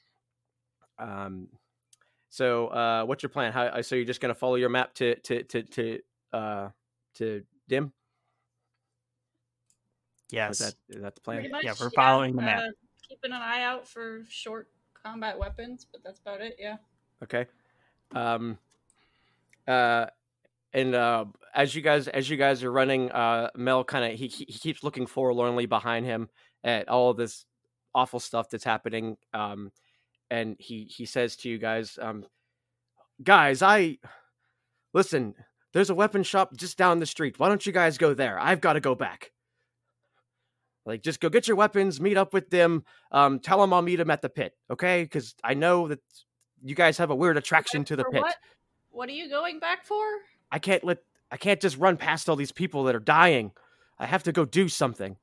um, 0.99 1.49
so 2.29 2.69
uh, 2.69 3.05
what's 3.05 3.23
your 3.23 3.31
plan 3.31 3.53
how 3.53 3.81
so 3.83 3.95
you're 3.95 4.05
just 4.05 4.21
going 4.21 4.35
to 4.35 4.39
follow 4.39 4.57
your 4.57 4.69
map 4.69 4.95
to 4.95 5.15
to 5.21 5.43
to 5.45 5.63
to 5.63 5.99
uh 6.33 6.69
to 7.15 7.43
dim 7.69 7.93
Yes. 10.31 10.61
is 10.61 10.67
that 10.67 10.97
is 10.97 11.03
that 11.03 11.15
the 11.15 11.21
plan 11.21 11.51
much. 11.51 11.65
Yeah, 11.65 11.75
we're 11.81 11.91
following 11.91 12.37
the 12.37 12.43
map. 12.43 12.61
uh, 12.61 12.71
keeping 13.09 13.33
an 13.33 13.41
eye 13.41 13.63
out 13.63 13.89
for 13.89 14.23
short 14.29 14.69
combat 15.03 15.39
weapons, 15.39 15.87
but 15.91 16.03
that's 16.05 16.21
about 16.21 16.41
it. 16.41 16.57
Yeah. 16.59 16.77
Okay. 17.23 17.47
Um. 18.13 18.59
Uh, 19.67 20.07
and 20.73 20.95
uh, 20.95 21.25
as 21.55 21.75
you 21.75 21.83
guys 21.83 22.09
as 22.09 22.29
you 22.29 22.37
guys 22.37 22.63
are 22.63 22.73
running, 22.73 23.11
uh, 23.11 23.51
Mel 23.57 23.85
kind 23.85 24.13
of 24.13 24.19
he 24.19 24.29
he 24.29 24.59
keeps 24.59 24.83
looking 24.83 25.07
forlornly 25.07 25.67
behind 25.67 26.07
him 26.07 26.29
at 26.65 26.89
all 26.89 27.15
this 27.15 27.45
awful 27.95 28.21
stuff 28.21 28.51
that's 28.51 28.65
happening. 28.65 29.17
Um, 29.33 29.73
and 30.31 30.57
he 30.59 30.85
he 30.85 31.07
says 31.07 31.37
to 31.37 31.49
you 31.49 31.59
guys, 31.59 31.99
um, 32.01 32.25
guys, 33.23 33.63
I 33.63 33.99
listen. 34.93 35.35
There's 35.75 35.91
a 35.91 35.95
weapon 35.95 36.23
shop 36.23 36.57
just 36.57 36.79
down 36.79 36.99
the 36.99 37.07
street. 37.07 37.39
Why 37.39 37.49
don't 37.49 37.65
you 37.65 37.73
guys 37.73 37.99
go 37.99 38.15
there? 38.15 38.39
I've 38.41 38.63
got 38.63 38.73
to 38.73 38.81
go 38.81 38.95
back. 38.95 39.33
Like, 40.87 41.03
just 41.03 41.21
go 41.21 41.29
get 41.29 41.47
your 41.47 41.59
weapons, 41.59 42.01
meet 42.01 42.17
up 42.17 42.33
with 42.33 42.49
them. 42.49 42.85
Um, 43.13 43.39
tell 43.39 43.61
them 43.61 43.75
I'll 43.75 43.83
meet 43.83 43.97
them 43.97 44.11
at 44.11 44.23
the 44.23 44.31
pit, 44.31 44.55
okay? 44.71 45.03
Because 45.03 45.35
I 45.45 45.53
know 45.53 45.89
that 45.89 46.01
you 46.63 46.75
guys 46.75 46.97
have 46.97 47.11
a 47.11 47.15
weird 47.15 47.37
attraction 47.37 47.85
to 47.85 47.97
the 47.97 48.05
pit. 48.05 48.23
What? 48.23 48.37
What 48.91 49.09
are 49.11 49.13
you 49.13 49.29
going 49.29 49.61
back 49.61 49.85
for? 49.85 50.03
I 50.51 50.59
can't 50.59 50.85
let 50.85 50.99
I 51.31 51.37
can't 51.37 51.61
just 51.61 51.77
run 51.77 51.97
past 51.97 52.29
all 52.29 52.37
these 52.37 52.53
people 52.53 52.85
that 52.85 52.95
are 52.95 53.01
dying. 53.01 53.53
I 53.99 54.07
have 54.07 54.23
to 54.25 54.33
go 54.33 54.45
do 54.45 54.69
something. 54.69 55.17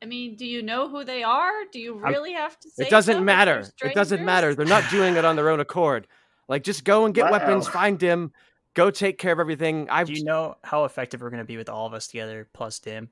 I 0.00 0.06
mean, 0.06 0.36
do 0.36 0.46
you 0.46 0.62
know 0.62 0.88
who 0.88 1.02
they 1.04 1.22
are? 1.24 1.50
Do 1.72 1.80
you 1.80 1.94
I'm- 2.04 2.12
really 2.12 2.32
have 2.32 2.58
to 2.60 2.70
say 2.70 2.84
It 2.84 2.90
doesn't 2.90 3.16
so 3.16 3.20
matter. 3.20 3.64
It 3.82 3.94
doesn't 3.94 4.24
matter. 4.24 4.54
They're 4.54 4.66
not 4.66 4.88
doing 4.90 5.16
it 5.16 5.24
on 5.24 5.34
their 5.34 5.50
own 5.50 5.60
accord. 5.60 6.06
Like 6.48 6.62
just 6.62 6.84
go 6.84 7.04
and 7.04 7.14
get 7.14 7.30
weapons, 7.30 7.68
find 7.68 7.98
Dim, 7.98 8.32
go 8.74 8.90
take 8.90 9.18
care 9.18 9.32
of 9.32 9.40
everything. 9.40 9.88
I've 9.90 10.06
Do 10.06 10.14
you 10.14 10.24
know 10.24 10.56
how 10.62 10.84
effective 10.84 11.20
we're 11.20 11.30
going 11.30 11.42
to 11.42 11.46
be 11.46 11.56
with 11.56 11.68
all 11.68 11.86
of 11.86 11.92
us 11.94 12.06
together 12.06 12.48
plus 12.52 12.78
Dim? 12.78 13.10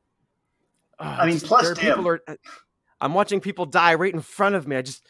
Ugh, 0.99 1.19
I 1.21 1.27
mean, 1.27 1.41
plus 1.41 1.73
Dim. 1.73 1.95
people 1.95 2.09
are 2.09 2.23
uh, 2.29 2.37
I'm 3.01 3.13
watching 3.15 3.41
people 3.41 3.67
die 3.67 3.95
right 3.95 4.15
in 4.15 4.23
front 4.23 4.55
of 4.55 4.67
me. 4.67 4.77
I 4.77 4.83
just 4.83 5.05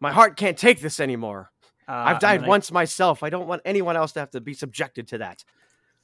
my 0.00 0.12
heart 0.12 0.36
can't 0.36 0.56
take 0.56 0.80
this 0.80 1.00
anymore. 1.00 1.49
Uh, 1.90 2.04
I've 2.06 2.20
died 2.20 2.40
gonna- 2.40 2.48
once 2.48 2.70
myself. 2.70 3.24
I 3.24 3.30
don't 3.30 3.48
want 3.48 3.62
anyone 3.64 3.96
else 3.96 4.12
to 4.12 4.20
have 4.20 4.30
to 4.30 4.40
be 4.40 4.54
subjected 4.54 5.08
to 5.08 5.18
that. 5.18 5.44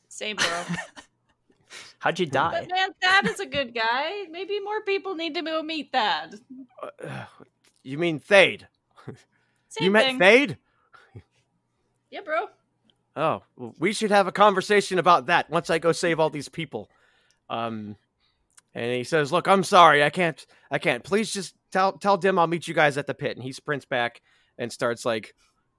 Same, 0.09 0.34
bro. 0.37 0.47
How'd 2.01 2.18
you 2.18 2.26
die? 2.26 2.61
but 2.61 2.70
man, 2.70 2.89
Thad 3.01 3.28
is 3.28 3.39
a 3.39 3.47
good 3.47 3.72
guy. 3.72 4.24
Maybe 4.30 4.59
more 4.61 4.82
people 4.82 5.14
need 5.14 5.34
to 5.34 5.43
go 5.43 5.62
meet 5.62 5.93
Thad. 5.93 6.41
Uh, 6.82 7.24
you 7.84 7.99
mean 7.99 8.18
Thade? 8.18 8.66
Same 9.68 9.84
you 9.84 9.91
met 9.93 10.07
thing. 10.07 10.18
Thade? 10.18 10.57
Yeah, 12.11 12.20
bro. 12.24 12.49
Oh, 13.14 13.43
well, 13.57 13.74
we 13.78 13.93
should 13.93 14.11
have 14.11 14.26
a 14.26 14.32
conversation 14.32 14.99
about 14.99 15.26
that 15.26 15.49
once 15.51 15.70
I 15.70 15.78
go 15.78 15.93
save 15.93 16.20
all 16.20 16.30
these 16.30 16.49
people. 16.49 16.91
Um, 17.49 17.97
and 18.74 18.93
he 18.93 19.05
says, 19.05 19.32
"Look, 19.32 19.49
I'm 19.49 19.64
sorry, 19.64 20.03
I 20.05 20.11
can't, 20.11 20.45
I 20.70 20.78
can't. 20.78 21.03
Please 21.03 21.32
just 21.32 21.55
tell 21.70 21.93
tell 21.93 22.16
Dim 22.16 22.39
I'll 22.39 22.47
meet 22.47 22.68
you 22.68 22.74
guys 22.74 22.99
at 22.99 23.07
the 23.07 23.14
pit." 23.14 23.37
And 23.37 23.43
he 23.45 23.53
sprints 23.53 23.87
back 23.87 24.20
and 24.59 24.70
starts 24.72 25.05
like, 25.05 25.34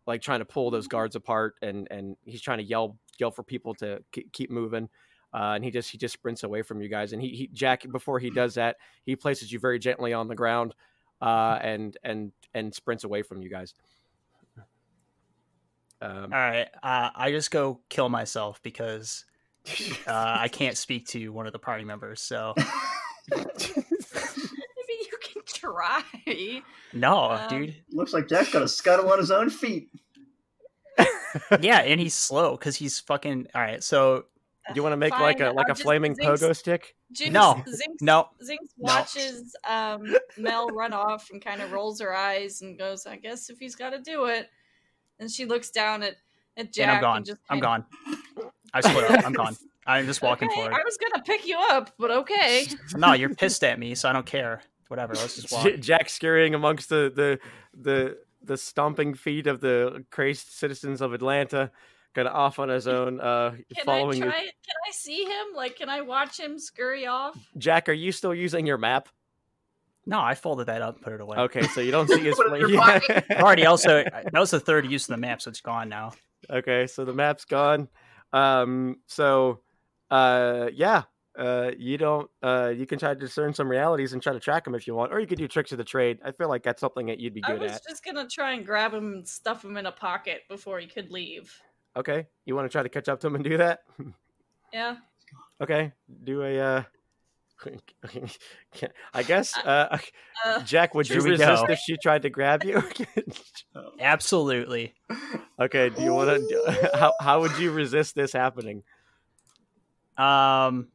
like 0.07 0.21
trying 0.21 0.39
to 0.39 0.45
pull 0.45 0.71
those 0.71 0.87
guards 0.87 1.15
apart, 1.15 1.55
and 1.61 1.87
and 1.91 2.15
he's 2.25 2.41
trying 2.41 2.57
to 2.57 2.63
yell 2.63 2.97
yell 3.19 3.29
for 3.29 3.43
people 3.43 3.75
to 3.75 4.03
k- 4.11 4.25
keep 4.31 4.49
moving. 4.49 4.89
Uh, 5.33 5.53
and 5.55 5.63
he 5.63 5.69
just 5.69 5.91
he 5.91 5.97
just 5.97 6.13
sprints 6.13 6.43
away 6.43 6.61
from 6.61 6.81
you 6.81 6.87
guys. 6.87 7.11
And 7.13 7.21
he, 7.21 7.29
he 7.29 7.47
Jack 7.47 7.85
before 7.91 8.17
he 8.17 8.29
does 8.29 8.55
that, 8.55 8.77
he 9.05 9.15
places 9.15 9.51
you 9.51 9.59
very 9.59 9.77
gently 9.77 10.13
on 10.13 10.27
the 10.27 10.35
ground, 10.35 10.73
uh, 11.21 11.59
and 11.61 11.95
and 12.03 12.31
and 12.53 12.73
sprints 12.73 13.03
away 13.03 13.21
from 13.21 13.41
you 13.41 13.49
guys. 13.49 13.73
Um, 15.99 16.31
All 16.31 16.39
right, 16.39 16.67
uh, 16.81 17.09
I 17.15 17.31
just 17.31 17.51
go 17.51 17.81
kill 17.89 18.07
myself 18.07 18.61
because 18.63 19.25
uh, 20.07 20.37
I 20.39 20.47
can't 20.51 20.77
speak 20.77 21.07
to 21.07 21.29
one 21.29 21.45
of 21.47 21.53
the 21.53 21.59
party 21.59 21.83
members. 21.83 22.21
So 22.21 22.55
Maybe 23.29 23.43
you 23.75 23.83
can 23.83 24.56
try. 25.71 26.61
no, 26.93 27.31
Um, 27.31 27.47
dude. 27.49 27.75
Looks 27.91 28.13
like 28.13 28.27
Jack's 28.27 28.51
got 28.51 28.61
a 28.61 28.67
scuttle 28.67 29.11
on 29.11 29.17
his 29.19 29.31
own 29.31 29.49
feet. 29.49 29.89
Yeah, 31.61 31.79
and 31.79 31.99
he's 31.99 32.15
slow 32.15 32.51
because 32.57 32.75
he's 32.75 32.99
fucking. 32.99 33.47
All 33.53 33.61
right, 33.61 33.83
so 33.83 34.25
you 34.73 34.81
want 34.81 34.93
to 34.93 34.97
make 34.97 35.11
like 35.11 35.39
a 35.39 35.51
like 35.51 35.67
I'll 35.67 35.71
a 35.71 35.75
just 35.75 35.83
flaming 35.83 36.15
Zinkz- 36.15 36.39
pogo 36.41 36.55
stick? 36.55 36.95
Jinx, 37.11 37.31
No. 37.31 37.63
Zinkz, 37.67 38.01
no, 38.01 38.29
Zinkz 38.41 38.69
No. 38.79 38.93
watches 38.93 39.55
um, 39.67 40.15
Mel 40.37 40.69
run 40.69 40.93
off 40.93 41.29
and 41.31 41.39
kind 41.43 41.61
of 41.61 41.71
rolls 41.71 42.01
her 42.01 42.15
eyes 42.15 42.61
and 42.63 42.77
goes, 42.77 43.05
"I 43.05 43.17
guess 43.17 43.49
if 43.51 43.59
he's 43.59 43.75
got 43.75 43.91
to 43.91 43.99
do 43.99 44.25
it." 44.25 44.49
And 45.19 45.29
she 45.29 45.45
looks 45.45 45.69
down 45.69 46.01
at 46.01 46.15
at 46.55 46.73
Jack 46.73 46.87
and 46.87 46.91
I'm 46.95 47.01
gone. 47.01 47.23
just 47.23 47.39
I'm 47.49 47.59
gone. 47.59 47.85
I 48.73 48.81
split 48.81 49.03
up. 49.11 49.25
I'm 49.25 49.33
gone. 49.33 49.55
I'm 49.85 50.05
just 50.07 50.21
walking 50.23 50.47
okay, 50.47 50.55
forward. 50.55 50.73
I 50.73 50.81
was 50.83 50.97
gonna 50.97 51.23
pick 51.23 51.45
you 51.45 51.57
up, 51.59 51.91
but 51.99 52.09
okay. 52.09 52.67
No, 52.95 53.13
you're 53.13 53.35
pissed 53.35 53.63
at 53.63 53.77
me, 53.77 53.93
so 53.93 54.09
I 54.09 54.13
don't 54.13 54.25
care. 54.25 54.61
Whatever. 54.87 55.13
Let's 55.13 55.35
just 55.35 55.51
walk. 55.51 55.67
Jack 55.79 56.09
scurrying 56.09 56.53
amongst 56.55 56.89
the 56.89 57.11
the 57.13 57.39
the 57.79 58.17
the 58.43 58.57
stomping 58.57 59.13
feet 59.13 59.47
of 59.47 59.59
the 59.61 60.05
crazed 60.11 60.47
citizens 60.49 61.01
of 61.01 61.13
Atlanta, 61.13 61.71
kind 62.15 62.27
of 62.27 62.33
off 62.35 62.59
on 62.59 62.69
his 62.69 62.87
own, 62.87 63.19
uh, 63.19 63.51
Can 63.75 63.85
following 63.85 64.21
I 64.23 64.25
you. 64.25 64.31
try? 64.31 64.39
Can 64.41 64.75
I 64.87 64.91
see 64.91 65.23
him? 65.25 65.47
Like, 65.55 65.75
can 65.75 65.89
I 65.89 66.01
watch 66.01 66.39
him 66.39 66.57
scurry 66.59 67.05
off? 67.07 67.35
Jack, 67.57 67.89
are 67.89 67.93
you 67.93 68.11
still 68.11 68.33
using 68.33 68.65
your 68.65 68.77
map? 68.77 69.09
No, 70.05 70.21
I 70.21 70.35
folded 70.35 70.67
that 70.67 70.81
up 70.81 70.95
and 70.95 71.03
put 71.03 71.11
it 71.13 71.19
away. 71.19 71.37
Okay, 71.37 71.63
so 71.63 71.81
you 71.81 71.91
don't 71.91 72.07
see 72.07 72.19
his. 72.23 72.35
Put 72.35 72.47
it 72.47 72.53
in 72.53 72.59
fla- 72.61 72.69
your 72.69 72.81
pocket. 72.81 73.25
I've 73.29 73.37
already 73.43 73.65
also 73.65 74.03
that 74.05 74.31
was 74.33 74.51
the 74.51 74.59
third 74.59 74.89
use 74.89 75.03
of 75.09 75.15
the 75.15 75.17
map, 75.21 75.41
so 75.41 75.49
it's 75.49 75.59
gone 75.61 75.89
now. 75.89 76.13
okay, 76.49 76.87
so 76.87 77.03
the 77.03 77.13
map's 77.13 77.43
gone. 77.43 77.89
Um, 78.31 78.97
so, 79.07 79.59
uh, 80.09 80.69
yeah. 80.73 81.03
Uh, 81.37 81.71
you 81.77 81.97
don't. 81.97 82.29
Uh, 82.41 82.73
you 82.75 82.85
can 82.87 82.97
try 82.97 83.13
to 83.13 83.19
discern 83.19 83.53
some 83.53 83.69
realities 83.69 84.13
and 84.13 84.21
try 84.23 84.33
to 84.33 84.39
track 84.39 84.63
them 84.63 84.73
if 84.75 84.87
you 84.87 84.95
want, 84.95 85.13
or 85.13 85.19
you 85.19 85.27
could 85.27 85.37
do 85.37 85.47
tricks 85.47 85.71
of 85.71 85.77
the 85.77 85.83
trade. 85.83 86.17
I 86.25 86.31
feel 86.31 86.49
like 86.49 86.63
that's 86.63 86.81
something 86.81 87.05
that 87.07 87.19
you'd 87.19 87.33
be 87.33 87.41
good 87.41 87.51
at. 87.51 87.55
I 87.55 87.59
good 87.59 87.67
was 87.69 87.75
at. 87.77 87.83
just 87.87 88.03
gonna 88.03 88.27
try 88.27 88.53
and 88.53 88.65
grab 88.65 88.93
him 88.93 89.13
and 89.13 89.27
stuff 89.27 89.63
him 89.63 89.77
in 89.77 89.85
a 89.85 89.91
pocket 89.91 90.41
before 90.49 90.79
he 90.79 90.87
could 90.87 91.11
leave. 91.11 91.53
Okay, 91.95 92.27
you 92.45 92.55
want 92.55 92.65
to 92.65 92.69
try 92.71 92.81
to 92.83 92.89
catch 92.89 93.07
up 93.07 93.19
to 93.21 93.27
him 93.27 93.35
and 93.35 93.43
do 93.43 93.57
that? 93.57 93.79
Yeah. 94.73 94.97
Okay, 95.61 95.93
do 96.25 96.43
a. 96.43 96.59
Uh, 96.59 96.83
I 99.13 99.23
guess. 99.23 99.57
Uh, 99.57 99.97
Uh, 100.45 100.61
Jack, 100.63 100.93
would 100.93 101.09
you 101.09 101.23
we 101.23 101.31
resist 101.31 101.65
go. 101.65 101.71
if 101.73 101.79
she 101.79 101.97
tried 101.97 102.21
to 102.23 102.29
grab 102.29 102.63
you? 102.63 102.83
Absolutely. 103.99 104.93
okay, 105.59 105.89
do 105.89 106.03
you 106.03 106.13
want 106.13 106.29
to? 106.49 106.89
How 106.93 107.13
how 107.19 107.39
would 107.41 107.57
you 107.57 107.71
resist 107.71 108.13
this 108.13 108.33
happening? 108.33 108.83
Um, 110.17 110.89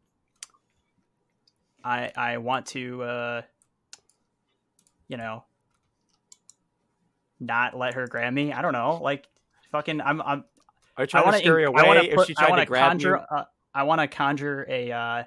I 1.84 2.12
I 2.16 2.38
want 2.38 2.66
to, 2.68 3.02
uh, 3.02 3.42
you 5.08 5.16
know, 5.16 5.44
not 7.40 7.76
let 7.76 7.94
her 7.94 8.06
grab 8.06 8.32
me. 8.32 8.52
I 8.52 8.62
don't 8.62 8.72
know, 8.72 9.00
like 9.02 9.26
fucking. 9.70 10.00
I'm 10.00 10.20
I'm. 10.22 10.44
Are 10.96 11.04
you 11.04 11.04
I 11.04 11.06
trying 11.06 11.24
want 11.24 11.36
to 11.36 11.42
scurry 11.42 11.64
I 11.64 11.68
away 11.68 11.82
want 11.84 11.98
if 12.06 12.18
to 12.18 12.24
she 12.26 12.34
put. 12.34 12.44
I 12.44 12.50
want 12.50 12.60
to 12.60 12.64
to 12.66 12.68
grab 12.68 12.90
conjure. 12.90 13.16
you? 13.30 13.36
Uh, 13.36 13.44
I 13.74 13.82
want 13.84 14.00
to 14.02 14.06
conjure 14.08 14.66
a, 14.68 14.92
uh, 14.92 15.24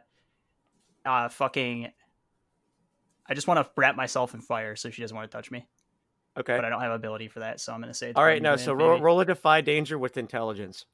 uh, 1.06 1.30
fucking. 1.30 1.92
I 3.28 3.34
just 3.34 3.48
want 3.48 3.60
to 3.66 3.70
wrap 3.76 3.96
myself 3.96 4.34
in 4.36 4.42
fire 4.42 4.76
so 4.76 4.92
she 4.92 5.02
doesn't 5.02 5.16
want 5.18 5.30
to 5.30 5.36
touch 5.36 5.50
me, 5.50 5.66
Okay. 6.38 6.56
but 6.56 6.64
I 6.64 6.70
don't 6.70 6.82
have 6.82 6.92
ability 6.92 7.28
for 7.28 7.40
that, 7.40 7.60
so 7.60 7.74
I'm 7.74 7.82
gonna 7.82 7.94
say. 7.94 8.10
it's 8.10 8.18
All 8.18 8.24
right, 8.24 8.40
now 8.42 8.56
so 8.56 8.74
roll, 8.74 9.00
roll 9.00 9.20
a 9.20 9.26
defy 9.26 9.62
danger 9.62 9.98
with 9.98 10.16
intelligence. 10.18 10.86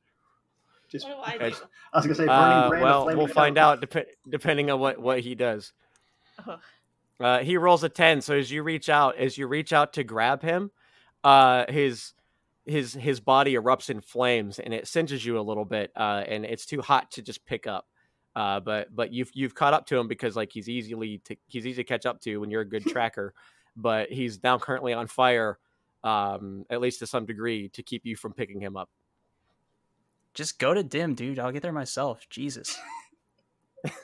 Just, 0.92 1.08
what 1.08 1.38
do 1.38 1.46
I 1.46 1.48
I 1.94 1.98
was 1.98 2.06
gonna 2.06 2.16
say, 2.16 2.26
burning 2.26 2.30
Uh, 2.30 2.70
brand 2.70 2.84
well, 2.84 3.06
we'll 3.06 3.28
find 3.28 3.58
out 3.58 3.82
dep- 3.82 4.10
depending 4.28 4.70
on 4.70 4.80
what 4.80 5.00
what 5.00 5.22
he 5.22 5.36
does. 5.36 5.74
Ugh. 6.46 6.60
Uh, 7.20 7.40
he 7.40 7.56
rolls 7.56 7.84
a 7.84 7.90
ten. 7.90 8.20
So 8.22 8.36
as 8.36 8.52
you 8.52 8.64
reach 8.64 8.90
out, 8.90 9.16
as 9.18 9.38
you 9.38 9.48
reach 9.48 9.72
out 9.72 9.94
to 9.94 10.04
grab 10.04 10.42
him, 10.42 10.72
uh, 11.24 11.66
his 11.72 12.14
his 12.66 12.94
his 12.94 13.20
body 13.20 13.54
erupts 13.56 13.90
in 13.90 14.02
flames 14.02 14.60
and 14.60 14.74
it 14.74 14.88
singes 14.88 15.26
you 15.26 15.40
a 15.40 15.42
little 15.42 15.66
bit. 15.66 15.92
Uh, 15.96 16.24
and 16.28 16.46
it's 16.46 16.66
too 16.66 16.82
hot 16.82 17.12
to 17.12 17.22
just 17.22 17.46
pick 17.46 17.68
up. 17.68 17.88
Uh, 18.36 18.60
but 18.60 18.94
but 18.96 19.12
you've 19.14 19.30
you've 19.34 19.54
caught 19.56 19.74
up 19.74 19.86
to 19.88 19.98
him 19.98 20.08
because 20.08 20.36
like 20.36 20.52
he's 20.52 20.68
easily 20.70 21.20
to, 21.26 21.36
he's 21.48 21.66
easy 21.66 21.84
to 21.84 21.88
catch 21.88 22.06
up 22.06 22.20
to 22.22 22.38
when 22.38 22.50
you're 22.50 22.62
a 22.62 22.70
good 22.70 22.86
tracker. 22.88 23.34
But 23.76 24.12
he's 24.12 24.42
now 24.44 24.58
currently 24.58 24.94
on 24.94 25.08
fire, 25.08 25.58
um, 26.04 26.66
at 26.70 26.82
least 26.82 27.00
to 27.00 27.08
some 27.08 27.26
degree, 27.26 27.70
to 27.70 27.84
keep 27.84 28.06
you 28.06 28.16
from 28.16 28.34
picking 28.34 28.60
him 28.62 28.76
up. 28.76 28.90
Just 30.34 30.60
go 30.60 30.74
to 30.74 30.84
dim, 30.84 31.16
dude. 31.16 31.40
I'll 31.40 31.52
get 31.52 31.62
there 31.62 31.72
myself. 31.72 32.28
Jesus. 32.30 32.78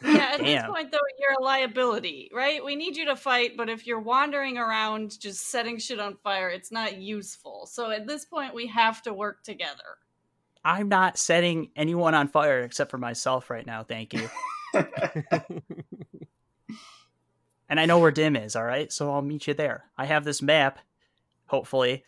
Yeah, 0.03 0.31
at 0.33 0.39
this 0.39 0.63
point 0.63 0.91
though, 0.91 0.97
you're 1.19 1.39
a 1.39 1.43
liability, 1.43 2.31
right? 2.33 2.65
We 2.65 2.75
need 2.75 2.97
you 2.97 3.05
to 3.05 3.15
fight, 3.15 3.55
but 3.55 3.69
if 3.69 3.85
you're 3.85 3.99
wandering 3.99 4.57
around 4.57 5.19
just 5.19 5.51
setting 5.51 5.77
shit 5.77 5.99
on 5.99 6.17
fire, 6.23 6.49
it's 6.49 6.71
not 6.71 6.97
useful. 6.97 7.67
So 7.67 7.91
at 7.91 8.07
this 8.07 8.25
point, 8.25 8.55
we 8.55 8.65
have 8.65 9.03
to 9.03 9.13
work 9.13 9.43
together. 9.43 9.99
I'm 10.65 10.89
not 10.89 11.19
setting 11.19 11.69
anyone 11.75 12.15
on 12.15 12.27
fire 12.27 12.61
except 12.61 12.89
for 12.89 12.97
myself 12.97 13.51
right 13.51 13.67
now. 13.67 13.83
Thank 13.83 14.15
you. 14.15 14.27
And 17.69 17.79
I 17.79 17.85
know 17.85 17.99
where 17.99 18.11
Dim 18.11 18.35
is, 18.35 18.55
all 18.55 18.63
right? 18.63 18.91
So 18.91 19.11
I'll 19.13 19.21
meet 19.21 19.47
you 19.47 19.53
there. 19.53 19.85
I 19.97 20.05
have 20.05 20.23
this 20.23 20.41
map, 20.41 20.79
hopefully. 21.47 22.05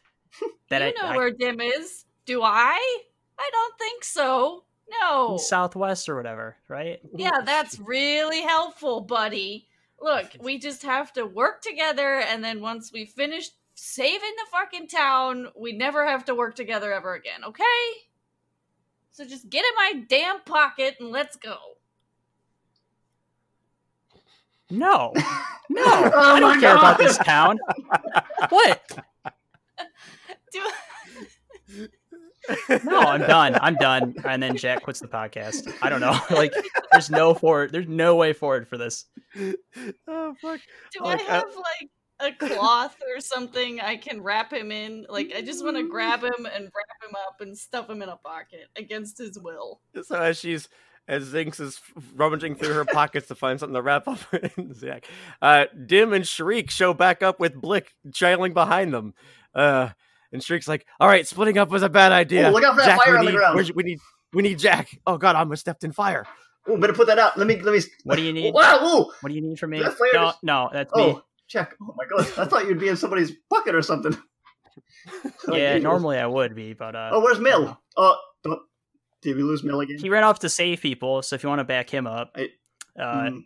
That 0.70 0.82
you 0.82 0.88
I, 0.88 1.02
know 1.02 1.14
I- 1.14 1.18
where 1.18 1.32
Dim 1.32 1.60
is. 1.60 2.06
Do 2.26 2.42
I? 2.44 3.00
I 3.40 3.50
don't 3.52 3.80
think 3.80 4.04
so. 4.04 4.66
No. 5.02 5.38
Southwest 5.38 6.10
or 6.10 6.16
whatever, 6.16 6.58
right? 6.68 7.00
Yeah, 7.16 7.42
that's 7.46 7.80
really 7.86 8.42
helpful, 8.42 9.02
buddy. 9.02 9.68
Look, 10.02 10.32
we 10.42 10.58
just 10.58 10.84
have 10.84 11.14
to 11.14 11.26
work 11.26 11.62
together, 11.62 12.20
and 12.20 12.44
then 12.44 12.62
once 12.62 12.92
we 12.92 13.06
finish 13.06 13.50
saving 13.80 14.34
the 14.38 14.46
fucking 14.52 14.88
town. 14.88 15.48
We 15.56 15.72
never 15.72 16.06
have 16.06 16.26
to 16.26 16.36
work 16.36 16.56
together 16.56 16.94
ever 16.94 17.16
again, 17.16 17.44
okay? 17.46 17.64
So 19.12 19.26
just 19.26 19.50
get 19.50 19.66
in 19.66 19.76
my 19.76 20.04
damn 20.08 20.42
pocket 20.42 20.98
and 21.00 21.10
let's 21.10 21.36
go. 21.36 21.58
No, 24.70 25.14
no, 25.70 25.84
Oh 25.86 26.36
I 26.36 26.40
don't 26.40 26.56
my 26.56 26.60
care 26.60 26.76
about 26.76 27.00
this 27.00 27.18
town. 27.18 27.58
what? 28.50 29.04
Do 30.52 30.62
No, 32.84 33.00
I'm 33.00 33.22
done. 33.22 33.58
I'm 33.62 33.76
done. 33.76 34.16
And 34.26 34.42
then 34.42 34.56
Jack 34.58 34.84
quits 34.84 35.00
the 35.00 35.08
podcast. 35.08 35.74
I 35.82 35.90
don't 35.90 36.02
know. 36.02 36.18
Like, 36.30 36.54
there's 36.92 37.10
no 37.10 37.34
forward. 37.34 37.72
There's 37.72 37.88
no 37.88 38.16
way 38.16 38.34
forward 38.34 38.68
for 38.68 38.78
this. 38.78 39.06
oh 40.08 40.34
fuck! 40.42 40.60
do 40.94 41.04
Like, 41.04 41.22
I 41.22 41.24
have 41.24 41.46
like 41.56 41.90
a 42.20 42.32
cloth 42.32 42.96
or 43.16 43.22
something 43.22 43.80
I 43.80 43.98
can 43.98 44.22
wrap 44.22 44.54
him 44.54 44.72
in? 44.72 45.06
Like 45.10 45.34
I 45.36 45.42
just 45.42 45.64
want 45.64 45.78
to 45.78 45.88
grab 45.88 46.24
him 46.24 46.46
and 46.46 46.64
wrap 46.64 47.10
him 47.10 47.16
up 47.28 47.42
and 47.42 47.58
stuff 47.58 47.90
him 47.90 48.02
in 48.02 48.10
a 48.10 48.18
pocket 48.18 48.68
against 48.76 49.18
his 49.18 49.40
will. 49.40 49.82
So 50.04 50.16
as 50.16 50.38
she's 50.38 50.70
as 51.08 51.28
Zinkz 51.34 51.60
is 51.60 51.80
rummaging 52.16 52.56
through 52.56 52.74
her 52.74 52.86
pockets 52.86 53.28
to 53.28 53.36
find 53.36 53.60
something 53.60 53.74
to 53.74 53.82
wrap 53.82 54.08
up 54.08 54.20
in 54.58 54.74
Zach, 54.74 55.06
uh, 55.42 55.66
Dim 55.86 56.14
and 56.14 56.24
Shariq 56.24 56.70
show 56.70 56.94
back 56.94 57.24
up 57.24 57.40
with 57.40 57.56
Blick 57.56 57.96
trailing 58.14 58.54
behind 58.54 58.94
them. 58.94 59.14
Uh, 59.56 59.90
and 60.32 60.42
Shariq's 60.42 60.68
like, 60.68 60.86
"All 61.00 61.08
right, 61.08 61.26
splitting 61.28 61.58
up 61.58 61.70
was 61.70 61.84
a 61.84 61.90
bad 61.90 62.12
idea. 62.12 62.48
Oh, 62.50 62.52
look 62.52 62.64
out 62.64 62.76
for 62.76 62.82
that 62.82 62.88
Jack, 62.98 63.04
fire 63.04 63.14
we 63.14 63.20
on 63.20 63.26
the 63.26 63.32
need, 63.32 63.38
ground." 63.38 63.56
where's- 63.56 63.72
We 63.74 63.84
need, 63.84 64.00
we 64.34 64.42
need 64.44 64.60
Jack. 64.60 64.90
Oh 65.08 65.18
God, 65.18 65.36
I 65.36 65.40
almost 65.40 65.62
stepped 65.62 65.84
in 65.84 65.92
fire. 65.92 66.26
Oh, 66.68 66.78
better 66.78 66.94
put 66.94 67.08
that 67.08 67.18
out. 67.20 67.38
Let 67.38 67.48
me 67.48 67.60
let 67.62 67.74
me. 67.74 67.82
What 68.04 68.18
do 68.18 68.22
you 68.22 68.34
need? 68.34 68.54
Wow! 68.54 68.80
Whoa! 68.82 69.12
What 69.22 69.30
do 69.30 69.34
you 69.36 69.42
need 69.42 69.58
from 69.60 69.72
me? 69.72 69.80
That 69.82 69.94
fire 69.98 70.10
No, 70.14 70.20
just- 70.28 70.44
no, 70.44 70.70
that's 70.72 70.94
me. 70.94 71.02
Oh, 71.04 71.24
check. 71.48 71.76
Oh 71.82 71.96
my 71.98 72.06
god! 72.06 72.28
I 72.38 72.46
thought 72.46 72.68
you'd 72.68 72.80
be 72.80 72.90
in 72.90 72.98
somebody's 72.98 73.32
bucket 73.50 73.74
or 73.76 73.82
something. 73.82 74.16
Yeah, 75.52 75.78
normally 75.80 76.18
I 76.18 76.26
would 76.28 76.56
be, 76.56 76.74
but 76.74 76.96
uh, 76.96 77.10
Oh, 77.14 77.22
where's 77.22 77.40
Mill? 77.40 77.80
Oh, 77.98 78.18
don't- 78.44 78.62
did 79.22 79.36
we 79.36 79.44
lose 79.44 79.64
Mill 79.64 79.80
again? 79.82 79.98
he 80.00 80.10
ran 80.10 80.24
off 80.24 80.40
to 80.40 80.50
save 80.50 80.82
people. 80.82 81.22
So 81.22 81.36
if 81.36 81.44
you 81.44 81.50
want 81.50 81.60
to 81.60 81.64
back 81.66 81.90
him 81.90 82.06
up, 82.08 82.36
I- 82.36 82.50
uh, 83.02 83.30
Hmm. 83.30 83.38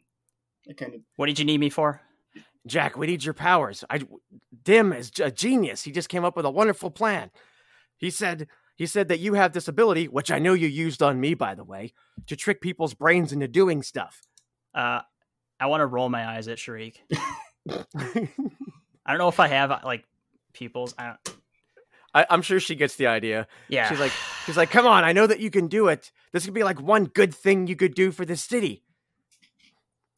I 0.69 0.73
kind 0.73 0.95
of. 0.95 1.01
what 1.15 1.27
did 1.27 1.39
you 1.39 1.45
need 1.45 1.59
me 1.59 1.69
for? 1.69 2.01
Jack, 2.65 2.97
we 2.97 3.07
need 3.07 3.23
your 3.23 3.33
powers. 3.33 3.83
I, 3.89 4.01
Dim 4.63 4.93
is 4.93 5.11
a 5.19 5.31
genius. 5.31 5.83
He 5.83 5.91
just 5.91 6.09
came 6.09 6.23
up 6.23 6.37
with 6.37 6.45
a 6.45 6.51
wonderful 6.51 6.91
plan. 6.91 7.29
He 7.97 8.09
said 8.09 8.47
he 8.75 8.85
said 8.85 9.07
that 9.09 9.19
you 9.19 9.35
have 9.35 9.53
this 9.53 9.67
ability, 9.67 10.07
which 10.07 10.31
I 10.31 10.39
know 10.39 10.53
you 10.53 10.67
used 10.67 11.03
on 11.03 11.19
me, 11.19 11.35
by 11.35 11.55
the 11.55 11.63
way, 11.63 11.93
to 12.27 12.35
trick 12.35 12.59
people's 12.59 12.93
brains 12.93 13.31
into 13.31 13.47
doing 13.47 13.83
stuff. 13.83 14.21
Uh, 14.73 15.01
I 15.59 15.67
want 15.67 15.81
to 15.81 15.85
roll 15.85 16.09
my 16.09 16.27
eyes 16.27 16.47
at 16.47 16.57
Shariq. 16.57 16.95
I 17.69 18.27
don't 19.07 19.17
know 19.17 19.27
if 19.27 19.39
I 19.39 19.47
have 19.47 19.71
uh, 19.71 19.79
like 19.83 20.05
pupils. 20.53 20.95
I 20.97 21.05
don't, 21.07 21.37
I, 22.15 22.25
I'm 22.29 22.41
sure 22.41 22.59
she 22.59 22.75
gets 22.75 22.95
the 22.95 23.07
idea. 23.07 23.47
yeah, 23.69 23.89
She's 23.89 23.99
like, 23.99 24.11
she's 24.45 24.57
like, 24.57 24.71
come 24.71 24.85
on, 24.85 25.03
I 25.03 25.13
know 25.13 25.27
that 25.27 25.39
you 25.39 25.49
can 25.49 25.67
do 25.67 25.87
it. 25.87 26.11
This 26.31 26.45
could 26.45 26.53
be 26.53 26.63
like 26.63 26.81
one 26.81 27.05
good 27.05 27.33
thing 27.33 27.67
you 27.67 27.75
could 27.75 27.95
do 27.95 28.11
for 28.11 28.25
the 28.25 28.35
city. 28.35 28.82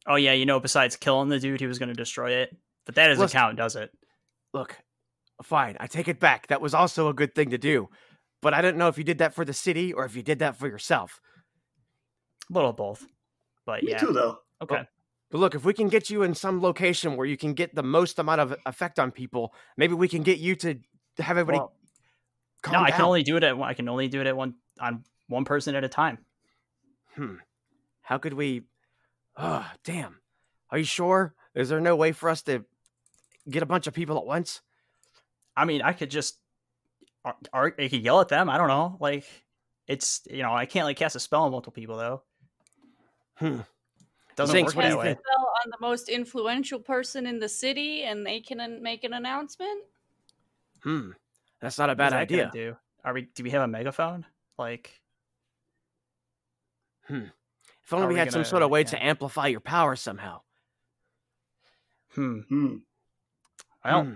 Oh 0.06 0.16
yeah, 0.16 0.32
you 0.32 0.46
know, 0.46 0.60
besides 0.60 0.96
killing 0.96 1.28
the 1.28 1.38
dude, 1.40 1.60
he 1.60 1.66
was 1.66 1.78
going 1.78 1.88
to 1.88 1.94
destroy 1.94 2.32
it. 2.32 2.56
But 2.84 2.94
that 2.96 3.08
doesn't 3.08 3.20
Listen- 3.22 3.38
count, 3.38 3.56
does 3.56 3.76
it? 3.76 3.90
Look, 4.54 4.76
fine, 5.42 5.76
I 5.80 5.86
take 5.86 6.08
it 6.08 6.20
back. 6.20 6.46
That 6.48 6.60
was 6.60 6.72
also 6.74 7.08
a 7.08 7.14
good 7.14 7.34
thing 7.34 7.50
to 7.50 7.58
do. 7.58 7.88
But 8.42 8.54
I 8.54 8.60
don't 8.62 8.76
know 8.76 8.88
if 8.88 8.96
you 8.98 9.04
did 9.04 9.18
that 9.18 9.34
for 9.34 9.44
the 9.44 9.52
city 9.52 9.92
or 9.92 10.04
if 10.04 10.14
you 10.14 10.22
did 10.22 10.38
that 10.38 10.56
for 10.56 10.68
yourself. 10.68 11.20
A 12.50 12.52
little 12.52 12.70
of 12.70 12.76
both. 12.76 13.06
But 13.64 13.82
Me 13.82 13.90
yeah, 13.90 13.98
too, 13.98 14.12
though. 14.12 14.38
okay. 14.62 14.82
But 15.30 15.38
look, 15.38 15.54
if 15.56 15.64
we 15.64 15.74
can 15.74 15.88
get 15.88 16.08
you 16.10 16.22
in 16.22 16.34
some 16.34 16.60
location 16.62 17.16
where 17.16 17.26
you 17.26 17.36
can 17.36 17.52
get 17.54 17.74
the 17.74 17.82
most 17.82 18.18
amount 18.20 18.40
of 18.40 18.54
effect 18.66 18.98
on 19.00 19.10
people, 19.10 19.52
maybe 19.76 19.94
we 19.94 20.06
can 20.08 20.22
get 20.22 20.38
you 20.38 20.54
to 20.56 20.78
have 21.18 21.36
everybody 21.36 21.58
Well, 21.58 21.72
calm 22.62 22.74
no, 22.74 22.78
down. 22.80 22.86
I 22.86 22.90
can 22.92 23.04
only 23.04 23.22
do 23.24 23.36
it 23.36 23.42
at 23.42 23.58
one- 23.58 23.68
I 23.68 23.74
can 23.74 23.88
only 23.88 24.06
do 24.08 24.20
it 24.20 24.26
at 24.28 24.36
one 24.36 24.54
on 24.78 25.02
one 25.26 25.44
person 25.44 25.74
at 25.74 25.82
a 25.82 25.88
time. 25.88 26.18
Hmm. 27.16 27.36
How 28.02 28.18
could 28.18 28.34
we? 28.34 28.62
Oh, 29.36 29.70
damn. 29.84 30.20
Are 30.70 30.78
you 30.78 30.84
sure? 30.84 31.34
Is 31.54 31.68
there 31.68 31.80
no 31.80 31.96
way 31.96 32.12
for 32.12 32.28
us 32.28 32.42
to 32.42 32.64
get 33.48 33.62
a 33.62 33.66
bunch 33.66 33.86
of 33.86 33.94
people 33.94 34.18
at 34.18 34.26
once? 34.26 34.60
I 35.56 35.64
mean, 35.64 35.82
I 35.82 35.92
could 35.92 36.10
just 36.10 36.38
or, 37.24 37.34
or 37.52 37.74
I 37.78 37.88
could 37.88 38.02
yell 38.02 38.20
at 38.20 38.28
them. 38.28 38.48
I 38.48 38.56
don't 38.56 38.68
know. 38.68 38.96
Like 39.00 39.24
it's 39.86 40.22
you 40.30 40.42
know, 40.42 40.54
I 40.54 40.66
can't 40.66 40.86
like 40.86 40.96
cast 40.96 41.16
a 41.16 41.20
spell 41.20 41.42
on 41.42 41.50
multiple 41.50 41.72
people 41.72 41.96
though. 41.96 42.22
Hmm. 43.34 43.60
Doesn't 44.36 44.54
Zinkz, 44.54 44.66
work 44.66 44.76
what 44.76 44.82
do 44.82 44.88
that 44.90 44.98
way. 44.98 45.12
Spell 45.12 45.50
on 45.64 45.70
the 45.70 45.78
most 45.80 46.08
influential 46.08 46.78
person 46.78 47.26
in 47.26 47.38
the 47.38 47.48
city, 47.48 48.02
and 48.02 48.24
they 48.24 48.40
can 48.40 48.82
make 48.82 49.02
an 49.02 49.14
announcement. 49.14 49.82
Hmm. 50.82 51.10
That's 51.60 51.78
not 51.78 51.90
a 51.90 51.94
bad 51.94 52.08
is 52.08 52.10
that 52.12 52.28
gonna 52.28 52.42
idea. 52.42 52.50
Do 52.52 52.76
are 53.04 53.14
we? 53.14 53.22
Do 53.34 53.42
we 53.42 53.50
have 53.50 53.62
a 53.62 53.68
megaphone? 53.68 54.26
Like 54.58 55.00
If 57.86 57.92
only 57.92 58.08
we 58.08 58.14
we 58.14 58.18
had 58.18 58.32
some 58.32 58.40
gonna- 58.40 58.48
sort 58.48 58.62
of 58.62 58.70
way 58.70 58.84
to 58.84 59.02
amplify 59.04 59.46
your 59.46 59.60
power 59.60 59.94
somehow. 59.96 60.40
hmm. 62.14 62.40
Hmm. 62.48 62.76
Well, 63.84 64.04
Hmm. 64.04 64.10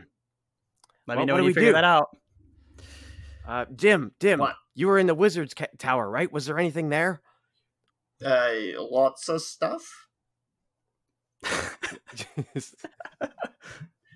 let 1.06 1.16
Well, 1.16 1.18
me 1.18 1.24
know 1.26 1.34
when 1.34 1.42
you 1.44 1.48
we 1.48 1.54
figure 1.54 1.68
do? 1.70 1.74
that 1.74 1.84
out. 1.84 2.16
Uh, 3.46 3.64
Dim, 3.74 4.12
Dim, 4.18 4.38
What? 4.40 4.56
you 4.74 4.86
were 4.88 4.98
in 4.98 5.06
the 5.06 5.14
wizard's 5.14 5.54
ca- 5.54 5.66
tower, 5.78 6.08
right? 6.10 6.30
Was 6.32 6.46
there 6.46 6.58
anything 6.58 6.88
there? 6.88 7.20
Uh, 8.24 8.52
lots 8.78 9.28
of 9.28 9.40
stuff. 9.42 10.08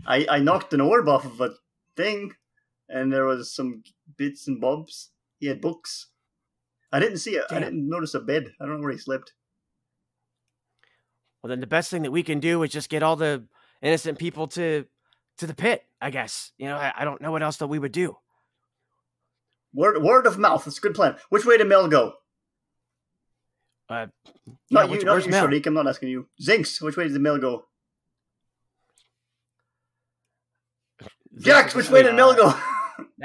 I 0.07 0.27
I 0.29 0.39
knocked 0.41 0.73
an 0.75 0.81
orb 0.81 1.09
off 1.09 1.25
of 1.25 1.41
a 1.41 1.55
thing, 1.97 2.33
and 2.89 3.13
there 3.13 3.25
was 3.25 3.55
some 3.55 3.83
bits 4.17 4.47
and 4.49 4.61
bobs. 4.61 5.11
He 5.39 5.47
had 5.47 5.61
books. 5.61 6.09
I 6.93 7.01
didn't 7.01 7.19
see 7.19 7.37
it. 7.37 7.45
I 7.51 7.59
didn't 7.61 7.89
notice 7.89 8.15
a 8.15 8.21
bed. 8.21 8.53
I 8.61 8.67
don't 8.67 8.77
know 8.77 8.83
where 8.83 8.93
he 8.93 8.99
slept. 8.99 9.33
Well, 11.45 11.51
then 11.51 11.61
the 11.61 11.67
best 11.67 11.91
thing 11.91 12.05
that 12.05 12.11
we 12.11 12.23
can 12.23 12.41
do 12.41 12.63
is 12.63 12.71
just 12.73 12.89
get 12.89 13.03
all 13.03 13.17
the 13.17 13.45
innocent 13.83 14.19
people 14.19 14.47
to 14.49 14.87
to 15.37 15.47
the 15.47 15.53
pit. 15.53 15.85
I 16.01 16.09
guess. 16.09 16.53
You 16.57 16.69
know, 16.69 16.77
I, 16.79 16.91
I 16.97 17.05
don't 17.05 17.21
know 17.21 17.33
what 17.33 17.43
else 17.43 17.59
that 17.59 17.67
we 17.67 17.79
would 17.79 17.93
do. 17.93 18.17
Word 19.75 20.03
word 20.03 20.27
of 20.27 20.39
mouth. 20.39 20.67
It's 20.67 20.79
a 20.79 20.81
good 20.81 20.95
plan. 20.95 21.17
Which 21.29 21.45
way 21.45 21.59
did 21.59 21.67
Mel 21.69 21.87
go? 21.89 22.15
Uh, 23.91 24.07
Not 24.47 24.55
yeah, 24.71 24.85
you, 24.85 24.91
which- 24.93 25.05
not 25.05 25.13
where's 25.13 25.27
you, 25.27 25.33
Mel? 25.33 25.47
Shariq. 25.47 25.67
I'm 25.67 25.75
not 25.75 25.87
asking 25.87 26.09
you. 26.09 26.27
Zinkz. 26.43 26.81
Which 26.81 26.97
way 26.97 27.05
did 27.05 27.13
the 27.13 27.19
Mel 27.21 27.37
go? 27.37 27.67
Jax. 31.39 31.75
Which 31.75 31.91
way 31.91 32.03
did 32.05 32.15
Mel 32.15 32.33
go? 32.37 32.55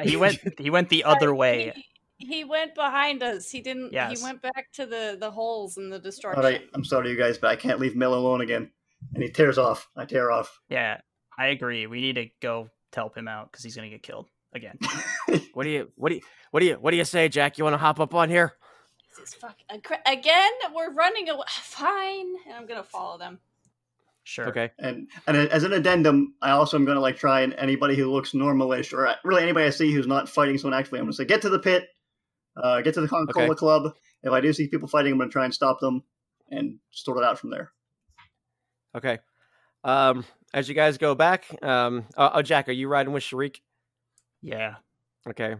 he 0.03 0.17
went. 0.17 0.39
He 0.59 0.69
went 0.69 0.89
the 0.89 1.03
other 1.05 1.33
way. 1.33 1.71
He, 2.19 2.25
he 2.27 2.43
went 2.43 2.75
behind 2.75 3.23
us. 3.23 3.49
He 3.49 3.61
didn't. 3.61 3.91
Yes. 3.93 4.19
He 4.19 4.23
went 4.23 4.41
back 4.41 4.71
to 4.73 4.85
the 4.85 5.17
the 5.19 5.31
holes 5.31 5.77
and 5.77 5.91
the 5.91 5.97
All 5.97 6.01
destruction. 6.01 6.43
right. 6.43 6.61
I'm 6.73 6.83
sorry, 6.83 7.09
you 7.09 7.17
guys, 7.17 7.37
but 7.37 7.49
I 7.49 7.55
can't 7.55 7.79
leave 7.79 7.95
Mel 7.95 8.13
alone 8.13 8.41
again. 8.41 8.69
And 9.13 9.23
he 9.23 9.29
tears 9.29 9.57
off. 9.57 9.87
I 9.95 10.05
tear 10.05 10.29
off. 10.29 10.59
Yeah, 10.69 10.99
I 11.37 11.47
agree. 11.47 11.87
We 11.87 12.01
need 12.01 12.15
to 12.15 12.29
go 12.41 12.69
to 12.91 12.99
help 12.99 13.17
him 13.17 13.27
out 13.27 13.51
because 13.51 13.63
he's 13.63 13.75
gonna 13.75 13.89
get 13.89 14.03
killed 14.03 14.27
again. 14.53 14.77
What 15.53 15.63
do 15.63 15.69
you 15.69 15.91
what 15.95 16.09
do 16.09 16.15
you 16.15 16.21
what 16.51 16.59
do 16.61 16.65
you 16.67 16.75
what 16.75 16.91
do 16.91 16.97
you 16.97 17.05
say, 17.05 17.27
Jack? 17.29 17.57
You 17.57 17.63
want 17.63 17.73
to 17.73 17.79
hop 17.79 17.99
up 17.99 18.13
on 18.15 18.29
here? 18.29 18.53
This 19.17 19.29
is 19.29 19.33
fuck 19.35 19.55
uh, 19.69 19.75
again. 20.05 20.51
We're 20.73 20.93
running 20.93 21.29
away. 21.29 21.43
Fine, 21.49 22.35
and 22.47 22.55
I'm 22.55 22.65
gonna 22.65 22.83
follow 22.83 23.17
them. 23.17 23.39
Sure. 24.29 24.47
Okay. 24.47 24.69
And 24.79 25.07
and 25.27 25.35
as 25.35 25.63
an 25.63 25.73
addendum, 25.73 26.35
I 26.41 26.51
also 26.51 26.77
am 26.77 26.85
going 26.85 26.97
to 26.97 27.01
like 27.01 27.17
try 27.17 27.41
and 27.41 27.53
anybody 27.55 27.95
who 27.95 28.11
looks 28.11 28.33
normalish, 28.33 28.93
or 28.93 29.07
uh, 29.07 29.15
really 29.23 29.41
anybody 29.41 29.65
I 29.65 29.71
see 29.71 29.91
who's 29.91 30.05
not 30.05 30.29
fighting 30.29 30.55
someone 30.57 30.77
actively, 30.77 30.99
I'm 30.99 31.05
going 31.05 31.13
to 31.13 31.17
say 31.17 31.25
get 31.25 31.41
to 31.41 31.49
the 31.49 31.57
pit, 31.57 31.89
uh, 32.61 32.81
get 32.81 32.93
to 32.95 33.01
the 33.01 33.07
Coca 33.07 33.33
Cola 33.33 33.51
Okay. 33.51 33.55
Club. 33.55 33.93
If 34.23 34.31
I 34.31 34.41
do 34.41 34.51
see 34.53 34.67
people 34.67 34.87
fighting, 34.87 35.13
I'm 35.13 35.17
going 35.17 35.29
to 35.29 35.33
try 35.33 35.45
and 35.45 35.53
stop 35.53 35.79
them 35.79 36.03
and 36.49 36.79
sort 36.91 37.17
it 37.17 37.23
out 37.23 37.39
from 37.39 37.51
there. 37.51 37.71
Okay. 38.95 39.19
Um, 39.83 40.25
as 40.53 40.67
you 40.67 40.75
guys 40.75 40.97
go 40.97 41.15
back, 41.15 41.45
um, 41.63 42.05
oh, 42.17 42.31
oh, 42.33 42.41
Jack, 42.41 42.67
are 42.67 42.73
you 42.73 42.87
riding 42.87 43.13
with 43.13 43.23
Shariq? 43.23 43.57
Yeah. 44.41 44.75
Okay. 45.27 45.55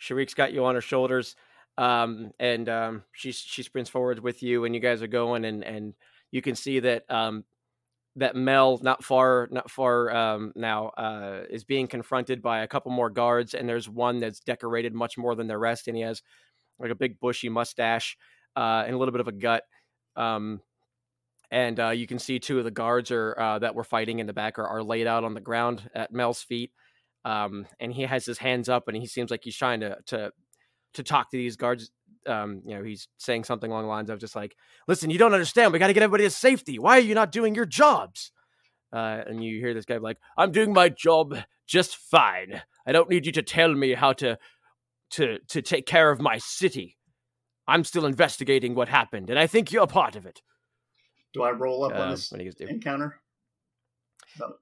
Shariq's 0.00 0.34
got 0.34 0.52
you 0.52 0.64
on 0.64 0.74
her 0.74 0.80
shoulders, 0.80 1.36
um, 1.78 2.32
and 2.38 2.68
um, 2.68 3.04
she 3.12 3.32
she 3.32 3.62
sprints 3.62 3.90
forward 3.90 4.18
with 4.18 4.42
you, 4.42 4.64
and 4.64 4.74
you 4.74 4.80
guys 4.80 5.02
are 5.02 5.06
going, 5.08 5.44
and 5.44 5.62
and 5.64 5.94
you 6.30 6.42
can 6.42 6.54
see 6.56 6.80
that 6.80 7.08
um, 7.10 7.44
that 8.16 8.36
Mel, 8.36 8.78
not 8.82 9.02
far 9.02 9.48
not 9.50 9.70
far 9.70 10.14
um, 10.14 10.52
now, 10.54 10.88
uh, 10.88 11.42
is 11.50 11.64
being 11.64 11.86
confronted 11.86 12.42
by 12.42 12.60
a 12.60 12.68
couple 12.68 12.92
more 12.92 13.10
guards, 13.10 13.54
and 13.54 13.68
there's 13.68 13.88
one 13.88 14.20
that's 14.20 14.40
decorated 14.40 14.94
much 14.94 15.18
more 15.18 15.34
than 15.34 15.46
the 15.46 15.58
rest, 15.58 15.88
and 15.88 15.96
he 15.96 16.02
has 16.02 16.22
like 16.78 16.90
a 16.90 16.94
big 16.94 17.18
bushy 17.20 17.48
mustache 17.48 18.16
uh, 18.56 18.84
and 18.86 18.94
a 18.94 18.98
little 18.98 19.12
bit 19.12 19.20
of 19.20 19.28
a 19.28 19.32
gut. 19.32 19.64
Um, 20.16 20.60
and 21.50 21.78
uh, 21.78 21.90
you 21.90 22.06
can 22.06 22.18
see 22.18 22.38
two 22.38 22.58
of 22.58 22.64
the 22.64 22.70
guards 22.70 23.10
are 23.10 23.38
uh, 23.38 23.58
that 23.60 23.74
were 23.74 23.84
fighting 23.84 24.18
in 24.18 24.26
the 24.26 24.32
back 24.32 24.58
are, 24.58 24.66
are 24.66 24.82
laid 24.82 25.06
out 25.06 25.24
on 25.24 25.34
the 25.34 25.40
ground 25.40 25.88
at 25.94 26.12
Mel's 26.12 26.42
feet 26.42 26.72
um, 27.24 27.66
and 27.80 27.92
he 27.92 28.02
has 28.02 28.24
his 28.26 28.38
hands 28.38 28.68
up 28.68 28.88
and 28.88 28.96
he 28.96 29.06
seems 29.06 29.30
like 29.30 29.42
he's 29.44 29.56
trying 29.56 29.80
to 29.80 29.96
to 30.06 30.30
to 30.94 31.02
talk 31.02 31.30
to 31.30 31.36
these 31.36 31.56
guards. 31.56 31.90
Um, 32.26 32.62
you 32.64 32.76
know, 32.76 32.82
he's 32.82 33.08
saying 33.18 33.44
something 33.44 33.70
along 33.70 33.84
the 33.84 33.88
lines 33.88 34.10
of 34.10 34.18
just 34.18 34.36
like, 34.36 34.54
"Listen, 34.88 35.10
you 35.10 35.18
don't 35.18 35.34
understand. 35.34 35.72
We 35.72 35.78
got 35.78 35.88
to 35.88 35.92
get 35.92 36.02
everybody 36.02 36.24
to 36.24 36.30
safety. 36.30 36.78
Why 36.78 36.96
are 36.98 37.00
you 37.02 37.14
not 37.14 37.32
doing 37.32 37.54
your 37.54 37.66
jobs?" 37.66 38.32
uh, 38.92 39.22
and 39.26 39.42
you 39.42 39.58
hear 39.58 39.74
this 39.74 39.84
guy 39.84 39.96
like, 39.96 40.18
"I'm 40.38 40.52
doing 40.52 40.72
my 40.72 40.88
job 40.88 41.36
just 41.66 41.96
fine. 41.96 42.62
I 42.86 42.92
don't 42.92 43.10
need 43.10 43.26
you 43.26 43.32
to 43.32 43.42
tell 43.42 43.74
me 43.74 43.94
how 43.94 44.12
to 44.14 44.38
to 45.10 45.38
to 45.48 45.62
take 45.62 45.86
care 45.86 46.10
of 46.10 46.20
my 46.20 46.38
city. 46.38 46.96
I'm 47.66 47.84
still 47.84 48.06
investigating 48.06 48.74
what 48.74 48.88
happened, 48.88 49.30
and 49.30 49.38
I 49.38 49.46
think 49.46 49.72
you're 49.72 49.86
part 49.86 50.16
of 50.16 50.26
it." 50.26 50.42
Do 51.32 51.42
I 51.42 51.50
roll 51.50 51.84
up 51.84 51.92
on 51.92 52.08
Uh, 52.08 52.10
this 52.12 52.30
you 52.30 52.44
guys 52.44 52.54
do? 52.54 52.66
encounter? 52.66 53.20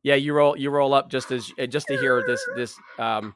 Yeah, 0.02 0.14
you 0.16 0.32
roll 0.34 0.56
you 0.56 0.70
roll 0.70 0.94
up 0.94 1.10
just 1.10 1.30
as 1.30 1.50
just 1.68 1.86
to 1.88 1.96
hear 1.98 2.22
this 2.26 2.44
this 2.56 2.78
um 2.98 3.34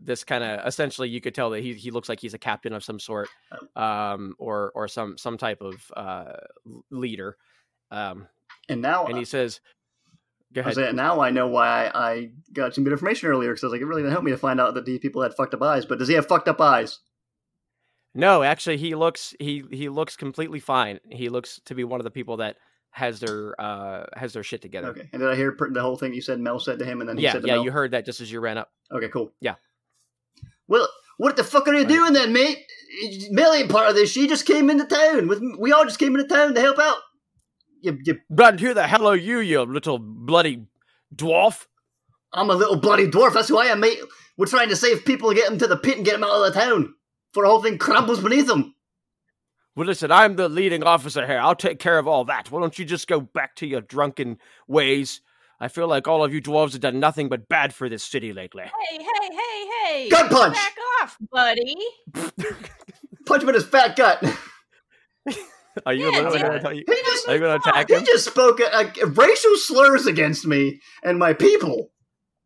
this 0.00 0.24
kind 0.24 0.44
of 0.44 0.66
essentially 0.66 1.08
you 1.08 1.20
could 1.20 1.34
tell 1.34 1.50
that 1.50 1.62
he 1.62 1.74
he 1.74 1.90
looks 1.90 2.08
like 2.08 2.20
he's 2.20 2.34
a 2.34 2.38
captain 2.38 2.72
of 2.72 2.84
some 2.84 3.00
sort 3.00 3.28
um 3.76 4.34
or 4.38 4.70
or 4.74 4.88
some 4.88 5.18
some 5.18 5.36
type 5.36 5.60
of 5.60 5.74
uh 5.96 6.32
leader 6.90 7.36
um 7.90 8.28
And 8.68 8.80
now, 8.82 9.06
and 9.06 9.18
he 9.18 9.24
says 9.24 9.60
go 10.52 10.60
ahead 10.62 10.74
saying, 10.74 10.96
now 10.96 11.20
I 11.20 11.30
know 11.30 11.48
why 11.48 11.86
I, 11.94 12.10
I 12.10 12.30
got 12.52 12.74
some 12.74 12.84
good 12.84 12.92
information 12.92 13.28
earlier 13.28 13.50
because 13.50 13.64
I 13.64 13.66
was 13.66 13.72
like, 13.72 13.80
it 13.82 13.86
really 13.86 14.02
didn't 14.02 14.12
help 14.12 14.24
me 14.24 14.30
to 14.30 14.38
find 14.38 14.60
out 14.60 14.74
that 14.74 14.84
these 14.86 14.98
people 15.00 15.22
had 15.22 15.34
fucked 15.34 15.54
up 15.54 15.62
eyes. 15.62 15.84
But 15.84 15.98
does 15.98 16.08
he 16.08 16.14
have 16.14 16.26
fucked 16.26 16.48
up 16.48 16.60
eyes? 16.60 17.00
no 18.14 18.42
actually 18.42 18.76
he 18.78 18.94
looks 18.94 19.34
he 19.38 19.62
he 19.70 19.88
looks 19.88 20.16
completely 20.16 20.58
fine 20.60 20.98
he 21.10 21.28
looks 21.28 21.60
to 21.66 21.74
be 21.74 21.84
one 21.84 22.00
of 22.00 22.04
the 22.04 22.10
people 22.10 22.38
that 22.38 22.56
has 22.90 23.20
their 23.20 23.54
uh 23.60 24.06
has 24.14 24.32
their 24.32 24.42
shit 24.42 24.62
together 24.62 24.88
Okay. 24.88 25.08
And 25.12 25.20
did 25.20 25.28
I 25.28 25.36
hear 25.36 25.54
the 25.70 25.82
whole 25.82 25.96
thing 25.96 26.14
you 26.14 26.22
said? 26.22 26.40
Mel 26.40 26.58
said 26.58 26.78
to 26.78 26.84
him, 26.86 27.00
and 27.00 27.08
then 27.08 27.18
he 27.18 27.24
yeah 27.24 27.32
said 27.32 27.42
to 27.42 27.46
yeah 27.48 27.56
Mel. 27.56 27.64
you 27.64 27.70
heard 27.70 27.90
that 27.90 28.06
just 28.06 28.20
as 28.22 28.32
you 28.32 28.40
ran 28.40 28.56
up 28.56 28.70
Okay, 28.90 29.08
cool. 29.08 29.30
Yeah. 29.40 29.56
Well, 30.68 30.88
what 31.16 31.36
the 31.36 31.44
fuck 31.44 31.66
are 31.66 31.72
you 31.74 31.80
Right. 31.80 31.88
doing 31.88 32.12
then, 32.12 32.32
mate? 32.32 32.58
Ain't 33.02 33.70
part 33.70 33.88
of 33.90 33.94
this. 33.94 34.10
She 34.10 34.28
just 34.28 34.46
came 34.46 34.70
into 34.70 34.84
town. 34.84 35.28
With 35.28 35.42
we 35.58 35.72
all 35.72 35.84
just 35.84 35.98
came 35.98 36.14
into 36.14 36.28
town 36.28 36.54
to 36.54 36.60
help 36.60 36.78
out. 36.78 36.98
You, 37.80 37.98
you, 38.04 38.18
but 38.28 38.58
who 38.60 38.74
the 38.74 38.86
hell 38.86 39.06
are 39.06 39.16
you 39.16 39.38
you 39.38 39.62
little 39.62 39.98
bloody 40.00 40.66
dwarf 41.14 41.66
I'm 42.32 42.50
a 42.50 42.54
little 42.54 42.76
bloody 42.76 43.08
dwarf. 43.08 43.34
That's 43.34 43.48
who 43.48 43.58
I 43.58 43.66
am, 43.66 43.80
mate. 43.80 44.00
We're 44.36 44.46
trying 44.46 44.68
to 44.68 44.76
save 44.76 45.04
people, 45.04 45.32
get 45.32 45.48
them 45.48 45.58
to 45.58 45.66
the 45.66 45.76
pit, 45.76 45.96
and 45.96 46.04
get 46.04 46.12
them 46.12 46.24
out 46.24 46.30
of 46.44 46.52
the 46.52 46.60
town. 46.60 46.94
For 47.32 47.42
the 47.44 47.48
whole 47.48 47.62
thing 47.62 47.78
crumbles 47.78 48.20
beneath 48.20 48.46
them. 48.46 48.74
Well, 49.74 49.86
listen, 49.86 50.10
I'm 50.10 50.36
the 50.36 50.48
leading 50.48 50.82
officer 50.82 51.26
here. 51.26 51.38
I'll 51.38 51.54
take 51.54 51.78
care 51.78 51.98
of 51.98 52.08
all 52.08 52.24
that. 52.24 52.50
Why 52.50 52.60
don't 52.60 52.78
you 52.78 52.84
just 52.84 53.06
go 53.06 53.20
back 53.20 53.54
to 53.56 53.66
your 53.66 53.80
drunken 53.80 54.38
ways? 54.66 55.20
I 55.60 55.68
feel 55.68 55.88
like 55.88 56.06
all 56.06 56.22
of 56.24 56.32
you 56.32 56.40
dwarves 56.40 56.72
have 56.72 56.80
done 56.80 57.00
nothing 57.00 57.28
but 57.28 57.48
bad 57.48 57.74
for 57.74 57.88
this 57.88 58.04
city 58.04 58.32
lately. 58.32 58.62
Hey, 58.64 58.98
hey, 58.98 59.28
hey, 59.32 59.66
hey! 59.84 60.08
Gut 60.08 60.30
punch! 60.30 60.54
Back 60.54 60.76
off, 61.02 61.16
buddy. 61.32 61.74
Punch 63.26 63.42
him 63.42 63.48
in 63.48 63.54
his 63.56 63.66
fat 63.66 63.96
gut. 63.96 64.22
Are 65.86 65.92
you 65.94 66.06
Yeah, 66.10 66.16
literally 66.18 66.38
dude. 66.38 66.46
gonna 66.46 66.60
tell 66.60 66.72
you? 66.72 66.84
He 66.86 66.94
just 67.04 67.28
Are 67.28 67.34
you 67.34 67.40
gonna 67.40 67.56
attack 67.56 67.88
he 67.90 68.02
just 68.04 68.26
spoke 68.26 68.60
uh, 68.60 68.84
racial 69.06 69.56
slurs 69.56 70.06
against 70.06 70.46
me 70.46 70.80
and 71.04 71.18
my 71.18 71.32
people. 71.34 71.90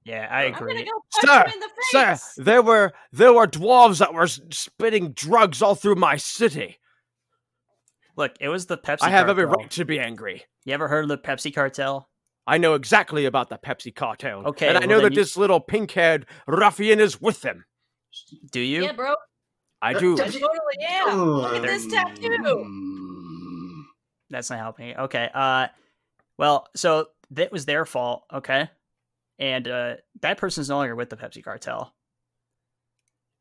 Yeah, 0.04 0.26
I 0.30 0.44
I'm 0.46 0.54
agree. 0.54 0.84
go 0.84 0.90
punch 1.12 1.26
Sir, 1.30 1.44
him 1.44 1.52
in 1.52 1.60
the 1.60 1.68
Sir, 1.90 2.42
there 2.42 2.62
were 2.62 2.92
there 3.12 3.32
were 3.32 3.46
dwarves 3.46 3.98
that 4.00 4.12
were 4.12 4.26
spitting 4.26 5.12
drugs 5.12 5.62
all 5.62 5.74
through 5.74 5.94
my 5.94 6.16
city. 6.16 6.78
Look, 8.16 8.32
it 8.40 8.48
was 8.48 8.66
the 8.66 8.76
Pepsi. 8.76 9.02
I 9.02 9.10
have 9.10 9.28
every 9.28 9.46
right 9.46 9.70
to 9.70 9.84
be 9.84 9.98
angry. 9.98 10.44
You 10.64 10.74
ever 10.74 10.88
heard 10.88 11.04
of 11.04 11.08
the 11.08 11.18
Pepsi 11.18 11.54
cartel? 11.54 12.08
I 12.46 12.58
know 12.58 12.74
exactly 12.74 13.24
about 13.24 13.48
the 13.50 13.56
Pepsi 13.58 13.94
cartel. 13.94 14.46
Okay, 14.48 14.68
and 14.68 14.76
I 14.76 14.80
well 14.80 14.88
know 14.88 15.00
that 15.02 15.12
you- 15.12 15.16
this 15.20 15.36
little 15.36 15.60
pink-haired 15.60 16.26
ruffian 16.46 16.98
is 17.00 17.20
with 17.20 17.40
them. 17.42 17.64
Do 18.50 18.60
you? 18.60 18.84
Yeah, 18.84 18.92
bro. 18.92 19.14
I 19.80 19.94
do. 19.94 20.14
I 20.14 20.16
totally 20.28 20.78
am. 20.80 21.20
Look 21.20 21.54
at 21.54 21.62
this 21.62 21.86
tattoo. 21.86 22.28
Mm. 22.28 23.82
That's 24.30 24.50
not 24.50 24.58
helping. 24.58 24.96
Okay. 24.96 25.28
Uh, 25.32 25.68
well, 26.38 26.68
so 26.74 27.08
that 27.32 27.52
was 27.52 27.64
their 27.64 27.84
fault. 27.86 28.24
Okay, 28.32 28.68
and 29.38 29.68
uh, 29.68 29.94
that 30.20 30.38
person's 30.38 30.68
no 30.68 30.76
longer 30.78 30.94
with 30.96 31.10
the 31.10 31.16
Pepsi 31.16 31.42
cartel. 31.44 31.92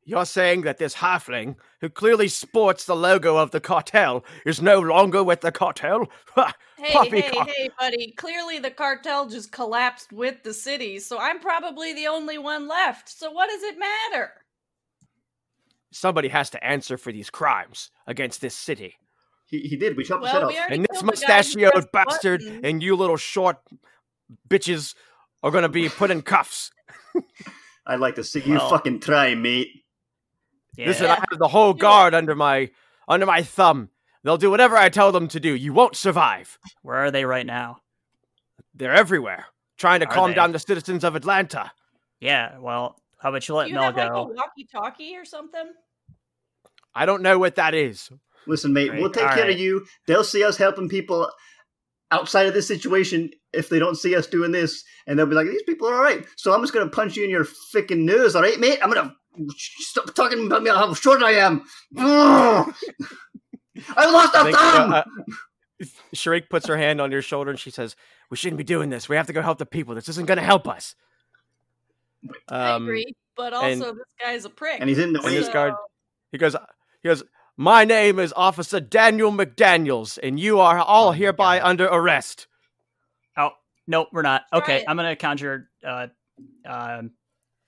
You're 0.04 0.26
saying 0.26 0.62
that 0.64 0.78
this 0.80 0.96
halfling, 0.96 1.56
who 1.80 1.88
clearly 1.90 2.28
sports 2.28 2.86
the 2.86 2.96
logo 2.96 3.38
of 3.38 3.52
the 3.52 3.60
cartel, 3.60 4.26
is 4.46 4.60
no 4.62 4.80
longer 4.80 5.24
with 5.24 5.42
the 5.42 5.52
cartel? 5.52 6.08
Ha! 6.36 6.54
Hey, 6.78 6.86
hey, 6.88 6.94
Poppycock. 6.94 7.48
hey, 7.50 7.70
buddy. 7.78 8.12
Clearly 8.18 8.58
the 8.58 8.72
cartel 8.72 9.28
just 9.30 9.52
collapsed 9.52 10.12
with 10.12 10.42
the 10.44 10.54
city, 10.54 10.98
so 10.98 11.20
I'm 11.20 11.40
probably 11.40 11.94
the 11.94 12.08
only 12.08 12.40
one 12.40 12.68
left. 12.68 13.08
So 13.10 13.30
what 13.32 13.50
does 13.50 13.62
it 13.62 13.78
matter? 13.78 14.32
Somebody 15.92 16.30
has 16.30 16.50
to 16.52 16.64
answer 16.64 16.98
for 16.98 17.12
these 17.12 17.30
crimes 17.30 17.92
against 18.08 18.42
this 18.42 18.56
city. 18.56 18.96
He, 19.46 19.60
he 19.60 19.76
did. 19.76 19.98
We 19.98 20.04
chopped 20.06 20.24
his 20.24 20.32
Well, 20.34 20.42
head 20.42 20.48
we 20.48 20.58
off. 20.58 20.72
And 20.72 20.88
this 20.90 21.02
killed 21.02 21.14
the 21.18 21.26
guy 21.28 21.44
who 21.44 21.52
mustachioed 21.52 21.92
bastard 21.92 22.40
buttons. 22.42 22.62
and 22.64 22.82
you 22.82 22.96
little 22.96 23.18
short 23.18 23.58
bitches 24.50 24.96
are 25.44 25.52
gonna 25.52 25.70
be 25.70 25.90
put 25.90 26.10
in 26.10 26.22
cuffs. 26.22 26.72
I'd 27.86 28.00
like 28.00 28.16
to 28.16 28.24
see 28.24 28.42
you 28.42 28.54
Well- 28.54 28.70
fucking 28.70 29.02
try, 29.02 29.36
mate. 29.36 29.81
Yeah. 30.82 30.88
Listen, 30.88 31.06
I 31.08 31.16
have 31.16 31.40
the 31.40 31.48
whole 31.48 31.74
guard 31.74 32.14
under 32.16 32.36
my 32.36 32.70
under 33.08 33.26
my 33.26 33.44
thumb. 33.44 33.90
They'll 34.24 34.38
do 34.38 34.50
whatever 34.52 34.76
I 34.78 34.90
tell 34.90 35.12
them 35.12 35.28
to 35.30 35.40
do. 35.40 35.56
You 35.56 35.74
won't 35.74 35.96
survive. 35.96 36.58
Where 36.82 36.98
are 36.98 37.12
they 37.12 37.26
right 37.26 37.46
now? 37.46 37.78
They're 38.74 38.94
everywhere, 38.94 39.46
trying 39.78 40.00
to 40.00 40.08
Are 40.08 40.14
calm 40.14 40.32
they? 40.32 40.36
down 40.36 40.52
the 40.52 40.60
citizens 40.60 41.04
of 41.04 41.16
Atlanta. 41.16 41.72
Yeah. 42.20 42.58
Well, 42.60 43.00
how 43.20 43.30
about 43.30 43.48
you 43.48 43.56
let 43.56 43.66
Do 43.66 43.70
you 43.70 43.76
Mel 43.76 43.84
have 43.86 43.96
like 43.96 44.08
a 44.08 44.10
go? 44.10 44.24
walkie-talkie 44.36 45.16
or 45.18 45.26
something? 45.26 45.72
I 46.96 47.06
don't 47.06 47.22
know 47.22 47.38
what 47.40 47.56
that 47.56 47.74
is. 47.74 48.10
Listen, 48.48 48.74
mate, 48.74 48.90
Great. 48.90 49.02
we'll 49.02 49.12
take 49.12 49.24
All 49.28 49.34
care 49.36 49.44
right. 49.46 49.54
of 49.54 49.60
you. 49.60 49.86
They'll 50.08 50.24
see 50.24 50.44
us 50.44 50.58
helping 50.58 50.90
people 50.90 51.30
outside 52.12 52.48
of 52.48 52.54
this 52.54 52.68
situation 52.68 53.30
if 53.54 53.70
they 53.70 53.80
don't 53.80 53.96
see 53.96 54.16
us 54.16 54.28
doing 54.28 54.52
this, 54.52 54.84
and 55.08 55.18
they'll 55.18 55.26
be 55.28 55.36
like, 55.36 55.48
"These 55.48 55.64
people 55.64 55.88
are 55.90 55.96
all 55.96 56.02
right." 56.02 56.26
So 56.38 56.54
I'm 56.54 56.62
just 56.62 56.74
gonna 56.74 56.90
punch 56.90 57.16
you 57.16 57.24
in 57.24 57.30
your 57.30 57.46
freaking 57.46 58.00
nose, 58.04 58.36
all 58.36 58.42
right, 58.42 58.60
mate? 58.60 58.80
I'm 58.82 58.92
gonna 58.92 59.16
stop 59.58 60.14
talking 60.16 60.46
about 60.48 60.64
me 60.64 60.70
how 60.70 60.94
short 60.94 61.22
I 61.24 61.32
am. 61.34 61.64
Ugh. 61.98 62.74
I 63.98 64.12
lost 64.12 64.36
a 64.36 64.52
thumb. 64.52 64.94
uh, 64.94 64.96
uh, 64.98 65.86
Shariq 66.14 66.50
puts 66.50 66.68
her 66.68 66.78
hand 66.78 67.02
on 67.02 67.12
your 67.12 67.22
shoulder 67.22 67.50
and 67.52 67.60
she 67.60 67.72
says, 67.72 67.96
"We 68.30 68.38
shouldn't 68.38 68.58
be 68.58 68.64
doing 68.64 68.90
this. 68.90 69.10
We 69.10 69.16
have 69.16 69.28
to 69.28 69.34
go 69.34 69.42
help 69.42 69.58
the 69.58 69.66
people. 69.66 69.96
This 69.96 70.10
isn't 70.10 70.28
going 70.28 70.38
to 70.38 70.44
help 70.44 70.68
us." 70.68 70.96
I 72.50 72.72
Um, 72.74 72.84
agree, 72.84 73.16
but 73.36 73.54
and- 73.54 73.82
also 73.82 73.94
this 73.96 74.14
guy's 74.24 74.46
a 74.46 74.50
prick. 74.50 74.80
and 74.80 74.88
he's 74.90 75.00
in 75.00 75.14
the 75.14 75.20
and 75.20 75.26
way. 75.28 75.36
this 75.40 75.50
guard- 75.50 75.74
He 76.32 76.38
goes, 76.38 76.56
"He 77.02 77.10
goes. 77.10 77.24
My 77.58 77.84
name 77.86 78.18
is 78.20 78.34
Officer 78.36 78.80
Daniel 78.80 79.32
McDaniel's, 79.32 80.18
and 80.18 80.40
you 80.40 80.60
are 80.60 80.80
all 80.80 81.10
Oh 81.10 81.12
hereby 81.12 81.60
God. 81.60 81.66
under 81.70 81.86
arrest." 81.86 82.48
Oh, 83.38 83.52
no, 83.88 84.08
we're 84.12 84.22
not. 84.22 84.44
Try 84.50 84.60
Okay, 84.62 84.78
it. 84.82 84.86
I'm 84.88 84.98
gonna 84.98 85.16
conjure 85.16 85.70
uh, 85.84 86.08
um, 86.66 87.12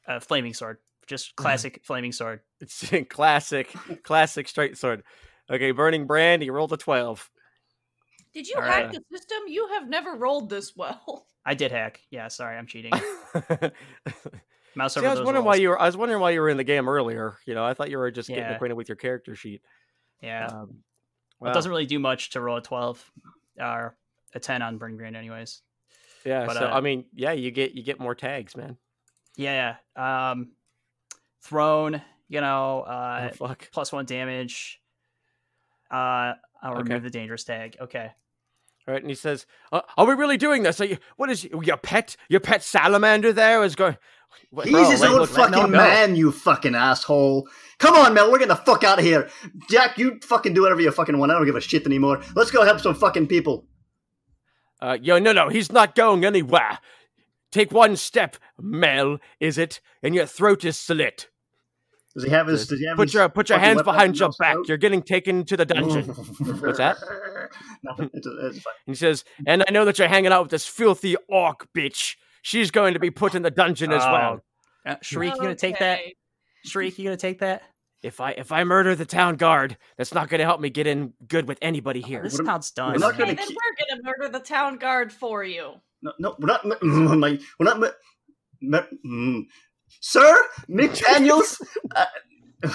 a 0.08 0.20
flaming 0.20 0.54
sword. 0.54 0.78
Just 1.08 1.36
classic 1.36 1.82
flaming 1.84 2.12
sword. 2.12 2.42
It's 2.60 2.92
classic, 3.10 3.74
classic 4.04 4.48
straight 4.48 4.78
sword. 4.78 5.04
Okay, 5.50 5.72
burning 5.72 6.08
brand. 6.08 6.42
He 6.42 6.50
rolled 6.50 6.74
a 6.74 6.78
twelve. 6.78 7.30
Did 8.34 8.48
you 8.48 8.56
All 8.56 8.64
hack 8.64 8.86
right. 8.86 8.92
the 8.92 9.18
system? 9.18 9.40
You 9.48 9.68
have 9.74 9.88
never 9.88 10.16
rolled 10.16 10.50
this 10.50 10.74
well. 10.76 11.28
I 11.46 11.54
did 11.54 11.72
hack. 11.72 12.00
Yeah, 12.10 12.30
sorry, 12.30 12.58
I'm 12.58 12.68
cheating. 12.68 12.94
Mouse 14.76 14.94
See, 14.94 15.02
over 15.02 15.08
I 15.08 15.12
was 15.12 15.20
those 15.20 15.26
wondering 15.26 15.46
why 15.46 15.56
you 15.56 15.70
were. 15.70 15.80
I 15.80 15.86
was 15.86 15.98
wondering 15.98 16.22
why 16.22 16.32
you 16.32 16.42
were 16.42 16.50
in 16.50 16.58
the 16.58 16.64
game 16.64 16.90
earlier. 16.90 17.38
You 17.46 17.54
know, 17.54 17.64
I 17.64 17.74
thought 17.74 17.92
you 17.92 17.98
were 17.98 18.10
just 18.10 18.30
getting 18.30 18.46
acquainted 18.46 18.76
with 18.76 18.90
your 18.90 18.96
character 18.96 19.36
sheet. 19.36 19.62
Yeah, 20.22 20.48
Um, 20.48 20.78
well, 21.40 21.52
it 21.52 21.54
doesn't 21.54 21.70
really 21.70 21.86
do 21.86 22.00
much 22.00 22.30
to 22.32 22.42
roll 22.42 22.58
a 22.58 22.62
12 22.62 23.12
or 23.60 23.98
a 24.34 24.40
10 24.40 24.62
on 24.62 24.78
burning 24.78 24.96
brand, 24.96 25.18
anyways. 25.18 25.62
Yeah. 26.26 26.46
but, 26.46 26.56
so 26.56 26.66
uh, 26.68 26.72
I 26.72 26.80
mean, 26.80 27.06
yeah, 27.14 27.34
you 27.34 27.52
get 27.52 27.74
you 27.74 27.84
get 27.84 28.00
more 28.00 28.16
tags, 28.16 28.56
man. 28.56 28.78
Yeah, 29.36 29.76
yeah. 29.96 30.32
Um, 30.32 30.52
throne, 31.44 32.02
you 32.30 32.42
know, 32.42 32.82
uh, 32.82 33.30
oh 33.32 33.48
fuck. 33.48 33.70
plus 33.72 33.92
one 33.92 34.06
damage. 34.06 34.80
Uh, 35.92 36.34
I'll 36.62 36.74
Okay. 36.74 36.84
remove 36.84 37.04
the 37.04 37.10
dangerous 37.10 37.44
tag. 37.44 37.78
Okay. 37.80 38.10
All 38.88 38.94
right, 38.94 39.02
and 39.02 39.10
he 39.10 39.16
says, 39.16 39.46
uh, 39.72 39.82
"Are 39.98 40.06
we 40.06 40.14
really 40.14 40.36
doing 40.38 40.64
this? 40.64 40.82
Are 40.82 40.86
you, 40.86 40.98
what 41.16 41.30
is 41.30 41.46
your 41.46 41.78
pet? 41.78 42.18
Your 42.28 42.40
pet 42.42 42.64
salamander 42.64 43.32
there 43.32 43.64
is 43.64 43.76
going." 43.76 43.98
What- 44.50 44.66
He's 44.66 44.74
bro, 44.74 44.90
his 44.90 45.04
own 45.04 45.12
look, 45.20 45.38
let 45.38 45.52
Mel 45.52 45.60
fucking 45.62 45.72
go. 45.72 45.78
man, 45.78 46.16
you 46.16 46.32
fucking 46.32 46.74
asshole. 46.76 47.48
Come 47.78 47.96
on, 47.96 48.14
Mel, 48.16 48.32
we're 48.32 48.40
getting 48.40 48.50
the 48.50 48.56
fuck 48.56 48.84
out 48.84 48.98
of 48.98 49.06
here. 49.06 49.30
Jack, 49.70 49.98
you 50.00 50.20
fucking 50.24 50.54
do 50.56 50.64
whatever 50.64 50.82
you 50.82 50.92
fucking 50.92 51.18
want. 51.18 51.32
I 51.32 51.36
don't 51.36 51.46
give 51.46 51.56
a 51.56 51.62
shit 51.62 51.86
anymore. 51.86 52.22
Let's 52.36 52.50
go 52.50 52.64
help 52.66 52.80
some 52.80 52.96
fucking 52.96 53.28
people. 53.28 53.68
Uh, 54.82 54.98
yo, 55.02 55.20
no, 55.20 55.32
no, 55.34 55.50
he's 55.50 55.72
not 55.72 55.94
going 55.96 56.26
anywhere. 56.26 56.80
Take 57.52 57.72
one 57.72 57.96
step, 57.96 58.36
Mel. 58.60 59.20
Is 59.40 59.58
it? 59.60 59.80
And 60.02 60.16
your 60.16 60.26
throat 60.26 60.66
is 60.66 60.78
slit. 60.78 61.30
Does 62.16 62.24
he 62.26 62.30
have 62.30 62.48
his? 62.48 62.68
Does 62.68 62.80
he 62.80 62.86
have 62.86 62.96
Put 62.98 63.08
his 63.10 63.14
your 63.16 63.28
put 63.30 63.50
your 63.50 63.58
hands 63.60 63.82
behind 63.82 64.20
your 64.20 64.30
back. 64.40 64.54
throat? 64.54 64.68
You're 64.68 64.78
getting 64.78 65.02
taken 65.02 65.46
to 65.46 65.58
the 65.58 65.66
dungeon. 65.66 66.04
What's 66.62 66.78
that? 66.78 66.98
Nothing. 67.84 68.10
It's, 68.14 68.28
it's 68.28 68.60
fine. 68.60 68.74
And 68.86 68.94
he 68.94 68.96
says, 68.96 69.24
"And 69.48 69.64
I 69.68 69.72
know 69.72 69.84
that 69.86 69.98
you're 69.98 70.08
hanging 70.08 70.32
out 70.32 70.44
with 70.44 70.52
this 70.52 70.68
filthy 70.68 71.16
orc 71.28 71.68
bitch. 71.76 72.16
She's 72.44 72.70
going 72.72 72.94
to 72.94 73.00
be 73.00 73.10
put 73.10 73.34
in 73.36 73.42
the 73.42 73.50
dungeon 73.52 73.92
as 73.92 74.04
well. 74.04 74.42
Oh, 74.86 74.92
Uh, 74.92 74.96
Shariq, 74.98 75.34
you 75.36 75.42
gonna 75.42 75.56
take 75.56 75.80
that? 75.80 76.00
Okay. 76.00 76.16
Shariq, 76.68 76.98
you 76.98 77.04
gonna 77.06 77.18
take 77.18 77.40
that? 77.40 77.64
If 78.04 78.20
I 78.22 78.32
if 78.32 78.52
I 78.52 78.64
murder 78.64 78.96
the 78.96 79.06
town 79.06 79.38
guard, 79.38 79.78
that's 79.98 80.14
not 80.14 80.28
going 80.30 80.40
to 80.40 80.46
help 80.46 80.60
me 80.62 80.70
get 80.70 80.86
in 80.88 81.14
good 81.28 81.48
with 81.48 81.58
anybody 81.62 82.02
here." 82.02 82.22
This 82.22 82.38
What 82.38 82.46
town's 82.46 82.70
done. 82.72 82.92
we're 82.94 82.98
not 83.00 83.14
Okay, 83.14 83.24
gonna 83.24 83.36
then 83.36 83.48
ki- 83.48 83.56
we're 83.56 83.88
gonna 83.88 84.02
murder 84.04 84.30
the 84.38 84.44
town 84.44 84.78
guard 84.78 85.12
for 85.12 85.44
you. 85.44 85.76
No, 86.02 86.12
no, 86.20 86.36
we're 86.38 86.48
not. 86.48 86.64
My, 86.84 87.40
we're 87.60 87.66
not. 87.66 87.94
Mm, 89.06 89.44
Sir 90.00 90.38
McDaniels. 90.70 91.62
uh, 91.96 92.06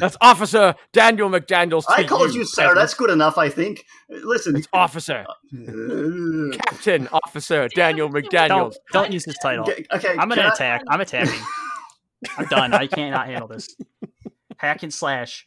That's 0.00 0.16
Officer 0.20 0.74
Daniel 0.92 1.30
McDaniels. 1.30 1.84
I 1.88 2.04
called 2.04 2.34
you 2.34 2.44
sir. 2.44 2.74
That's 2.74 2.94
good 2.94 3.10
enough, 3.10 3.38
I 3.38 3.48
think. 3.48 3.84
Listen, 4.08 4.56
it's 4.56 4.66
Officer, 4.72 5.24
uh, 5.28 6.56
Captain 6.66 7.08
Officer 7.12 7.68
Daniel 7.68 8.08
McDaniels. 8.08 8.48
Don't, 8.48 8.76
don't 8.92 9.12
use 9.12 9.24
his 9.24 9.36
title. 9.40 9.68
okay, 9.68 9.84
okay, 9.92 10.10
I'm 10.10 10.28
can 10.28 10.30
gonna 10.30 10.48
attack. 10.48 10.82
I'm 10.88 11.00
attacking. 11.00 11.40
I'm 12.36 12.46
done. 12.46 12.74
I 12.74 12.86
cannot 12.86 13.26
handle 13.26 13.48
this. 13.48 13.76
Hack 14.56 14.82
and 14.82 14.92
slash 14.92 15.46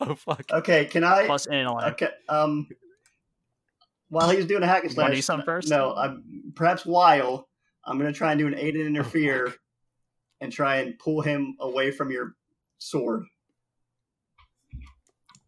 Oh 0.00 0.14
fuck! 0.14 0.44
Okay, 0.52 0.84
can 0.84 1.04
I? 1.04 1.26
plus 1.26 1.46
intellect. 1.46 2.02
Okay, 2.02 2.12
um, 2.28 2.68
while 4.08 4.30
he's 4.30 4.46
doing 4.46 4.62
a 4.62 4.66
hack 4.66 4.84
and 4.84 4.92
You 4.92 4.96
wanna 4.96 5.08
slash, 5.08 5.18
do 5.18 5.22
something 5.22 5.44
first? 5.44 5.68
No, 5.68 5.94
I'm 5.94 6.52
perhaps 6.54 6.86
while 6.86 7.48
I'm 7.84 7.98
gonna 7.98 8.12
try 8.12 8.32
and 8.32 8.38
do 8.38 8.46
an 8.46 8.54
aid 8.54 8.76
and 8.76 8.86
interfere, 8.86 9.52
and 10.40 10.52
try 10.52 10.76
and 10.76 10.98
pull 10.98 11.20
him 11.20 11.56
away 11.60 11.90
from 11.90 12.10
your 12.10 12.34
sword. 12.78 13.24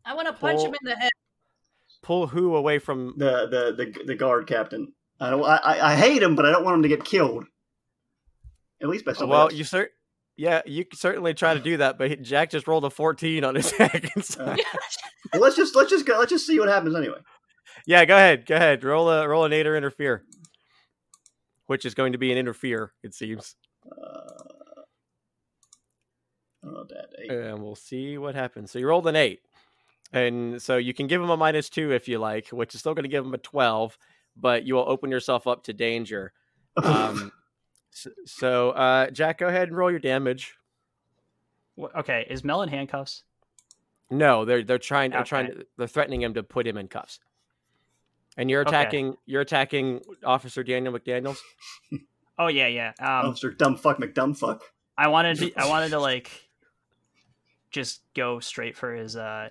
I 0.04 0.14
want 0.14 0.28
to 0.28 0.32
punch 0.32 0.60
him 0.62 0.68
in 0.74 0.78
the 0.88 0.94
head. 0.96 1.10
Pull 2.02 2.28
who 2.28 2.54
away 2.54 2.78
from? 2.78 3.14
The 3.16 3.46
the 3.48 3.84
the, 3.84 4.04
the 4.04 4.14
guard 4.14 4.46
captain. 4.46 4.92
I 5.18 5.30
don't. 5.30 5.42
I, 5.44 5.56
I 5.56 5.92
I 5.92 5.96
hate 5.96 6.22
him, 6.22 6.36
but 6.36 6.46
I 6.46 6.52
don't 6.52 6.64
want 6.64 6.76
him 6.76 6.82
to 6.82 6.88
get 6.88 7.04
killed. 7.04 7.44
At 8.80 8.88
least 8.88 9.04
by 9.04 9.12
somebody 9.14 9.30
Well, 9.30 9.40
else. 9.42 9.54
you 9.54 9.64
cert. 9.64 9.88
Yeah, 10.36 10.60
you 10.66 10.84
can 10.84 10.98
certainly 10.98 11.32
try 11.32 11.54
to 11.54 11.60
do 11.60 11.78
that, 11.78 11.96
but 11.96 12.20
Jack 12.20 12.50
just 12.50 12.68
rolled 12.68 12.84
a 12.84 12.90
14 12.90 13.42
on 13.42 13.54
his 13.54 13.70
hack. 13.72 14.10
and 14.14 14.24
slash. 14.24 14.58
Uh, 14.58 14.78
Well, 15.32 15.42
let's 15.42 15.56
just 15.56 15.74
let's 15.74 15.90
just 15.90 16.06
go. 16.06 16.18
Let's 16.18 16.30
just 16.30 16.46
see 16.46 16.60
what 16.60 16.68
happens 16.68 16.94
anyway. 16.94 17.18
Yeah, 17.86 18.04
go 18.04 18.14
ahead. 18.16 18.46
Go 18.46 18.54
ahead. 18.54 18.84
Roll 18.84 19.08
a 19.10 19.26
roll 19.26 19.44
an 19.44 19.52
aid 19.52 19.66
or 19.66 19.76
interfere, 19.76 20.22
which 21.66 21.84
is 21.84 21.94
going 21.94 22.12
to 22.12 22.18
be 22.18 22.30
an 22.30 22.38
interfere. 22.38 22.92
It 23.02 23.12
seems, 23.14 23.56
Uh, 23.90 24.44
oh, 26.66 26.84
that 26.88 27.08
eight. 27.18 27.30
and 27.30 27.62
we'll 27.62 27.74
see 27.76 28.18
what 28.18 28.34
happens. 28.34 28.70
So 28.70 28.78
you 28.78 28.86
rolled 28.88 29.06
an 29.06 29.16
eight, 29.16 29.40
and 30.12 30.60
so 30.60 30.76
you 30.76 30.94
can 30.94 31.06
give 31.06 31.20
him 31.22 31.30
a 31.30 31.36
minus 31.36 31.68
two 31.68 31.92
if 31.92 32.08
you 32.08 32.18
like, 32.18 32.48
which 32.48 32.74
is 32.74 32.80
still 32.80 32.94
going 32.94 33.04
to 33.04 33.08
give 33.08 33.24
him 33.24 33.34
a 33.34 33.38
12, 33.38 33.98
but 34.36 34.64
you 34.64 34.74
will 34.74 34.88
open 34.88 35.10
yourself 35.10 35.46
up 35.46 35.64
to 35.64 35.72
danger. 35.72 36.32
Um, 36.82 37.32
so, 37.90 38.10
so 38.24 38.70
uh, 38.70 39.10
Jack, 39.10 39.38
go 39.38 39.48
ahead 39.48 39.68
and 39.68 39.76
roll 39.76 39.90
your 39.90 40.00
damage. 40.00 40.54
Okay, 41.78 42.26
is 42.30 42.42
Mel 42.44 42.62
in 42.62 42.68
handcuffs? 42.68 43.22
No, 44.10 44.44
they're 44.44 44.62
they're 44.62 44.78
trying 44.78 45.10
they're 45.10 45.24
trying 45.24 45.48
to, 45.48 45.66
they're 45.76 45.88
threatening 45.88 46.22
him 46.22 46.34
to 46.34 46.42
put 46.42 46.66
him 46.66 46.76
in 46.78 46.86
cuffs. 46.88 47.18
And 48.36 48.48
you're 48.50 48.60
Okay. 48.62 48.68
attacking 48.70 49.16
you're 49.26 49.40
attacking 49.40 50.00
Officer 50.24 50.62
Daniel 50.62 50.92
McDaniels. 50.92 51.38
Oh 52.38 52.46
yeah, 52.46 52.66
yeah. 52.68 52.92
Um, 53.00 53.30
Officer 53.30 53.50
Dumb 53.50 53.76
Fuck 53.76 53.98
McDumb 53.98 54.36
Fuck. 54.38 54.62
I 54.96 55.08
wanted 55.08 55.38
to, 55.38 55.52
I 55.56 55.66
wanted 55.68 55.88
to 55.90 55.98
like 55.98 56.30
just 57.76 58.00
go 58.14 58.40
straight 58.40 58.74
for 58.74 58.94
his 58.94 59.16
uh 59.16 59.50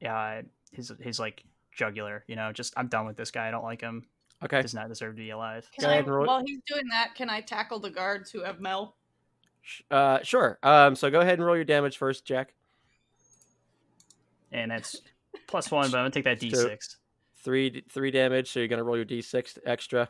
yeah 0.00 0.42
his 0.72 0.92
his 1.00 1.20
like 1.20 1.44
jugular. 1.72 2.24
You 2.26 2.34
know, 2.36 2.52
just 2.52 2.74
I'm 2.76 2.88
done 2.88 3.06
with 3.06 3.16
this 3.16 3.30
guy. 3.30 3.46
I 3.46 3.50
don't 3.52 3.62
like 3.62 3.80
him. 3.80 4.06
Okay. 4.44 4.60
Does 4.60 4.74
not 4.74 4.88
deserve 4.88 5.14
to 5.14 5.22
be 5.22 5.30
alive. 5.30 5.68
Can 5.78 5.88
I, 5.88 5.92
ahead 5.92 6.04
and 6.04 6.14
roll 6.14 6.24
it. 6.24 6.28
while 6.28 6.42
he's 6.44 6.60
doing 6.66 6.86
that, 6.90 7.14
can 7.14 7.30
I 7.30 7.40
tackle 7.40 7.78
the 7.78 7.90
guards 7.90 8.30
who 8.30 8.42
have 8.42 8.60
Mel? 8.60 8.96
Uh 9.90 10.18
sure. 10.22 10.58
Um 10.62 10.96
so 10.96 11.08
go 11.10 11.20
ahead 11.20 11.38
and 11.38 11.46
roll 11.46 11.54
your 11.56 11.64
damage 11.64 11.96
first, 11.96 12.24
Jack. 12.24 12.52
And 14.50 14.70
that's 14.70 15.00
plus 15.46 15.70
one, 15.70 15.90
but 15.90 15.98
I'm 15.98 16.02
gonna 16.02 16.10
take 16.10 16.24
that 16.24 16.40
d6. 16.40 16.96
Three 17.44 17.84
three 17.88 18.10
damage, 18.10 18.50
so 18.50 18.58
you're 18.58 18.68
gonna 18.68 18.82
roll 18.82 18.96
your 18.96 19.04
D 19.04 19.22
six 19.22 19.56
extra. 19.64 20.08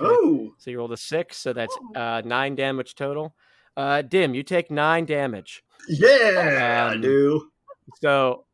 Okay. 0.00 0.10
Oh, 0.10 0.54
So 0.56 0.70
you 0.70 0.78
rolled 0.78 0.92
a 0.92 0.96
six, 0.96 1.36
so 1.36 1.52
that's 1.52 1.76
Ooh. 1.76 1.94
uh 2.00 2.22
nine 2.24 2.54
damage 2.54 2.94
total. 2.94 3.34
Uh 3.76 4.00
Dim, 4.00 4.34
you 4.34 4.42
take 4.42 4.70
nine 4.70 5.04
damage. 5.04 5.62
Yeah, 5.88 6.86
I 6.90 6.94
Um, 6.94 7.00
do. 7.00 7.50
So 8.02 8.46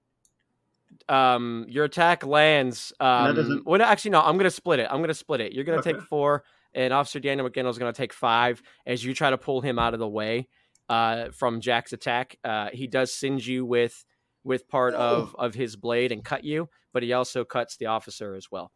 um 1.09 1.67
your 1.69 1.85
attack 1.85 2.27
lands 2.27 2.93
um 2.99 3.63
well 3.65 3.81
actually 3.81 4.11
no 4.11 4.21
i'm 4.21 4.37
gonna 4.37 4.51
split 4.51 4.81
it. 4.81 4.89
I'm 4.91 5.01
gonna 5.01 5.15
split 5.15 5.41
it. 5.41 5.53
You're 5.53 5.63
gonna 5.65 5.83
take 5.83 6.01
four 6.03 6.43
and 6.75 6.93
officer 6.93 7.21
daniel 7.21 7.49
mcginnell 7.49 7.71
is 7.71 7.79
gonna 7.79 7.93
take 7.93 8.13
five 8.13 8.61
as 8.87 9.05
you 9.05 9.15
try 9.15 9.31
to 9.31 9.39
pull 9.39 9.61
him 9.61 9.79
out 9.79 9.95
of 9.95 10.01
the 10.01 10.09
way 10.09 10.49
uh 10.89 11.31
from 11.31 11.61
jack's 11.61 11.93
attack. 11.93 12.37
Uh 12.43 12.71
he 12.73 12.87
does 12.89 13.13
singe 13.15 13.47
you 13.49 13.65
with 13.65 14.05
with 14.43 14.67
part 14.69 14.95
of 14.95 15.37
of 15.39 15.55
his 15.55 15.77
blade 15.77 16.11
and 16.11 16.25
cut 16.25 16.43
you 16.45 16.69
but 16.93 17.03
he 17.05 17.13
also 17.13 17.45
cuts 17.45 17.77
the 17.77 17.87
officer 17.87 18.35
as 18.35 18.51
well. 18.51 18.73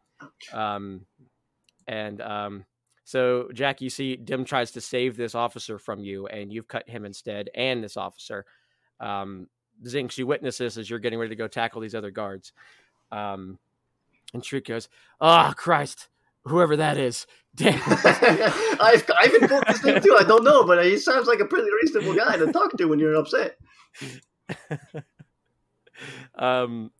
Um 0.52 1.06
and 1.88 2.20
um 2.20 2.64
so 3.10 3.48
jack 3.52 3.80
you 3.80 3.90
see 3.90 4.16
dim 4.16 4.44
tries 4.44 4.70
to 4.70 4.80
save 4.80 5.16
this 5.16 5.34
officer 5.34 5.78
from 5.78 6.00
you 6.00 6.26
and 6.26 6.52
you've 6.52 6.68
cut 6.68 6.88
him 6.88 7.04
instead 7.04 7.50
and 7.54 7.82
this 7.82 7.96
officer 7.96 8.44
um 9.00 9.46
Zinkz, 9.84 10.18
you 10.18 10.26
witness 10.26 10.58
this 10.58 10.76
as 10.76 10.90
you're 10.90 10.98
getting 10.98 11.18
ready 11.18 11.30
to 11.30 11.36
go 11.36 11.48
tackle 11.48 11.80
these 11.80 11.94
other 11.94 12.10
guards. 12.10 12.52
Um, 13.10 13.58
and 14.32 14.42
Shariq 14.42 14.66
goes, 14.66 14.88
"Ah, 15.20 15.54
Christ, 15.56 16.08
whoever 16.44 16.76
that 16.76 16.98
is, 16.98 17.26
damn." 17.54 17.80
I've 18.80 19.04
I've 19.18 19.34
invoked 19.34 19.68
this 19.68 19.80
thing 19.80 20.00
too. 20.02 20.16
I 20.18 20.24
don't 20.24 20.44
know, 20.44 20.64
but 20.64 20.84
he 20.84 20.98
sounds 20.98 21.26
like 21.26 21.40
a 21.40 21.46
pretty 21.46 21.68
reasonable 21.82 22.14
guy 22.14 22.36
to 22.36 22.52
talk 22.52 22.76
to 22.76 22.84
when 22.86 22.98
you're 22.98 23.14
upset. 23.14 23.56
um, 26.34 26.90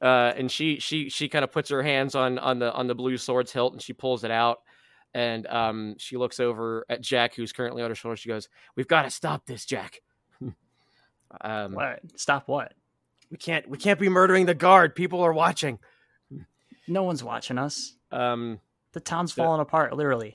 uh, 0.00 0.32
and 0.36 0.50
she 0.50 0.78
she 0.78 1.08
she 1.08 1.28
kind 1.28 1.44
of 1.44 1.52
puts 1.52 1.70
her 1.70 1.82
hands 1.82 2.14
on 2.14 2.38
on 2.38 2.58
the 2.58 2.72
on 2.72 2.86
the 2.86 2.94
blue 2.94 3.16
sword's 3.16 3.52
hilt 3.52 3.72
and 3.72 3.82
she 3.82 3.92
pulls 3.92 4.24
it 4.24 4.30
out. 4.30 4.58
And 5.16 5.46
um, 5.46 5.94
she 5.96 6.18
looks 6.18 6.40
over 6.40 6.84
at 6.90 7.00
Jack, 7.00 7.34
who's 7.34 7.50
currently 7.50 7.82
on 7.82 7.88
her 7.90 7.94
shoulder. 7.94 8.16
She 8.16 8.28
goes, 8.28 8.50
"We've 8.76 8.86
got 8.86 9.02
to 9.02 9.10
stop 9.10 9.46
this, 9.46 9.64
Jack. 9.64 10.02
um, 11.40 11.72
What? 11.72 12.00
Stop 12.16 12.48
what? 12.48 12.74
we 13.30 13.36
can't 13.38 13.66
we 13.68 13.76
can't 13.78 13.98
be 13.98 14.08
murdering 14.10 14.44
the 14.46 14.54
guard. 14.54 14.94
People 14.94 15.22
are 15.22 15.32
watching." 15.32 15.78
No 16.86 17.02
one's 17.02 17.24
watching 17.24 17.56
us. 17.58 17.94
Um, 18.12 18.60
The 18.92 19.00
town's 19.00 19.32
So- 19.32 19.42
falling 19.42 19.60
apart, 19.62 19.96
literally. 19.96 20.34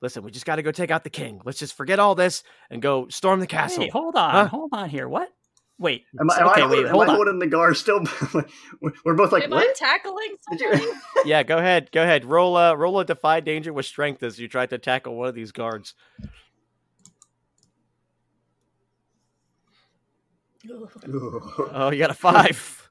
listen, 0.00 0.22
we 0.22 0.30
just 0.30 0.46
got 0.46 0.56
to 0.56 0.62
go 0.62 0.70
take 0.70 0.90
out 0.92 1.02
the 1.04 1.10
king. 1.10 1.40
Let's 1.44 1.58
just 1.58 1.76
forget 1.76 1.98
all 1.98 2.14
this 2.14 2.42
and 2.70 2.80
go 2.80 3.08
storm 3.08 3.40
the 3.40 3.46
castle. 3.48 3.82
Hey, 3.82 3.88
hold 3.90 4.14
on, 4.16 4.30
Huh? 4.32 4.46
hold 4.46 4.70
on 4.72 4.88
here. 4.90 5.08
What? 5.08 5.28
Wait. 5.78 6.04
Am 6.20 6.30
I, 6.30 6.34
s- 6.34 6.40
am 6.40 6.48
okay, 6.48 6.62
I, 6.62 6.66
wait, 6.66 6.70
holding, 6.70 6.86
am 6.86 6.94
hold 6.94 7.08
I 7.08 7.14
holding 7.14 7.38
the 7.40 7.46
guard 7.46 7.76
still? 7.76 8.00
We're- 8.80 8.94
We're 9.04 9.14
both 9.14 9.32
like, 9.32 9.44
Am 9.44 9.52
I 9.52 9.56
what? 9.56 9.74
tackling 9.74 10.36
Did 10.50 10.60
somebody? 10.60 10.82
you? 10.82 10.94
yeah, 11.24 11.42
go 11.42 11.58
ahead. 11.58 11.90
Go 11.92 12.02
ahead. 12.02 12.24
Roll 12.24 12.56
a 12.56 12.76
roll 12.76 13.00
a 13.00 13.04
defy 13.04 13.40
danger 13.40 13.72
with 13.72 13.86
strength 13.86 14.22
as 14.22 14.38
you 14.38 14.46
try 14.48 14.66
to 14.66 14.78
tackle 14.78 15.16
one 15.16 15.28
of 15.28 15.34
these 15.34 15.50
guards. 15.50 15.94
Oh, 21.74 21.90
you 21.92 21.98
got 21.98 22.10
a 22.10 22.14
five. 22.14 22.88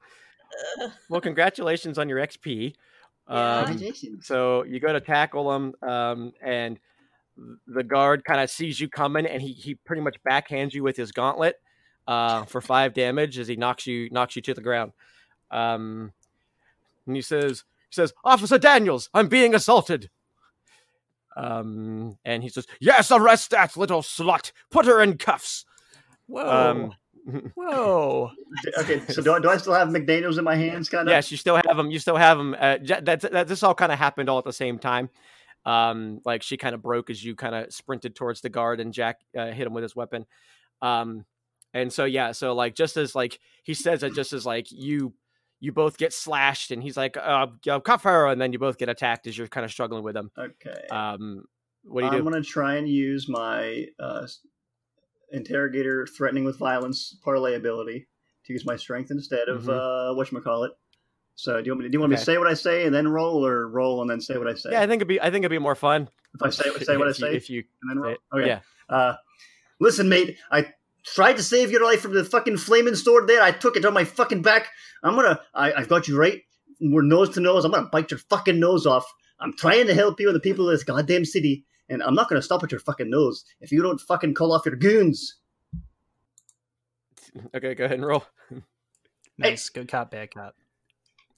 well, 1.10 1.22
congratulations 1.22 1.98
on 1.98 2.10
your 2.10 2.20
XP. 2.20 2.74
Yeah. 3.30 3.60
Um, 3.62 3.80
so 4.22 4.64
you 4.64 4.80
go 4.80 4.92
to 4.92 5.00
tackle 5.00 5.54
him, 5.56 5.74
um, 5.88 6.34
and 6.42 6.78
the 7.68 7.84
guard 7.84 8.26
kind 8.26 8.42
of 8.42 8.50
sees 8.50 8.80
you 8.80 8.90
coming, 8.90 9.26
and 9.26 9.42
he 9.42 9.54
he 9.54 9.76
pretty 9.76 10.02
much 10.02 10.18
backhands 10.30 10.74
you 10.74 10.84
with 10.84 10.98
his 10.98 11.12
gauntlet 11.12 11.56
uh, 12.08 12.44
for 12.46 12.62
five 12.62 12.94
damage 12.94 13.38
as 13.38 13.48
he 13.48 13.56
knocks 13.56 13.88
you 13.88 14.10
knocks 14.12 14.36
you 14.36 14.42
to 14.44 14.54
the 14.54 14.62
ground. 14.62 14.92
Um, 15.50 16.14
and 17.08 17.16
he 17.16 17.22
says 17.22 17.64
he 17.90 17.96
says, 17.96 18.14
"Officer 18.24 18.58
Daniels, 18.58 19.10
I'm 19.14 19.28
being 19.28 19.54
assaulted." 19.56 20.10
Um, 21.36 22.18
and 22.26 22.44
he 22.44 22.50
says, 22.50 22.68
"Yes, 22.80 23.12
arrest 23.12 23.52
that 23.52 23.78
little 23.78 24.02
slut. 24.02 24.52
Put 24.70 24.86
her 24.86 25.02
in 25.02 25.18
cuffs." 25.18 25.66
Whoa. 26.28 26.48
Um, 26.48 26.94
Whoa. 27.56 28.32
okay, 28.80 29.00
so 29.10 29.22
do 29.22 29.34
I, 29.34 29.40
do 29.40 29.50
I 29.50 29.58
still 29.58 29.74
have 29.74 29.90
McDaniels 29.90 30.38
in 30.38 30.44
my 30.44 30.56
hands? 30.56 30.90
Kind 30.90 31.08
of. 31.08 31.12
yes, 31.12 31.30
you 31.32 31.38
still 31.38 31.56
have 31.56 31.78
them. 31.78 31.92
You 31.92 32.00
still 32.00 32.16
have 32.16 32.38
them. 32.38 32.56
Uh, 32.60 32.78
Ja- 32.82 33.02
that, 33.02 33.22
that 33.22 33.48
this 33.48 33.64
all 33.64 33.76
kind 33.76 33.92
of 33.92 34.00
happened 34.00 34.30
all 34.30 34.40
at 34.40 34.44
the 34.44 34.54
same 34.54 34.80
time. 34.80 35.10
Um, 35.64 36.22
like 36.26 36.42
she 36.42 36.58
kind 36.58 36.74
of 36.74 36.82
broke 36.82 37.10
as 37.12 37.24
you 37.24 37.36
kind 37.36 37.54
of 37.54 37.72
sprinted 37.72 38.16
towards 38.16 38.42
the 38.42 38.50
guard, 38.50 38.80
and 38.80 38.92
Jack 38.92 39.20
uh, 39.38 39.52
hit 39.52 39.68
him 39.68 39.74
with 39.74 39.84
his 39.84 39.96
weapon. 39.96 40.26
Um, 40.82 41.26
and 41.74 41.92
so 41.92 42.06
yeah, 42.06 42.32
so 42.32 42.54
like 42.54 42.76
just 42.76 42.98
as 42.98 43.16
like 43.16 43.40
he 43.64 43.74
says 43.74 44.04
it, 44.04 44.14
just 44.14 44.34
as 44.34 44.46
like 44.46 44.68
you 44.72 45.14
you 45.60 45.72
both 45.72 45.98
get 45.98 46.12
slashed, 46.14 46.72
and 46.72 46.82
he's 46.82 46.98
like, 46.98 47.16
uh, 47.18 47.48
you 47.66 47.80
cuff 47.80 48.04
her, 48.04 48.28
and 48.28 48.42
then 48.42 48.52
you 48.52 48.58
both 48.60 48.78
get 48.78 48.90
attacked 48.90 49.28
as 49.28 49.38
you're 49.38 49.48
kind 49.48 49.64
of 49.64 49.72
struggling 49.72 50.04
with 50.04 50.16
him. 50.18 50.32
Okay. 50.38 50.88
Um, 50.90 51.46
what 51.84 52.02
do 52.02 52.06
you 52.08 52.12
I'm 52.14 52.18
do? 52.20 52.24
gonna 52.24 52.42
try 52.44 52.76
and 52.76 52.88
use 52.90 53.28
my 53.30 53.86
uh, 54.00 54.26
interrogator 55.32 56.06
threatening 56.08 56.44
with 56.44 56.58
violence 56.58 57.16
parlay 57.24 57.56
ability 57.56 58.08
to 58.46 58.54
use 58.54 58.66
my 58.66 58.76
strength 58.76 59.12
instead 59.12 59.48
of 59.50 59.64
Mhm. 59.64 60.12
uh, 60.12 60.16
what 60.16 60.28
it. 60.64 60.72
So 61.36 61.62
do 61.62 61.66
you 61.68 61.72
want 61.72 61.80
me? 61.80 61.86
To, 61.86 61.90
do 61.90 61.96
you 61.96 62.00
want 62.00 62.12
me 62.12 62.18
to 62.18 62.24
say 62.24 62.38
what 62.38 62.48
I 62.48 62.54
say 62.54 62.86
and 62.86 62.94
then 62.94 63.08
roll, 63.08 63.46
or 63.46 63.68
roll 63.70 64.02
and 64.02 64.10
then 64.10 64.20
say 64.20 64.38
what 64.38 64.48
I 64.48 64.54
say? 64.54 64.72
Yeah, 64.72 64.82
I 64.82 64.88
think 64.88 64.98
it'd 65.00 65.08
be 65.08 65.20
I 65.22 65.26
think 65.32 65.44
it'd 65.44 65.50
be 65.52 65.58
more 65.60 65.76
fun 65.76 66.10
if 66.36 66.42
I 66.44 66.50
say 66.50 66.70
say 66.84 66.98
what 66.98 67.08
I 67.08 67.12
if 67.12 67.20
you- 67.20 67.26
say 67.28 67.36
if 67.36 67.50
you 67.50 67.64
and 67.84 67.90
then 67.92 67.98
roll. 68.00 68.14
say 68.14 68.18
it. 68.20 68.36
Okay. 68.42 68.48
yeah. 68.48 68.60
Uh, 68.96 69.16
listen, 69.80 70.10
mate. 70.10 70.38
I 70.52 70.74
tried 71.04 71.38
to 71.38 71.44
save 71.44 71.72
your 71.72 71.84
life 71.84 72.02
from 72.02 72.14
the 72.14 72.24
fucking 72.24 72.58
flaming 72.58 72.96
sword 72.96 73.28
there. 73.28 73.42
I 73.42 73.52
took 73.52 73.76
it 73.76 73.86
on 73.86 73.94
my 73.94 74.04
fucking 74.04 74.42
back. 74.42 74.68
I'm 75.04 75.16
gonna. 75.16 75.40
I, 75.54 75.74
I've 75.74 75.90
got 75.90 76.08
you 76.08 76.18
right. 76.18 76.42
We're 76.80 77.02
nose 77.04 77.30
to 77.32 77.40
nose. 77.40 77.66
I'm 77.66 77.72
gonna 77.72 77.90
bite 77.92 78.12
your 78.12 78.20
fucking 78.20 78.60
nose 78.60 78.86
off. 78.86 79.06
I'm 79.42 79.54
trying 79.54 79.88
to 79.88 79.94
help 79.94 80.20
you 80.20 80.28
and 80.28 80.36
the 80.36 80.40
people 80.40 80.70
of 80.70 80.74
this 80.74 80.84
goddamn 80.84 81.26
city, 81.26 81.66
and 81.90 82.02
I'm 82.04 82.14
not 82.14 82.30
going 82.30 82.40
to 82.40 82.46
stop 82.46 82.64
at 82.64 82.72
your 82.72 82.80
fucking 82.80 83.10
nose 83.10 83.44
if 83.60 83.72
you 83.72 83.82
don't 83.82 84.00
fucking 84.00 84.36
call 84.36 84.54
off 84.54 84.66
your 84.66 84.76
goons. 84.76 85.38
Okay, 87.56 87.76
go 87.76 87.86
ahead 87.86 87.98
and 87.98 88.06
roll. 88.06 88.26
Nice, 89.38 89.70
good 89.70 89.88
cop, 89.88 90.12
bad 90.12 90.34
cop. 90.34 90.54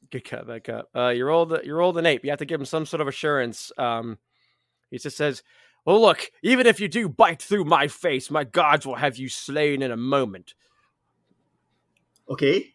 Good 0.09 0.23
cut, 0.25 0.47
bad 0.47 0.63
cut. 0.63 0.87
Uh, 0.95 1.09
you 1.09 1.23
rolled 1.23 1.55
you 1.63 1.75
rolled 1.75 1.99
an 1.99 2.07
ape. 2.07 2.23
You 2.23 2.31
have 2.31 2.39
to 2.39 2.45
give 2.45 2.59
him 2.59 2.65
some 2.65 2.87
sort 2.87 2.99
of 2.99 3.07
assurance. 3.07 3.71
Um, 3.77 4.17
he 4.89 4.97
just 4.97 5.15
says, 5.15 5.43
"Well, 5.85 6.01
look, 6.01 6.31
even 6.41 6.67
if 6.67 6.79
you 6.79 6.87
do 6.87 7.09
bite 7.09 7.41
through 7.41 7.65
my 7.65 7.87
face, 7.87 8.31
my 8.31 8.43
gods 8.43 8.85
will 8.85 8.95
have 8.95 9.17
you 9.17 9.29
slain 9.29 9.81
in 9.81 9.91
a 9.91 9.97
moment." 9.97 10.53
Okay. 12.29 12.73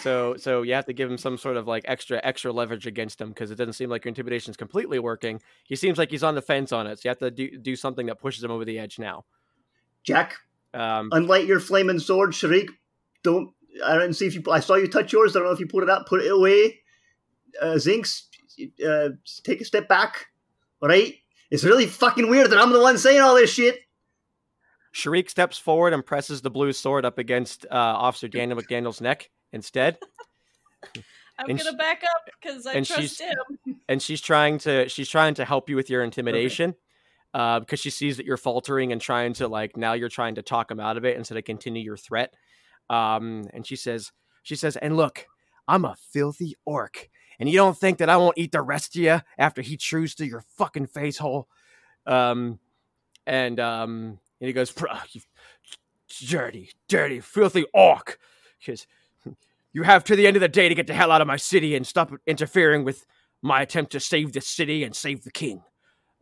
So, 0.00 0.36
so 0.36 0.62
you 0.62 0.74
have 0.74 0.86
to 0.86 0.92
give 0.92 1.10
him 1.10 1.18
some 1.18 1.36
sort 1.36 1.56
of 1.56 1.66
like 1.66 1.84
extra 1.88 2.20
extra 2.22 2.52
leverage 2.52 2.86
against 2.86 3.20
him 3.20 3.30
because 3.30 3.50
it 3.50 3.56
doesn't 3.56 3.72
seem 3.72 3.90
like 3.90 4.04
your 4.04 4.10
intimidation 4.10 4.52
is 4.52 4.56
completely 4.56 5.00
working. 5.00 5.40
He 5.64 5.74
seems 5.74 5.98
like 5.98 6.10
he's 6.10 6.22
on 6.22 6.36
the 6.36 6.42
fence 6.42 6.70
on 6.70 6.86
it. 6.86 7.00
So 7.00 7.08
you 7.08 7.10
have 7.10 7.18
to 7.18 7.30
do 7.32 7.58
do 7.58 7.74
something 7.74 8.06
that 8.06 8.20
pushes 8.20 8.44
him 8.44 8.52
over 8.52 8.64
the 8.64 8.78
edge 8.78 9.00
now. 9.00 9.24
Jack, 10.04 10.36
Um, 10.72 11.10
unlight 11.10 11.46
your 11.46 11.58
flaming 11.58 11.98
sword, 11.98 12.30
Shariq. 12.30 12.68
Don't. 13.24 13.52
I 13.84 13.94
didn't 13.94 14.14
see 14.14 14.26
if 14.26 14.34
you. 14.34 14.42
I 14.50 14.60
saw 14.60 14.74
you 14.74 14.86
touch 14.86 15.12
yours. 15.12 15.34
I 15.34 15.40
don't 15.40 15.48
know 15.48 15.54
if 15.54 15.60
you 15.60 15.66
put 15.66 15.82
it 15.82 15.90
up. 15.90 16.06
Put 16.06 16.22
it 16.22 16.28
away. 16.28 16.80
Uh, 17.60 17.74
Zinkz, 17.74 18.22
uh, 18.86 19.10
take 19.42 19.60
a 19.60 19.64
step 19.64 19.88
back. 19.88 20.28
All 20.82 20.88
right. 20.88 21.14
It's 21.50 21.64
really 21.64 21.86
fucking 21.86 22.28
weird 22.28 22.50
that 22.50 22.58
I'm 22.58 22.72
the 22.72 22.80
one 22.80 22.98
saying 22.98 23.20
all 23.20 23.34
this 23.34 23.52
shit. 23.52 23.80
Shariq 24.94 25.30
steps 25.30 25.58
forward 25.58 25.92
and 25.92 26.04
presses 26.04 26.42
the 26.42 26.50
blue 26.50 26.72
sword 26.72 27.04
up 27.04 27.18
against 27.18 27.64
uh, 27.66 27.74
Officer 27.74 28.28
Daniel 28.28 28.60
McDaniel's 28.60 29.00
neck 29.00 29.30
instead. 29.52 29.98
I'm 31.38 31.48
And 31.48 31.58
gonna 31.58 31.72
sh- 31.72 31.78
back 31.78 32.02
up 32.04 32.28
because 32.40 32.66
I 32.66 32.74
and 32.74 32.86
trust 32.86 33.16
she's- 33.18 33.20
him. 33.20 33.76
and 33.88 34.02
she's 34.02 34.20
trying 34.20 34.58
to 34.58 34.88
she's 34.88 35.08
trying 35.08 35.34
to 35.34 35.44
help 35.44 35.70
you 35.70 35.76
with 35.76 35.88
your 35.88 36.02
intimidation 36.04 36.74
uh, 37.32 37.60
because 37.60 37.80
she 37.80 37.88
sees 37.90 38.18
that 38.18 38.26
you're 38.26 38.36
faltering 38.36 38.92
and 38.92 39.00
trying 39.00 39.32
to 39.34 39.48
like 39.48 39.76
now 39.76 39.94
you're 39.94 40.10
trying 40.10 40.34
to 40.34 40.42
talk 40.42 40.70
him 40.70 40.78
out 40.78 40.96
of 40.98 41.04
it 41.06 41.16
instead 41.16 41.38
of 41.38 41.44
continue 41.44 41.82
your 41.82 41.96
threat 41.96 42.34
um, 42.90 43.44
and 43.54 43.66
she 43.66 43.76
says 43.76 44.12
she 44.42 44.54
says 44.56 44.76
and 44.76 44.96
look 44.96 45.26
i'm 45.66 45.84
a 45.86 45.96
filthy 46.12 46.54
orc 46.66 47.08
and 47.42 47.50
you 47.50 47.56
don't 47.56 47.76
think 47.76 47.98
that 47.98 48.08
i 48.08 48.16
won't 48.16 48.38
eat 48.38 48.52
the 48.52 48.62
rest 48.62 48.94
of 48.94 49.02
you 49.02 49.20
after 49.36 49.60
he 49.62 49.76
chews 49.76 50.14
through 50.14 50.28
your 50.28 50.44
fucking 50.56 50.86
face 50.86 51.18
hole 51.18 51.48
um, 52.06 52.58
and 53.26 53.58
um, 53.58 54.18
and 54.40 54.46
he 54.46 54.52
goes 54.52 54.70
"Bruh, 54.72 55.00
you 55.12 55.20
dirty 56.26 56.70
dirty 56.88 57.20
filthy 57.20 57.64
orc 57.74 58.18
because 58.58 58.86
you 59.72 59.82
have 59.82 60.04
to 60.04 60.14
the 60.16 60.26
end 60.26 60.36
of 60.36 60.40
the 60.40 60.48
day 60.48 60.68
to 60.68 60.74
get 60.74 60.86
the 60.86 60.94
hell 60.94 61.10
out 61.10 61.20
of 61.20 61.26
my 61.26 61.36
city 61.36 61.74
and 61.74 61.86
stop 61.86 62.12
interfering 62.26 62.84
with 62.84 63.06
my 63.40 63.62
attempt 63.62 63.90
to 63.92 64.00
save 64.00 64.32
the 64.32 64.40
city 64.40 64.84
and 64.84 64.94
save 64.94 65.24
the 65.24 65.30
king. 65.30 65.62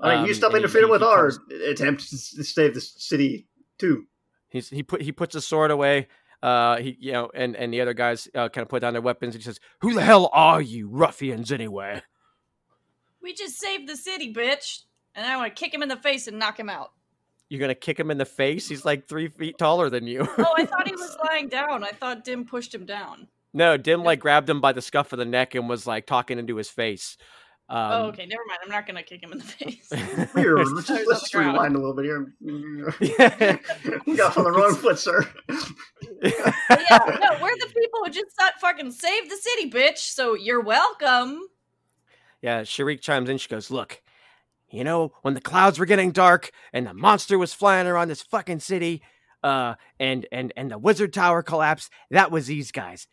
Right, 0.00 0.18
Um, 0.18 0.26
you 0.26 0.32
stop 0.34 0.50
and 0.54 0.58
interfering 0.62 0.86
he- 0.86 0.92
with 0.92 1.00
he 1.02 1.06
our 1.06 1.30
comes- 1.30 1.38
attempt 1.66 2.08
to 2.10 2.36
to 2.36 2.44
save 2.44 2.74
the 2.74 2.80
city 2.80 3.46
too. 3.78 4.06
He's 4.48 4.68
he 4.70 4.82
put 4.82 5.02
he 5.02 5.12
puts 5.12 5.34
his 5.34 5.46
sword 5.46 5.70
away. 5.70 6.08
Uh, 6.42 6.78
he 6.78 6.96
you 6.98 7.12
know, 7.12 7.30
and 7.34 7.54
and 7.56 7.72
the 7.72 7.80
other 7.80 7.94
guys 7.94 8.28
uh, 8.34 8.48
kind 8.48 8.62
of 8.62 8.68
put 8.68 8.80
down 8.80 8.94
their 8.94 9.02
weapons. 9.02 9.34
And 9.34 9.42
he 9.42 9.44
says, 9.44 9.60
"Who 9.80 9.94
the 9.94 10.02
hell 10.02 10.30
are 10.32 10.62
you, 10.62 10.88
ruffians, 10.88 11.52
anyway?" 11.52 12.02
We 13.22 13.34
just 13.34 13.58
saved 13.60 13.88
the 13.88 13.96
city, 13.96 14.32
bitch, 14.32 14.84
and 15.14 15.26
I 15.26 15.36
want 15.36 15.54
to 15.54 15.60
kick 15.60 15.74
him 15.74 15.82
in 15.82 15.88
the 15.88 15.96
face 15.96 16.26
and 16.26 16.38
knock 16.38 16.58
him 16.58 16.70
out. 16.70 16.92
You're 17.50 17.60
gonna 17.60 17.74
kick 17.74 17.98
him 17.98 18.10
in 18.10 18.16
the 18.18 18.24
face. 18.24 18.68
He's 18.68 18.84
like 18.84 19.06
three 19.08 19.28
feet 19.28 19.58
taller 19.58 19.90
than 19.90 20.06
you. 20.06 20.26
Oh, 20.38 20.54
I 20.56 20.64
thought 20.64 20.86
he 20.86 20.94
was 20.94 21.16
lying 21.28 21.48
down. 21.48 21.84
I 21.84 21.90
thought 21.90 22.24
Dim 22.24 22.44
pushed 22.44 22.74
him 22.74 22.86
down. 22.86 23.26
no, 23.52 23.76
Dim 23.76 24.02
like 24.04 24.20
grabbed 24.20 24.48
him 24.48 24.60
by 24.60 24.72
the 24.72 24.80
scuff 24.80 25.12
of 25.12 25.18
the 25.18 25.24
neck 25.24 25.54
and 25.54 25.68
was 25.68 25.86
like 25.86 26.06
talking 26.06 26.38
into 26.38 26.56
his 26.56 26.70
face. 26.70 27.16
Um, 27.68 27.92
oh, 27.92 28.02
okay, 28.06 28.26
never 28.26 28.42
mind. 28.48 28.58
I'm 28.64 28.70
not 28.70 28.84
gonna 28.84 29.02
kick 29.02 29.22
him 29.22 29.30
in 29.30 29.38
the 29.38 29.44
face. 29.44 29.88
Here, 30.34 30.56
let's 30.56 30.88
just, 30.88 31.06
let's 31.06 31.20
just 31.20 31.34
rewind 31.34 31.76
a 31.76 31.78
little 31.78 31.94
bit 31.94 32.04
here. 32.04 32.34
yeah. 33.00 33.56
we 34.06 34.16
got 34.16 34.36
on 34.36 34.42
the 34.42 34.50
wrong 34.50 34.74
foot, 34.74 34.98
sir. 34.98 35.24
But 36.22 36.80
yeah, 36.90 36.98
no, 37.20 37.38
we're 37.42 37.56
the 37.56 37.72
people 37.74 38.00
who 38.04 38.10
just 38.10 38.36
thought 38.38 38.54
fucking 38.60 38.92
save 38.92 39.28
the 39.30 39.36
city, 39.36 39.70
bitch. 39.70 39.98
So 39.98 40.34
you're 40.34 40.60
welcome. 40.60 41.40
Yeah, 42.42 42.62
Shariq 42.62 43.00
chimes 43.00 43.28
in. 43.28 43.38
She 43.38 43.48
goes, 43.48 43.70
Look, 43.70 44.02
you 44.70 44.84
know, 44.84 45.12
when 45.22 45.34
the 45.34 45.40
clouds 45.40 45.78
were 45.78 45.86
getting 45.86 46.12
dark 46.12 46.50
and 46.72 46.86
the 46.86 46.94
monster 46.94 47.38
was 47.38 47.52
flying 47.54 47.86
around 47.86 48.08
this 48.08 48.22
fucking 48.22 48.60
city, 48.60 49.02
uh, 49.42 49.74
and 49.98 50.26
and 50.32 50.52
and 50.56 50.70
the 50.70 50.78
wizard 50.78 51.12
tower 51.12 51.42
collapsed, 51.42 51.90
that 52.10 52.30
was 52.30 52.46
these 52.46 52.72
guys. 52.72 53.06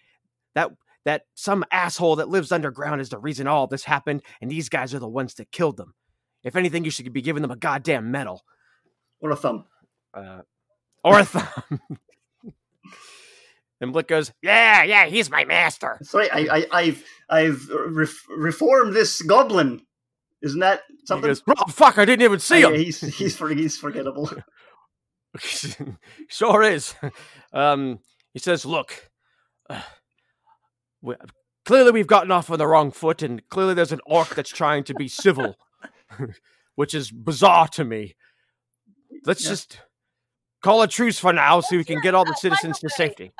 That 0.55 0.71
that 1.05 1.23
some 1.35 1.63
asshole 1.71 2.17
that 2.17 2.29
lives 2.29 2.51
underground 2.51 2.99
is 3.01 3.09
the 3.09 3.19
reason 3.19 3.47
all 3.47 3.67
this 3.67 3.85
happened, 3.85 4.21
and 4.41 4.51
these 4.51 4.69
guys 4.69 4.93
are 4.93 4.99
the 4.99 5.07
ones 5.07 5.35
that 5.35 5.51
killed 5.51 5.77
them. 5.77 5.93
If 6.43 6.55
anything, 6.55 6.85
you 6.85 6.91
should 6.91 7.11
be 7.13 7.21
giving 7.21 7.41
them 7.41 7.51
a 7.51 7.55
goddamn 7.55 8.11
medal. 8.11 8.43
or 9.19 9.31
a 9.31 9.35
thumb. 9.35 9.65
Uh, 10.13 10.41
or 11.03 11.19
a 11.19 11.25
thumb. 11.25 11.79
And 13.81 13.93
Blick 13.93 14.07
goes, 14.07 14.31
Yeah, 14.41 14.83
yeah, 14.83 15.05
he's 15.05 15.29
my 15.29 15.45
master. 15.45 15.97
Sorry, 16.03 16.29
I, 16.31 16.39
I, 16.57 16.65
I've, 16.71 17.03
I've 17.29 17.69
ref- 17.69 18.25
reformed 18.29 18.93
this 18.93 19.21
goblin. 19.21 19.81
Isn't 20.41 20.59
that 20.59 20.81
He 20.89 21.05
something? 21.05 21.27
goes, 21.29 21.41
Oh 21.47 21.67
fuck, 21.71 21.97
I 21.97 22.05
didn't 22.05 22.23
even 22.23 22.39
see 22.39 22.61
him. 22.61 22.71
yeah, 22.73 22.77
he's, 22.79 22.99
he's, 23.17 23.35
for, 23.35 23.49
he's 23.49 23.77
forgettable. 23.77 24.29
sure 26.29 26.63
is. 26.63 26.95
Um, 27.53 27.99
he 28.33 28.39
says, 28.39 28.65
"Look, 28.65 29.09
uh, 29.69 29.81
we, 31.01 31.15
clearly 31.65 31.91
we've 31.91 32.07
gotten 32.07 32.31
off 32.31 32.49
on 32.49 32.57
the 32.57 32.67
wrong 32.67 32.91
foot, 32.91 33.21
and 33.21 33.47
clearly 33.49 33.73
there's 33.73 33.91
an 33.91 33.99
orc 34.05 34.29
that's 34.35 34.49
trying 34.49 34.83
to 34.85 34.93
be 34.95 35.07
civil, 35.07 35.55
which 36.75 36.93
is 36.93 37.11
bizarre 37.11 37.67
to 37.69 37.83
me. 37.83 38.15
Let's 39.25 39.43
Yeah. 39.43 39.49
just 39.51 39.79
call 40.61 40.81
a 40.81 40.87
truce 40.87 41.19
for 41.19 41.33
now, 41.33 41.61
so 41.61 41.77
we 41.77 41.83
can 41.83 42.01
get 42.01 42.15
all 42.15 42.25
the 42.25 42.31
uh, 42.31 42.33
by 42.33 42.49
the 42.49 42.55
citizens 42.55 42.79
to 42.79 42.85
way, 42.87 42.89
safety." 42.95 43.31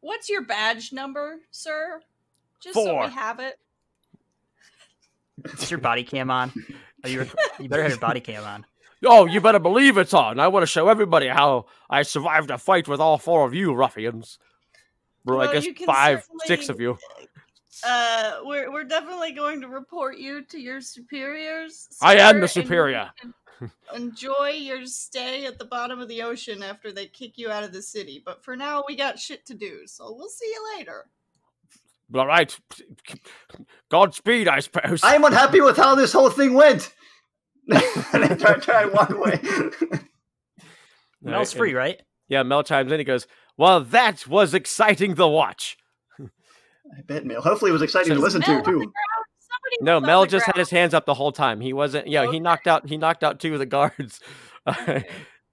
What's 0.00 0.28
your 0.28 0.42
badge 0.42 0.92
number, 0.92 1.38
sir? 1.50 2.00
Just 2.62 2.74
so 2.74 2.84
Four. 2.84 3.06
we 3.06 3.12
have 3.12 3.40
it. 3.40 3.58
Is 5.44 5.70
your 5.70 5.80
body 5.80 6.04
cam 6.04 6.30
on? 6.30 6.52
Are 7.04 7.10
you, 7.10 7.26
you 7.58 7.68
better 7.68 7.82
have 7.82 7.92
your 7.92 8.00
body 8.00 8.20
cam 8.20 8.44
on. 8.44 8.66
Oh, 9.04 9.26
you 9.26 9.42
better 9.42 9.58
believe 9.58 9.98
it's 9.98 10.14
on. 10.14 10.40
I 10.40 10.48
want 10.48 10.62
to 10.62 10.66
show 10.66 10.88
everybody 10.88 11.28
how 11.28 11.66
I 11.88 12.00
survived 12.02 12.50
a 12.50 12.56
fight 12.56 12.88
with 12.88 12.98
all 12.98 13.18
four 13.18 13.44
of 13.44 13.52
you 13.52 13.74
ruffians. 13.74 14.38
Well, 15.22 15.38
I 15.42 15.52
guess 15.52 15.66
five, 15.84 16.26
six 16.46 16.70
of 16.70 16.80
you. 16.80 16.96
Uh, 17.86 18.38
we're 18.44 18.72
we're 18.72 18.84
definitely 18.84 19.32
going 19.32 19.60
to 19.60 19.68
report 19.68 20.16
you 20.16 20.42
to 20.46 20.58
your 20.58 20.80
superiors. 20.80 21.88
I 22.00 22.16
am 22.16 22.36
the 22.40 22.46
and 22.46 22.56
you 22.56 22.62
superior. 22.62 23.10
can 23.20 23.34
Enjoy 23.94 24.48
your 24.50 24.84
stay 24.86 25.46
at 25.46 25.58
the 25.58 25.64
bottom 25.64 26.00
of 26.00 26.08
the 26.08 26.22
ocean 26.22 26.62
after 26.62 26.92
they 26.92 27.06
kick 27.06 27.38
you 27.38 27.50
out 27.50 27.64
of 27.64 27.72
the 27.72 27.82
city. 27.82 28.22
But 28.24 28.44
for 28.44 28.56
now, 28.56 28.84
we 28.86 28.96
got 28.96 29.18
shit 29.18 29.46
to 29.46 29.54
do, 29.54 29.86
so 29.86 30.14
we'll 30.16 30.28
see 30.28 30.46
you 30.46 30.76
later. 30.76 31.06
All 32.14 32.26
right. 32.26 32.56
Godspeed, 33.90 34.48
I 34.48 34.60
suppose. 34.60 35.00
I'm 35.02 35.24
unhappy 35.24 35.60
with 35.60 35.76
how 35.76 35.94
this 35.94 36.12
whole 36.12 36.30
thing 36.30 36.54
went. 36.54 36.92
and 37.68 38.24
I 38.24 38.36
try, 38.36 38.54
try 38.54 38.82
and 38.82 38.92
walk 38.92 39.10
away. 39.10 39.40
Mel's 41.22 41.52
Right, 41.54 41.58
free, 41.58 41.74
right? 41.74 42.00
Yeah, 42.28 42.42
Mel 42.44 42.62
chimes 42.62 42.92
in. 42.92 42.98
He 42.98 43.04
goes, 43.04 43.26
"Well, 43.56 43.80
that 43.80 44.26
was 44.26 44.54
exciting 44.54 45.14
to 45.16 45.26
watch." 45.26 45.76
I 46.20 47.02
bet, 47.04 47.24
Mel. 47.24 47.42
Hopefully, 47.42 47.70
it 47.70 47.72
was 47.72 47.82
exciting 47.82 48.14
to 48.14 48.20
listen 48.20 48.42
Mel 48.46 48.62
to 48.62 48.70
too. 48.70 48.92
Somebody 49.74 49.84
No, 49.84 50.00
Mel 50.00 50.22
the 50.22 50.28
just 50.28 50.46
had 50.46 50.56
his 50.56 50.70
hands 50.70 50.94
up 50.94 51.06
the 51.06 51.14
whole 51.14 51.32
time. 51.32 51.60
He 51.60 51.72
wasn't. 51.72 52.06
Yeah, 52.06 52.30
he 52.30 52.40
knocked 52.40 52.66
out. 52.66 52.88
He 52.88 52.96
knocked 52.96 53.22
out 53.24 53.40
two 53.40 53.52
of 53.52 53.58
the 53.58 53.66
guards. 53.66 54.20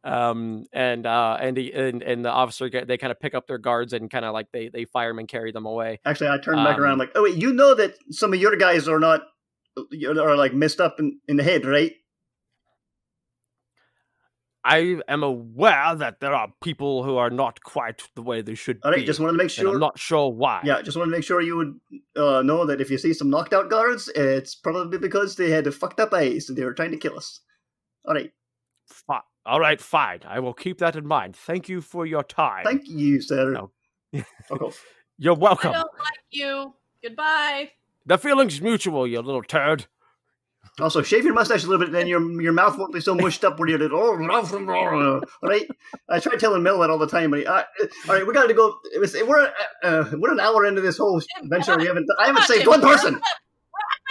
Um, 0.06 0.66
and 0.74 1.06
uh, 1.06 1.38
and 1.40 1.56
the 1.56 1.74
and, 1.74 2.04
and 2.04 2.26
the 2.26 2.30
officer 2.30 2.68
get, 2.68 2.88
they 2.88 2.98
kind 2.98 3.12
of 3.12 3.22
pick 3.22 3.34
up 3.34 3.48
their 3.48 3.58
guards 3.58 3.94
and 3.94 4.12
kind 4.12 4.26
of 4.26 4.34
like 4.34 4.48
they 4.52 4.68
they 4.68 4.84
fire 4.84 5.10
them 5.10 5.20
and 5.20 5.30
carry 5.30 5.54
them 5.54 5.66
away. 5.66 6.02
Actually, 6.04 6.30
I 6.30 6.40
turned 6.40 6.64
back 6.66 6.76
Um, 6.76 6.84
around 6.84 6.98
like, 6.98 7.12
oh 7.16 7.24
wait, 7.24 7.38
you 7.38 7.54
know 7.54 7.74
that 7.76 7.94
some 8.12 8.34
of 8.34 8.40
your 8.42 8.58
guys 8.58 8.90
are 8.90 9.00
not 9.00 9.22
are 9.78 10.36
like 10.36 10.54
messed 10.54 10.82
up 10.82 11.00
in, 11.00 11.20
in 11.30 11.38
the 11.38 11.44
head, 11.44 11.66
right? 11.66 11.94
I 14.66 14.98
am 15.10 15.24
aware 15.24 15.94
that 15.96 16.20
there 16.22 16.34
are 16.34 16.48
people 16.64 17.04
who 17.04 17.18
are 17.18 17.30
not 17.30 17.62
quite 17.64 18.04
the 18.16 18.22
way 18.22 18.42
they 18.42 18.56
should 18.56 18.80
All 18.84 18.92
right, 18.92 19.02
be. 19.02 19.06
just 19.06 19.20
wanted 19.20 19.34
to 19.34 19.38
make 19.38 19.50
sure. 19.50 19.74
I'm 19.74 19.80
not 19.80 20.00
sure 20.00 20.32
why. 20.32 20.62
Yeah, 20.64 20.82
just 20.82 20.96
wanted 20.96 21.12
to 21.12 21.18
make 21.18 21.26
sure 21.26 21.42
you 21.42 21.58
would 21.58 21.80
uh, 22.16 22.42
know 22.44 22.66
that 22.66 22.80
if 22.80 22.90
you 22.90 22.98
see 22.98 23.14
some 23.14 23.30
knocked 23.30 23.54
out 23.54 23.70
guards, 23.70 24.10
it's 24.16 24.56
probably 24.56 24.98
because 24.98 25.36
they 25.36 25.50
had 25.50 25.68
a 25.68 25.72
fucked 25.72 26.00
up 26.00 26.14
eyes 26.14 26.48
and 26.48 26.58
they 26.58 26.64
were 26.64 26.74
trying 26.74 26.92
to 26.92 26.98
kill 26.98 27.18
us. 27.18 27.42
All 28.06 28.14
right, 28.14 28.32
Fi- 28.88 29.22
All 29.46 29.60
right, 29.60 29.82
fine. 29.82 30.20
I 30.26 30.40
will 30.40 30.54
keep 30.54 30.78
that 30.78 30.96
in 30.96 31.06
mind. 31.06 31.36
Thank 31.36 31.68
you 31.68 31.82
for 31.82 32.06
your 32.06 32.24
time. 32.24 32.64
thank 32.64 32.88
you, 32.88 33.22
sir. 33.22 33.52
No. 33.52 33.72
Fuck. 34.48 34.74
You're 35.18 35.36
welcome. 35.36 35.72
I 35.72 35.74
welcome. 35.74 35.90
don't 35.92 36.00
like 36.00 36.20
you. 36.32 36.74
Goodbye. 37.04 37.72
The 38.06 38.18
feeling's 38.18 38.62
mutual, 38.62 39.08
you 39.08 39.22
little 39.22 39.44
turd. 39.44 39.88
Also, 40.80 41.04
shave 41.04 41.24
your 41.24 41.36
mustache 41.36 41.64
a 41.64 41.68
little 41.68 41.86
bit, 41.86 41.92
then 41.92 42.08
your 42.08 42.42
your 42.42 42.54
mouth 42.54 42.78
won't 42.78 42.94
be 42.94 43.00
so 43.00 43.14
mushed 43.24 43.44
up 43.44 43.60
when 43.60 43.70
you're 43.70 43.82
oh, 43.94 44.18
blah, 44.18 44.42
blah, 44.42 44.60
blah." 44.60 45.20
all 45.20 45.22
right. 45.44 45.68
I 46.10 46.20
try 46.20 46.36
telling 46.36 46.64
Mel 46.64 46.80
that 46.80 46.90
all 46.90 46.98
the 46.98 47.08
time, 47.08 47.30
but 47.30 47.40
he, 47.40 47.46
uh, 47.46 47.62
all 48.10 48.16
right, 48.16 48.26
we 48.26 48.34
got 48.34 48.48
to 48.48 48.54
go. 48.54 48.78
It 48.94 49.00
was, 49.00 49.14
we're 49.14 49.42
uh, 49.42 49.52
uh, 49.84 50.06
we're 50.14 50.32
an 50.32 50.40
hour 50.40 50.66
into 50.66 50.82
this 50.82 50.98
whole 50.98 51.22
adventure. 51.42 51.78
We 51.78 51.86
haven't 51.86 52.08
I 52.20 52.28
haven't 52.28 52.42
Come 52.44 52.52
on, 52.52 52.58
saved 52.58 52.68
one 52.68 52.82
person. 52.82 53.22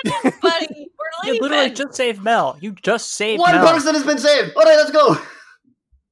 the- 0.04 0.08
We're 0.42 0.50
on 0.50 1.26
You 1.34 1.40
literally 1.40 1.70
just 1.70 1.94
saved 1.94 2.22
Mel. 2.22 2.56
You 2.60 2.72
just 2.72 3.12
saved 3.12 3.40
One 3.40 3.54
Mel. 3.54 3.72
person 3.72 3.94
has 3.94 4.04
been 4.04 4.18
saved. 4.18 4.52
All 4.56 4.62
right, 4.62 4.76
let's 4.76 4.90
go. 4.90 5.16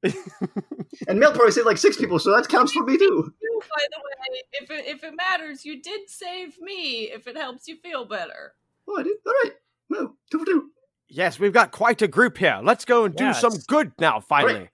and 1.08 1.20
Mel 1.20 1.32
probably 1.32 1.52
saved 1.52 1.66
like 1.66 1.78
six 1.78 1.96
people, 1.96 2.18
so 2.18 2.34
that 2.34 2.48
counts 2.48 2.72
for 2.72 2.82
me 2.84 2.96
too. 2.96 3.32
By 3.60 3.84
the 3.90 3.98
way, 3.98 4.42
if 4.52 4.70
it, 4.70 4.86
if 4.86 5.04
it 5.04 5.14
matters, 5.14 5.64
you 5.64 5.80
did 5.80 6.08
save 6.08 6.60
me. 6.60 7.10
If 7.12 7.26
it 7.26 7.36
helps 7.36 7.68
you 7.68 7.76
feel 7.76 8.04
better. 8.04 8.54
Oh, 8.88 8.98
I 8.98 9.02
did. 9.02 9.16
All 9.26 9.32
right. 9.44 9.52
Well, 9.90 10.16
two 10.30 10.44
for. 10.44 10.62
Yes, 11.08 11.38
we've 11.40 11.52
got 11.52 11.72
quite 11.72 12.00
a 12.00 12.08
group 12.08 12.38
here. 12.38 12.60
Let's 12.62 12.84
go 12.84 13.04
and 13.04 13.14
do 13.14 13.34
some 13.34 13.52
it's- 13.52 13.66
good 13.66 13.92
now, 13.98 14.20
finally. 14.20 14.70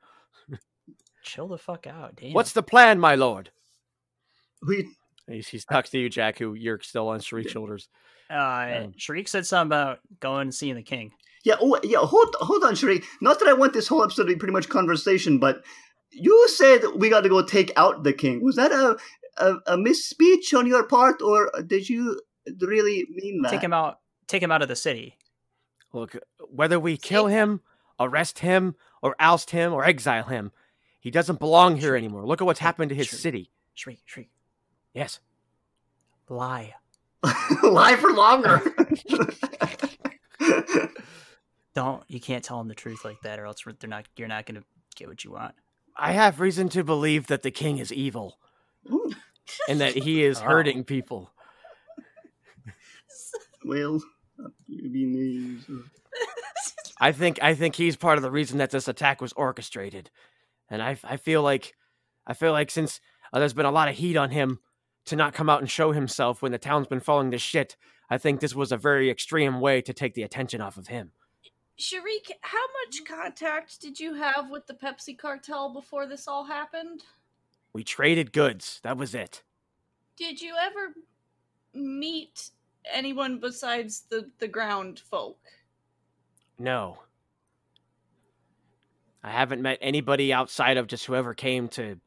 Chill 1.22 1.48
the 1.48 1.58
fuck 1.58 1.88
out. 1.88 2.16
Damn. 2.16 2.34
What's 2.34 2.52
the 2.52 2.62
plan, 2.62 3.00
my 3.00 3.16
lord? 3.16 3.50
We 4.64 4.88
He, 5.28 5.40
he 5.40 5.58
talks 5.58 5.90
to 5.90 5.98
you, 5.98 6.08
Jack, 6.08 6.38
who 6.38 6.54
you're 6.54 6.80
still 6.82 7.08
on 7.08 7.18
Shariq's 7.18 7.50
shoulders. 7.50 7.88
uh 8.30 8.34
Um, 8.34 8.92
Shariq 8.92 9.28
said 9.28 9.44
something 9.44 9.66
about 9.66 9.98
going 10.20 10.42
and 10.42 10.54
seeing 10.54 10.76
the 10.76 10.82
king. 10.82 11.10
Yeah, 11.44 11.56
oh 11.60 11.80
yeah, 11.82 11.98
hold 11.98 12.34
hold 12.38 12.62
on, 12.64 12.74
Sheree. 12.74 13.04
Not 13.20 13.40
that 13.40 13.48
I 13.48 13.54
want 13.54 13.72
this 13.72 13.88
whole 13.88 14.04
episode 14.04 14.24
to 14.24 14.28
be 14.34 14.36
pretty 14.36 14.52
much 14.52 14.68
conversation, 14.68 15.38
but 15.38 15.64
you 16.12 16.46
said 16.48 16.82
we 16.94 17.08
got 17.08 17.22
to 17.22 17.28
go 17.28 17.42
take 17.42 17.72
out 17.76 18.04
the 18.04 18.12
king. 18.12 18.42
Was 18.42 18.56
that 18.56 18.70
a 18.72 18.96
a, 19.38 19.54
a 19.66 19.76
misspeech 19.76 20.56
on 20.56 20.66
your 20.66 20.84
part, 20.86 21.22
or 21.22 21.50
did 21.66 21.88
you 21.88 22.20
really 22.60 23.06
mean 23.10 23.42
that? 23.42 23.50
Take 23.50 23.62
him 23.62 23.72
out 23.72 23.98
take 24.26 24.42
him 24.42 24.50
out 24.52 24.62
of 24.62 24.68
the 24.68 24.76
city. 24.76 25.16
Look, 25.92 26.16
whether 26.50 26.78
we 26.80 26.96
kill 26.96 27.26
him, 27.26 27.60
arrest 27.98 28.40
him, 28.40 28.74
or 29.02 29.14
oust 29.18 29.50
him, 29.50 29.72
or 29.72 29.84
exile 29.84 30.24
him, 30.24 30.52
he 31.00 31.10
doesn't 31.10 31.38
belong 31.38 31.76
here 31.76 31.96
anymore. 31.96 32.26
Look 32.26 32.40
at 32.40 32.44
what's 32.46 32.60
happened 32.60 32.88
to 32.90 32.94
his 32.94 33.06
Shriek. 33.06 33.20
city. 33.20 33.50
Shriek, 33.74 34.00
shriek. 34.04 34.28
Yes. 34.94 35.20
Lie. 36.28 36.74
Lie 37.62 37.96
for 37.96 38.12
longer. 38.12 38.60
Don't 41.74 42.02
you 42.08 42.20
can't 42.20 42.42
tell 42.42 42.58
him 42.60 42.68
the 42.68 42.74
truth 42.74 43.04
like 43.04 43.20
that, 43.22 43.38
or 43.38 43.44
else 43.46 43.62
they're 43.78 43.88
not. 43.90 44.06
You're 44.16 44.28
not 44.28 44.46
gonna 44.46 44.62
get 44.94 45.08
what 45.08 45.24
you 45.24 45.32
want. 45.32 45.54
I 45.96 46.12
have 46.12 46.40
reason 46.40 46.68
to 46.70 46.82
believe 46.84 47.26
that 47.26 47.42
the 47.42 47.50
king 47.50 47.78
is 47.78 47.92
evil 47.92 48.38
and 49.68 49.80
that 49.80 49.94
he 49.94 50.22
is 50.24 50.38
Oh. 50.40 50.44
hurting 50.44 50.84
people. 50.84 51.30
well, 53.64 54.00
I 54.38 54.48
mean, 54.68 55.64
uh, 55.70 55.74
I 57.00 57.12
think 57.12 57.38
I 57.42 57.54
think 57.54 57.76
he's 57.76 57.96
part 57.96 58.18
of 58.18 58.22
the 58.22 58.30
reason 58.30 58.58
that 58.58 58.70
this 58.70 58.88
attack 58.88 59.20
was 59.20 59.32
orchestrated, 59.34 60.10
and 60.68 60.82
I 60.82 60.96
I 61.04 61.16
feel 61.16 61.42
like 61.42 61.74
I 62.26 62.34
feel 62.34 62.52
like 62.52 62.70
since 62.70 63.00
uh, 63.32 63.38
there's 63.38 63.54
been 63.54 63.66
a 63.66 63.70
lot 63.70 63.88
of 63.88 63.96
heat 63.96 64.16
on 64.16 64.30
him 64.30 64.60
to 65.06 65.16
not 65.16 65.34
come 65.34 65.48
out 65.48 65.60
and 65.60 65.70
show 65.70 65.92
himself 65.92 66.42
when 66.42 66.52
the 66.52 66.58
town's 66.58 66.88
been 66.88 67.00
falling 67.00 67.30
to 67.30 67.38
shit, 67.38 67.76
I 68.10 68.18
think 68.18 68.40
this 68.40 68.54
was 68.54 68.72
a 68.72 68.76
very 68.76 69.10
extreme 69.10 69.60
way 69.60 69.80
to 69.82 69.92
take 69.92 70.14
the 70.14 70.22
attention 70.22 70.60
off 70.60 70.76
of 70.76 70.88
him. 70.88 71.12
Shariq, 71.78 72.30
how 72.40 72.64
much 72.84 73.04
contact 73.06 73.80
did 73.80 74.00
you 74.00 74.14
have 74.14 74.50
with 74.50 74.66
the 74.66 74.74
Pepsi 74.74 75.16
cartel 75.16 75.72
before 75.72 76.06
this 76.06 76.26
all 76.26 76.44
happened? 76.44 77.04
We 77.72 77.84
traded 77.84 78.32
goods. 78.32 78.80
That 78.82 78.96
was 78.96 79.14
it. 79.14 79.42
Did 80.16 80.40
you 80.40 80.54
ever 80.58 80.94
meet 81.74 82.50
anyone 82.92 83.38
besides 83.40 84.02
the 84.08 84.30
the 84.38 84.48
ground 84.48 85.00
folk? 85.00 85.38
No. 86.58 86.98
I 89.22 89.30
haven't 89.30 89.62
met 89.62 89.78
anybody 89.80 90.32
outside 90.32 90.76
of 90.76 90.86
just 90.86 91.04
whoever 91.06 91.34
came 91.34 91.68
to 91.70 91.98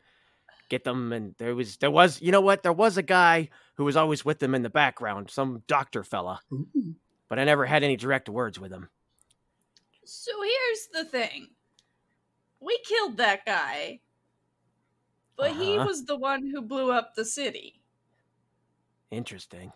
get 0.69 0.83
them 0.83 1.11
and 1.11 1.35
there 1.37 1.55
was 1.55 1.77
there 1.77 1.91
was 1.91 2.21
you 2.21 2.31
know 2.31 2.41
what 2.41 2.61
there 2.63 2.71
was 2.71 2.95
a 2.97 3.01
guy 3.03 3.49
who 3.75 3.83
was 3.83 3.97
always 3.97 4.23
with 4.23 4.37
them 4.39 4.53
in 4.53 4.61
the 4.61 4.69
background 4.69 5.29
some 5.29 5.63
doctor 5.67 6.03
fella 6.03 6.39
ooh. 6.53 6.67
but 7.27 7.39
I 7.39 7.43
never 7.43 7.65
had 7.65 7.83
any 7.83 7.95
direct 7.97 8.29
words 8.29 8.59
with 8.59 8.71
him 8.71 8.87
So 10.05 10.31
here's 10.43 10.87
the 10.93 11.05
thing. 11.09 11.47
We 12.59 12.77
killed 12.85 13.17
that 13.17 13.45
guy. 13.47 14.01
But 15.37 15.55
he 15.55 15.75
Uh-huh. 15.75 15.85
was 15.87 16.05
the 16.05 16.17
one 16.17 16.47
who 16.47 16.61
blew 16.61 16.91
up 16.91 17.15
the 17.15 17.25
city. 17.25 17.81
interesting 19.11 19.71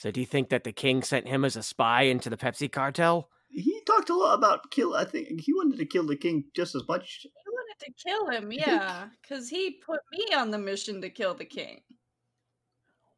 so 0.00 0.10
do 0.10 0.18
you 0.20 0.26
think 0.26 0.48
that 0.48 0.64
the 0.64 0.72
king 0.72 1.02
sent 1.02 1.28
him 1.28 1.44
as 1.44 1.56
a 1.56 1.62
spy 1.62 2.02
into 2.02 2.30
the 2.30 2.36
Pepsi 2.38 2.70
cartel 2.72 3.28
he 3.52 3.80
talked 3.84 4.08
a 4.10 4.14
lot 4.16 4.34
about 4.34 4.70
kill. 4.70 4.94
I 4.94 5.04
think 5.04 5.40
he 5.40 5.52
wanted 5.52 5.78
to 5.78 5.84
kill 5.84 6.06
the 6.06 6.14
king 6.14 6.44
just 6.54 6.76
as 6.76 6.82
much. 6.86 7.18
He 7.22 7.30
wanted 7.48 7.84
to 7.84 7.92
kill 8.06 8.28
him, 8.30 8.52
yeah, 8.52 9.08
because 9.20 9.48
he 9.48 9.72
put 9.84 9.98
me 10.12 10.24
on 10.36 10.52
the 10.52 10.58
mission 10.58 11.00
to 11.00 11.10
kill 11.10 11.34
the 11.34 11.44
king. 11.44 11.80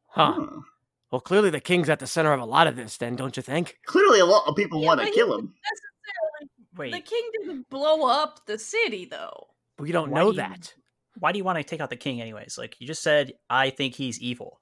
huh 0.07 0.33
Huh. 0.35 0.61
well 1.11 1.21
clearly 1.21 1.51
the 1.51 1.59
king's 1.59 1.87
at 1.87 1.99
the 1.99 2.07
center 2.07 2.33
of 2.33 2.41
a 2.41 2.45
lot 2.45 2.65
of 2.65 2.75
this 2.75 2.97
then 2.97 3.15
don't 3.15 3.37
you 3.37 3.43
think 3.43 3.77
Clearly, 3.85 4.19
a 4.21 4.25
lot 4.25 4.47
of 4.47 4.55
people 4.55 4.81
Yeah, 4.81 4.87
want 4.87 5.01
to 5.01 5.11
kill 5.11 5.37
him. 5.37 5.53
Wait, 6.75 6.91
the 6.93 7.01
king 7.01 7.29
didn't 7.39 7.69
blow 7.69 8.07
up 8.07 8.45
the 8.47 8.57
city, 8.57 9.05
though. 9.05 9.49
we 9.77 9.91
don't 9.91 10.09
Why 10.09 10.19
know 10.21 10.31
do 10.31 10.37
you- 10.37 10.41
that 10.47 10.73
why 11.19 11.31
do 11.31 11.37
you 11.37 11.43
want 11.43 11.59
to 11.59 11.63
take 11.63 11.79
out 11.79 11.91
the 11.91 11.95
king 11.95 12.19
anyways? 12.21 12.57
Like 12.57 12.75
you 12.81 12.87
just 12.87 13.03
said, 13.03 13.33
I 13.47 13.69
think 13.69 13.93
he's 13.93 14.19
evil. 14.19 14.59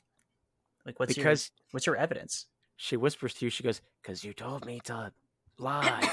Like 0.85 0.99
what's 0.99 1.13
because 1.13 1.49
your 1.53 1.67
what's 1.71 1.85
your 1.85 1.95
evidence? 1.97 2.47
she 2.77 2.97
whispers 2.97 3.33
to 3.35 3.45
you 3.45 3.49
she 3.51 3.61
goes 3.63 3.79
because 4.01 4.23
you 4.23 4.33
told 4.33 4.65
me 4.65 4.79
to 4.85 5.11
lie 5.59 6.09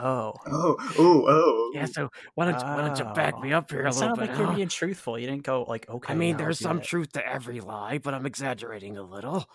Oh, 0.00 0.32
oh, 0.46 0.76
oh, 0.98 1.24
oh. 1.28 1.70
Yeah, 1.74 1.86
so 1.86 2.08
why 2.34 2.44
don't 2.50 2.60
you, 2.60 2.66
why 2.66 2.86
don't 2.86 2.98
you 2.98 3.04
back 3.14 3.40
me 3.40 3.52
Oh. 3.52 3.58
up 3.58 3.70
here 3.70 3.84
a 3.84 3.88
It 3.88 3.94
little 3.96 4.16
bit? 4.16 4.28
like 4.30 4.38
you're 4.38 4.52
being 4.54 4.68
truthful. 4.68 5.18
You 5.18 5.26
didn't 5.26 5.42
go 5.42 5.64
like, 5.64 5.88
okay. 5.88 6.12
I 6.12 6.16
mean, 6.16 6.34
I'll 6.34 6.38
there's 6.38 6.58
some 6.60 6.76
that. 6.78 6.84
truth 6.86 7.12
to 7.12 7.26
every 7.26 7.60
lie, 7.60 7.98
but 7.98 8.14
I'm 8.14 8.24
exaggerating 8.26 8.96
a 8.96 9.02
little. 9.02 9.48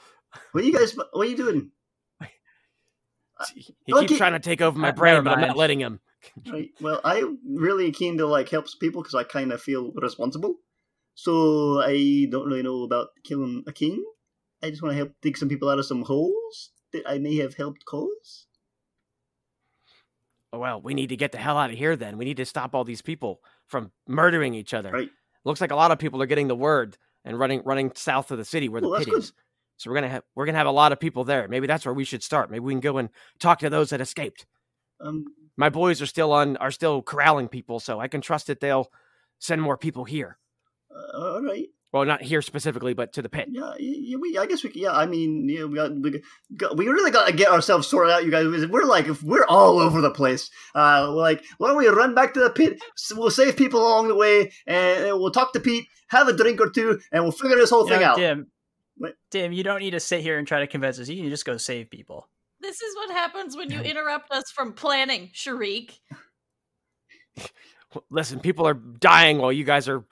What 0.52 0.64
are 0.64 0.68
you 0.68 0.74
guys? 0.74 0.96
What 0.96 1.10
are 1.16 1.26
you 1.30 1.38
doing? 1.38 1.72
He 3.56 3.74
Don't 3.88 4.02
keeps 4.02 4.10
keep- 4.12 4.18
trying 4.18 4.34
to 4.34 4.40
take 4.40 4.62
over 4.62 4.78
my 4.78 4.90
Uh, 4.90 4.94
brain, 4.94 5.24
but 5.24 5.34
I'm 5.34 5.42
not 5.42 5.58
letting 5.58 5.80
him. 5.80 6.00
Right. 6.52 6.70
Well, 6.82 7.02
I'm 7.04 7.40
really 7.48 7.92
keen 7.92 8.18
to 8.18 8.28
like 8.28 8.50
help 8.50 8.68
people 8.80 9.02
because 9.02 9.16
I 9.16 9.24
kind 9.24 9.52
of 9.52 9.62
feel 9.62 9.92
responsible. 9.94 10.56
So 11.16 11.82
I 11.82 12.28
don't 12.30 12.48
really 12.48 12.64
know 12.64 12.84
about 12.84 13.10
killing 13.24 13.64
a 13.68 13.72
king. 13.72 14.04
I 14.64 14.70
just 14.70 14.82
want 14.82 14.94
to 14.94 14.98
help 14.98 15.12
dig 15.22 15.38
some 15.38 15.50
people 15.50 15.70
out 15.70 15.80
of 15.80 15.86
some 15.86 16.04
holes 16.04 16.72
that 16.94 17.04
I 17.08 17.18
may 17.20 17.36
have 17.38 17.56
helped 17.56 17.86
cause. 17.86 18.48
Oh, 20.52 20.60
well, 20.60 20.82
we 20.82 20.94
need 20.94 21.10
to 21.10 21.18
get 21.18 21.32
the 21.32 21.38
hell 21.40 21.58
out 21.58 21.72
of 21.72 21.78
here 21.78 21.96
then. 21.96 22.18
We 22.18 22.26
need 22.26 22.38
to 22.38 22.46
stop 22.46 22.76
all 22.76 22.84
these 22.84 23.02
people 23.02 23.42
from 23.68 23.92
murdering 24.08 24.54
each 24.54 24.74
other. 24.74 24.92
Right. 24.92 25.10
Looks 25.46 25.62
like 25.62 25.72
a 25.72 25.76
lot 25.76 25.92
of 25.92 26.00
people 26.00 26.22
are 26.22 26.28
getting 26.28 26.48
the 26.48 26.56
word 26.56 26.98
and 27.26 27.38
running 27.38 27.62
running 27.66 27.92
south 27.96 28.32
of 28.32 28.38
the 28.38 28.46
city 28.46 28.70
where 28.70 28.82
the 28.82 28.88
Well, 28.90 29.00
pit 29.00 29.10
good. 29.10 29.20
is. 29.20 29.34
So 29.78 29.90
we're 29.90 29.96
gonna 29.96 30.10
have 30.10 30.24
we're 30.36 30.46
gonna 30.46 30.60
have 30.60 30.68
a 30.68 30.72
lot 30.72 30.92
of 30.92 31.00
people 31.00 31.24
there. 31.24 31.48
Maybe 31.48 31.68
that's 31.68 31.86
where 31.86 31.94
we 31.94 32.04
should 32.06 32.24
start. 32.24 32.52
Maybe 32.52 32.60
we 32.62 32.74
can 32.74 32.80
go 32.80 32.98
and 32.98 33.10
talk 33.40 33.60
to 33.60 33.70
those 33.70 33.90
that 33.90 34.00
escaped. 34.02 34.46
Um. 35.02 35.26
My 35.58 35.70
boys 35.70 36.02
are 36.02 36.06
still 36.08 36.32
on 36.32 36.58
are 36.58 36.72
still 36.72 37.02
corralling 37.02 37.48
people, 37.48 37.80
so 37.80 38.00
I 38.00 38.08
can 38.08 38.22
trust 38.22 38.48
that 38.48 38.60
they'll 38.60 38.92
send 39.40 39.62
more 39.62 39.78
people 39.78 40.04
here. 40.06 40.38
Uh, 40.94 41.18
all 41.18 41.42
right. 41.44 41.68
Well, 41.92 42.06
not 42.06 42.24
here 42.24 42.42
specifically, 42.42 42.96
but 42.96 43.14
to 43.14 43.22
the 43.22 43.30
pit. 43.30 43.50
Yeah. 43.52 43.74
Yeah. 43.78 44.18
We. 44.18 44.36
I 44.36 44.48
guess 44.48 44.64
we. 44.64 44.72
Yeah. 44.74 44.94
I 44.94 45.06
mean. 45.06 45.48
Yeah. 45.48 45.66
We 45.66 45.76
got. 45.76 45.92
We, 45.96 46.22
got, 46.58 46.76
we 46.76 46.88
really 46.88 47.12
got 47.12 47.28
to 47.28 47.34
get 47.34 47.50
ourselves 47.52 47.88
sorted 47.88 48.12
out, 48.12 48.26
you 48.26 48.32
guys. 48.32 48.66
We're 48.68 48.86
like. 48.86 49.06
If 49.08 49.22
we're 49.22 49.46
all 49.46 49.78
over 49.78 50.02
the 50.02 50.10
place. 50.10 50.50
Uh. 50.74 51.06
We're 51.10 51.22
like. 51.22 51.44
Why 51.60 51.68
don't 51.68 51.78
we 51.78 51.88
run 51.88 52.16
back 52.16 52.34
to 52.34 52.40
the 52.40 52.50
pit? 52.50 52.80
S- 52.98 53.14
We'll 53.16 53.30
save 53.30 53.56
people 53.58 53.80
along 53.80 54.08
the 54.08 54.16
way, 54.16 54.52
and 54.66 55.20
we'll 55.20 55.30
talk 55.30 55.54
to 55.54 55.60
Pete, 55.60 55.86
have 56.08 56.28
a 56.28 56.34
drink 56.36 56.60
or 56.62 56.72
two, 56.72 57.00
and 57.12 57.22
we'll 57.24 57.32
figure 57.32 57.58
this 57.58 57.70
whole 57.70 57.84
You 57.84 57.90
thing 57.90 58.02
know, 58.02 58.08
out. 58.08 58.18
Dim, 58.18 58.48
What? 58.98 59.14
Dim, 59.30 59.52
you 59.52 59.64
don't 59.64 59.80
need 59.82 59.92
to 59.92 60.00
sit 60.00 60.22
here 60.22 60.40
and 60.40 60.48
try 60.48 60.62
to 60.62 60.68
convince 60.68 60.98
us. 61.00 61.10
You 61.10 61.22
can 61.22 61.30
just 61.30 61.46
go 61.46 61.58
save 61.58 61.92
people. 61.92 62.28
This 62.64 62.82
is 62.82 62.96
what 62.96 63.12
happens 63.12 63.58
when 63.58 63.70
you 63.70 63.82
interrupt 63.82 64.32
us 64.32 64.46
from 64.56 64.72
planning, 64.74 65.30
Shariq. 65.36 65.92
Listen, 68.10 68.40
people 68.40 68.66
are 68.66 68.74
dying 68.74 69.38
while 69.38 69.52
you 69.52 69.66
guys 69.66 69.88
are 69.90 70.04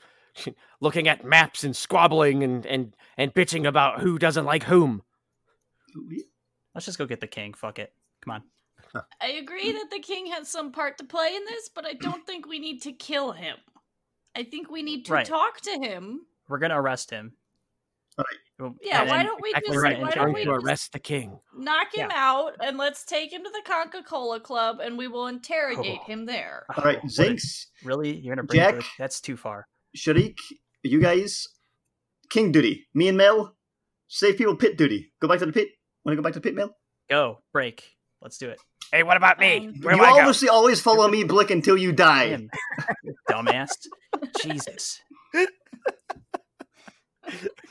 looking 0.81 1.07
at 1.07 1.25
maps 1.25 1.63
and 1.63 1.73
squabbling 1.75 2.43
and 2.43 2.65
and 2.65 2.93
and 3.17 3.33
bitching 3.33 3.65
about 3.67 4.01
who 4.01 4.19
doesn't 4.19 4.45
like 4.45 4.63
whom. 4.63 5.01
Let's 6.75 6.85
just 6.85 6.97
go 6.97 7.05
get 7.05 7.21
the 7.21 7.27
king. 7.27 7.53
Fuck 7.53 7.79
it. 7.79 7.93
Come 8.23 8.33
on. 8.33 8.43
I 9.21 9.27
agree 9.41 9.71
that 9.71 9.89
the 9.89 9.99
king 9.99 10.27
has 10.27 10.49
some 10.49 10.73
part 10.73 10.97
to 10.97 11.05
play 11.05 11.33
in 11.33 11.45
this, 11.45 11.69
but 11.73 11.85
I 11.85 11.93
don't 11.93 12.25
think 12.27 12.45
we 12.45 12.59
need 12.59 12.81
to 12.81 12.91
kill 12.91 13.31
him. 13.31 13.55
I 14.35 14.43
think 14.43 14.69
we 14.69 14.83
need 14.83 15.05
to 15.05 15.13
Right. 15.13 15.25
talk 15.25 15.61
to 15.61 15.71
him. 15.71 16.25
We're 16.49 16.59
gonna 16.59 16.79
arrest 16.81 17.09
him. 17.09 17.33
Right. 18.17 18.25
Well, 18.61 18.75
Yeah, 18.81 19.03
why 19.09 19.23
don't 19.23 19.41
we 19.41 19.49
Exactly 19.49 19.73
just 19.73 19.83
right. 19.83 19.99
why 20.01 20.11
don't 20.11 20.33
we 20.33 20.43
to 20.45 20.51
just 20.53 20.63
arrest 20.65 20.93
the 20.93 20.99
king. 20.99 21.39
knock 21.57 21.87
him 21.95 22.09
Yeah. 22.11 22.15
out 22.15 22.53
and 22.63 22.77
let's 22.77 23.03
take 23.03 23.33
him 23.33 23.43
to 23.43 23.49
the 23.49 23.61
Coca 23.65 24.03
Cola 24.03 24.39
Club 24.39 24.79
and 24.79 24.97
we 24.97 25.07
will 25.07 25.27
interrogate 25.27 25.99
Oh. 26.03 26.05
him 26.05 26.25
there. 26.27 26.65
All 26.75 26.83
right, 26.83 27.03
what 27.03 27.05
a- 27.05 27.21
Zinkz, 27.21 27.65
Really? 27.83 28.15
You're 28.17 28.35
gonna 28.35 28.45
bring 28.45 28.59
Jack? 28.61 28.75
the- 28.75 28.85
That's 28.99 29.19
too 29.19 29.35
far. 29.35 29.67
Shariq, 29.97 30.35
you 30.83 31.01
guys, 31.01 31.47
king 32.29 32.51
duty. 32.51 32.87
Me 32.93 33.07
and 33.07 33.17
Mel, 33.17 33.57
save 34.07 34.37
people 34.37 34.55
pit 34.55 34.77
duty. 34.77 35.11
Go 35.21 35.27
back 35.27 35.39
to 35.39 35.45
the 35.47 35.51
pit. 35.53 35.69
Want 36.05 36.13
to 36.15 36.21
go 36.21 36.23
back 36.23 36.33
to 36.33 36.39
the 36.39 36.43
pit, 36.43 36.53
Mel? 36.55 36.77
Go 37.09 37.41
break. 37.51 37.95
Let's 38.21 38.37
do 38.37 38.49
it. 38.49 38.59
Hey, 38.91 39.03
what 39.03 39.17
about 39.17 39.39
me? 39.39 39.57
Um, 39.67 39.73
Where 39.81 39.95
you 39.95 39.99
do 40.01 40.05
I 40.05 40.09
go? 40.11 40.19
obviously 40.19 40.49
always 40.49 40.79
follow 40.81 41.07
me, 41.07 41.23
Blick, 41.23 41.49
until 41.49 41.77
you 41.77 41.91
die. 41.91 42.29
Dim, 42.29 42.49
dumbass. 43.29 43.71
Jesus. 44.41 45.01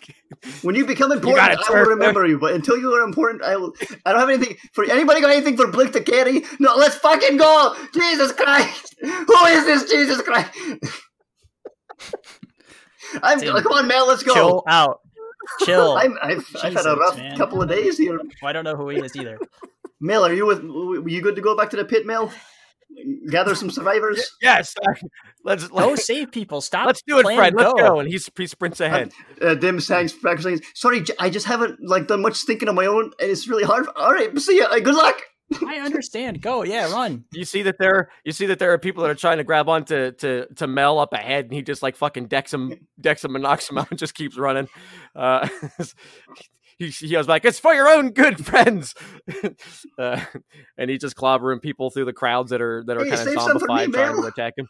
When 0.62 0.74
you 0.74 0.86
become 0.86 1.12
important, 1.12 1.40
I 1.40 1.70
will 1.70 1.90
remember 1.90 2.26
you. 2.26 2.38
But 2.38 2.55
until 2.55 2.78
you 2.78 2.94
are 2.94 3.03
important, 3.03 3.42
I 3.42 3.57
will. 3.57 3.74
I 4.07 4.12
don't 4.12 4.20
have 4.20 4.30
anything 4.30 4.57
for 4.72 4.84
anybody. 4.84 5.20
Got 5.20 5.32
anything 5.32 5.57
for 5.57 5.66
Blick 5.66 5.92
to 5.92 6.01
carry? 6.01 6.44
No, 6.59 6.76
let's 6.76 6.96
fucking 6.96 7.36
go! 7.36 7.76
Jesus 7.92 8.32
Christ! 8.32 8.94
Who 9.03 9.44
is 9.46 9.66
this? 9.66 9.90
Jesus 9.90 10.22
Christ! 10.22 10.51
I'm. 13.22 13.40
Tim, 13.40 13.55
come 13.62 13.72
on, 13.72 13.86
Mel. 13.86 14.07
Let's 14.07 14.22
go. 14.22 14.34
Chill 14.34 14.62
out. 14.66 15.01
Chill. 15.64 15.96
i 15.96 16.05
have 16.05 16.44
I've 16.62 16.74
had 16.74 16.86
a 16.86 16.96
rough 16.96 17.16
man. 17.16 17.36
couple 17.36 17.61
of 17.61 17.68
days 17.68 17.98
here. 17.98 18.18
Well, 18.18 18.48
I 18.48 18.53
don't 18.53 18.64
know 18.64 18.76
who 18.76 18.88
he 18.88 18.98
is 18.98 19.14
either. 19.16 19.38
Mel, 20.01 20.24
are 20.24 20.32
you 20.32 20.46
with? 20.46 20.62
Were 20.62 21.09
you 21.09 21.20
good 21.20 21.36
to 21.36 21.42
go 21.42 21.57
back 21.57 21.70
to 21.70 21.76
the 21.76 21.84
pit, 21.84 22.07
Mel? 22.07 22.32
Gather 23.30 23.55
some 23.55 23.70
survivors? 23.70 24.22
Yes. 24.43 24.74
Let's, 25.45 25.70
let's 25.70 25.86
go 25.86 25.95
save 25.97 26.32
people. 26.32 26.61
Stop. 26.61 26.86
Let's 26.86 27.03
do 27.03 27.18
it, 27.18 27.24
Fred. 27.24 27.55
Let's 27.55 27.72
go. 27.74 28.01
And 28.01 28.09
he's, 28.09 28.28
he 28.36 28.47
sprints 28.47 28.80
ahead. 28.80 29.12
Uh, 29.41 29.47
uh, 29.47 29.55
Dim 29.55 29.78
thanks 29.80 30.12
for 30.12 30.36
saying, 30.38 30.62
sorry, 30.74 31.05
I 31.18 31.30
just 31.30 31.47
haven't 31.47 31.78
like 31.82 32.09
done 32.09 32.22
much 32.22 32.43
thinking 32.45 32.68
on 32.68 32.74
my 32.74 32.86
own, 32.86 33.12
and 33.20 33.30
it's 33.30 33.49
really 33.49 33.64
hard. 33.64 33.86
All 33.97 34.12
right, 34.12 34.36
see 34.38 34.59
ya. 34.59 34.68
Good 34.78 34.95
luck. 34.95 35.20
I 35.66 35.78
understand. 35.80 36.41
Go, 36.41 36.62
yeah, 36.62 36.93
run. 36.93 37.24
You 37.32 37.45
see 37.45 37.62
that 37.62 37.76
there, 37.78 38.11
you 38.24 38.32
see 38.32 38.47
that 38.47 38.59
there 38.59 38.72
are 38.72 38.78
people 38.78 39.03
that 39.03 39.11
are 39.11 39.16
trying 39.16 39.38
to 39.38 39.45
grab 39.45 39.68
onto 39.68 40.12
to 40.12 40.47
to 40.55 40.66
Mel 40.66 40.99
up 40.99 41.12
ahead, 41.12 41.47
and 41.47 41.55
he 41.55 41.62
just 41.62 41.82
like 41.82 41.97
fucking 41.97 42.26
decks 42.26 42.55
him, 42.55 42.74
decks 43.01 43.24
him, 43.24 43.34
and 43.34 43.43
knocks 43.43 43.68
him 43.68 43.78
out, 43.78 43.91
and 43.91 43.99
just 43.99 44.14
keeps 44.14 44.36
running. 44.38 44.68
Uh, 45.14 45.49
he, 46.81 46.89
he 46.89 47.16
was 47.16 47.28
like, 47.28 47.45
"It's 47.45 47.59
for 47.59 47.74
your 47.74 47.89
own 47.89 48.11
good, 48.11 48.45
friends," 48.47 48.95
uh, 49.99 50.24
and 50.78 50.91
he's 50.91 51.01
just 51.01 51.14
clobbering 51.14 51.61
people 51.61 51.91
through 51.91 52.07
the 52.07 52.12
crowds 52.14 52.51
that 52.51 52.62
are 52.62 52.83
that 52.87 52.97
are 52.97 53.05
hey, 53.05 53.11
kind 53.11 53.28
of 53.28 53.35
zombified 53.35 53.87
me, 53.89 53.93
trying 53.93 54.16
to 54.16 54.26
attack 54.26 54.55
him. 54.57 54.66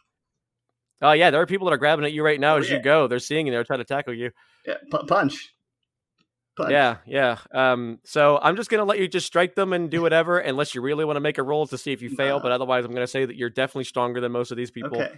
Oh 1.01 1.13
yeah, 1.13 1.31
there 1.31 1.41
are 1.41 1.45
people 1.45 1.67
that 1.67 1.73
are 1.73 1.77
grabbing 1.77 2.03
at 2.03 2.11
you 2.11 2.21
right 2.23 2.39
now 2.39 2.55
oh, 2.55 2.59
as 2.59 2.69
yeah. 2.69 2.77
you 2.77 2.83
go. 2.83 3.07
They're 3.07 3.19
seeing 3.19 3.47
you. 3.47 3.53
They're 3.53 3.63
trying 3.63 3.79
to 3.79 3.85
tackle 3.85 4.13
you. 4.13 4.31
Yeah, 4.67 4.75
p- 4.91 5.05
punch. 5.07 5.53
punch. 6.57 6.71
Yeah, 6.71 6.97
yeah. 7.07 7.37
Um, 7.53 7.99
so 8.03 8.37
I'm 8.43 8.57
just 8.57 8.69
gonna 8.69 8.83
let 8.83 8.99
you 8.99 9.07
just 9.07 9.25
strike 9.25 9.55
them 9.55 9.71
and 9.71 9.89
do 9.89 10.01
whatever, 10.03 10.37
unless 10.37 10.75
you 10.75 10.81
really 10.81 11.05
want 11.05 11.15
to 11.15 11.21
make 11.21 11.37
a 11.37 11.43
roll 11.43 11.65
to 11.67 11.77
see 11.77 11.93
if 11.93 12.01
you 12.01 12.09
fail. 12.09 12.41
But 12.41 12.51
otherwise, 12.51 12.83
I'm 12.83 12.93
gonna 12.93 13.07
say 13.07 13.23
that 13.23 13.37
you're 13.37 13.49
definitely 13.49 13.85
stronger 13.85 14.19
than 14.19 14.33
most 14.33 14.51
of 14.51 14.57
these 14.57 14.69
people. 14.69 15.01
Okay. 15.01 15.13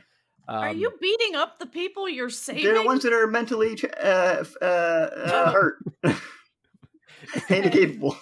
Um, 0.48 0.58
are 0.58 0.74
you 0.74 0.92
beating 1.02 1.36
up 1.36 1.58
the 1.58 1.66
people 1.66 2.08
you're 2.08 2.30
saving? 2.30 2.66
They're 2.66 2.76
the 2.76 2.84
ones 2.84 3.02
that 3.02 3.14
are 3.14 3.26
mentally 3.26 3.80
uh, 4.00 4.44
uh, 4.62 4.66
uh, 4.66 5.52
hurt. 5.52 5.78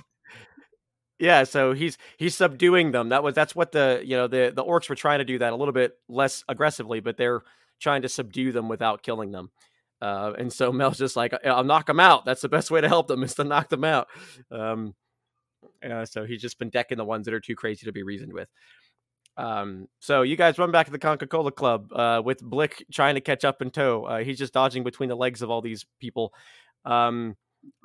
Yeah, 1.20 1.44
so 1.44 1.74
he's 1.74 2.00
he's 2.18 2.36
subduing 2.36 2.94
them. 2.94 3.10
That 3.10 3.22
was 3.22 3.36
that's 3.36 3.56
what 3.56 3.72
the 3.72 4.02
you 4.04 4.18
know 4.18 4.28
the 4.28 4.52
the 4.56 4.64
orcs 4.64 4.90
were 4.90 4.96
trying 4.96 5.20
to 5.20 5.24
do 5.24 5.38
that 5.38 5.54
a 5.54 5.56
little 5.56 5.72
bit 5.72 5.94
less 6.10 6.44
aggressively, 6.50 7.00
but 7.00 7.16
they're 7.16 7.44
trying 7.80 8.02
to 8.02 8.10
subdue 8.10 8.52
them 8.52 8.68
without 8.68 9.04
killing 9.04 9.32
them. 9.32 9.52
Uh, 10.02 10.34
and 10.38 10.52
so 10.52 10.72
Mel's 10.74 10.98
just 10.98 11.16
like, 11.16 11.34
I'll 11.46 11.64
knock 11.64 11.86
them 11.86 12.00
out. 12.00 12.26
That's 12.26 12.42
the 12.42 12.50
best 12.50 12.72
way 12.72 12.82
to 12.82 12.88
help 12.88 13.08
them 13.08 13.24
is 13.24 13.36
to 13.36 13.44
knock 13.44 13.70
them 13.70 13.84
out. 13.84 14.08
Um, 14.50 14.96
uh, 15.88 16.06
so 16.06 16.26
he's 16.26 16.42
just 16.42 16.58
been 16.58 16.70
decking 16.70 16.98
the 16.98 17.06
ones 17.06 17.26
that 17.26 17.34
are 17.34 17.40
too 17.40 17.56
crazy 17.56 17.86
to 17.86 17.92
be 17.92 18.04
reasoned 18.04 18.34
with. 18.34 18.50
Um, 19.38 19.88
so 20.00 20.24
you 20.24 20.36
guys 20.36 20.60
run 20.60 20.72
back 20.72 20.88
to 20.88 20.92
the 20.92 21.00
Coca 21.00 21.28
Cola 21.28 21.52
Club 21.52 21.92
uh, 21.94 22.22
with 22.24 22.42
Blick 22.42 22.86
trying 22.92 23.16
to 23.16 23.22
catch 23.22 23.46
up 23.46 23.62
in 23.62 23.70
tow. 23.72 24.06
Uh, 24.06 24.24
he's 24.24 24.38
just 24.38 24.54
dodging 24.54 24.84
between 24.84 25.10
the 25.10 25.16
legs 25.16 25.42
of 25.42 25.50
all 25.50 25.62
these 25.62 25.86
people. 26.00 26.34
Um, 26.86 27.36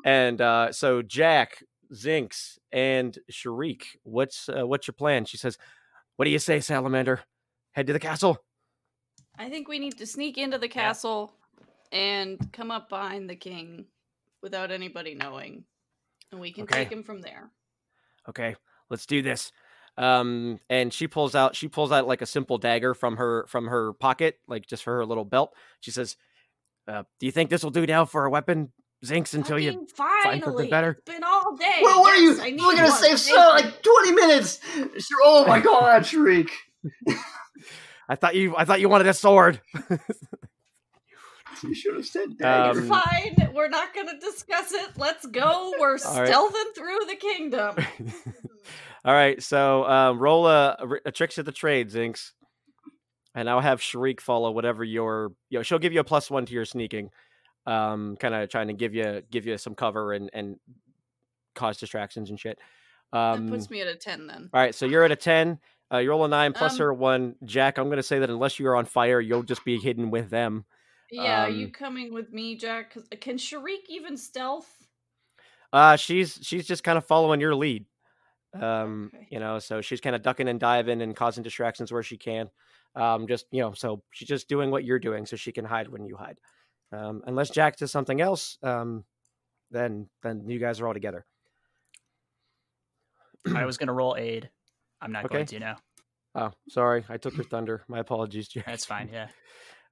and 0.04 0.40
uh, 0.40 0.72
so 0.72 1.02
Jack, 1.02 1.62
Zinkz, 1.92 2.58
and 2.72 3.18
Shariq, 3.30 3.82
what's 4.02 4.48
uh, 4.48 4.66
what's 4.66 4.86
your 4.86 4.94
plan? 4.94 5.24
She 5.24 5.36
says, 5.36 5.58
"What 6.16 6.24
do 6.24 6.30
you 6.30 6.38
say, 6.38 6.60
Salamander? 6.60 7.20
Head 7.72 7.86
to 7.88 7.92
the 7.92 8.00
castle." 8.00 8.38
I 9.38 9.50
think 9.50 9.68
we 9.68 9.78
need 9.78 9.98
to 9.98 10.06
sneak 10.06 10.38
into 10.38 10.58
the 10.58 10.68
castle 10.68 11.34
yeah. 11.92 11.98
and 11.98 12.52
come 12.52 12.70
up 12.70 12.88
behind 12.88 13.28
the 13.28 13.36
king 13.36 13.84
without 14.42 14.70
anybody 14.70 15.14
knowing, 15.14 15.64
and 16.32 16.40
we 16.40 16.52
can 16.52 16.64
okay. 16.64 16.84
take 16.84 16.92
him 16.92 17.02
from 17.02 17.20
there. 17.20 17.50
Okay, 18.28 18.56
let's 18.90 19.06
do 19.06 19.22
this. 19.22 19.52
Um, 19.98 20.60
and 20.68 20.92
she 20.92 21.08
pulls 21.08 21.34
out 21.34 21.56
she 21.56 21.68
pulls 21.68 21.90
out 21.90 22.06
like 22.06 22.22
a 22.22 22.26
simple 22.26 22.58
dagger 22.58 22.94
from 22.94 23.16
her 23.16 23.46
from 23.48 23.66
her 23.66 23.94
pocket, 23.94 24.38
like 24.46 24.66
just 24.66 24.82
for 24.82 24.96
her 24.96 25.06
little 25.06 25.24
belt. 25.24 25.54
She 25.80 25.90
says, 25.90 26.16
uh, 26.86 27.04
"Do 27.18 27.26
you 27.26 27.32
think 27.32 27.50
this 27.50 27.62
will 27.62 27.70
do 27.70 27.86
now 27.86 28.04
for 28.04 28.26
a 28.26 28.30
weapon, 28.30 28.72
Zinkz 29.04 29.34
until 29.34 29.58
you 29.58 29.86
finally. 29.94 30.22
find 30.22 30.44
something 30.44 30.70
better. 30.70 30.92
It's 30.92 31.04
been 31.04 31.22
all 31.22 31.54
day. 31.56 31.80
Well, 31.82 32.00
what 32.00 32.18
yes, 32.18 32.40
are 32.40 32.48
you? 32.48 32.56
We're 32.66 32.76
gonna 32.76 32.90
save 32.90 33.20
so 33.20 33.34
like 33.34 33.82
twenty 33.82 34.12
minutes. 34.12 34.60
Oh 35.24 35.46
my 35.46 35.60
god, 35.64 36.06
Shriek! 36.06 36.50
I 38.08 38.16
thought 38.16 38.34
you. 38.34 38.56
I 38.56 38.64
thought 38.64 38.80
you 38.80 38.88
wanted 38.88 39.06
a 39.08 39.14
sword. 39.14 39.60
you 41.62 41.74
should 41.74 41.94
have 41.94 42.06
said 42.06 42.38
that. 42.38 42.70
Um, 42.76 42.88
Fine, 42.88 43.52
we're 43.54 43.68
not 43.68 43.94
gonna 43.94 44.18
discuss 44.18 44.72
it. 44.72 44.92
Let's 44.96 45.26
go. 45.26 45.74
We're 45.78 45.96
stealthing 45.98 46.52
right. 46.52 46.72
through 46.74 47.00
the 47.06 47.16
kingdom. 47.16 47.76
all 49.04 49.14
right, 49.14 49.42
so 49.42 49.84
um, 49.84 50.18
roll 50.18 50.46
a, 50.46 50.76
a 51.04 51.12
tricks 51.12 51.36
of 51.36 51.44
the 51.44 51.52
trade, 51.52 51.90
Zinkz, 51.90 52.32
and 53.34 53.50
I'll 53.50 53.60
have 53.60 53.80
Shariq 53.80 54.20
follow 54.20 54.50
whatever 54.52 54.82
your. 54.82 55.32
You 55.50 55.58
know, 55.58 55.62
she'll 55.62 55.78
give 55.78 55.92
you 55.92 56.00
a 56.00 56.04
plus 56.04 56.30
one 56.30 56.46
to 56.46 56.52
your 56.54 56.64
sneaking 56.64 57.10
um, 57.66 58.16
kind 58.16 58.34
of 58.34 58.48
trying 58.48 58.68
to 58.68 58.72
give 58.72 58.94
you 58.94 59.22
give 59.30 59.46
you 59.46 59.58
some 59.58 59.74
cover 59.74 60.12
and 60.12 60.30
and 60.32 60.56
cause 61.54 61.78
distractions 61.78 62.30
and 62.30 62.38
shit. 62.38 62.58
Um, 63.12 63.46
that 63.46 63.52
puts 63.52 63.70
me 63.70 63.80
at 63.80 63.88
a 63.88 63.96
ten 63.96 64.26
then. 64.26 64.50
All 64.52 64.60
right, 64.60 64.74
so 64.74 64.86
you're 64.86 65.04
at 65.04 65.12
a 65.12 65.16
ten. 65.16 65.58
Uh, 65.92 65.98
you 65.98 66.10
roll 66.10 66.24
a 66.24 66.28
nine 66.28 66.52
plus 66.52 66.72
um, 66.74 66.78
her 66.78 66.94
one. 66.94 67.36
Jack, 67.44 67.78
I'm 67.78 67.86
going 67.86 67.98
to 67.98 68.02
say 68.02 68.18
that 68.18 68.30
unless 68.30 68.58
you 68.58 68.66
are 68.66 68.76
on 68.76 68.84
fire, 68.86 69.20
you'll 69.20 69.44
just 69.44 69.64
be 69.64 69.78
hidden 69.78 70.10
with 70.10 70.30
them. 70.30 70.64
Yeah, 71.10 71.44
um, 71.44 71.52
are 71.52 71.54
you 71.54 71.68
coming 71.68 72.12
with 72.12 72.32
me, 72.32 72.56
Jack? 72.56 72.96
Uh, 72.96 73.16
can 73.20 73.36
Shariq 73.36 73.88
even 73.88 74.16
stealth? 74.16 74.68
Uh, 75.72 75.96
she's 75.96 76.38
she's 76.42 76.66
just 76.66 76.82
kind 76.82 76.98
of 76.98 77.04
following 77.04 77.40
your 77.40 77.54
lead. 77.54 77.86
Um, 78.54 79.10
okay. 79.14 79.26
you 79.30 79.38
know, 79.38 79.58
so 79.58 79.80
she's 79.80 80.00
kind 80.00 80.16
of 80.16 80.22
ducking 80.22 80.48
and 80.48 80.58
diving 80.58 81.02
and 81.02 81.14
causing 81.14 81.42
distractions 81.42 81.92
where 81.92 82.02
she 82.02 82.16
can. 82.16 82.48
Um, 82.94 83.26
just 83.26 83.46
you 83.50 83.60
know, 83.60 83.72
so 83.72 84.02
she's 84.10 84.28
just 84.28 84.48
doing 84.48 84.70
what 84.70 84.84
you're 84.84 84.98
doing, 84.98 85.26
so 85.26 85.36
she 85.36 85.52
can 85.52 85.64
hide 85.64 85.88
when 85.88 86.04
you 86.04 86.16
hide. 86.16 86.38
Um, 86.92 87.22
unless 87.26 87.50
Jack 87.50 87.76
does 87.76 87.90
something 87.90 88.20
else, 88.20 88.58
um, 88.62 89.04
then 89.70 90.08
then 90.22 90.48
you 90.48 90.58
guys 90.58 90.80
are 90.80 90.86
all 90.86 90.94
together. 90.94 91.26
I 93.54 93.64
was 93.66 93.76
gonna 93.76 93.92
roll 93.92 94.16
aid. 94.16 94.50
I'm 95.00 95.12
not 95.12 95.24
okay. 95.24 95.34
going 95.34 95.46
to 95.46 95.58
now. 95.58 95.76
Oh, 96.34 96.52
sorry, 96.68 97.04
I 97.08 97.16
took 97.16 97.36
your 97.36 97.44
thunder. 97.44 97.82
My 97.88 97.98
apologies, 97.98 98.48
Jack. 98.48 98.66
That's 98.66 98.84
fine. 98.84 99.10
Yeah. 99.12 99.28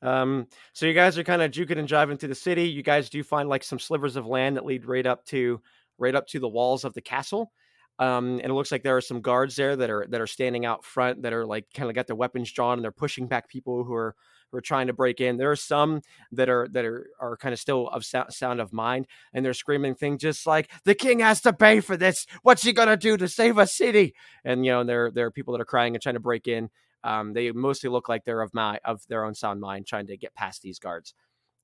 Um, 0.03 0.49
so 0.75 0.85
you 0.85 0.93
guys 0.93 1.17
are 1.17 1.25
kind 1.25 1.41
of 1.41 1.51
juking 1.51 1.79
and 1.79 1.89
driving 1.89 2.19
through 2.19 2.29
the 2.29 2.35
city. 2.35 2.69
You 2.69 2.83
guys 2.83 3.09
do 3.09 3.23
find 3.23 3.49
like 3.49 3.65
some 3.65 3.79
slivers 3.79 4.17
of 4.17 4.27
land 4.27 4.59
that 4.59 4.67
lead 4.67 4.85
right 4.85 5.07
up 5.07 5.25
to 5.27 5.63
right 5.97 6.15
up 6.15 6.27
to 6.27 6.41
the 6.41 6.49
walls 6.49 6.85
of 6.85 6.93
the 6.93 7.01
castle. 7.01 7.53
Um, 7.99 8.41
and 8.43 8.51
it 8.51 8.53
looks 8.53 8.71
like 8.71 8.83
there 8.83 8.97
are 8.97 9.01
some 9.01 9.23
guards 9.23 9.57
there 9.57 9.77
that 9.77 9.89
are 9.89 10.07
that 10.11 10.21
are 10.21 10.27
standing 10.27 10.67
out 10.67 10.85
front 10.85 11.23
that 11.23 11.33
are 11.33 11.47
like 11.47 11.67
kind 11.75 11.89
of 11.89 11.95
got 11.95 12.07
their 12.07 12.17
weapons 12.17 12.53
drawn 12.53 12.79
and 12.79 12.85
they're 12.85 12.93
pushing 12.93 13.29
back 13.29 13.49
people 13.49 13.85
who 13.85 13.95
are 13.95 14.15
who 14.55 14.59
are 14.59 14.63
trying 14.63 14.87
to 14.87 14.93
break 14.93 15.21
in. 15.21 15.37
There 15.37 15.51
are 15.51 15.57
some 15.57 16.01
that 16.33 16.49
are 16.49 16.69
that 16.71 16.85
are 16.85 17.11
are 17.19 17.37
kind 17.37 17.53
of 17.53 17.59
still 17.59 17.89
of 17.89 18.05
sound 18.05 18.61
of 18.61 18.73
mind, 18.73 19.07
and 19.33 19.45
they're 19.45 19.53
screaming 19.53 19.97
things 19.97 20.23
just 20.23 20.47
like 20.47 20.71
the 20.85 20.95
king 20.95 21.19
has 21.19 21.41
to 21.43 21.53
pay 21.53 21.81
for 21.81 21.97
this. 21.97 22.27
What's 22.43 22.63
he 22.63 22.73
gonna 22.73 22.97
do 22.97 23.17
to 23.17 23.29
save 23.29 23.59
a 23.59 23.67
city? 23.67 24.15
And 24.45 24.65
you 24.65 24.73
know, 24.73 24.85
there 24.85 25.11
there 25.11 25.27
are 25.27 25.31
people 25.31 25.53
that 25.53 25.61
are 25.61 25.67
crying 25.67 25.95
and 25.95 26.03
trying 26.03 26.15
to 26.15 26.21
break 26.21 26.47
in. 26.47 26.71
Um, 27.03 27.33
they 27.33 27.51
mostly 27.51 27.91
look 27.91 28.09
like 28.09 28.25
they're 28.25 28.41
of 28.41 28.55
my 28.55 28.79
of 28.85 29.03
their 29.09 29.25
own 29.25 29.35
sound 29.35 29.61
mind, 29.61 29.87
trying 29.87 30.07
to 30.07 30.17
get 30.17 30.35
past 30.35 30.63
these 30.63 30.79
guards. 30.79 31.15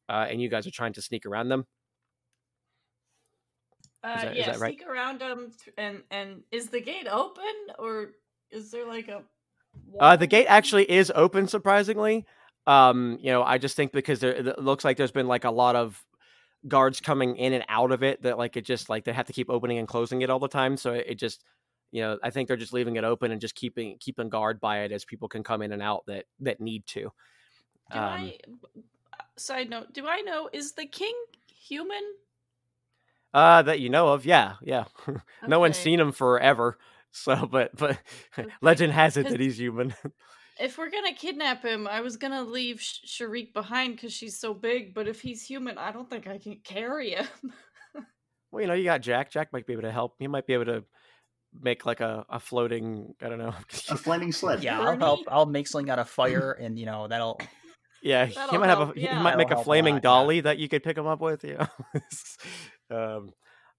Uh, 0.09 0.27
and 0.29 0.43
you 0.43 0.49
guys 0.49 0.67
are 0.67 0.73
trying 0.73 0.93
to 0.95 1.03
sneak 1.03 1.25
around 1.25 1.49
them. 1.49 1.67
Uh, 4.03 4.23
that, 4.23 4.37
yeah, 4.37 4.57
right? 4.57 4.75
sneak 4.75 4.89
around 4.89 5.21
them, 5.21 5.53
and 5.79 6.03
and 6.11 6.43
is 6.51 6.69
the 6.69 6.81
gate 6.81 7.07
open 7.09 7.45
or 7.79 8.11
is 8.51 8.71
there 8.71 8.87
like 8.87 9.09
a? 9.09 9.23
Uh, 9.99 10.17
the 10.17 10.27
gate 10.27 10.47
actually 10.47 10.91
is 10.91 11.13
open, 11.15 11.47
surprisingly. 11.47 12.27
Um, 12.67 13.19
you 13.21 13.31
know, 13.31 13.43
I 13.43 13.59
just 13.59 13.77
think 13.77 13.93
because 13.93 14.21
there 14.21 14.33
it 14.33 14.59
looks 14.59 14.85
like 14.85 14.97
there's 14.97 15.11
been 15.13 15.29
like 15.29 15.45
a 15.45 15.51
lot 15.51 15.77
of 15.77 16.03
guards 16.69 17.01
coming 17.01 17.37
in 17.37 17.53
and 17.53 17.65
out 17.69 17.91
of 17.91 18.03
it 18.03 18.23
that 18.23 18.39
like 18.39 18.57
it 18.57 18.65
just 18.65 18.89
like 18.89 19.05
they 19.05 19.13
have 19.13 19.27
to 19.27 19.33
keep 19.33 19.49
opening 19.49 19.79
and 19.79 19.89
closing 19.89 20.23
it 20.23 20.31
all 20.31 20.39
the 20.39 20.49
time. 20.49 20.77
So 20.77 20.93
it, 20.93 21.15
just 21.15 21.45
you 21.91 22.03
know, 22.03 22.19
I 22.23 22.31
think 22.31 22.49
they're 22.49 22.57
just 22.57 22.73
leaving 22.73 22.97
it 22.97 23.05
open 23.05 23.33
and 23.33 23.41
just 23.41 23.55
keeping 23.55 23.97
keeping 23.99 24.29
guard 24.29 24.61
by 24.61 24.81
it 24.81 24.93
as 24.93 25.05
people 25.05 25.29
can 25.29 25.43
come 25.43 25.63
in 25.63 25.73
and 25.73 25.83
out 25.83 26.05
that 26.07 26.27
that 26.41 26.61
need 26.61 26.87
to. 26.89 27.13
Do 27.93 27.99
um, 27.99 28.05
I 28.05 28.39
side 29.37 29.71
note, 29.71 29.93
do 29.93 30.07
I 30.07 30.21
know 30.21 30.49
is 30.53 30.73
the 30.73 30.87
king 30.87 31.15
human? 31.47 32.03
Uh 33.33 33.63
that 33.63 33.81
you 33.81 33.89
know 33.89 34.09
of, 34.09 34.25
yeah, 34.25 34.55
yeah. 34.63 34.85
no 35.47 35.61
one's 35.61 35.77
seen 35.77 35.99
him 35.99 36.13
forever. 36.13 36.79
So 37.11 37.47
but 37.47 37.75
but 37.77 37.99
legend 38.61 38.93
has 38.93 39.17
it 39.17 39.29
that 39.29 39.41
he's 39.41 39.59
human 39.59 39.95
if 40.59 40.79
we're 40.79 40.91
gonna 40.91 41.15
kidnap 41.15 41.63
him, 41.63 41.87
I 41.87 42.01
was 42.01 42.17
gonna 42.17 42.43
leave 42.43 42.81
Sh- 42.81 43.01
Shariq 43.07 43.53
behind 43.53 43.97
because 43.97 44.13
she's 44.13 44.39
so 44.39 44.55
big. 44.55 44.95
But 44.95 45.09
if 45.09 45.21
he's 45.21 45.43
human, 45.43 45.79
I 45.79 45.93
don't 45.93 46.09
think 46.09 46.27
I 46.27 46.39
can 46.39 46.57
carry 46.65 47.11
him. 47.11 47.27
well, 48.51 48.63
you 48.63 48.69
know, 48.69 48.75
you 48.75 48.85
got 48.85 49.03
Jack. 49.03 49.31
Jack 49.31 49.53
might 49.53 49.67
be 49.67 49.73
able 49.73 49.83
to 49.83 49.93
help. 49.93 50.15
He 50.19 50.27
might 50.27 50.47
be 50.47 50.55
able 50.55 50.67
to 50.67 50.85
make 51.61 51.85
like 51.87 52.01
a, 52.01 52.25
a 52.29 52.41
floating. 52.41 53.15
I 53.23 53.29
don't 53.29 53.39
know, 53.39 53.55
a 53.89 53.97
flaming 53.97 54.33
sled. 54.33 54.63
Yeah, 54.63 54.81
I'll 54.81 54.99
help. 54.99 55.21
I'll 55.29 55.47
make 55.47 55.67
something 55.69 55.91
out 55.91 55.99
of 55.99 56.09
fire, 56.09 56.53
and 56.61 56.79
you 56.79 56.87
know 56.87 57.09
that'll 57.09 57.41
Yeah, 58.03 58.27
he 58.27 58.35
That'll 58.35 58.59
might 58.59 58.69
have 58.69 58.81
a 58.81 58.85
help, 58.87 58.97
he 58.97 59.07
might 59.09 59.37
make 59.37 59.49
That'll 59.49 59.53
a 59.53 59.55
help 59.57 59.61
a 59.61 59.65
flaming 59.65 59.95
lot, 59.95 59.99
yeah. 59.99 60.11
dolly 60.11 60.41
that 60.41 60.59
you 60.59 60.69
could 60.69 60.83
pick 60.83 60.97
him 60.97 61.07
up 61.07 61.21
with. 61.21 61.45
Yeah. 61.45 61.67
um, 62.91 63.31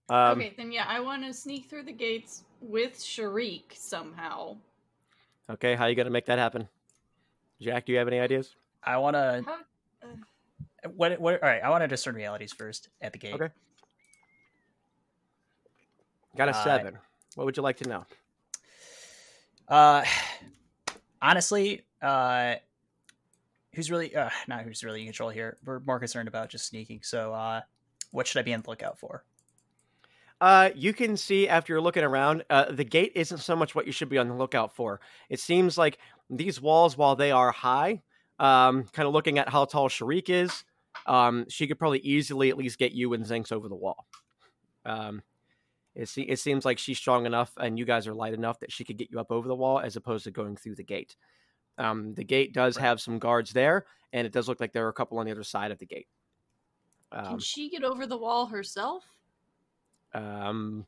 um, 0.10 0.38
okay, 0.38 0.54
then 0.58 0.72
yeah, 0.72 0.86
I 0.88 1.00
want 1.00 1.24
to 1.24 1.34
sneak 1.34 1.70
through 1.70 1.84
the 1.84 1.94
gates 1.94 2.44
with 2.60 2.98
Shariq 3.00 3.64
somehow. 3.74 4.58
Okay. 5.50 5.76
How 5.76 5.86
are 5.86 5.90
you 5.90 5.96
gonna 5.96 6.10
make 6.10 6.26
that 6.28 6.40
happen? 6.40 6.68
Jack, 7.62 7.86
do 7.86 7.92
you 7.92 7.98
have 7.98 8.08
any 8.08 8.20
ideas? 8.20 8.56
I 8.84 8.98
want 8.98 9.16
to. 9.16 9.46
What? 10.96 11.20
What? 11.20 11.44
All 11.44 11.50
right. 11.50 11.64
I 11.64 11.70
want 11.70 11.84
to 11.84 11.88
discern 11.88 12.16
realities 12.16 12.52
first 12.52 12.90
at 13.02 13.14
the 13.14 13.20
gate. 13.20 13.34
Okay. 13.36 13.50
Got 16.36 16.48
a 16.50 16.52
Uh, 16.52 16.64
seven. 16.64 16.98
What 17.36 17.46
would 17.46 17.58
you 17.58 17.64
like 17.64 17.78
to 17.78 17.90
know? 17.90 18.06
Uh, 19.68 20.04
honestly, 21.22 21.86
uh, 22.02 22.56
who's 23.74 23.92
really 23.92 24.16
uh 24.16 24.30
not 24.48 24.64
who's 24.64 24.84
really 24.84 25.02
in 25.02 25.08
control 25.08 25.30
here? 25.30 25.58
We're 25.64 25.80
more 25.82 26.00
concerned 26.00 26.28
about 26.28 26.50
just 26.50 26.68
sneaking. 26.68 27.02
So, 27.04 27.34
uh, 27.34 27.62
what 28.12 28.28
should 28.28 28.40
I 28.40 28.44
be 28.44 28.54
on 28.54 28.62
the 28.62 28.70
lookout 28.70 28.98
for? 29.00 29.24
Uh, 30.42 30.72
you 30.76 30.92
can 30.92 31.16
see 31.16 31.48
after 31.48 31.72
you're 31.72 31.82
looking 31.82 32.04
around, 32.04 32.44
uh, 32.50 32.72
the 32.72 32.84
gate 32.84 33.12
isn't 33.14 33.38
so 33.38 33.56
much 33.56 33.76
what 33.76 33.86
you 33.86 33.92
should 33.92 34.10
be 34.10 34.18
on 34.18 34.28
the 34.28 34.34
lookout 34.34 34.76
for. 34.76 35.00
It 35.30 35.40
seems 35.40 35.78
like 35.78 36.00
these 36.32 36.60
walls, 36.60 36.98
while 36.98 37.16
they 37.16 37.32
are 37.32 37.52
high, 37.52 38.02
um, 38.40 38.86
kind 38.92 39.08
of 39.08 39.14
looking 39.14 39.38
at 39.38 39.50
how 39.50 39.66
tall 39.66 39.88
Shariq 39.88 40.30
is, 40.30 40.64
um, 41.06 41.46
she 41.48 41.68
could 41.68 41.78
probably 41.78 42.00
easily 42.00 42.50
at 42.50 42.58
least 42.58 42.80
get 42.80 42.92
you 42.92 43.14
and 43.14 43.24
Zinkz 43.24 43.52
over 43.52 43.70
the 43.70 43.76
wall. 43.76 44.08
Um, 44.84 45.22
it, 45.94 46.10
se- 46.10 46.24
it 46.24 46.40
seems 46.40 46.66
like 46.66 46.80
she's 46.80 46.98
strong 46.98 47.28
enough 47.28 47.52
and 47.58 47.78
you 47.78 47.86
guys 47.86 48.08
are 48.08 48.14
light 48.16 48.34
enough 48.34 48.60
that 48.62 48.72
she 48.72 48.84
could 48.84 48.98
get 48.98 49.12
you 49.12 49.20
up 49.20 49.32
over 49.32 49.48
the 49.48 49.56
wall 49.56 49.80
as 49.80 49.96
opposed 49.96 50.24
to 50.24 50.32
going 50.32 50.56
through 50.56 50.76
the 50.76 50.84
gate. 50.84 51.16
Um, 51.78 52.16
the 52.16 52.24
gate 52.24 52.52
does 52.52 52.76
have 52.78 53.00
some 53.00 53.20
guards 53.20 53.52
there, 53.52 53.86
and 54.12 54.26
it 54.26 54.34
does 54.34 54.48
look 54.48 54.60
like 54.60 54.74
there 54.74 54.88
are 54.88 54.90
a 54.90 54.94
couple 54.94 55.20
on 55.20 55.28
the 55.28 55.32
other 55.32 55.44
side 55.44 55.70
of 55.70 55.78
the 55.78 55.86
gate. 55.86 56.08
can 57.14 57.26
Um, 57.26 57.40
she 57.40 57.70
get 57.70 57.84
over 57.84 58.08
the 58.08 58.18
wall 58.18 58.48
herself? 58.48 59.04
Um, 60.14 60.86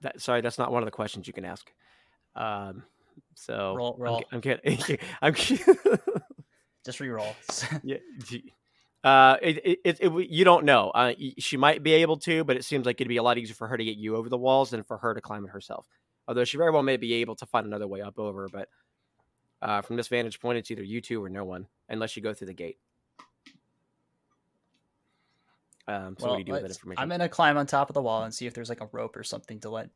that 0.00 0.20
sorry, 0.20 0.40
that's 0.40 0.58
not 0.58 0.70
one 0.72 0.82
of 0.82 0.86
the 0.86 0.90
questions 0.92 1.26
you 1.26 1.32
can 1.32 1.44
ask. 1.44 1.70
Um, 2.36 2.84
so 3.34 3.74
Roll- 3.76 3.94
I'm 3.94 4.00
roll. 4.02 4.24
I'm 4.32 4.40
kidding. 4.40 4.78
I'm 5.22 5.34
kidding. 5.34 5.74
Just 6.84 7.00
re-roll. 7.00 7.34
yeah. 7.82 7.96
Uh, 9.04 9.36
it, 9.42 9.56
it, 9.64 9.78
it, 9.84 10.00
it- 10.00 10.30
you 10.30 10.44
don't 10.44 10.64
know. 10.64 10.90
Uh, 10.90 11.12
she 11.38 11.56
might 11.56 11.82
be 11.82 11.92
able 11.94 12.16
to, 12.18 12.44
but 12.44 12.56
it 12.56 12.64
seems 12.64 12.86
like 12.86 13.00
it'd 13.00 13.08
be 13.08 13.16
a 13.16 13.22
lot 13.22 13.38
easier 13.38 13.54
for 13.54 13.66
her 13.68 13.76
to 13.76 13.84
get 13.84 13.96
you 13.96 14.16
over 14.16 14.28
the 14.28 14.38
walls 14.38 14.70
than 14.70 14.82
for 14.82 14.96
her 14.98 15.14
to 15.14 15.20
climb 15.20 15.44
it 15.44 15.50
herself. 15.50 15.86
Although 16.26 16.44
she 16.44 16.56
very 16.58 16.70
well 16.70 16.82
may 16.82 16.96
be 16.96 17.14
able 17.14 17.36
to 17.36 17.46
find 17.46 17.66
another 17.66 17.86
way 17.86 18.00
up 18.00 18.18
over, 18.18 18.48
but 18.52 18.68
uh, 19.62 19.82
from 19.82 19.96
this 19.96 20.08
vantage 20.08 20.40
point, 20.40 20.58
it's 20.58 20.70
either 20.70 20.82
you 20.82 21.00
two 21.00 21.22
or 21.22 21.28
no 21.28 21.44
one, 21.44 21.66
unless 21.88 22.16
you 22.16 22.22
go 22.22 22.32
through 22.34 22.46
the 22.48 22.54
gate. 22.54 22.78
Um, 25.88 26.16
so 26.18 26.28
what 26.28 26.34
do 26.34 26.38
you 26.40 26.44
do 26.44 26.52
with 26.52 26.62
that 26.62 26.70
information? 26.70 27.02
I'm 27.02 27.08
gonna 27.08 27.28
climb 27.28 27.56
on 27.56 27.66
top 27.66 27.88
of 27.88 27.94
the 27.94 28.02
wall 28.02 28.22
and 28.22 28.34
see 28.34 28.46
if 28.46 28.52
there's 28.52 28.68
like 28.68 28.82
a 28.82 28.88
rope 28.92 29.16
or 29.16 29.24
something 29.24 29.58
to 29.60 29.70
let. 29.70 29.88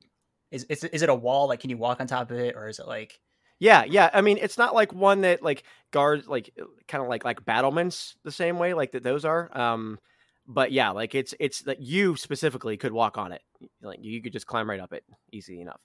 Is 0.50 0.64
is 0.64 0.84
is 0.84 1.02
it 1.02 1.10
a 1.10 1.14
wall? 1.14 1.48
Like, 1.48 1.60
can 1.60 1.70
you 1.70 1.76
walk 1.76 2.00
on 2.00 2.06
top 2.06 2.30
of 2.30 2.38
it, 2.38 2.56
or 2.56 2.68
is 2.68 2.78
it 2.78 2.86
like? 2.86 3.20
Yeah, 3.58 3.84
yeah. 3.84 4.08
I 4.12 4.22
mean, 4.22 4.38
it's 4.40 4.58
not 4.58 4.74
like 4.74 4.92
one 4.92 5.20
that 5.20 5.42
like 5.42 5.64
guards 5.92 6.26
like 6.26 6.50
kind 6.88 7.02
of 7.02 7.08
like 7.08 7.24
like 7.24 7.44
battlements 7.44 8.16
the 8.24 8.32
same 8.32 8.58
way 8.58 8.72
like 8.72 8.92
that 8.92 9.02
those 9.02 9.24
are. 9.26 9.50
Um, 9.56 9.98
but 10.46 10.72
yeah, 10.72 10.90
like 10.90 11.14
it's 11.14 11.34
it's 11.38 11.62
that 11.62 11.80
you 11.80 12.16
specifically 12.16 12.78
could 12.78 12.92
walk 12.92 13.18
on 13.18 13.32
it. 13.32 13.42
Like 13.82 13.98
you 14.02 14.22
could 14.22 14.32
just 14.32 14.46
climb 14.46 14.68
right 14.68 14.80
up 14.80 14.94
it, 14.94 15.04
easy 15.30 15.60
enough. 15.60 15.80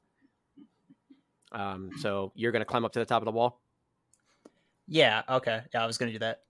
Um, 1.51 1.91
so 1.99 2.31
you're 2.33 2.53
gonna 2.53 2.65
climb 2.65 2.85
up 2.85 2.93
to 2.93 2.99
the 2.99 3.05
top 3.05 3.21
of 3.21 3.25
the 3.25 3.31
wall. 3.31 3.61
Yeah. 4.87 5.23
Okay. 5.29 5.61
Yeah, 5.73 5.83
I 5.83 5.85
was 5.85 5.97
gonna 5.97 6.13
do 6.13 6.19
that. 6.19 6.43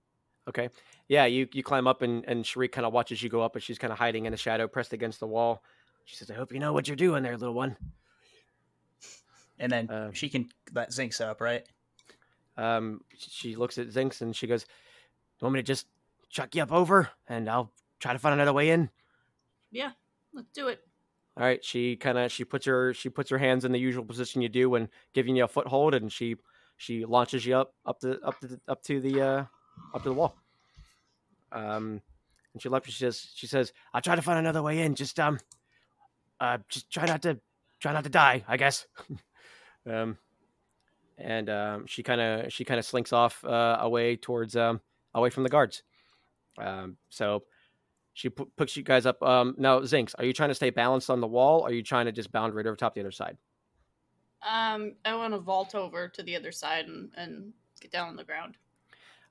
Okay. 0.48 0.70
Yeah, 1.08 1.26
you 1.26 1.48
you 1.52 1.64
climb 1.64 1.88
up 1.88 2.02
and 2.02 2.24
and 2.26 2.44
Shariq 2.44 2.72
kind 2.72 2.86
of 2.86 2.94
watches 2.94 3.22
you 3.22 3.30
go 3.30 3.42
up, 3.42 3.56
and 3.56 3.64
she's 3.64 3.78
kind 3.78 3.92
of 3.92 4.00
hiding 4.00 4.26
in 4.26 4.32
the 4.32 4.38
shadow, 4.38 4.68
pressed 4.68 4.94
against 4.94 5.20
the 5.20 5.28
wall. 5.28 5.64
She 6.06 6.16
says, 6.16 6.32
"I 6.32 6.36
hope 6.36 6.52
you 6.54 6.60
know 6.60 6.74
what 6.74 6.88
you're 6.88 6.96
doing 6.96 7.24
there, 7.24 7.38
little 7.38 7.54
one." 7.56 7.76
And 9.60 9.72
then 9.72 9.90
Uh, 9.90 10.12
she 10.14 10.30
can 10.30 10.50
let 10.74 10.94
Zinc 10.94 11.14
set 11.14 11.28
up, 11.28 11.42
right? 11.42 11.68
Um, 12.58 13.02
she 13.18 13.56
looks 13.56 13.78
at 13.78 13.88
Zinkz 13.88 14.22
and 14.22 14.36
she 14.36 14.48
goes, 14.48 14.66
you 15.40 15.46
"Want 15.46 15.54
me 15.54 15.60
to 15.60 15.64
just 15.64 15.88
chuck 16.30 16.56
you 16.56 16.64
up 16.64 16.72
over, 16.72 17.10
and 17.28 17.50
I'll 17.50 17.72
try 18.00 18.14
to 18.14 18.20
find 18.20 18.34
another 18.34 18.54
way 18.54 18.70
in." 18.70 18.90
Yeah, 19.72 19.92
let's 20.34 20.52
do 20.52 20.68
it. 20.68 20.80
All 21.36 21.44
right, 21.44 21.64
she 21.64 21.96
kind 21.98 22.18
of 22.18 22.32
she 22.32 22.46
puts 22.46 22.66
her 22.66 22.94
she 22.94 23.10
puts 23.10 23.30
her 23.30 23.38
hands 23.38 23.66
in 23.66 23.72
the 23.72 23.80
usual 23.80 24.06
position 24.06 24.42
you 24.42 24.50
do 24.50 24.70
when 24.70 24.90
giving 25.14 25.36
you 25.36 25.44
a 25.44 25.48
foothold, 25.48 25.94
and 25.94 26.12
she 26.12 26.38
she 26.78 27.06
launches 27.06 27.46
you 27.46 27.56
up 27.56 27.74
up 27.86 28.00
to 28.00 28.20
up 28.22 28.40
to 28.40 28.48
the, 28.48 28.60
up 28.68 28.82
to 28.84 29.00
the 29.00 29.22
uh, 29.22 29.46
up 29.94 30.04
to 30.04 30.10
the 30.10 30.16
wall. 30.16 30.36
Um, 31.52 32.02
and 32.54 32.62
she 32.62 32.70
left. 32.70 32.88
She 32.88 32.94
says 32.94 33.32
she 33.36 33.48
says 33.48 33.72
I'll 33.94 34.02
try 34.02 34.16
to 34.16 34.22
find 34.22 34.40
another 34.40 34.62
way 34.62 34.80
in. 34.80 34.96
Just 34.96 35.20
um, 35.20 35.40
uh, 36.40 36.58
just 36.70 36.92
try 36.92 37.06
not 37.06 37.22
to 37.24 37.40
try 37.80 37.94
not 37.94 38.04
to 38.04 38.10
die, 38.10 38.44
I 38.48 38.58
guess. 38.58 38.88
um, 39.90 40.18
and 41.18 41.50
um, 41.50 41.86
she 41.88 42.04
kind 42.04 42.22
of 42.22 42.52
she 42.52 42.66
kind 42.66 42.80
of 42.80 42.86
slinks 42.86 43.14
off 43.14 43.44
uh, 43.44 43.78
away 43.80 44.16
towards 44.16 44.56
um 44.56 44.82
away 45.14 45.30
from 45.30 45.44
the 45.44 45.50
guards. 45.50 45.84
Um, 46.58 46.98
so 47.10 47.44
she 48.14 48.30
puts 48.30 48.76
you 48.76 48.82
guys 48.82 49.06
up. 49.06 49.22
Um, 49.22 49.54
now, 49.60 49.82
Zinkz, 49.82 50.16
are 50.18 50.26
you 50.26 50.34
trying 50.34 50.50
to 50.50 50.56
stay 50.56 50.72
balanced 50.72 51.12
on 51.12 51.22
the 51.22 51.28
wall? 51.28 51.62
Are 51.62 51.72
you 51.72 51.84
trying 51.84 52.08
to 52.08 52.12
just 52.12 52.32
bound 52.32 52.56
right 52.56 52.66
over 52.66 52.76
top 52.76 52.96
the 52.96 53.02
other 53.02 53.12
side? 53.12 53.38
Um, 54.42 54.96
I 55.06 55.16
want 55.16 55.34
to 55.34 55.40
vault 55.40 55.76
over 55.76 56.08
to 56.08 56.24
the 56.24 56.36
other 56.36 56.52
side 56.52 56.88
and, 56.88 57.12
and 57.16 57.54
get 57.80 57.92
down 57.92 58.08
on 58.08 58.16
the 58.16 58.24
ground. 58.24 58.56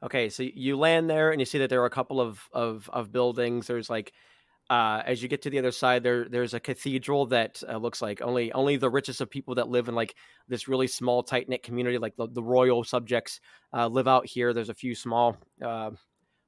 Okay, 0.02 0.28
so 0.28 0.42
you 0.42 0.76
land 0.76 1.08
there 1.08 1.30
and 1.30 1.40
you 1.40 1.46
see 1.46 1.58
that 1.58 1.70
there 1.70 1.82
are 1.82 1.86
a 1.86 1.90
couple 1.90 2.20
of 2.20 2.40
of, 2.52 2.90
of 2.92 3.12
buildings. 3.12 3.66
There's 3.66 3.88
like 3.88 4.12
uh, 4.68 5.00
as 5.06 5.22
you 5.22 5.28
get 5.28 5.42
to 5.42 5.50
the 5.50 5.58
other 5.58 5.70
side, 5.70 6.02
there 6.02 6.28
there's 6.28 6.54
a 6.54 6.60
cathedral 6.60 7.26
that 7.26 7.62
uh, 7.68 7.76
looks 7.76 8.02
like 8.02 8.20
only 8.20 8.52
only 8.52 8.76
the 8.76 8.90
richest 8.90 9.20
of 9.20 9.30
people 9.30 9.54
that 9.54 9.68
live 9.68 9.88
in 9.88 9.94
like 9.94 10.14
this 10.48 10.68
really 10.68 10.88
small 10.88 11.22
tight 11.22 11.48
knit 11.48 11.62
community, 11.62 11.98
like 11.98 12.16
the, 12.16 12.28
the 12.28 12.42
royal 12.42 12.82
subjects, 12.84 13.40
uh, 13.72 13.86
live 13.86 14.08
out 14.08 14.26
here. 14.26 14.52
There's 14.52 14.68
a 14.68 14.74
few 14.74 14.94
small, 14.94 15.36
uh, 15.64 15.90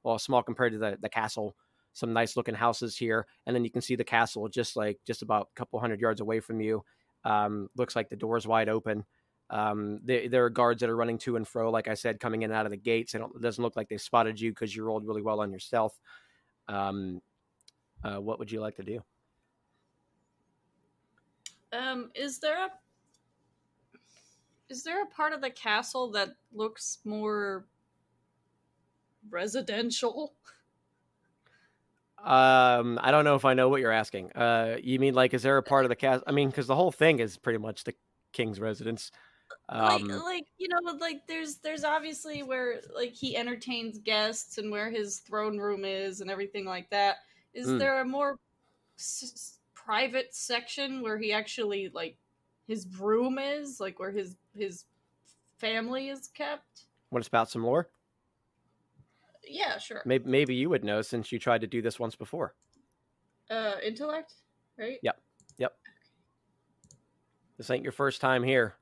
well, 0.03 0.19
small 0.19 0.43
compared 0.43 0.73
to 0.73 0.79
the 0.79 0.97
the 1.01 1.09
castle. 1.09 1.55
Some 1.93 2.13
nice 2.13 2.37
looking 2.37 2.55
houses 2.55 2.95
here, 2.95 3.25
and 3.47 3.55
then 3.55 3.63
you 3.63 3.71
can 3.71 3.81
see 3.81 3.95
the 3.95 4.03
castle 4.03 4.47
just 4.47 4.75
like 4.75 4.99
just 5.07 5.21
about 5.21 5.47
a 5.51 5.55
couple 5.55 5.79
hundred 5.79 6.01
yards 6.01 6.21
away 6.21 6.39
from 6.39 6.61
you. 6.61 6.83
Um, 7.23 7.69
looks 7.75 7.95
like 7.95 8.09
the 8.09 8.15
door's 8.15 8.47
wide 8.47 8.69
open. 8.69 9.05
Um, 9.49 9.99
there, 10.03 10.29
there 10.29 10.45
are 10.45 10.49
guards 10.49 10.81
that 10.81 10.89
are 10.89 10.95
running 10.95 11.17
to 11.19 11.35
and 11.35 11.47
fro, 11.47 11.71
like 11.71 11.87
I 11.87 11.95
said, 11.95 12.19
coming 12.19 12.43
in 12.43 12.51
and 12.51 12.57
out 12.57 12.65
of 12.65 12.71
the 12.71 12.77
gates. 12.77 13.13
Don't, 13.13 13.35
it 13.35 13.41
doesn't 13.41 13.63
look 13.63 13.75
like 13.75 13.89
they 13.89 13.97
spotted 13.97 14.39
you 14.39 14.51
because 14.51 14.75
you 14.75 14.83
rolled 14.83 15.05
really 15.05 15.21
well 15.21 15.41
on 15.41 15.49
your 15.49 15.59
stealth. 15.59 15.97
Um, 16.67 17.21
uh, 18.03 18.17
what 18.17 18.39
would 18.39 18.51
you 18.51 18.59
like 18.61 18.75
to 18.75 18.83
do? 18.83 19.01
Um, 21.71 22.09
is 22.15 22.39
there 22.39 22.65
a 22.65 22.69
is 24.69 24.83
there 24.83 25.01
a 25.01 25.07
part 25.07 25.33
of 25.33 25.41
the 25.41 25.49
castle 25.49 26.11
that 26.11 26.29
looks 26.53 26.99
more 27.03 27.65
residential? 29.29 30.33
Um, 32.23 32.99
I 33.01 33.11
don't 33.11 33.23
know 33.23 33.35
if 33.35 33.45
I 33.45 33.53
know 33.53 33.69
what 33.69 33.81
you're 33.81 33.91
asking. 33.91 34.31
Uh, 34.33 34.77
you 34.81 34.99
mean 34.99 35.15
like, 35.15 35.33
is 35.33 35.41
there 35.41 35.57
a 35.57 35.63
part 35.63 35.85
of 35.85 35.89
the 35.89 35.95
castle? 35.95 36.23
I 36.27 36.31
mean, 36.31 36.49
because 36.49 36.67
the 36.67 36.75
whole 36.75 36.91
thing 36.91 37.19
is 37.19 37.37
pretty 37.37 37.57
much 37.57 37.83
the 37.83 37.95
king's 38.31 38.59
residence. 38.59 39.11
Um, 39.69 40.07
like, 40.07 40.23
like 40.23 40.47
you 40.57 40.67
know, 40.67 40.79
like 40.99 41.27
there's 41.27 41.57
there's 41.57 41.83
obviously 41.83 42.43
where 42.43 42.81
like 42.95 43.13
he 43.13 43.35
entertains 43.37 43.99
guests 43.99 44.57
and 44.57 44.71
where 44.71 44.89
his 44.89 45.19
throne 45.19 45.57
room 45.57 45.85
is 45.85 46.21
and 46.21 46.29
everything 46.31 46.65
like 46.65 46.89
that. 46.89 47.17
Is 47.53 47.67
Mm. 47.67 47.79
there 47.79 48.01
a 48.01 48.05
more 48.05 48.39
s- 48.97 49.59
private 49.73 50.33
section 50.33 51.01
where 51.01 51.17
he 51.17 51.31
actually 51.31 51.89
like 51.89 52.17
his 52.67 52.87
room 52.99 53.39
is, 53.39 53.79
like 53.79 53.99
where 53.99 54.11
his 54.11 54.35
his 54.55 54.85
family 55.57 56.09
is 56.09 56.27
kept? 56.29 56.85
want 57.11 57.23
to 57.23 57.25
spout 57.25 57.49
some 57.49 57.63
lore? 57.63 57.89
Yeah, 59.47 59.77
sure. 59.79 60.01
Maybe, 60.05 60.29
maybe 60.29 60.53
you 60.55 60.69
would 60.69 60.83
know 60.83 61.01
since 61.01 61.31
you 61.31 61.39
tried 61.39 61.61
to 61.61 61.67
do 61.67 61.81
this 61.81 61.99
once 61.99 62.15
before. 62.15 62.53
Uh, 63.49 63.75
intellect, 63.83 64.33
right? 64.77 64.99
Yep. 65.01 65.19
Yep. 65.57 65.75
This 67.57 67.69
ain't 67.71 67.83
your 67.83 67.91
first 67.91 68.21
time 68.21 68.43
here. 68.43 68.75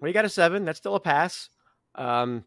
Well, 0.00 0.08
you 0.08 0.14
got 0.14 0.24
a 0.24 0.28
seven. 0.28 0.64
That's 0.64 0.78
still 0.78 0.94
a 0.94 1.00
pass. 1.00 1.48
Um, 1.94 2.44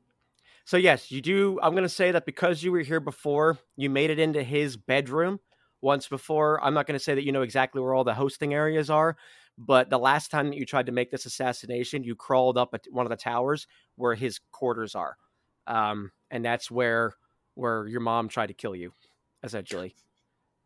so 0.66 0.78
yes, 0.78 1.12
you 1.12 1.22
do. 1.22 1.60
I'm 1.64 1.72
going 1.72 1.84
to 1.84 1.90
say 1.90 2.12
that 2.12 2.26
because 2.26 2.62
you 2.62 2.72
were 2.72 2.82
here 2.82 3.00
before, 3.00 3.58
you 3.76 3.90
made 3.90 4.12
it 4.12 4.20
into 4.20 4.44
his 4.44 4.78
bedroom 4.78 5.40
once 5.82 6.08
before. 6.08 6.64
I'm 6.64 6.74
not 6.74 6.86
going 6.86 6.98
to 6.98 7.04
say 7.04 7.16
that 7.16 7.26
you 7.26 7.32
know 7.32 7.42
exactly 7.42 7.82
where 7.82 7.94
all 7.94 8.04
the 8.04 8.14
hosting 8.14 8.54
areas 8.54 8.90
are, 8.90 9.18
but 9.58 9.90
the 9.90 9.98
last 9.98 10.30
time 10.30 10.50
that 10.50 10.58
you 10.58 10.66
tried 10.66 10.86
to 10.86 10.92
make 10.92 11.10
this 11.10 11.26
assassination, 11.26 12.04
you 12.04 12.16
crawled 12.16 12.58
up 12.58 12.70
at 12.74 12.86
one 12.92 13.06
of 13.06 13.10
the 13.10 13.16
towers 13.16 13.66
where 13.96 14.14
his 14.14 14.40
quarters 14.52 14.94
are, 14.94 15.18
um, 15.66 16.12
and 16.30 16.46
that's 16.46 16.70
where 16.70 17.14
where 17.56 17.88
your 17.88 18.02
mom 18.02 18.28
tried 18.30 18.48
to 18.48 18.54
kill 18.54 18.76
you, 18.76 18.92
essentially. 19.44 19.96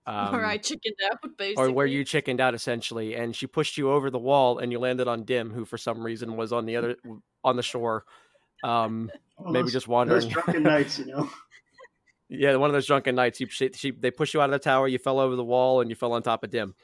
Um, 0.06 0.36
or 0.36 0.46
I 0.46 0.58
chickened 0.58 0.96
out, 1.12 1.38
basically. 1.38 1.56
or 1.64 1.72
where 1.72 1.86
you 1.86 2.04
chickened 2.04 2.42
out 2.42 2.54
essentially 2.54 3.16
and 3.16 3.36
she 3.36 3.48
pushed 3.48 3.78
you 3.78 3.90
over 3.92 4.10
the 4.10 4.20
wall 4.20 4.60
and 4.60 4.72
you 4.72 4.80
landed 4.80 5.08
on 5.08 5.24
dim 5.24 5.50
who 5.50 5.64
for 5.64 5.78
some 5.78 6.04
reason 6.04 6.36
was 6.36 6.52
on 6.52 6.66
the 6.66 6.76
other 6.76 6.98
on 7.44 7.56
the 7.56 7.64
shore 7.64 8.04
um 8.66 9.10
maybe 9.50 9.70
just 9.70 9.88
wandering. 9.88 10.22
Those 10.22 10.32
drunken 10.32 10.64
nights, 10.64 11.00
you 11.00 11.06
know. 11.06 11.30
yeah, 12.30 12.56
one 12.56 12.70
of 12.70 12.74
those 12.74 12.88
drunken 12.88 13.16
nights. 13.16 13.40
You 13.40 13.48
she, 13.50 13.70
she, 13.74 13.92
they 13.92 14.12
push 14.12 14.34
you 14.34 14.42
out 14.42 14.46
of 14.46 14.52
the 14.52 14.60
tower. 14.60 14.88
You 14.88 14.98
fell 14.98 15.20
over 15.20 15.36
the 15.36 15.44
wall 15.44 15.82
and 15.82 15.90
you 15.90 15.96
fell 15.96 16.14
on 16.14 16.24
top 16.24 16.44
of 16.44 16.50
Dim. 16.50 16.76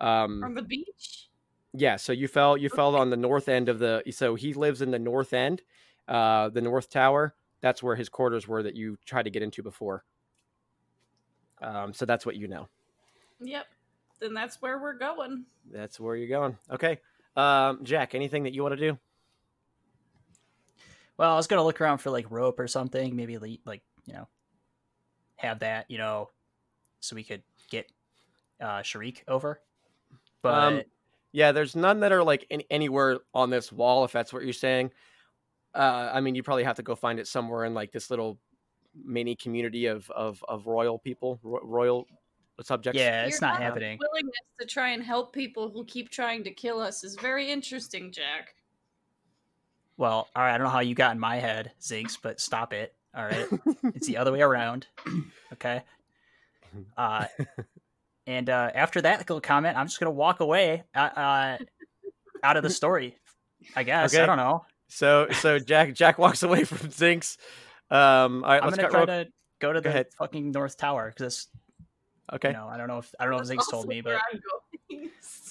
Um, 0.00 0.40
From 0.40 0.54
the 0.54 0.62
beach. 0.62 1.28
yeah, 1.74 1.96
so 1.96 2.12
you 2.12 2.28
fell 2.28 2.56
you 2.56 2.68
fell 2.68 2.96
on 2.96 3.10
the 3.10 3.16
north 3.16 3.48
end 3.48 3.68
of 3.68 3.78
the. 3.78 4.02
So 4.10 4.34
he 4.34 4.54
lives 4.54 4.82
in 4.82 4.90
the 4.90 4.98
north 4.98 5.32
end, 5.32 5.62
uh, 6.08 6.48
the 6.48 6.62
north 6.62 6.90
tower. 6.90 7.34
That's 7.60 7.82
where 7.82 7.96
his 7.96 8.08
quarters 8.08 8.48
were 8.48 8.62
that 8.62 8.76
you 8.76 8.96
tried 9.04 9.24
to 9.24 9.30
get 9.30 9.42
into 9.42 9.62
before. 9.62 10.04
Um, 11.62 11.92
so 11.92 12.04
that's 12.04 12.24
what 12.24 12.36
you 12.36 12.48
know. 12.48 12.68
Yep. 13.40 13.66
Then 14.20 14.34
that's 14.34 14.60
where 14.60 14.78
we're 14.78 14.98
going. 14.98 15.44
That's 15.72 15.98
where 15.98 16.16
you're 16.16 16.28
going. 16.28 16.56
Okay, 16.70 16.98
um, 17.36 17.80
Jack. 17.82 18.14
Anything 18.14 18.42
that 18.44 18.52
you 18.52 18.62
want 18.62 18.78
to 18.78 18.90
do? 18.90 18.98
Well, 21.16 21.32
I 21.32 21.36
was 21.36 21.46
gonna 21.46 21.64
look 21.64 21.80
around 21.80 21.98
for 21.98 22.10
like 22.10 22.30
rope 22.30 22.58
or 22.58 22.68
something, 22.68 23.14
maybe 23.14 23.38
like 23.38 23.82
you 24.06 24.14
know, 24.14 24.28
have 25.36 25.58
that 25.60 25.90
you 25.90 25.98
know, 25.98 26.30
so 27.00 27.16
we 27.16 27.24
could 27.24 27.42
get 27.70 27.90
uh 28.60 28.80
Shariq 28.80 29.18
over. 29.28 29.60
But 30.42 30.54
Um, 30.54 30.82
Yeah, 31.32 31.52
there's 31.52 31.76
none 31.76 32.00
that 32.00 32.12
are 32.12 32.24
like 32.24 32.46
any, 32.50 32.66
anywhere 32.70 33.20
on 33.34 33.50
this 33.50 33.70
wall. 33.70 34.04
If 34.04 34.12
that's 34.12 34.32
what 34.32 34.42
you're 34.42 34.52
saying, 34.52 34.90
uh, 35.74 36.10
I 36.12 36.20
mean, 36.20 36.34
you 36.34 36.42
probably 36.42 36.64
have 36.64 36.76
to 36.76 36.82
go 36.82 36.94
find 36.96 37.20
it 37.20 37.26
somewhere 37.28 37.64
in 37.64 37.72
like 37.74 37.92
this 37.92 38.10
little 38.10 38.38
mini 39.04 39.34
community 39.36 39.86
of 39.86 40.10
of, 40.10 40.44
of 40.48 40.66
royal 40.66 40.98
people, 40.98 41.38
ro- 41.42 41.60
royal 41.62 42.06
subjects. 42.62 42.98
yeah, 42.98 43.24
it's 43.24 43.40
Your 43.40 43.48
not 43.48 43.54
not 43.54 43.62
happening. 43.62 43.98
Willingness 44.00 44.34
to 44.60 44.66
try 44.66 44.90
and 44.90 45.02
help 45.02 45.32
people 45.32 45.70
who 45.70 45.84
keep 45.84 46.10
trying 46.10 46.44
to 46.44 46.50
kill 46.50 46.80
us 46.80 47.04
is 47.04 47.16
very 47.16 47.50
interesting, 47.50 48.12
Jack. 48.12 48.54
Well, 49.96 50.28
all 50.34 50.42
right, 50.42 50.54
I 50.54 50.58
don't 50.58 50.64
know 50.66 50.70
how 50.72 50.80
you 50.80 50.94
got 50.94 51.12
in 51.12 51.20
my 51.20 51.36
head, 51.36 51.72
Zinkz, 51.80 52.16
but 52.22 52.40
stop 52.40 52.72
it. 52.72 52.94
All 53.14 53.24
right, 53.24 53.46
it's 53.94 54.06
the 54.06 54.16
other 54.16 54.32
way 54.32 54.42
around. 54.42 54.86
Okay. 55.52 55.82
Uh, 56.96 57.24
and 58.28 58.48
uh, 58.48 58.70
after 58.72 59.00
that 59.02 59.18
little 59.18 59.40
comment, 59.40 59.76
I'm 59.76 59.88
just 59.88 59.98
gonna 59.98 60.12
walk 60.12 60.38
away 60.38 60.84
uh, 60.94 60.98
uh, 60.98 61.58
out 62.44 62.56
of 62.56 62.62
the 62.62 62.70
story. 62.70 63.16
I 63.74 63.82
guess 63.82 64.14
Okay. 64.14 64.22
I 64.22 64.26
don't 64.26 64.36
know. 64.36 64.64
So 64.88 65.26
so 65.32 65.58
Jack 65.58 65.92
Jack 65.94 66.18
walks 66.18 66.42
away 66.44 66.62
from 66.64 66.88
Zinkz. 66.88 67.36
Um, 67.90 68.44
all 68.44 68.50
right, 68.50 68.62
I'm 68.62 68.70
let's 68.70 68.76
gonna 68.76 68.90
try 68.90 69.00
real- 69.00 69.24
to 69.24 69.30
go 69.58 69.72
to 69.72 69.80
the 69.80 69.88
ahead. 69.88 70.06
fucking 70.18 70.52
North 70.52 70.76
Tower 70.76 71.12
because 71.16 71.48
Okay. 72.32 72.48
you 72.48 72.54
know 72.54 72.68
I 72.68 72.76
don't 72.76 72.86
know 72.88 72.98
if 72.98 73.12
I 73.18 73.24
don't 73.24 73.32
know 73.34 73.40
if 73.40 73.48
That's 73.48 73.66
Zinkz 73.66 73.70
told 73.70 73.88
me, 73.88 74.00
but 74.00 74.20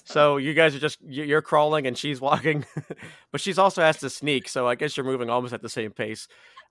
So 0.05 0.37
you 0.37 0.53
guys 0.53 0.75
are 0.75 0.79
just 0.79 0.99
you- 1.01 1.23
you're 1.25 1.41
crawling 1.41 1.85
and 1.85 1.97
she's 1.97 2.19
walking, 2.21 2.65
but 3.31 3.41
she's 3.41 3.59
also 3.59 3.81
has 3.81 3.97
to 3.99 4.09
sneak. 4.09 4.47
So 4.49 4.67
I 4.67 4.75
guess 4.75 4.95
you're 4.97 5.05
moving 5.05 5.29
almost 5.29 5.53
at 5.53 5.61
the 5.61 5.69
same 5.69 5.91
pace, 5.91 6.27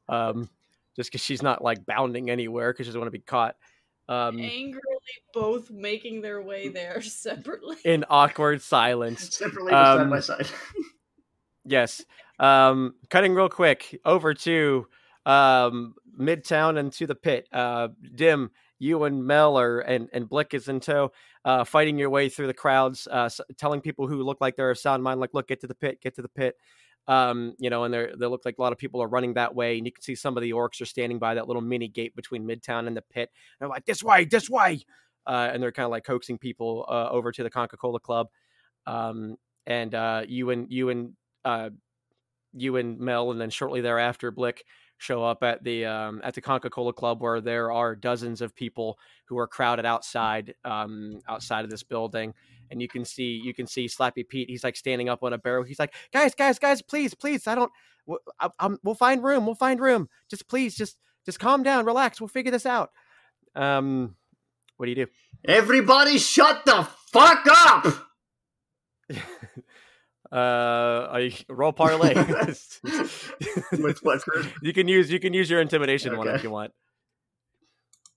um, 0.08 0.48
just 0.96 1.10
because 1.10 1.20
she's 1.24 1.42
not 1.42 1.62
like 1.62 1.84
bounding 1.86 2.30
anywhere 2.30 2.72
because 2.72 2.86
she 2.86 2.88
doesn't 2.88 3.00
want 3.00 3.08
to 3.12 3.18
be 3.18 3.22
caught. 3.24 3.56
Um, 4.08 4.38
angrily 4.40 4.80
both 5.34 5.70
making 5.70 6.22
their 6.22 6.40
way 6.40 6.68
there 6.68 7.02
separately. 7.02 7.76
in 7.84 8.04
awkward 8.08 8.62
silence. 8.62 9.36
Separately, 9.36 9.70
but 9.72 9.84
side 9.96 10.00
Um, 10.00 10.10
by 10.10 10.20
side. 10.20 10.46
Yes. 11.66 12.02
Um, 12.38 12.94
cutting 13.10 13.34
real 13.34 13.48
quick 13.50 14.00
over 14.06 14.32
to 14.32 14.86
um, 15.28 15.94
Midtown 16.18 16.78
and 16.78 16.92
to 16.94 17.06
the 17.06 17.14
pit. 17.14 17.48
Uh, 17.52 17.88
Dim, 18.14 18.50
you 18.78 19.04
and 19.04 19.24
Mel 19.24 19.58
are 19.58 19.80
and 19.80 20.08
and 20.12 20.28
Blick 20.28 20.54
is 20.54 20.68
in 20.68 20.80
tow, 20.80 21.12
uh, 21.44 21.64
fighting 21.64 21.98
your 21.98 22.10
way 22.10 22.28
through 22.28 22.48
the 22.48 22.54
crowds, 22.54 23.06
uh, 23.10 23.28
telling 23.56 23.80
people 23.80 24.08
who 24.08 24.22
look 24.22 24.40
like 24.40 24.56
they're 24.56 24.70
of 24.70 24.78
sound 24.78 25.02
mind, 25.02 25.20
like, 25.20 25.34
"Look, 25.34 25.48
get 25.48 25.60
to 25.60 25.66
the 25.66 25.74
pit, 25.74 26.00
get 26.00 26.16
to 26.16 26.22
the 26.22 26.28
pit." 26.28 26.56
Um, 27.06 27.54
you 27.58 27.70
know, 27.70 27.84
and 27.84 27.92
they 27.92 28.08
they 28.18 28.26
look 28.26 28.44
like 28.44 28.56
a 28.58 28.62
lot 28.62 28.72
of 28.72 28.78
people 28.78 29.02
are 29.02 29.08
running 29.08 29.34
that 29.34 29.54
way, 29.54 29.76
and 29.76 29.86
you 29.86 29.92
can 29.92 30.02
see 30.02 30.14
some 30.14 30.36
of 30.36 30.42
the 30.42 30.52
orcs 30.52 30.80
are 30.80 30.86
standing 30.86 31.18
by 31.18 31.34
that 31.34 31.46
little 31.46 31.62
mini 31.62 31.88
gate 31.88 32.16
between 32.16 32.46
Midtown 32.46 32.86
and 32.86 32.96
the 32.96 33.02
pit. 33.02 33.30
They're 33.58 33.68
like, 33.68 33.84
"This 33.84 34.02
way, 34.02 34.24
this 34.24 34.48
way," 34.48 34.80
uh, 35.26 35.50
and 35.52 35.62
they're 35.62 35.72
kind 35.72 35.84
of 35.84 35.90
like 35.90 36.04
coaxing 36.04 36.38
people 36.38 36.86
uh, 36.88 37.08
over 37.10 37.32
to 37.32 37.42
the 37.42 37.50
Coca 37.50 37.76
Cola 37.76 38.00
Club. 38.00 38.28
Um, 38.86 39.36
and 39.66 39.94
uh, 39.94 40.24
you 40.26 40.50
and 40.50 40.70
you 40.72 40.88
and 40.88 41.12
uh, 41.44 41.70
you 42.54 42.76
and 42.76 42.98
Mel, 42.98 43.30
and 43.30 43.40
then 43.40 43.50
shortly 43.50 43.80
thereafter, 43.80 44.30
Blick 44.30 44.64
show 44.98 45.24
up 45.24 45.42
at 45.42 45.64
the 45.64 45.86
um, 45.86 46.20
at 46.22 46.34
the 46.34 46.40
Coca 46.40 46.68
Cola 46.68 46.92
Club, 46.92 47.22
where 47.22 47.40
there 47.40 47.72
are 47.72 47.96
dozens 47.96 48.40
of 48.40 48.54
people 48.54 48.98
who 49.26 49.38
are 49.38 49.46
crowded 49.46 49.86
outside 49.86 50.54
um, 50.64 51.20
outside 51.28 51.64
of 51.64 51.70
this 51.70 51.82
building, 51.82 52.34
and 52.70 52.82
you 52.82 52.88
can 52.88 53.04
see 53.04 53.40
you 53.42 53.54
can 53.54 53.66
see 53.66 53.86
Slappy 53.86 54.28
Pete. 54.28 54.50
He's 54.50 54.64
like 54.64 54.76
standing 54.76 55.08
up 55.08 55.22
on 55.22 55.32
a 55.32 55.38
barrel. 55.38 55.64
He's 55.64 55.78
like, 55.78 55.94
"Guys, 56.12 56.34
guys, 56.34 56.58
guys, 56.58 56.82
please, 56.82 57.14
please, 57.14 57.46
I 57.46 57.54
don't. 57.54 57.72
I, 58.40 58.50
I'm, 58.58 58.78
we'll 58.82 58.94
find 58.94 59.22
room. 59.22 59.46
We'll 59.46 59.54
find 59.54 59.80
room. 59.80 60.08
Just 60.28 60.48
please, 60.48 60.76
just 60.76 60.98
just 61.24 61.40
calm 61.40 61.62
down, 61.62 61.84
relax. 61.84 62.20
We'll 62.20 62.28
figure 62.28 62.52
this 62.52 62.66
out." 62.66 62.90
Um, 63.54 64.16
what 64.76 64.86
do 64.86 64.90
you 64.90 65.06
do? 65.06 65.06
Everybody, 65.44 66.18
shut 66.18 66.64
the 66.64 66.86
fuck 67.12 67.46
up! 67.48 67.86
Uh, 70.30 71.08
I 71.10 71.32
roll 71.48 71.72
parlay. 71.72 72.14
With 73.72 73.98
for- 74.00 74.44
you 74.62 74.72
can 74.72 74.86
use 74.88 75.10
you 75.10 75.18
can 75.20 75.32
use 75.32 75.48
your 75.50 75.60
intimidation 75.60 76.16
one 76.16 76.28
if 76.28 76.42
you 76.42 76.50
want. 76.50 76.72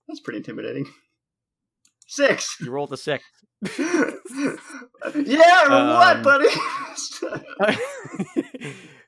That's 0.08 0.20
pretty 0.20 0.38
intimidating. 0.38 0.86
Six. 2.06 2.56
You 2.60 2.70
rolled 2.70 2.92
a 2.92 2.96
six. 2.98 3.24
yeah, 3.78 5.64
or 5.66 5.70
what, 5.70 6.16
Um, 6.16 6.22
buddy? 6.22 6.48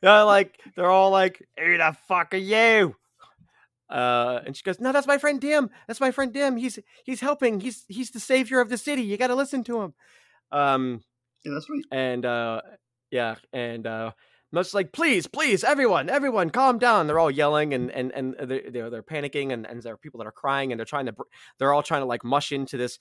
they're 0.01 0.24
like 0.24 0.59
they're 0.76 0.90
all 0.90 1.10
like, 1.10 1.43
"Who 1.59 1.76
the 1.76 1.97
fuck 2.09 2.32
are 2.35 2.39
you?" 2.39 2.97
Uh, 3.90 4.40
and 4.47 4.56
she 4.56 4.62
goes, 4.62 4.81
"No, 4.81 4.93
that's 4.93 5.06
my 5.06 5.18
friend 5.18 5.40
Dim. 5.40 5.70
That's 5.86 6.01
my 6.01 6.10
friend 6.10 6.32
Dim. 6.32 6.56
He's 6.56 6.78
he's 7.05 7.20
helping. 7.20 7.60
He's 7.60 7.85
he's 7.89 8.10
the 8.10 8.20
savior 8.20 8.60
of 8.60 8.68
the 8.70 8.78
city. 8.78 9.02
You 9.02 9.16
got 9.16 9.26
to 9.28 9.35
listen 9.35 9.64
to 9.64 9.81
him." 9.82 9.94
Um, 10.52 11.02
yeah, 11.44 11.52
that's 11.52 11.68
right. 11.68 11.85
and 11.90 12.24
uh, 12.24 12.60
yeah, 13.15 13.36
and 13.53 13.86
uh, 13.86 14.11
most 14.53 14.74
like, 14.74 14.93
"Please, 14.93 15.27
please, 15.27 15.62
everyone, 15.65 16.11
everyone, 16.11 16.51
calm 16.51 16.78
down." 16.78 17.07
They're 17.07 17.19
all 17.19 17.31
yelling 17.31 17.73
and 17.73 17.91
and 17.91 18.11
and 18.12 18.35
they're 18.51 18.70
they're, 18.70 18.91
they're 18.91 19.03
panicking, 19.03 19.53
and 19.53 19.66
and 19.66 19.82
there 19.82 19.95
are 19.95 19.97
people 19.97 20.19
that 20.19 20.27
are 20.27 20.32
crying, 20.32 20.73
and 20.73 20.78
they're 20.78 20.85
trying 20.95 21.07
to 21.07 21.12
br- 21.12 21.31
they're 21.59 21.73
all 21.73 21.82
trying 21.82 22.03
to 22.03 22.07
like 22.07 22.24
mush 22.24 22.53
into 22.53 22.77
this 22.77 22.99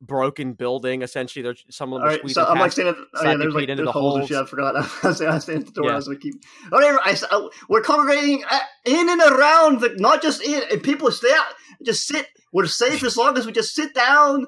broken 0.00 0.52
building. 0.52 1.02
Essentially, 1.02 1.42
they're 1.42 1.54
some 1.70 1.92
of 1.92 2.00
them 2.00 2.08
All 2.08 2.14
are 2.14 2.18
right, 2.22 2.30
so 2.30 2.44
I'm 2.44 2.58
like 2.58 2.64
past 2.66 2.72
standing. 2.74 2.94
At, 2.94 3.20
oh 3.22 3.30
yeah, 3.30 3.36
there's 3.36 3.54
like 3.54 3.68
into 3.68 3.84
the 3.84 3.92
holes 3.92 4.14
and 4.14 4.20
holes. 4.20 4.28
shit. 4.28 4.36
I 4.38 4.44
forgot. 4.46 4.76
I 5.02 5.08
was, 5.08 5.20
I 5.22 5.38
standing 5.38 5.62
at 5.66 5.74
the 5.74 5.80
door. 5.80 5.86
Yeah. 5.88 5.92
I 5.92 5.96
was 5.96 6.06
gonna 6.08 6.18
keep. 6.18 6.34
Whatever. 6.68 6.98
I, 7.04 7.10
s- 7.12 7.24
I- 7.30 7.48
we're 7.68 7.82
congregating 7.82 8.44
uh, 8.50 8.58
in 8.84 9.08
and 9.08 9.20
around, 9.22 9.80
the, 9.80 9.94
not 9.96 10.22
just 10.22 10.42
in. 10.42 10.62
And 10.70 10.82
people 10.82 11.10
stay 11.10 11.32
out. 11.32 11.46
Just 11.82 12.06
sit. 12.06 12.26
We're 12.52 12.66
safe 12.66 13.02
as 13.02 13.16
long 13.16 13.36
as 13.38 13.46
we 13.46 13.52
just 13.52 13.74
sit 13.74 13.94
down. 13.94 14.46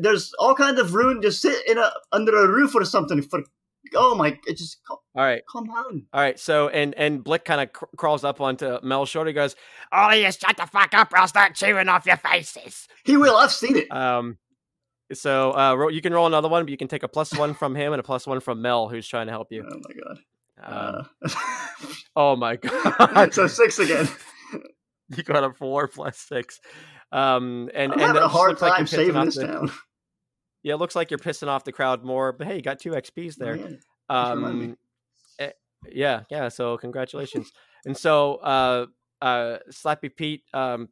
There's 0.00 0.32
all 0.38 0.54
kinds 0.54 0.78
of 0.80 0.94
room. 0.94 1.22
Just 1.22 1.40
sit 1.40 1.66
in 1.68 1.78
a 1.78 1.90
under 2.12 2.36
a 2.36 2.48
roof 2.48 2.74
or 2.74 2.84
something. 2.84 3.22
For 3.22 3.40
oh 3.94 4.14
my, 4.14 4.38
it 4.46 4.56
just 4.56 4.78
All 4.90 5.00
right. 5.14 5.42
calm 5.48 5.66
down. 5.66 6.06
All 6.12 6.20
right, 6.20 6.38
so 6.38 6.68
and 6.68 6.94
and 6.96 7.22
Blick 7.22 7.44
kind 7.44 7.60
of 7.60 7.72
cr- 7.72 7.84
crawls 7.96 8.24
up 8.24 8.40
onto 8.40 8.78
Mel's 8.82 9.08
shoulder. 9.08 9.28
He 9.28 9.34
goes, 9.34 9.54
"All 9.92 10.10
of 10.10 10.16
you, 10.18 10.30
shut 10.32 10.56
the 10.56 10.66
fuck 10.66 10.94
up, 10.94 11.12
or 11.12 11.18
I'll 11.18 11.28
start 11.28 11.54
chewing 11.54 11.88
off 11.88 12.06
your 12.06 12.16
faces." 12.16 12.86
He 13.04 13.16
will. 13.16 13.36
I've 13.36 13.52
seen 13.52 13.76
it. 13.76 13.90
Um, 13.92 14.38
so 15.12 15.52
uh, 15.52 15.88
you 15.88 16.00
can 16.02 16.12
roll 16.12 16.26
another 16.26 16.48
one, 16.48 16.64
but 16.64 16.70
you 16.70 16.76
can 16.76 16.88
take 16.88 17.02
a 17.02 17.08
plus 17.08 17.36
one 17.36 17.54
from 17.54 17.74
him 17.74 17.92
and 17.92 18.00
a 18.00 18.02
plus 18.02 18.26
one 18.26 18.40
from 18.40 18.60
Mel, 18.62 18.88
who's 18.88 19.08
trying 19.08 19.26
to 19.26 19.32
help 19.32 19.48
you. 19.50 19.64
Oh 19.70 19.76
my 19.76 19.94
god. 20.02 20.18
Um, 20.60 21.08
Uh, 21.22 21.30
oh 22.16 22.36
my 22.36 22.56
god! 22.56 23.32
so 23.32 23.46
six 23.46 23.78
again. 23.78 24.08
you 25.16 25.22
got 25.22 25.44
a 25.44 25.52
four 25.54 25.88
plus 25.88 26.18
six. 26.18 26.60
Um, 27.12 27.70
and 27.74 27.92
I'm 27.92 27.98
and 27.98 28.06
having 28.08 28.22
a 28.22 28.28
hard 28.28 28.50
looks 28.50 28.62
like 28.62 28.76
time 28.76 28.86
saving 28.86 29.24
this 29.24 29.36
the- 29.36 29.46
town. 29.46 29.70
Yeah, 30.62 30.74
it 30.74 30.78
looks 30.78 30.96
like 30.96 31.10
you're 31.10 31.18
pissing 31.18 31.48
off 31.48 31.64
the 31.64 31.72
crowd 31.72 32.04
more, 32.04 32.32
but 32.32 32.46
hey, 32.46 32.56
you 32.56 32.62
got 32.62 32.80
two 32.80 32.90
XPs 32.90 33.36
there. 33.36 33.58
Oh, 34.10 34.24
yeah. 34.24 34.34
remind 34.34 34.58
me. 34.58 34.66
Um, 34.66 34.76
eh, 35.38 35.50
yeah, 35.90 36.22
yeah. 36.30 36.48
So 36.48 36.76
congratulations. 36.76 37.52
and 37.86 37.96
so, 37.96 38.36
uh, 38.36 38.86
uh, 39.20 39.58
Slappy 39.70 40.14
Pete, 40.14 40.42
um, 40.52 40.88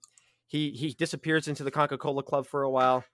he 0.46 0.70
he 0.70 0.90
disappears 0.90 1.48
into 1.48 1.64
the 1.64 1.70
Coca 1.70 1.98
Cola 1.98 2.22
Club 2.22 2.46
for 2.46 2.62
a 2.62 2.70
while, 2.70 3.04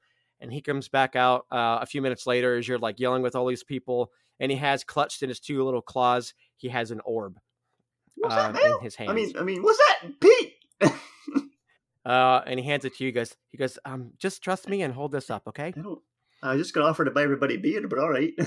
and 0.41 0.53
he 0.53 0.61
comes 0.61 0.89
back 0.89 1.17
out 1.17 1.47
uh, 1.51 1.79
a 1.81 1.87
few 1.87 2.03
minutes 2.03 2.27
later 2.27 2.57
as 2.57 2.69
you're 2.69 2.79
like 2.79 3.01
yelling 3.01 3.23
with 3.23 3.35
all 3.35 3.47
these 3.47 3.65
people, 3.65 4.11
and 4.41 4.51
he 4.51 4.59
has 4.59 4.85
clutched 4.85 5.23
in 5.23 5.29
his 5.29 5.41
two 5.41 5.65
little 5.65 5.83
claws. 5.83 6.35
He 6.57 6.69
has 6.69 6.91
an 6.91 7.01
orb 7.05 7.39
What's 8.17 8.35
that, 8.35 8.57
in 8.57 8.81
his 8.81 8.95
hands. 8.95 9.11
I 9.11 9.15
mean, 9.15 9.33
I 9.39 9.43
mean, 9.43 9.63
what's 9.63 9.79
that, 9.79 10.21
Pete? 10.21 10.55
uh, 12.07 12.41
and 12.47 12.61
he 12.61 12.67
hands 12.67 12.85
it 12.85 12.97
to 12.97 13.05
you 13.05 13.13
guys. 13.13 13.37
He 13.51 13.59
goes, 13.59 13.79
um, 13.85 14.13
just 14.19 14.43
trust 14.43 14.69
me 14.69 14.83
and 14.83 14.95
hold 14.95 15.13
this 15.13 15.31
up, 15.31 15.43
okay? 15.49 15.73
I 15.77 15.81
don't. 15.81 16.01
I 16.43 16.55
was 16.55 16.63
just 16.63 16.75
gonna 16.75 16.87
offer 16.87 17.05
to 17.05 17.11
buy 17.11 17.23
everybody 17.23 17.57
beer, 17.57 17.87
but 17.87 17.99
all 17.99 18.11
right. 18.11 18.33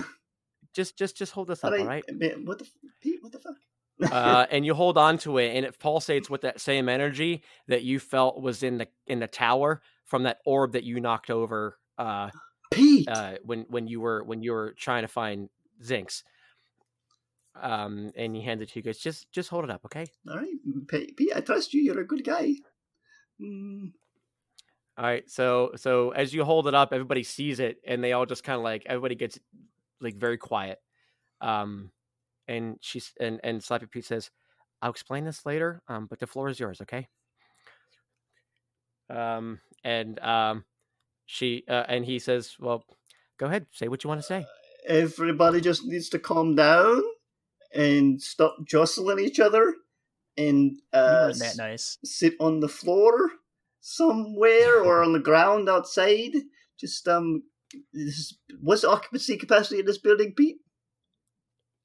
Just 0.74 0.98
just 0.98 1.16
just 1.16 1.32
hold 1.32 1.48
this 1.48 1.64
up, 1.64 1.72
All 1.72 1.80
all 1.80 1.86
right? 1.86 2.04
What 2.44 2.60
the 2.60 2.68
Pete? 3.02 3.20
What 3.24 3.32
the 3.32 3.40
fuck? 3.40 4.12
uh, 4.12 4.46
and 4.52 4.66
you 4.66 4.74
hold 4.74 4.98
on 4.98 5.18
to 5.20 5.38
it, 5.38 5.56
and 5.56 5.66
it 5.66 5.80
pulsates 5.80 6.30
with 6.30 6.42
that 6.42 6.60
same 6.60 6.90
energy 6.90 7.44
that 7.70 7.84
you 7.84 7.98
felt 7.98 8.42
was 8.42 8.62
in 8.62 8.78
the 8.80 8.88
in 9.08 9.20
the 9.20 9.28
tower 9.28 9.82
from 10.04 10.24
that 10.24 10.40
orb 10.46 10.74
that 10.74 10.84
you 10.84 11.00
knocked 11.00 11.30
over 11.30 11.78
uh, 11.98 12.30
Pete. 12.72 13.08
uh, 13.08 13.36
when 13.46 13.62
when 13.70 13.88
you 13.88 14.02
were 14.02 14.22
when 14.26 14.44
you 14.44 14.52
were 14.52 14.74
trying 14.78 15.04
to 15.04 15.08
find 15.08 15.48
Zinkz. 15.82 16.24
um, 17.62 18.12
and 18.18 18.36
he 18.36 18.42
hands 18.42 18.62
it 18.62 18.68
to 18.70 18.80
you 18.80 18.84
guys. 18.84 18.98
Just 18.98 19.32
just 19.32 19.48
hold 19.50 19.64
it 19.64 19.70
up, 19.70 19.86
okay? 19.86 20.08
All 20.30 20.36
right, 20.36 21.16
Pete. 21.16 21.32
I 21.34 21.40
trust 21.40 21.74
you. 21.74 21.82
You're 21.82 22.02
a 22.02 22.06
good 22.08 22.26
guy. 22.26 22.56
Mm. 23.42 23.92
All 24.98 25.06
right. 25.06 25.30
So 25.30 25.72
so 25.76 26.12
as 26.12 26.34
you 26.34 26.44
hold 26.46 26.68
it 26.68 26.74
up, 26.74 26.94
everybody 26.94 27.24
sees 27.24 27.60
it, 27.60 27.78
and 27.86 28.04
they 28.04 28.14
all 28.14 28.26
just 28.26 28.44
kind 28.44 28.58
of 28.58 28.64
like 28.64 28.84
everybody 28.86 29.16
gets 29.16 29.38
like 30.00 30.16
very 30.16 30.38
quiet. 30.38 30.80
Um, 31.42 31.92
and 32.48 32.78
she's 32.82 33.12
and 33.20 33.40
and 33.44 33.62
Slappy 33.62 33.92
Pete 33.92 34.06
says, 34.06 34.32
"I'll 34.82 34.92
explain 34.92 35.26
this 35.26 35.46
later. 35.46 35.82
Um, 35.88 36.08
but 36.10 36.20
the 36.20 36.28
floor 36.28 36.48
is 36.48 36.60
yours, 36.60 36.80
okay?" 36.82 37.08
Um, 39.10 39.60
and 39.84 40.20
um, 40.20 40.66
she 41.26 41.64
uh, 41.68 41.84
and 41.88 42.06
he 42.06 42.20
says, 42.20 42.56
"Well, 42.60 42.86
go 43.38 43.48
ahead, 43.48 43.68
say 43.72 43.90
what 43.90 44.04
you 44.04 44.08
want 44.08 44.22
to 44.22 44.28
say." 44.28 44.46
Everybody 44.88 45.60
just 45.62 45.84
needs 45.86 46.10
to 46.10 46.20
calm 46.20 46.56
down 46.56 47.02
and 47.74 48.22
stop 48.22 48.56
jostling 48.66 49.20
each 49.20 49.40
other 49.40 49.74
and 50.38 50.80
uh, 50.94 51.34
that 51.34 51.56
nice. 51.58 51.98
sit 52.04 52.36
on 52.40 52.60
the 52.60 52.70
floor 52.70 53.32
somewhere 53.86 54.82
or 54.84 55.04
on 55.04 55.14
the 55.14 55.20
ground 55.20 55.70
outside. 55.70 56.34
Just 56.80 57.08
um, 57.08 57.44
this, 57.94 58.36
what's 58.60 58.82
the 58.82 58.90
occupancy 58.90 59.38
capacity 59.38 59.80
in 59.80 59.86
this 59.86 60.00
building, 60.00 60.34
Pete? 60.36 60.58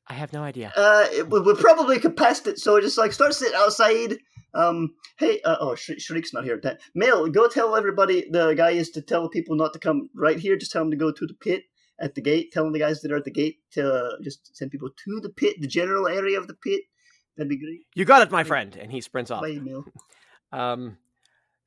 I 0.09 0.15
have 0.15 0.33
no 0.33 0.43
idea. 0.43 0.73
Uh, 0.75 1.07
it, 1.13 1.29
we're 1.29 1.55
probably 1.55 2.01
capacity, 2.01 2.57
so 2.57 2.81
just 2.81 2.99
like 2.99 3.13
start 3.13 3.35
sitting 3.35 3.55
outside. 3.55 4.17
Um, 4.55 4.95
hey, 5.19 5.41
uh, 5.43 5.57
oh, 5.61 5.77
Sh- 5.77 6.01
Shariq's 6.01 6.33
not 6.33 6.45
here. 6.45 6.61
Mel, 6.95 7.29
go 7.29 7.47
tell 7.47 7.77
everybody 7.77 8.29
the 8.29 8.55
guy 8.55 8.71
is 8.71 8.91
to 8.91 9.03
tell 9.03 9.29
people 9.29 9.55
not 9.55 9.73
to 9.75 9.79
come 9.79 10.09
right 10.17 10.39
here. 10.39 10.57
Just 10.57 10.73
tell 10.73 10.83
them 10.83 10.91
to 10.91 10.97
go 10.97 11.13
to 11.13 11.27
the 11.27 11.35
pit 11.35 11.65
at 12.01 12.17
the 12.17 12.23
gate. 12.23 12.51
Tell 12.51 12.65
them 12.65 12.73
the 12.73 12.81
guys 12.81 13.03
that 13.03 13.13
are 13.13 13.19
at 13.19 13.25
the 13.25 13.31
gate 13.31 13.59
to 13.73 13.93
uh, 13.93 14.11
just 14.23 14.57
send 14.57 14.73
people 14.73 14.89
to 15.05 15.21
the 15.21 15.29
pit, 15.29 15.57
the 15.61 15.69
general 15.69 16.09
area 16.09 16.41
of 16.41 16.49
the 16.49 16.55
pit. 16.55 16.81
That'd 17.37 17.51
be 17.51 17.59
great. 17.59 17.83
You 17.95 18.05
got 18.05 18.23
it, 18.23 18.33
my 18.33 18.43
friend. 18.43 18.75
And 18.75 18.91
he 18.91 19.01
sprints 19.01 19.31
off. 19.31 19.43
Bye, 19.43 19.61
Mel. 19.63 19.85
um, 20.53 20.97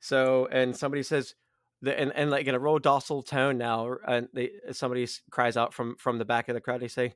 so 0.04 0.46
and 0.52 0.76
somebody 0.76 1.02
says, 1.02 1.34
the, 1.80 1.98
and, 1.98 2.12
and 2.14 2.30
like 2.30 2.46
in 2.46 2.54
a 2.54 2.58
real 2.58 2.78
docile 2.78 3.22
tone 3.22 3.56
now, 3.56 3.96
and 4.06 4.28
they 4.34 4.50
somebody 4.72 5.08
cries 5.30 5.56
out 5.56 5.72
from 5.72 5.96
from 5.96 6.18
the 6.18 6.26
back 6.26 6.50
of 6.50 6.54
the 6.54 6.60
crowd. 6.60 6.80
They 6.80 6.88
say, 6.88 7.14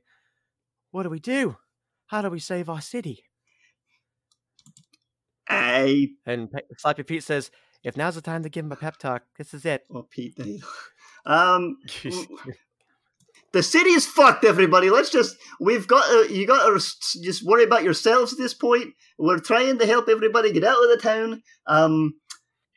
"What 0.89 1.03
do 1.03 1.09
we 1.09 1.19
do? 1.19 1.57
How 2.07 2.23
do 2.23 2.29
we 2.31 2.39
save 2.39 2.67
our 2.67 2.81
city?" 2.81 3.25
I 5.47 6.09
and 6.25 6.49
Slappy 6.83 7.05
Pete 7.05 7.23
says, 7.23 7.51
"If 7.83 7.95
now's 7.95 8.15
the 8.15 8.21
time 8.21 8.41
to 8.41 8.49
give 8.49 8.65
him 8.65 8.71
a 8.71 8.75
pep 8.75 8.97
talk, 8.97 9.21
this 9.37 9.53
is 9.53 9.65
it." 9.65 9.83
Oh, 9.93 10.07
Pete, 10.09 10.35
um, 11.27 11.77
the 13.53 13.61
city 13.61 13.91
is 13.91 14.07
fucked. 14.07 14.43
Everybody, 14.43 14.89
let's 14.89 15.11
just 15.11 15.37
we've 15.59 15.87
got 15.87 16.07
to, 16.07 16.33
you 16.33 16.47
got 16.47 16.65
to 16.65 17.21
just 17.21 17.45
worry 17.45 17.65
about 17.65 17.83
yourselves 17.83 18.33
at 18.33 18.39
this 18.39 18.55
point. 18.55 18.95
We're 19.19 19.37
trying 19.37 19.77
to 19.77 19.85
help 19.85 20.09
everybody 20.09 20.51
get 20.51 20.63
out 20.63 20.83
of 20.83 20.89
the 20.89 20.99
town. 21.01 21.43
Um, 21.67 22.15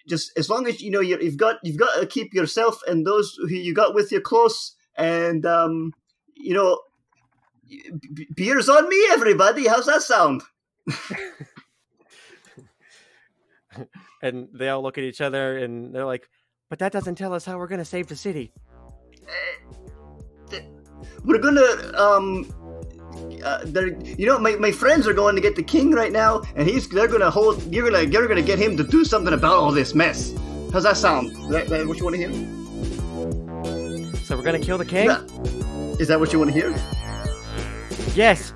just 0.08 0.32
as 0.36 0.50
long 0.50 0.66
as 0.66 0.80
you 0.80 0.90
know 0.90 1.00
you 1.00 1.18
have 1.18 1.36
got 1.36 1.56
you've 1.62 1.76
got 1.76 1.98
to 2.00 2.06
keep 2.06 2.34
yourself 2.34 2.80
and 2.86 3.06
those 3.06 3.36
who 3.40 3.54
you 3.54 3.74
got 3.74 3.94
with 3.94 4.12
you 4.12 4.20
close, 4.20 4.74
and 4.96 5.46
um, 5.46 5.92
you 6.34 6.54
know, 6.54 6.80
b- 7.68 8.28
beers 8.34 8.68
on 8.68 8.88
me, 8.88 9.00
everybody. 9.10 9.66
How's 9.66 9.86
that 9.86 10.02
sound? 10.02 10.42
and 14.22 14.48
they 14.52 14.68
all 14.68 14.82
look 14.82 14.98
at 14.98 15.04
each 15.04 15.20
other 15.20 15.58
and 15.58 15.94
they're 15.94 16.04
like, 16.06 16.28
"But 16.68 16.78
that 16.80 16.92
doesn't 16.92 17.16
tell 17.16 17.32
us 17.32 17.44
how 17.44 17.58
we're 17.58 17.68
going 17.68 17.78
to 17.78 17.84
save 17.84 18.08
the 18.08 18.16
city." 18.16 18.52
Uh, 19.26 20.58
we're 21.24 21.38
gonna 21.38 21.92
um 21.96 22.44
uh, 23.42 23.60
they're, 23.64 23.98
you 24.02 24.26
know, 24.26 24.38
my, 24.38 24.56
my 24.56 24.70
friends 24.70 25.06
are 25.06 25.12
going 25.12 25.34
to 25.34 25.40
get 25.40 25.56
the 25.56 25.62
king 25.62 25.92
right 25.92 26.12
now, 26.12 26.42
and 26.56 26.68
he's 26.68 26.88
they're 26.88 27.08
gonna 27.08 27.30
hold. 27.30 27.62
You're 27.72 27.90
gonna 27.90 28.04
you're 28.04 28.28
gonna 28.28 28.42
get 28.42 28.58
him 28.58 28.76
to 28.76 28.84
do 28.84 29.04
something 29.04 29.34
about 29.34 29.54
all 29.54 29.72
this 29.72 29.94
mess. 29.94 30.34
How's 30.72 30.84
that 30.84 30.96
sound? 30.96 31.32
Is 31.32 31.48
that, 31.48 31.68
that 31.68 31.86
what 31.86 31.98
you 31.98 32.04
want 32.04 32.16
to 32.16 32.28
hear? 32.28 32.32
So 34.24 34.36
we're 34.36 34.42
gonna 34.42 34.58
kill 34.58 34.78
the 34.78 34.84
king. 34.84 35.10
Is 35.98 36.08
that 36.08 36.18
what 36.18 36.32
you 36.32 36.38
want 36.38 36.52
to 36.52 36.58
hear? 36.58 36.74
Yes. 38.14 38.52